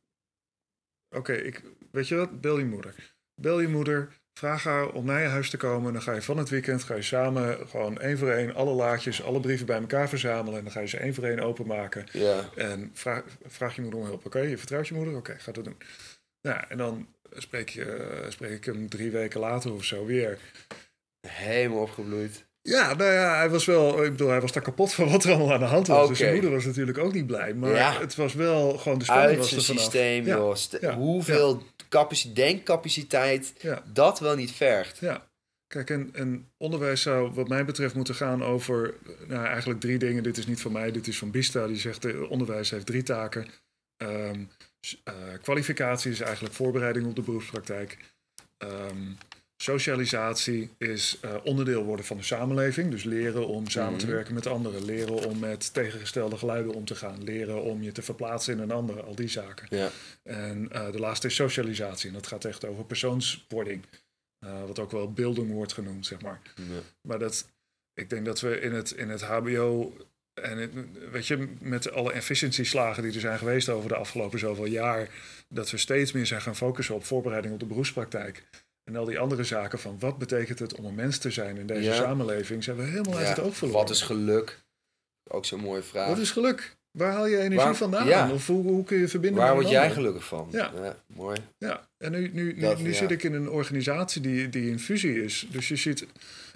Oké, 1.15 1.33
ik 1.33 1.63
weet 1.91 2.07
je 2.07 2.15
wat? 2.15 2.41
Bel 2.41 2.57
je 2.59 2.65
moeder. 2.65 3.15
Bel 3.41 3.59
je 3.59 3.67
moeder. 3.67 4.09
Vraag 4.33 4.63
haar 4.63 4.89
om 4.89 5.05
naar 5.05 5.21
je 5.21 5.27
huis 5.27 5.49
te 5.49 5.57
komen. 5.57 5.93
Dan 5.93 6.01
ga 6.01 6.13
je 6.13 6.21
van 6.21 6.37
het 6.37 6.49
weekend 6.49 6.83
ga 6.83 6.95
je 6.95 7.01
samen 7.01 7.67
gewoon 7.69 7.99
één 7.99 8.17
voor 8.17 8.31
één 8.31 8.55
alle 8.55 8.73
laadjes, 8.73 9.23
alle 9.23 9.39
brieven 9.39 9.65
bij 9.65 9.79
elkaar 9.79 10.09
verzamelen. 10.09 10.57
En 10.57 10.63
dan 10.63 10.73
ga 10.73 10.79
je 10.79 10.87
ze 10.87 10.97
één 10.97 11.13
voor 11.13 11.23
één 11.23 11.39
openmaken. 11.39 12.05
Ja. 12.11 12.49
En 12.55 12.91
vraag, 12.93 13.23
vraag 13.45 13.75
je 13.75 13.81
moeder 13.81 13.99
om 13.99 14.05
hulp. 14.05 14.25
Oké, 14.25 14.39
je 14.39 14.57
vertrouwt 14.57 14.87
je 14.87 14.93
moeder? 14.93 15.15
Oké, 15.15 15.35
ga 15.37 15.51
dat 15.51 15.63
doen. 15.63 15.77
Nou, 16.41 16.63
en 16.69 16.77
dan 16.77 17.07
spreek, 17.31 17.69
je, 17.69 17.85
eh, 17.85 18.29
spreek 18.29 18.51
ik 18.51 18.65
hem 18.65 18.89
drie 18.89 19.11
weken 19.11 19.39
later 19.39 19.73
of 19.73 19.83
zo 19.83 20.05
weer. 20.05 20.39
Helemaal 21.27 21.81
opgebloeid. 21.81 22.46
Ja, 22.69 22.93
nou 22.93 23.11
ja, 23.11 23.35
hij 23.37 23.49
was 23.49 23.65
wel, 23.65 24.03
ik 24.03 24.11
bedoel, 24.11 24.29
hij 24.29 24.41
was 24.41 24.51
daar 24.51 24.63
kapot 24.63 24.93
van 24.93 25.09
wat 25.09 25.23
er 25.23 25.29
allemaal 25.31 25.53
aan 25.53 25.59
de 25.59 25.65
hand 25.65 25.87
was. 25.87 26.07
Dus 26.07 26.17
zijn 26.17 26.33
moeder 26.33 26.51
was 26.51 26.65
natuurlijk 26.65 26.97
ook 26.97 27.13
niet 27.13 27.27
blij. 27.27 27.53
Maar 27.53 27.75
Ja. 27.75 27.99
het 27.99 28.15
was 28.15 28.33
wel 28.33 28.77
gewoon 28.77 28.97
de 28.97 29.03
spanning 29.03 29.37
was 29.37 29.51
er 29.51 29.61
vanaf. 29.63 29.81
systeem, 29.81 30.25
Ja. 30.25 30.35
joh. 30.35 30.55
St- 30.55 30.77
Ja. 30.81 30.95
Hoeveel 30.95 31.63
capaci- 31.89 32.33
denkcapaciteit 32.33 33.53
dat 33.93 34.19
wel 34.19 34.35
niet 34.35 34.51
vergt. 34.51 34.97
ja. 34.99 35.25
Kijk, 35.67 35.89
en, 35.89 36.09
en 36.13 36.49
onderwijs 36.57 37.01
zou 37.01 37.31
wat 37.33 37.47
mij 37.47 37.65
betreft 37.65 37.95
moeten 37.95 38.15
gaan 38.15 38.43
over 38.43 38.93
nou, 39.27 39.45
eigenlijk 39.45 39.79
drie 39.79 39.97
dingen. 39.97 40.23
Dit 40.23 40.37
is 40.37 40.47
niet 40.47 40.61
van 40.61 40.71
mij, 40.71 40.91
dit 40.91 41.07
is 41.07 41.17
van 41.17 41.31
Bista. 41.31 41.67
Die 41.67 41.77
zegt, 41.77 42.05
eh, 42.05 42.31
onderwijs 42.31 42.69
heeft 42.69 42.85
drie 42.85 43.03
taken. 43.03 43.47
Ehm, 43.97 44.39
eh, 45.03 45.13
kwalificatie 45.41 46.11
is 46.11 46.19
eigenlijk 46.21 46.53
voorbereiding 46.55 47.05
op 47.05 47.15
de 47.15 47.21
beroepspraktijk. 47.21 47.97
Ehm, 48.57 48.97
socialisatie 49.57 50.69
is 50.77 51.17
eh, 51.21 51.35
onderdeel 51.43 51.83
worden 51.83 52.05
van 52.05 52.17
de 52.17 52.23
samenleving. 52.23 52.91
Dus 52.91 53.03
leren 53.03 53.47
om 53.47 53.69
samen 53.69 53.99
te 53.99 54.05
Mhm. 54.05 54.13
werken 54.15 54.33
met 54.33 54.47
anderen. 54.47 54.85
Leren 54.85 55.25
om 55.25 55.39
met 55.39 55.73
tegengestelde 55.73 56.37
geluiden 56.37 56.73
om 56.73 56.85
te 56.85 56.95
gaan. 56.95 57.23
Leren 57.23 57.61
om 57.63 57.83
je 57.83 57.91
te 57.91 58.01
verplaatsen 58.01 58.53
in 58.53 58.59
een 58.59 58.71
ander. 58.71 59.03
Al 59.03 59.15
die 59.15 59.27
zaken. 59.27 59.77
Ja. 59.77 59.89
En 60.23 60.71
eh, 60.71 60.91
de 60.91 60.99
laatste 60.99 61.27
is 61.27 61.35
socialisatie. 61.35 62.07
En 62.07 62.13
dat 62.13 62.27
gaat 62.27 62.45
echt 62.45 62.65
over 62.65 62.85
persoonswording. 62.85 63.83
Eh, 64.39 64.63
wat 64.67 64.79
ook 64.79 64.91
wel 64.91 65.11
beelding 65.13 65.51
wordt 65.51 65.73
genoemd, 65.73 66.05
zeg 66.05 66.21
maar. 66.21 66.41
Ja. 66.55 66.63
Maar 67.01 67.19
dat, 67.19 67.47
ik 67.93 68.09
denk 68.09 68.25
dat 68.25 68.39
we 68.39 68.59
in 68.59 68.73
het, 68.73 68.91
in 68.91 69.09
het 69.09 69.21
HBO 69.21 69.93
en 70.41 70.57
het- 70.57 70.71
weet 71.11 71.27
je, 71.27 71.47
met 71.59 71.91
alle 71.91 72.11
efficiëntieslagen 72.13 73.03
die 73.03 73.13
er 73.13 73.19
zijn 73.19 73.37
geweest 73.37 73.69
over 73.69 73.89
de 73.89 73.95
afgelopen 73.95 74.39
zoveel 74.39 74.65
jaar, 74.65 75.09
dat 75.49 75.69
we 75.71 75.77
steeds 75.77 76.11
meer 76.11 76.25
zijn 76.25 76.41
gaan 76.41 76.55
focussen 76.55 76.95
op 76.95 77.05
voorbereiding 77.05 77.53
op 77.53 77.59
de 77.59 77.65
beroepspraktijk. 77.65 78.43
En 78.87 78.95
al 78.95 79.05
die 79.05 79.19
andere 79.19 79.43
zaken 79.43 79.79
van 79.79 79.99
wat 79.99 80.17
betekent 80.17 80.59
het 80.59 80.75
om 80.75 80.85
een 80.85 80.95
mens 80.95 81.17
te 81.17 81.31
zijn 81.31 81.57
in 81.57 81.67
deze 81.67 81.81
Ja. 81.89 81.93
samenleving, 81.95 82.63
zijn 82.63 82.77
we 82.77 82.83
helemaal 82.83 83.17
uit 83.17 83.27
het 83.27 83.39
oog 83.39 83.55
verloren. 83.57 83.81
Wat 83.81 83.89
is 83.89 84.01
geluk? 84.01 84.59
Ook 85.29 85.45
zo'n 85.45 85.59
mooie 85.59 85.81
vraag. 85.83 86.07
Wat 86.07 86.17
is 86.17 86.31
geluk? 86.31 86.75
Waar 86.91 87.11
haal 87.11 87.25
je 87.25 87.37
energie 87.37 87.57
Waar- 87.57 87.75
vandaan? 87.75 88.07
ja. 88.07 88.31
Of 88.31 88.47
hoe, 88.47 88.63
hoe 88.63 88.83
kun 88.83 88.97
je 88.97 89.07
verbinden 89.07 89.41
Waar 89.43 89.53
word 89.53 89.69
jij 89.69 89.91
gelukkig 89.91 90.25
van? 90.25 90.47
Ja. 90.51 90.95
mooi. 91.07 91.37
Ja, 91.57 91.87
en 91.97 92.11
nu, 92.11 92.19
nu, 92.33 92.53
nu, 92.53 92.59
Dat, 92.59 92.79
nu 92.79 92.89
ja. 92.89 92.95
zit 92.95 93.11
ik 93.11 93.23
in 93.23 93.33
een 93.33 93.49
organisatie 93.49 94.21
die, 94.21 94.49
die 94.49 94.69
in 94.69 94.79
fusie 94.79 95.23
is. 95.23 95.47
Dus 95.51 95.67
je 95.67 95.75
ziet. 95.75 96.05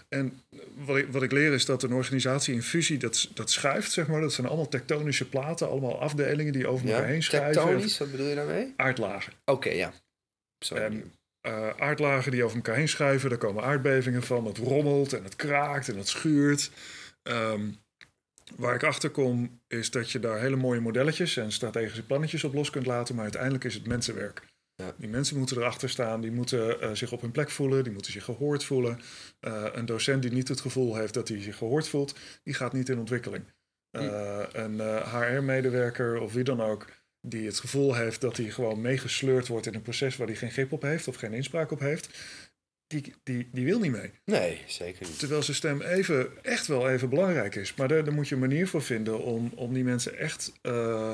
En 0.10 0.42
wat 0.86 0.98
ik, 0.98 1.08
wat 1.12 1.24
ik 1.24 1.32
leer 1.32 1.54
is 1.54 1.66
dat 1.66 1.84
een 1.84 1.94
organisatie 1.94 2.54
in 2.54 2.64
fusie, 2.64 2.98
dat, 2.98 3.30
dat 3.34 3.50
schuift, 3.52 3.92
zeg 3.92 4.08
maar. 4.08 4.22
Dat 4.22 4.34
zijn 4.34 4.48
allemaal 4.48 4.68
tektonische 4.68 5.30
platen, 5.30 5.70
allemaal 5.70 6.00
afdelingen 6.00 6.54
die 6.54 6.68
over 6.68 6.90
elkaar 6.90 7.08
heen 7.08 7.24
schuiven. 7.24 7.62
Tectonisch, 7.64 7.98
wat 7.98 8.12
bedoel 8.12 8.28
je 8.28 8.36
daarmee? 8.36 8.74
Aardlagen. 8.76 9.34
Oké, 9.46 9.70
ja. 9.70 9.94
Zo. 10.66 10.76
En, 10.76 11.12
eh, 11.42 11.70
aardlagen 11.70 12.32
die 12.32 12.44
over 12.44 12.56
elkaar 12.56 12.76
heen 12.76 12.90
schuiven, 12.90 13.30
daar 13.30 13.38
komen 13.38 13.64
aardbevingen 13.64 14.24
van. 14.24 14.46
Het 14.46 14.58
rommelt 14.58 15.14
en 15.14 15.24
het 15.24 15.36
kraakt 15.36 15.90
en 15.90 15.98
het 15.98 16.08
schuurt. 16.08 16.72
Ehm, 17.24 17.70
waar 18.56 18.76
ik 18.76 18.84
achter 18.84 19.10
kom, 19.10 19.62
is 19.68 19.92
dat 19.92 20.12
je 20.12 20.20
daar 20.20 20.40
hele 20.40 20.56
mooie 20.56 20.80
modelletjes 20.80 21.38
en 21.38 21.52
strategische 21.52 22.06
plannetjes 22.06 22.44
op 22.44 22.54
los 22.54 22.70
kunt 22.70 22.86
laten. 22.86 23.16
Maar 23.16 23.24
uiteindelijk 23.24 23.64
is 23.64 23.74
het 23.74 23.88
mensenwerk. 23.88 24.44
Ja. 24.76 24.94
Die 24.98 25.10
mensen 25.10 25.38
moeten 25.38 25.58
erachter 25.58 25.90
staan, 25.90 26.22
die 26.22 26.32
moeten 26.32 26.82
eh, 26.82 26.92
zich 26.92 27.12
op 27.12 27.22
hun 27.22 27.32
plek 27.32 27.50
voelen, 27.50 27.84
die 27.84 27.94
moeten 27.94 28.12
zich 28.12 28.24
gehoord 28.24 28.64
voelen. 28.64 29.00
Eh, 29.40 29.66
een 29.72 29.86
docent 29.86 30.22
die 30.22 30.32
niet 30.32 30.48
het 30.48 30.62
gevoel 30.62 30.96
heeft 30.96 31.14
dat 31.14 31.28
hij 31.28 31.42
zich 31.42 31.58
gehoord 31.58 31.88
voelt, 31.88 32.20
die 32.44 32.54
gaat 32.54 32.74
niet 32.74 32.90
in 32.90 33.00
ontwikkeling. 33.00 33.44
Eh, 33.92 34.44
een 34.52 34.80
HR-medewerker 35.04 36.20
of 36.20 36.34
wie 36.34 36.44
dan 36.44 36.62
ook, 36.62 36.86
die 37.22 37.46
het 37.46 37.60
gevoel 37.60 37.96
heeft 37.96 38.22
dat 38.22 38.38
hij 38.38 38.50
gewoon 38.50 38.82
meegesleurd 38.82 39.48
wordt 39.48 39.66
in 39.68 39.74
een 39.76 39.82
proces 39.82 40.18
waar 40.18 40.28
hij 40.28 40.36
geen 40.36 40.52
grip 40.52 40.72
op 40.72 40.82
heeft 40.82 41.08
of 41.08 41.16
geen 41.16 41.34
inspraak 41.34 41.72
op 41.72 41.80
heeft, 41.80 42.10
die, 42.88 43.14
die, 43.24 43.50
die 43.52 43.66
wil 43.66 43.80
niet 43.80 43.92
mee. 43.92 44.12
Nee, 44.26 44.62
zeker 44.68 45.08
niet. 45.08 45.20
Terwijl 45.20 45.44
zijn 45.44 45.58
stem 45.58 45.82
even, 45.82 46.44
echt 46.44 46.68
wel 46.68 46.90
even 46.90 47.10
belangrijk 47.10 47.56
is. 47.56 47.76
Maar 47.76 47.88
daar, 47.88 48.04
daar 48.04 48.14
moet 48.14 48.28
je 48.28 48.36
een 48.36 48.42
manier 48.42 48.68
voor 48.68 48.84
vinden 48.84 49.20
om, 49.20 49.52
om 49.56 49.74
die 49.74 49.84
mensen 49.84 50.18
echt 50.18 50.52
eh, 50.62 51.14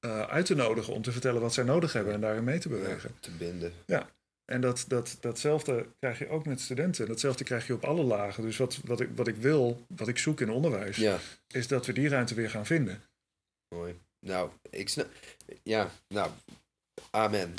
eh, 0.00 0.22
uit 0.22 0.46
te 0.46 0.54
nodigen 0.54 0.92
om 0.92 1.02
te 1.02 1.12
vertellen 1.12 1.40
wat 1.40 1.54
zij 1.54 1.64
nodig 1.64 1.92
hebben 1.92 2.14
en 2.14 2.20
daarin 2.20 2.44
mee 2.44 2.58
te 2.58 2.68
bewegen. 2.68 3.10
Ja, 3.14 3.20
te 3.20 3.30
binden. 3.30 3.72
En 4.44 4.60
dat, 4.60 4.84
dat, 4.88 5.16
datzelfde 5.20 5.86
krijg 5.98 6.18
je 6.18 6.28
ook 6.28 6.46
met 6.46 6.60
studenten. 6.60 7.06
Datzelfde 7.06 7.44
krijg 7.44 7.66
je 7.66 7.74
op 7.74 7.84
alle 7.84 8.02
lagen. 8.02 8.42
Dus 8.42 8.56
wat, 8.56 8.80
wat, 8.84 9.00
ik, 9.00 9.08
wat 9.14 9.28
ik 9.28 9.36
wil, 9.36 9.86
wat 9.88 10.08
ik 10.08 10.18
zoek 10.18 10.40
in 10.40 10.50
onderwijs, 10.50 10.96
Ja, 10.96 11.18
is 11.48 11.68
dat 11.68 11.86
we 11.86 11.92
die 11.92 12.08
ruimte 12.08 12.34
weer 12.34 12.50
gaan 12.50 12.66
vinden. 12.66 13.02
mooi. 13.74 13.94
Nou, 14.26 14.50
ik 14.70 14.88
snap... 14.88 15.06
Ja, 15.62 15.90
nou, 16.08 16.30
amen. 17.10 17.54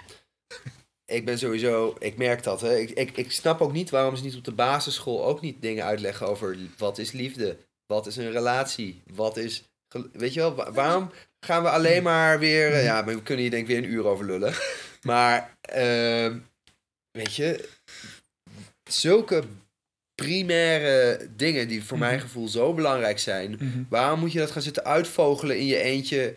Ik 1.06 1.26
ben 1.26 1.38
sowieso... 1.38 1.96
Ik 2.00 2.18
merk 2.18 2.44
dat, 2.44 2.62
hè. 2.62 2.76
Ik, 2.78 2.90
ik, 2.90 3.18
ik 3.18 3.32
snap 3.32 3.62
ook 3.62 3.72
niet 3.72 3.90
waarom 3.90 4.16
ze 4.16 4.24
niet 4.24 4.36
op 4.36 4.44
de 4.44 4.52
basisschool 4.52 5.26
ook 5.26 5.42
niet 5.42 5.62
dingen 5.62 5.86
uitleggen 5.86 6.28
over 6.28 6.58
wat 6.78 6.98
is 6.98 7.12
liefde, 7.12 7.58
wat 7.86 8.08
is 8.08 8.16
een 8.18 8.32
relatie, 8.32 9.02
wat 9.14 9.38
is... 9.38 9.64
Weet 10.12 10.34
je 10.34 10.40
wel, 10.40 10.56
wa- 10.56 10.72
waarom 10.72 11.12
gaan 11.46 11.64
we 11.64 11.70
alleen 11.70 12.04
maar 12.04 12.40
weer... 12.40 12.74
eh, 12.74 12.84
Ja, 12.84 13.04
we 13.06 13.22
kunnen 13.22 13.42
hier 13.42 13.52
denk 13.52 13.62
ik 13.62 13.68
weer 13.76 13.78
een 13.84 13.92
uur 13.92 14.06
over 14.06 14.26
lullen. 14.26 14.54
Maar, 15.02 15.58
ehm, 15.62 16.40
weet 17.12 17.36
je, 17.36 17.70
zulke 18.90 19.44
primaire 20.26 21.28
dingen 21.36 21.68
die 21.68 21.84
voor 21.84 21.98
mijn 21.98 22.14
Mhm. 22.16 22.24
gevoel 22.24 22.48
zo 22.48 22.74
belangrijk 22.74 23.20
zijn. 23.20 23.58
Waarom 23.90 24.20
moet 24.20 24.32
je 24.32 24.40
dat 24.40 24.52
gaan 24.52 24.62
zitten 24.62 24.86
uitvogelen 24.86 25.58
in 25.58 25.66
je 25.66 25.78
eentje 25.82 26.34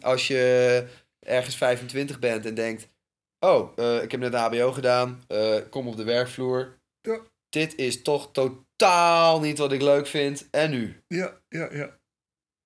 als 0.00 0.26
je 0.26 0.84
ergens 1.26 1.56
25 1.56 2.18
bent 2.18 2.46
en 2.46 2.54
denkt: 2.54 2.88
Oh, 3.38 3.72
eh, 3.76 4.02
ik 4.02 4.10
heb 4.10 4.20
net 4.20 4.32
de 4.32 4.38
HBO 4.38 4.72
gedaan, 4.72 5.22
eh, 5.28 5.54
kom 5.70 5.86
op 5.88 5.96
de 5.96 6.04
werkvloer. 6.04 6.78
Ja. 7.00 7.18
Dit 7.48 7.74
is 7.76 8.02
toch 8.02 8.32
totaal 8.32 9.40
niet 9.40 9.58
wat 9.58 9.72
ik 9.72 9.82
leuk 9.82 10.06
vind. 10.06 10.48
En 10.50 10.70
nu? 10.70 11.02
Ja, 11.08 11.32
ja, 11.48 11.68
ja. 11.72 11.97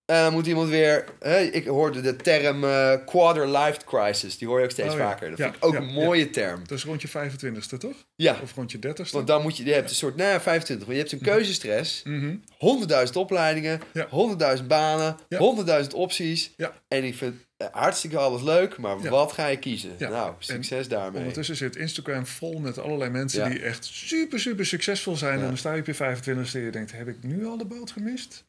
En 0.05 0.23
dan 0.23 0.33
moet 0.33 0.47
iemand 0.47 0.69
weer. 0.69 1.05
Hè, 1.21 1.39
ik 1.41 1.67
hoorde 1.67 2.01
de 2.01 2.17
term 2.17 2.65
eh, 2.65 2.93
quarter 3.07 3.49
life 3.59 3.79
crisis. 3.87 4.39
Die 4.39 4.49
hoor 4.49 4.59
je 4.59 4.65
ook 4.65 4.71
steeds 4.71 4.93
Oh 4.93 4.99
ja. 4.99 5.09
vaker. 5.11 5.29
Dat 5.31 5.39
Ja, 5.39 5.45
vind 5.45 5.57
ik 5.57 5.65
ook 5.65 5.73
ja, 5.73 5.79
een 5.79 5.93
mooie 5.93 6.31
term. 6.31 6.61
Dat 6.67 6.79
is 6.79 6.85
rond 6.85 7.03
je 7.03 7.09
25ste, 7.09 7.79
toch? 7.79 7.95
Ja, 8.15 8.37
Of 8.43 8.55
rond 8.55 8.73
je 8.73 8.79
30ste? 8.79 9.11
want 9.13 9.27
dan 9.27 9.43
moet 9.43 9.57
je. 9.57 9.65
Je 9.65 9.73
hebt 9.73 9.91
een 9.91 9.97
soort. 9.97 10.17
Nou 10.17 10.31
ja, 10.31 10.41
25. 10.41 10.87
Maar 10.87 10.97
je 10.97 11.01
hebt 11.03 11.13
een 11.13 11.21
keuzestress. 11.21 12.03
Mhm. 12.03 12.35
100.000 12.59 13.17
opleidingen, 13.17 13.81
Ja. 13.93 14.07
100.000 14.61 14.67
banen, 14.67 15.17
Ja. 15.29 15.39
100.000 15.39 15.95
opties. 15.95 16.55
En 16.89 17.05
ik 17.05 17.15
vind 17.15 17.35
eh, 17.57 17.67
hartstikke 17.73 18.19
alles 18.19 18.43
leuk, 18.43 18.79
maar 18.79 18.97
Ja. 19.03 19.11
wat 19.11 19.33
ga 19.33 19.47
je 19.47 19.57
kiezen? 19.59 19.91
Ja. 19.99 20.09
Nou, 20.09 20.35
succes 20.39 20.89
daarmee. 20.89 21.19
Ondertussen 21.19 21.57
zit 21.57 21.77
Instagram 21.77 22.27
vol 22.27 22.59
met 22.59 22.79
allerlei 22.79 23.11
mensen 23.11 23.43
Ja. 23.43 23.49
die 23.49 23.61
echt 23.63 23.85
super, 23.85 24.41
super 24.41 24.67
succesvol 24.67 25.17
zijn. 25.17 25.39
En 25.41 25.47
dan 25.47 25.57
sta 25.57 25.73
je 25.73 25.81
op 25.81 25.87
je 25.87 25.95
25ste 25.95 26.59
en 26.59 26.65
je 26.65 26.71
denkt, 26.71 26.93
heb 26.93 27.09
ik 27.09 27.17
nu 27.23 27.47
al 27.47 27.59
de 27.59 27.65
boot 27.65 27.91
gemist? 27.91 28.45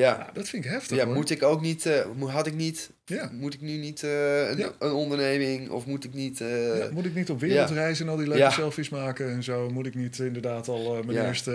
Ja, 0.00 0.16
Nou, 0.16 0.30
dat 0.32 0.48
vind 0.48 0.64
ik 0.64 0.70
heftig 0.70 0.96
ja 0.96 1.04
hoor. 1.04 1.14
moet 1.14 1.30
ik 1.30 1.42
ook 1.42 1.60
niet, 1.60 1.86
eh, 1.86 2.04
had 2.26 2.46
ik 2.46 2.54
niet, 2.54 2.90
Ja. 3.04 3.30
moet 3.32 3.54
ik 3.54 3.60
nu 3.60 3.76
niet 3.76 4.02
eh, 4.02 4.48
een, 4.50 4.58
Ja. 4.58 4.72
een 4.78 4.92
onderneming 4.92 5.70
of 5.70 5.86
moet 5.86 6.04
ik 6.04 6.14
niet... 6.14 6.40
eh, 6.40 6.78
Ja, 6.78 6.88
moet 6.92 7.04
ik 7.04 7.14
niet 7.14 7.30
op 7.30 7.40
wereldreis 7.40 8.00
en 8.00 8.08
al 8.08 8.16
die 8.16 8.28
leuke 8.28 8.50
selfies 8.50 8.88
maken 8.88 9.30
en 9.30 9.42
zo? 9.42 9.70
Moet 9.70 9.86
ik 9.86 9.94
niet 9.94 10.18
inderdaad 10.18 10.68
al 10.68 11.02
mijn 11.04 11.26
eerste 11.26 11.50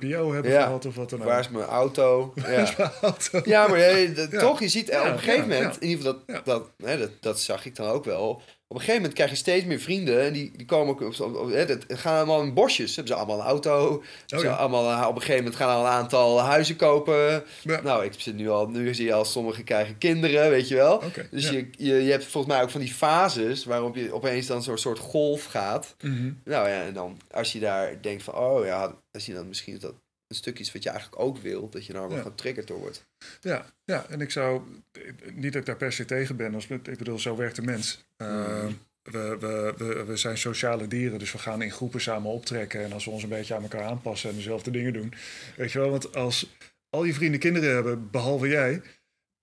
IPO 0.00 0.32
hebben 0.32 0.52
gehad 0.52 0.86
of 0.86 0.94
wat 0.94 1.10
dan 1.10 1.20
ook? 1.20 1.26
waar 1.26 1.40
is 1.40 1.48
mijn 1.48 1.64
auto? 1.64 2.32
Ja. 2.46 2.92
auto? 3.00 3.40
Maar 3.44 3.68
hey, 3.78 4.12
toch, 4.30 4.60
je 4.60 4.68
ziet 4.68 4.88
op 4.90 5.04
een 5.04 5.18
gegeven 5.18 5.48
moment, 5.48 5.76
in 5.80 5.88
ieder 5.88 6.04
geval 6.04 6.22
dat, 6.26 6.44
dat, 6.44 6.70
hè, 6.88 6.98
dat, 6.98 7.10
dat 7.20 7.40
zag 7.40 7.66
ik 7.66 7.76
dan 7.76 7.86
ook 7.88 8.04
wel. 8.04 8.42
Op 8.70 8.76
een 8.76 8.80
gegeven 8.80 9.00
moment 9.00 9.14
krijg 9.14 9.30
je 9.30 9.36
steeds 9.36 9.64
meer 9.64 9.80
vrienden 9.80 10.22
en 10.22 10.32
die, 10.32 10.52
die 10.56 10.66
komen 10.66 10.88
ook 10.88 11.20
op, 11.20 11.36
op, 11.36 11.52
dat 11.52 11.84
gaan 11.88 12.16
allemaal 12.16 12.42
in 12.42 12.54
bosjes. 12.54 12.96
Hebben 12.96 13.14
ze 13.14 13.18
allemaal 13.18 13.38
een 13.38 13.46
auto. 13.46 14.02
ze 14.26 14.36
Oh 14.36 14.42
ja. 14.42 14.54
allemaal, 14.54 14.90
eh, 14.90 15.08
op 15.08 15.14
een 15.14 15.20
gegeven 15.20 15.42
moment 15.42 15.56
gaan 15.56 15.68
al 15.68 15.84
een 15.84 15.90
aantal 15.90 16.40
huizen 16.40 16.76
kopen. 16.76 17.44
Ja. 17.62 17.80
Nou, 17.80 18.04
ik 18.04 18.12
zit 18.16 18.34
nu 18.34 18.48
al, 18.48 18.68
nu 18.68 18.94
zie 18.94 19.04
je 19.04 19.12
al, 19.12 19.24
sommigen 19.24 19.64
krijgen 19.64 19.98
kinderen, 19.98 20.50
weet 20.50 20.68
je 20.68 20.74
wel. 20.74 21.02
Dus 21.30 21.44
ja. 21.44 21.52
je, 21.52 21.68
je, 21.76 21.94
je 21.94 22.10
hebt 22.10 22.24
volgens 22.24 22.52
mij 22.52 22.62
ook 22.62 22.70
van 22.70 22.80
die 22.80 22.92
fases 22.92 23.64
waarop 23.64 23.96
je 23.96 24.12
opeens 24.12 24.46
dan 24.46 24.62
zo'n 24.62 24.78
soort 24.78 24.98
golf 24.98 25.44
gaat. 25.44 25.94
Mhm. 26.00 26.32
Nou 26.44 26.68
ja, 26.68 26.82
en 26.82 26.94
dan 26.94 27.20
als 27.30 27.52
je 27.52 27.60
daar 27.60 28.02
denkt 28.02 28.22
van, 28.22 28.34
oh 28.34 28.64
ja, 28.64 28.94
als 29.12 29.26
je 29.26 29.34
dan 29.34 29.48
misschien 29.48 29.78
dat 29.80 29.94
een 30.28 30.36
stuk 30.36 30.58
iets 30.58 30.72
wat 30.72 30.82
je 30.82 30.88
eigenlijk 30.90 31.22
ook 31.22 31.38
wil, 31.38 31.68
dat 31.68 31.86
je 31.86 31.92
daar 31.92 32.08
wel 32.08 32.16
Ja. 32.16 32.22
getriggerd 32.22 32.66
door 32.66 32.78
wordt. 32.78 33.06
Ja, 33.40 33.72
ja, 33.84 34.06
en 34.08 34.20
ik 34.20 34.30
zou 34.30 34.62
niet 35.32 35.52
dat 35.52 35.60
ik 35.60 35.66
daar 35.66 35.76
per 35.76 35.92
se 35.92 36.04
tegen 36.04 36.36
ben. 36.36 36.54
Als, 36.54 36.66
ik 36.66 36.82
bedoel, 36.98 37.18
zo 37.18 37.36
werkt 37.36 37.56
de 37.56 37.62
mens. 37.62 38.04
Uh, 38.18 38.62
Mm. 38.64 38.78
we, 39.02 39.36
we, 39.40 39.74
we, 39.76 40.04
we 40.04 40.16
zijn 40.16 40.38
sociale 40.38 40.88
dieren, 40.88 41.18
dus 41.18 41.32
we 41.32 41.38
gaan 41.38 41.62
in 41.62 41.70
groepen 41.72 42.00
samen 42.00 42.30
optrekken. 42.30 42.84
En 42.84 42.92
als 42.92 43.04
we 43.04 43.10
ons 43.10 43.22
een 43.22 43.28
beetje 43.28 43.54
aan 43.54 43.62
elkaar 43.62 43.82
aanpassen 43.84 44.30
en 44.30 44.36
dezelfde 44.36 44.70
dingen 44.70 44.92
doen. 44.92 45.12
Weet 45.56 45.72
je 45.72 45.78
wel, 45.78 45.90
want 45.90 46.14
als 46.14 46.56
al 46.90 47.04
je 47.04 47.14
vrienden 47.14 47.40
kinderen 47.40 47.74
hebben, 47.74 48.10
behalve 48.10 48.48
jij, 48.48 48.82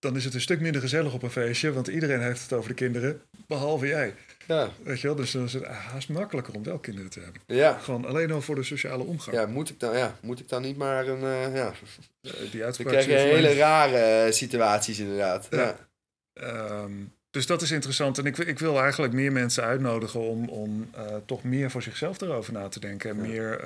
dan 0.06 0.16
is 0.16 0.24
het 0.26 0.34
een 0.34 0.41
stuk 0.41 0.60
minder 0.60 0.82
gezellig 0.82 1.14
op 1.14 1.24
een 1.24 1.30
feestje. 1.32 1.74
Want 1.74 1.88
iedereen 1.88 2.22
heeft 2.22 2.41
het 2.41 2.53
over 2.53 2.70
de 2.70 2.76
kinderen, 2.76 3.22
behalve 3.47 3.88
jij. 3.88 4.14
Ja, 4.47 4.70
Weet 4.84 5.01
je 5.01 5.08
wel, 5.08 5.16
dus 5.16 5.32
dan 5.32 5.43
is 5.43 5.53
het 5.53 5.66
haast 5.66 6.10
makkelijker 6.10 6.53
om 6.53 6.64
wel 6.64 6.80
kinderen 6.80 7.10
te 7.10 7.20
hebben. 7.20 7.41
ja. 7.45 7.78
Gewoon 7.78 8.06
alleen 8.06 8.32
al 8.32 8.41
voor 8.41 8.56
de 8.56 8.64
sociale 8.64 9.03
omgang. 9.03 9.38
Ja, 9.38 9.45
moet 9.45 9.70
ik 9.70 9.80
dan, 9.80 9.97
ja, 9.97 10.16
moet 10.22 10.39
ik 10.39 10.49
dan 10.49 10.62
niet 10.62 10.78
maar 10.78 11.08
een, 11.08 11.24
eh, 11.24 11.56
ja. 11.56 11.72
Eh, 12.22 12.32
die 12.51 12.51
Dan 12.51 12.62
uitspraak 12.62 12.88
krijg 12.88 13.06
je 13.06 13.14
hele 13.14 13.53
rare 13.53 13.97
eh, 13.97 14.32
situaties 14.32 14.99
inderdaad. 14.99 15.47
Ja. 15.49 15.58
Ja. 15.60 15.78
Ehm, 16.34 16.91
dus 17.30 17.45
dat 17.45 17.62
is 17.62 17.72
interessant. 17.72 18.18
En 18.18 18.26
ik, 18.26 18.38
ik 18.38 18.60
wil 18.60 18.80
eigenlijk 18.82 19.14
meer 19.14 19.32
mensen 19.32 19.64
uitnodigen 19.64 20.20
om, 20.20 20.49
om 20.49 20.89
toch 21.26 21.43
meer 21.43 21.72
voor 21.72 21.82
zichzelf 21.82 22.22
erover 22.22 22.53
na 22.53 22.68
te 22.68 22.80
denken. 22.80 23.10
En 23.10 23.16
Ja. 23.16 23.22
meer 23.22 23.60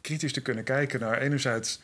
kritisch 0.00 0.32
te 0.32 0.42
kunnen 0.42 0.64
kijken 0.64 1.00
naar 1.00 1.18
enerzijds 1.20 1.80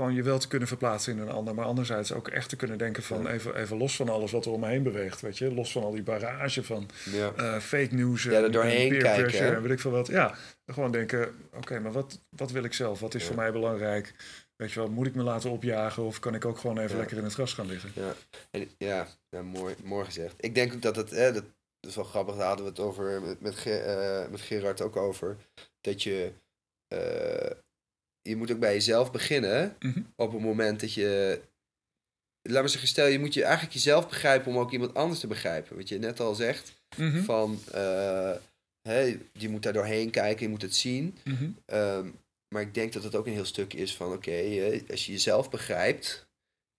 gewoon 0.00 0.14
je 0.14 0.22
wel 0.22 0.38
te 0.38 0.48
kunnen 0.48 0.68
verplaatsen 0.68 1.12
in 1.12 1.18
een 1.20 1.30
ander. 1.30 1.54
Maar 1.54 1.64
anderzijds 1.64 2.12
ook 2.12 2.28
echt 2.28 2.48
te 2.48 2.56
kunnen 2.56 2.78
denken 2.78 3.02
van 3.02 3.22
Ja. 3.22 3.30
even, 3.30 3.56
even 3.56 3.76
los 3.76 3.96
van 3.96 4.08
alles 4.08 4.32
wat 4.32 4.44
er 4.44 4.50
om 4.52 4.60
me 4.60 4.66
heen 4.66 4.82
beweegt. 4.82 5.20
Weet 5.20 5.38
je? 5.38 5.54
Los 5.54 5.72
van 5.72 5.82
al 5.82 5.90
die 5.90 6.02
barrage 6.02 6.64
van 6.64 6.88
Ja. 7.04 7.32
eh, 7.36 7.56
fake 7.58 7.94
news 7.94 8.24
en, 8.26 8.32
Ja, 8.32 8.42
er 8.42 8.52
doorheen 8.52 8.82
en 8.82 8.88
peer 8.88 9.02
kijken, 9.02 9.54
en 9.54 9.62
weet 9.62 9.70
ik 9.72 9.80
veel 9.80 9.90
wat. 9.90 10.06
Ja, 10.06 10.34
gewoon 10.66 10.90
denken, 10.92 11.34
oké, 11.56 11.80
maar 11.80 11.92
wat, 11.92 12.20
wat 12.36 12.50
wil 12.50 12.64
ik 12.64 12.72
zelf? 12.74 13.00
Wat 13.00 13.14
is 13.14 13.24
voor 13.24 13.36
mij 13.36 13.52
belangrijk? 13.52 14.14
Weet 14.56 14.72
je 14.72 14.80
wel, 14.80 14.90
moet 14.90 15.06
ik 15.06 15.14
me 15.14 15.22
laten 15.22 15.50
opjagen 15.50 16.02
of 16.02 16.18
kan 16.18 16.34
ik 16.34 16.44
ook 16.44 16.58
gewoon 16.58 16.78
even 16.78 16.96
lekker 16.96 17.16
in 17.16 17.24
het 17.24 17.32
gras 17.34 17.52
gaan 17.54 17.66
liggen? 17.66 17.90
Ja, 17.94 18.14
en, 18.50 18.68
ja, 18.78 19.06
mooi, 19.42 19.74
mooi 19.84 20.04
gezegd. 20.04 20.34
Ik 20.38 20.54
denk 20.54 20.74
ook 20.74 20.82
dat 20.82 20.96
het, 20.96 21.10
hè, 21.10 21.32
dat, 21.32 21.44
dat 21.80 21.90
is 21.90 21.94
wel 21.96 22.04
grappig, 22.04 22.36
daar 22.36 22.46
hadden 22.46 22.64
we 22.64 22.70
het 22.70 22.80
over 22.80 23.22
met, 23.22 23.40
met, 23.40 23.54
Ge- 23.58 23.78
eh, 23.78 24.30
met 24.30 24.40
Gerard 24.40 24.80
ook 24.80 24.96
over. 24.96 25.36
Dat 25.80 26.02
je, 26.02 26.32
eh, 26.88 27.50
je 28.28 28.36
moet 28.36 28.50
ook 28.52 28.58
bij 28.58 28.72
jezelf 28.72 29.12
beginnen 29.12 29.76
Mhm. 29.78 30.00
op 30.16 30.32
het 30.32 30.42
moment 30.42 30.80
dat 30.80 30.92
je, 30.92 31.40
laat 32.42 32.62
me 32.62 32.68
zeggen, 32.68 32.88
stel 32.88 33.06
je 33.06 33.18
moet 33.18 33.34
je 33.34 33.42
eigenlijk 33.42 33.74
jezelf 33.74 34.08
begrijpen 34.08 34.50
om 34.52 34.58
ook 34.58 34.72
iemand 34.72 34.94
anders 34.94 35.20
te 35.20 35.26
begrijpen. 35.26 35.76
Wat 35.76 35.88
je 35.88 35.98
net 35.98 36.20
al 36.20 36.34
zegt, 36.34 36.72
Mhm. 36.96 37.22
van, 37.22 37.60
hè, 38.82 39.18
je 39.32 39.48
moet 39.48 39.62
daar 39.62 39.72
doorheen 39.72 40.10
kijken, 40.10 40.42
je 40.44 40.48
moet 40.50 40.62
het 40.62 40.74
zien. 40.76 41.18
Mhm. 41.24 41.50
Ehm, 41.66 42.08
maar 42.54 42.62
ik 42.62 42.74
denk 42.74 42.92
dat 42.92 43.02
het 43.02 43.14
ook 43.14 43.26
een 43.26 43.32
heel 43.32 43.44
stuk 43.44 43.72
is 43.74 43.96
van, 43.96 44.12
oké, 44.12 44.30
eh, 44.30 44.80
als 44.90 45.06
je 45.06 45.12
jezelf 45.12 45.50
begrijpt, 45.50 46.26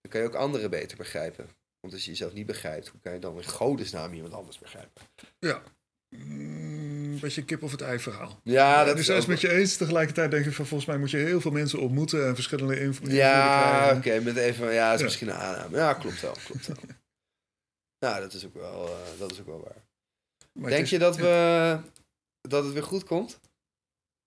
Dan 0.02 0.12
kan 0.12 0.22
je 0.22 0.28
ook 0.28 0.36
anderen 0.36 0.70
beter 0.70 0.97
begrijpen. 0.97 1.50
Want 1.80 1.93
als 1.93 2.04
je 2.04 2.10
jezelf 2.10 2.34
niet 2.34 2.45
begrijpt, 2.45 2.88
hoe 2.88 3.00
kan 3.02 3.14
je 3.14 3.20
dan 3.20 3.38
in 3.38 3.43
godesnaam 3.45 4.14
iemand 4.14 4.34
anders 4.34 4.60
begrijpen? 4.60 5.02
Ja. 5.39 5.64
Mm, 6.10 7.14
Een 7.14 7.20
beetje 7.20 7.45
kip 7.45 7.64
of 7.64 7.72
het 7.72 7.82
ei 7.82 7.99
verhaal. 7.99 8.39
Ja, 8.43 8.84
dat 8.84 8.95
dus 8.95 9.07
is 9.10 9.22
ook- 9.22 9.28
met 9.28 9.41
je 9.41 9.51
eens. 9.51 9.78
Tegelijkertijd 9.78 10.32
denk 10.32 10.45
ik 10.45 10.53
van 10.53 10.66
volgens 10.66 10.89
mij 10.89 10.97
moet 10.99 11.12
je 11.12 11.18
heel 11.18 11.41
veel 11.41 11.51
mensen 11.51 11.80
ontmoeten 11.80 12.28
en 12.28 12.36
verschillende 12.36 12.74
inv- 12.74 12.86
invloeden 12.86 13.18
Ja, 13.18 13.93
oké, 13.97 14.20
met 14.20 14.36
even, 14.36 14.74
ja, 14.74 14.93
is 14.93 14.99
Ja. 14.99 15.05
misschien 15.05 15.28
een 15.28 15.34
aanname. 15.36 15.78
Ja, 15.78 15.93
klopt 15.93 16.22
wel, 16.22 16.36
klopt 16.45 16.68
wel. 16.68 16.76
nou, 18.05 18.22
dat 18.22 18.34
is 18.34 18.45
ook 18.45 18.53
wel, 18.53 18.88
eh, 18.88 19.20
dat 19.20 19.32
is 19.32 19.39
ook 19.39 19.45
wel 19.45 19.60
waar. 19.62 19.84
Maar 20.53 20.70
Denk 20.70 20.84
is- 20.84 20.89
je 20.89 20.99
dat, 20.99 21.16
we, 21.18 21.80
dat 22.41 22.64
het 22.64 22.74
weer 22.74 22.84
goed 22.84 23.03
komt? 23.03 23.39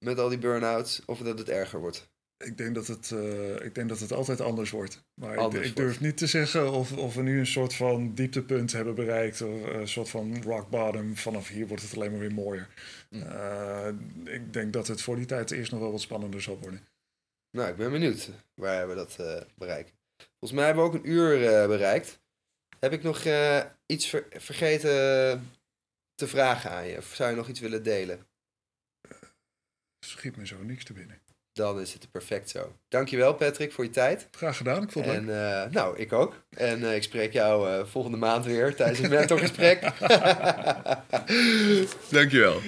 Met 0.05 0.19
al 0.19 0.29
die 0.29 0.39
burn-outs? 0.39 1.03
Of 1.07 1.19
dat 1.19 1.39
het 1.39 1.49
erger 1.49 1.79
wordt? 1.81 2.11
Ik 2.45 2.57
denk 2.59 2.75
dat 2.75 2.87
het, 2.87 3.11
eh, 3.11 3.55
ik 3.65 3.75
denk 3.75 3.89
dat 3.89 3.99
het 3.99 4.13
altijd 4.13 4.41
anders 4.41 4.71
wordt. 4.71 5.03
Maar 5.15 5.33
ik- 5.33 5.39
Anders 5.39 5.69
ik, 5.69 5.77
durf 5.77 5.87
wordt. 5.89 6.01
niet 6.01 6.17
te 6.17 6.27
zeggen 6.27 6.73
of, 6.73 6.93
of 6.97 7.15
we 7.15 7.23
nu 7.23 7.39
een 7.39 7.47
soort 7.47 7.75
van 7.75 8.15
dieptepunt 8.15 8.73
hebben 8.73 8.95
bereikt. 8.95 9.41
Of 9.43 9.63
een 9.63 9.89
soort 9.89 10.09
van 10.09 10.43
rock 10.43 10.71
bottom. 10.71 11.17
Vanaf 11.17 11.49
hier 11.49 11.67
wordt 11.67 11.83
het 11.83 11.95
alleen 11.95 12.11
maar 12.11 12.21
weer 12.21 12.33
mooier. 12.35 12.69
Hm. 13.09 13.23
Eh, 13.23 13.89
ik 14.25 14.53
denk 14.53 14.73
dat 14.73 14.87
het 14.87 15.03
voor 15.03 15.17
die 15.17 15.27
tijd 15.27 15.51
eerst 15.51 15.71
nog 15.71 15.81
wel 15.81 15.91
wat 15.93 16.01
spannender 16.01 16.43
zal 16.43 16.59
worden. 16.59 16.87
Nou, 17.57 17.71
ik 17.71 17.77
ben 17.77 17.91
benieuwd 17.91 18.31
waar 18.55 18.89
we 18.89 18.95
dat 18.95 19.17
eh, 19.19 19.41
bereiken. 19.55 19.93
Volgens 20.39 20.53
mij 20.53 20.65
hebben 20.65 20.85
we 20.85 20.91
ook 20.91 20.97
een 21.05 21.11
uur 21.11 21.47
eh, 21.47 21.67
bereikt. 21.67 22.21
Heb 22.79 22.93
ik 22.93 23.03
nog 23.03 23.25
eh, 23.25 23.65
iets 23.87 24.07
ver- 24.07 24.27
vergeten 24.31 24.91
te 26.15 26.27
vragen 26.29 26.71
aan 26.71 26.87
je? 26.87 26.97
Of 26.97 27.15
zou 27.15 27.31
je 27.31 27.37
nog 27.37 27.49
iets 27.49 27.61
willen 27.61 27.83
delen? 27.83 28.27
Schiet 30.07 30.37
me 30.37 30.47
zo 30.47 30.63
niks 30.63 30.85
te 30.85 30.93
binnen. 30.93 31.22
Dan 31.55 31.81
is 31.81 31.93
het 31.93 32.11
perfect 32.11 32.51
zo. 32.51 32.73
Dankjewel 32.89 33.35
Patrick 33.35 33.73
voor 33.73 33.85
je 33.85 33.91
tijd. 33.91 34.29
Graag 34.31 34.57
gedaan, 34.57 34.83
ik 34.83 34.91
vond 34.91 35.05
het 35.07 35.15
leuk. 35.15 35.29
En 35.29 35.63
eh, 35.65 35.71
nou, 35.71 35.99
ik 35.99 36.13
ook. 36.13 36.43
En 36.51 36.85
eh, 36.85 36.95
ik 36.95 37.03
spreek 37.03 37.33
jou 37.33 37.71
eh, 37.71 37.85
volgende 37.85 38.17
maand 38.17 38.45
weer 38.45 38.75
tijdens 38.77 38.99
het 38.99 39.11
mentorgesprek. 39.11 39.81
Dankjewel. 42.11 42.61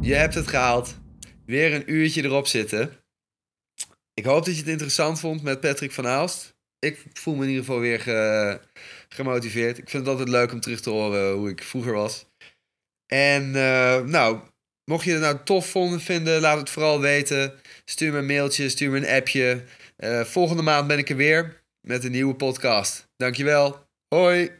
Je 0.00 0.14
hebt 0.14 0.34
het 0.34 0.48
gehaald. 0.48 0.98
Weer 1.50 1.74
een 1.74 1.92
uurtje 1.92 2.24
erop 2.24 2.46
zitten. 2.46 2.92
Ik 4.14 4.24
hoop 4.24 4.44
dat 4.44 4.54
je 4.54 4.60
het 4.60 4.70
interessant 4.70 5.20
vond 5.20 5.42
met 5.42 5.60
Patrick 5.60 5.92
van 5.92 6.06
Aalst. 6.06 6.54
Ik 6.78 7.04
voel 7.12 7.34
me 7.34 7.42
in 7.42 7.48
ieder 7.48 7.64
geval 7.64 7.80
weer 7.80 8.00
ge- 8.00 8.60
gemotiveerd. 9.08 9.78
Ik 9.78 9.88
vind 9.90 10.02
het 10.02 10.12
altijd 10.12 10.28
leuk 10.28 10.52
om 10.52 10.60
terug 10.60 10.80
te 10.80 10.90
horen 10.90 11.32
hoe 11.32 11.48
ik 11.48 11.62
vroeger 11.62 11.92
was. 11.92 12.26
En 13.06 13.54
eh, 13.54 14.00
nou, 14.00 14.40
mocht 14.90 15.04
je 15.04 15.12
het 15.12 15.20
nou 15.20 15.38
tof 15.44 15.76
vinden, 16.02 16.40
laat 16.40 16.58
het 16.58 16.70
vooral 16.70 17.00
weten. 17.00 17.60
Stuur 17.84 18.12
me 18.12 18.18
een 18.18 18.26
mailtje, 18.26 18.68
stuur 18.68 18.90
me 18.90 18.96
een 18.96 19.16
appje. 19.16 19.64
Eh, 19.96 20.24
volgende 20.24 20.62
maand 20.62 20.86
ben 20.86 20.98
ik 20.98 21.10
er 21.10 21.16
weer 21.16 21.62
met 21.86 22.04
een 22.04 22.12
nieuwe 22.12 22.34
podcast. 22.34 23.08
Dankjewel. 23.16 23.88
Hoi. 24.14 24.59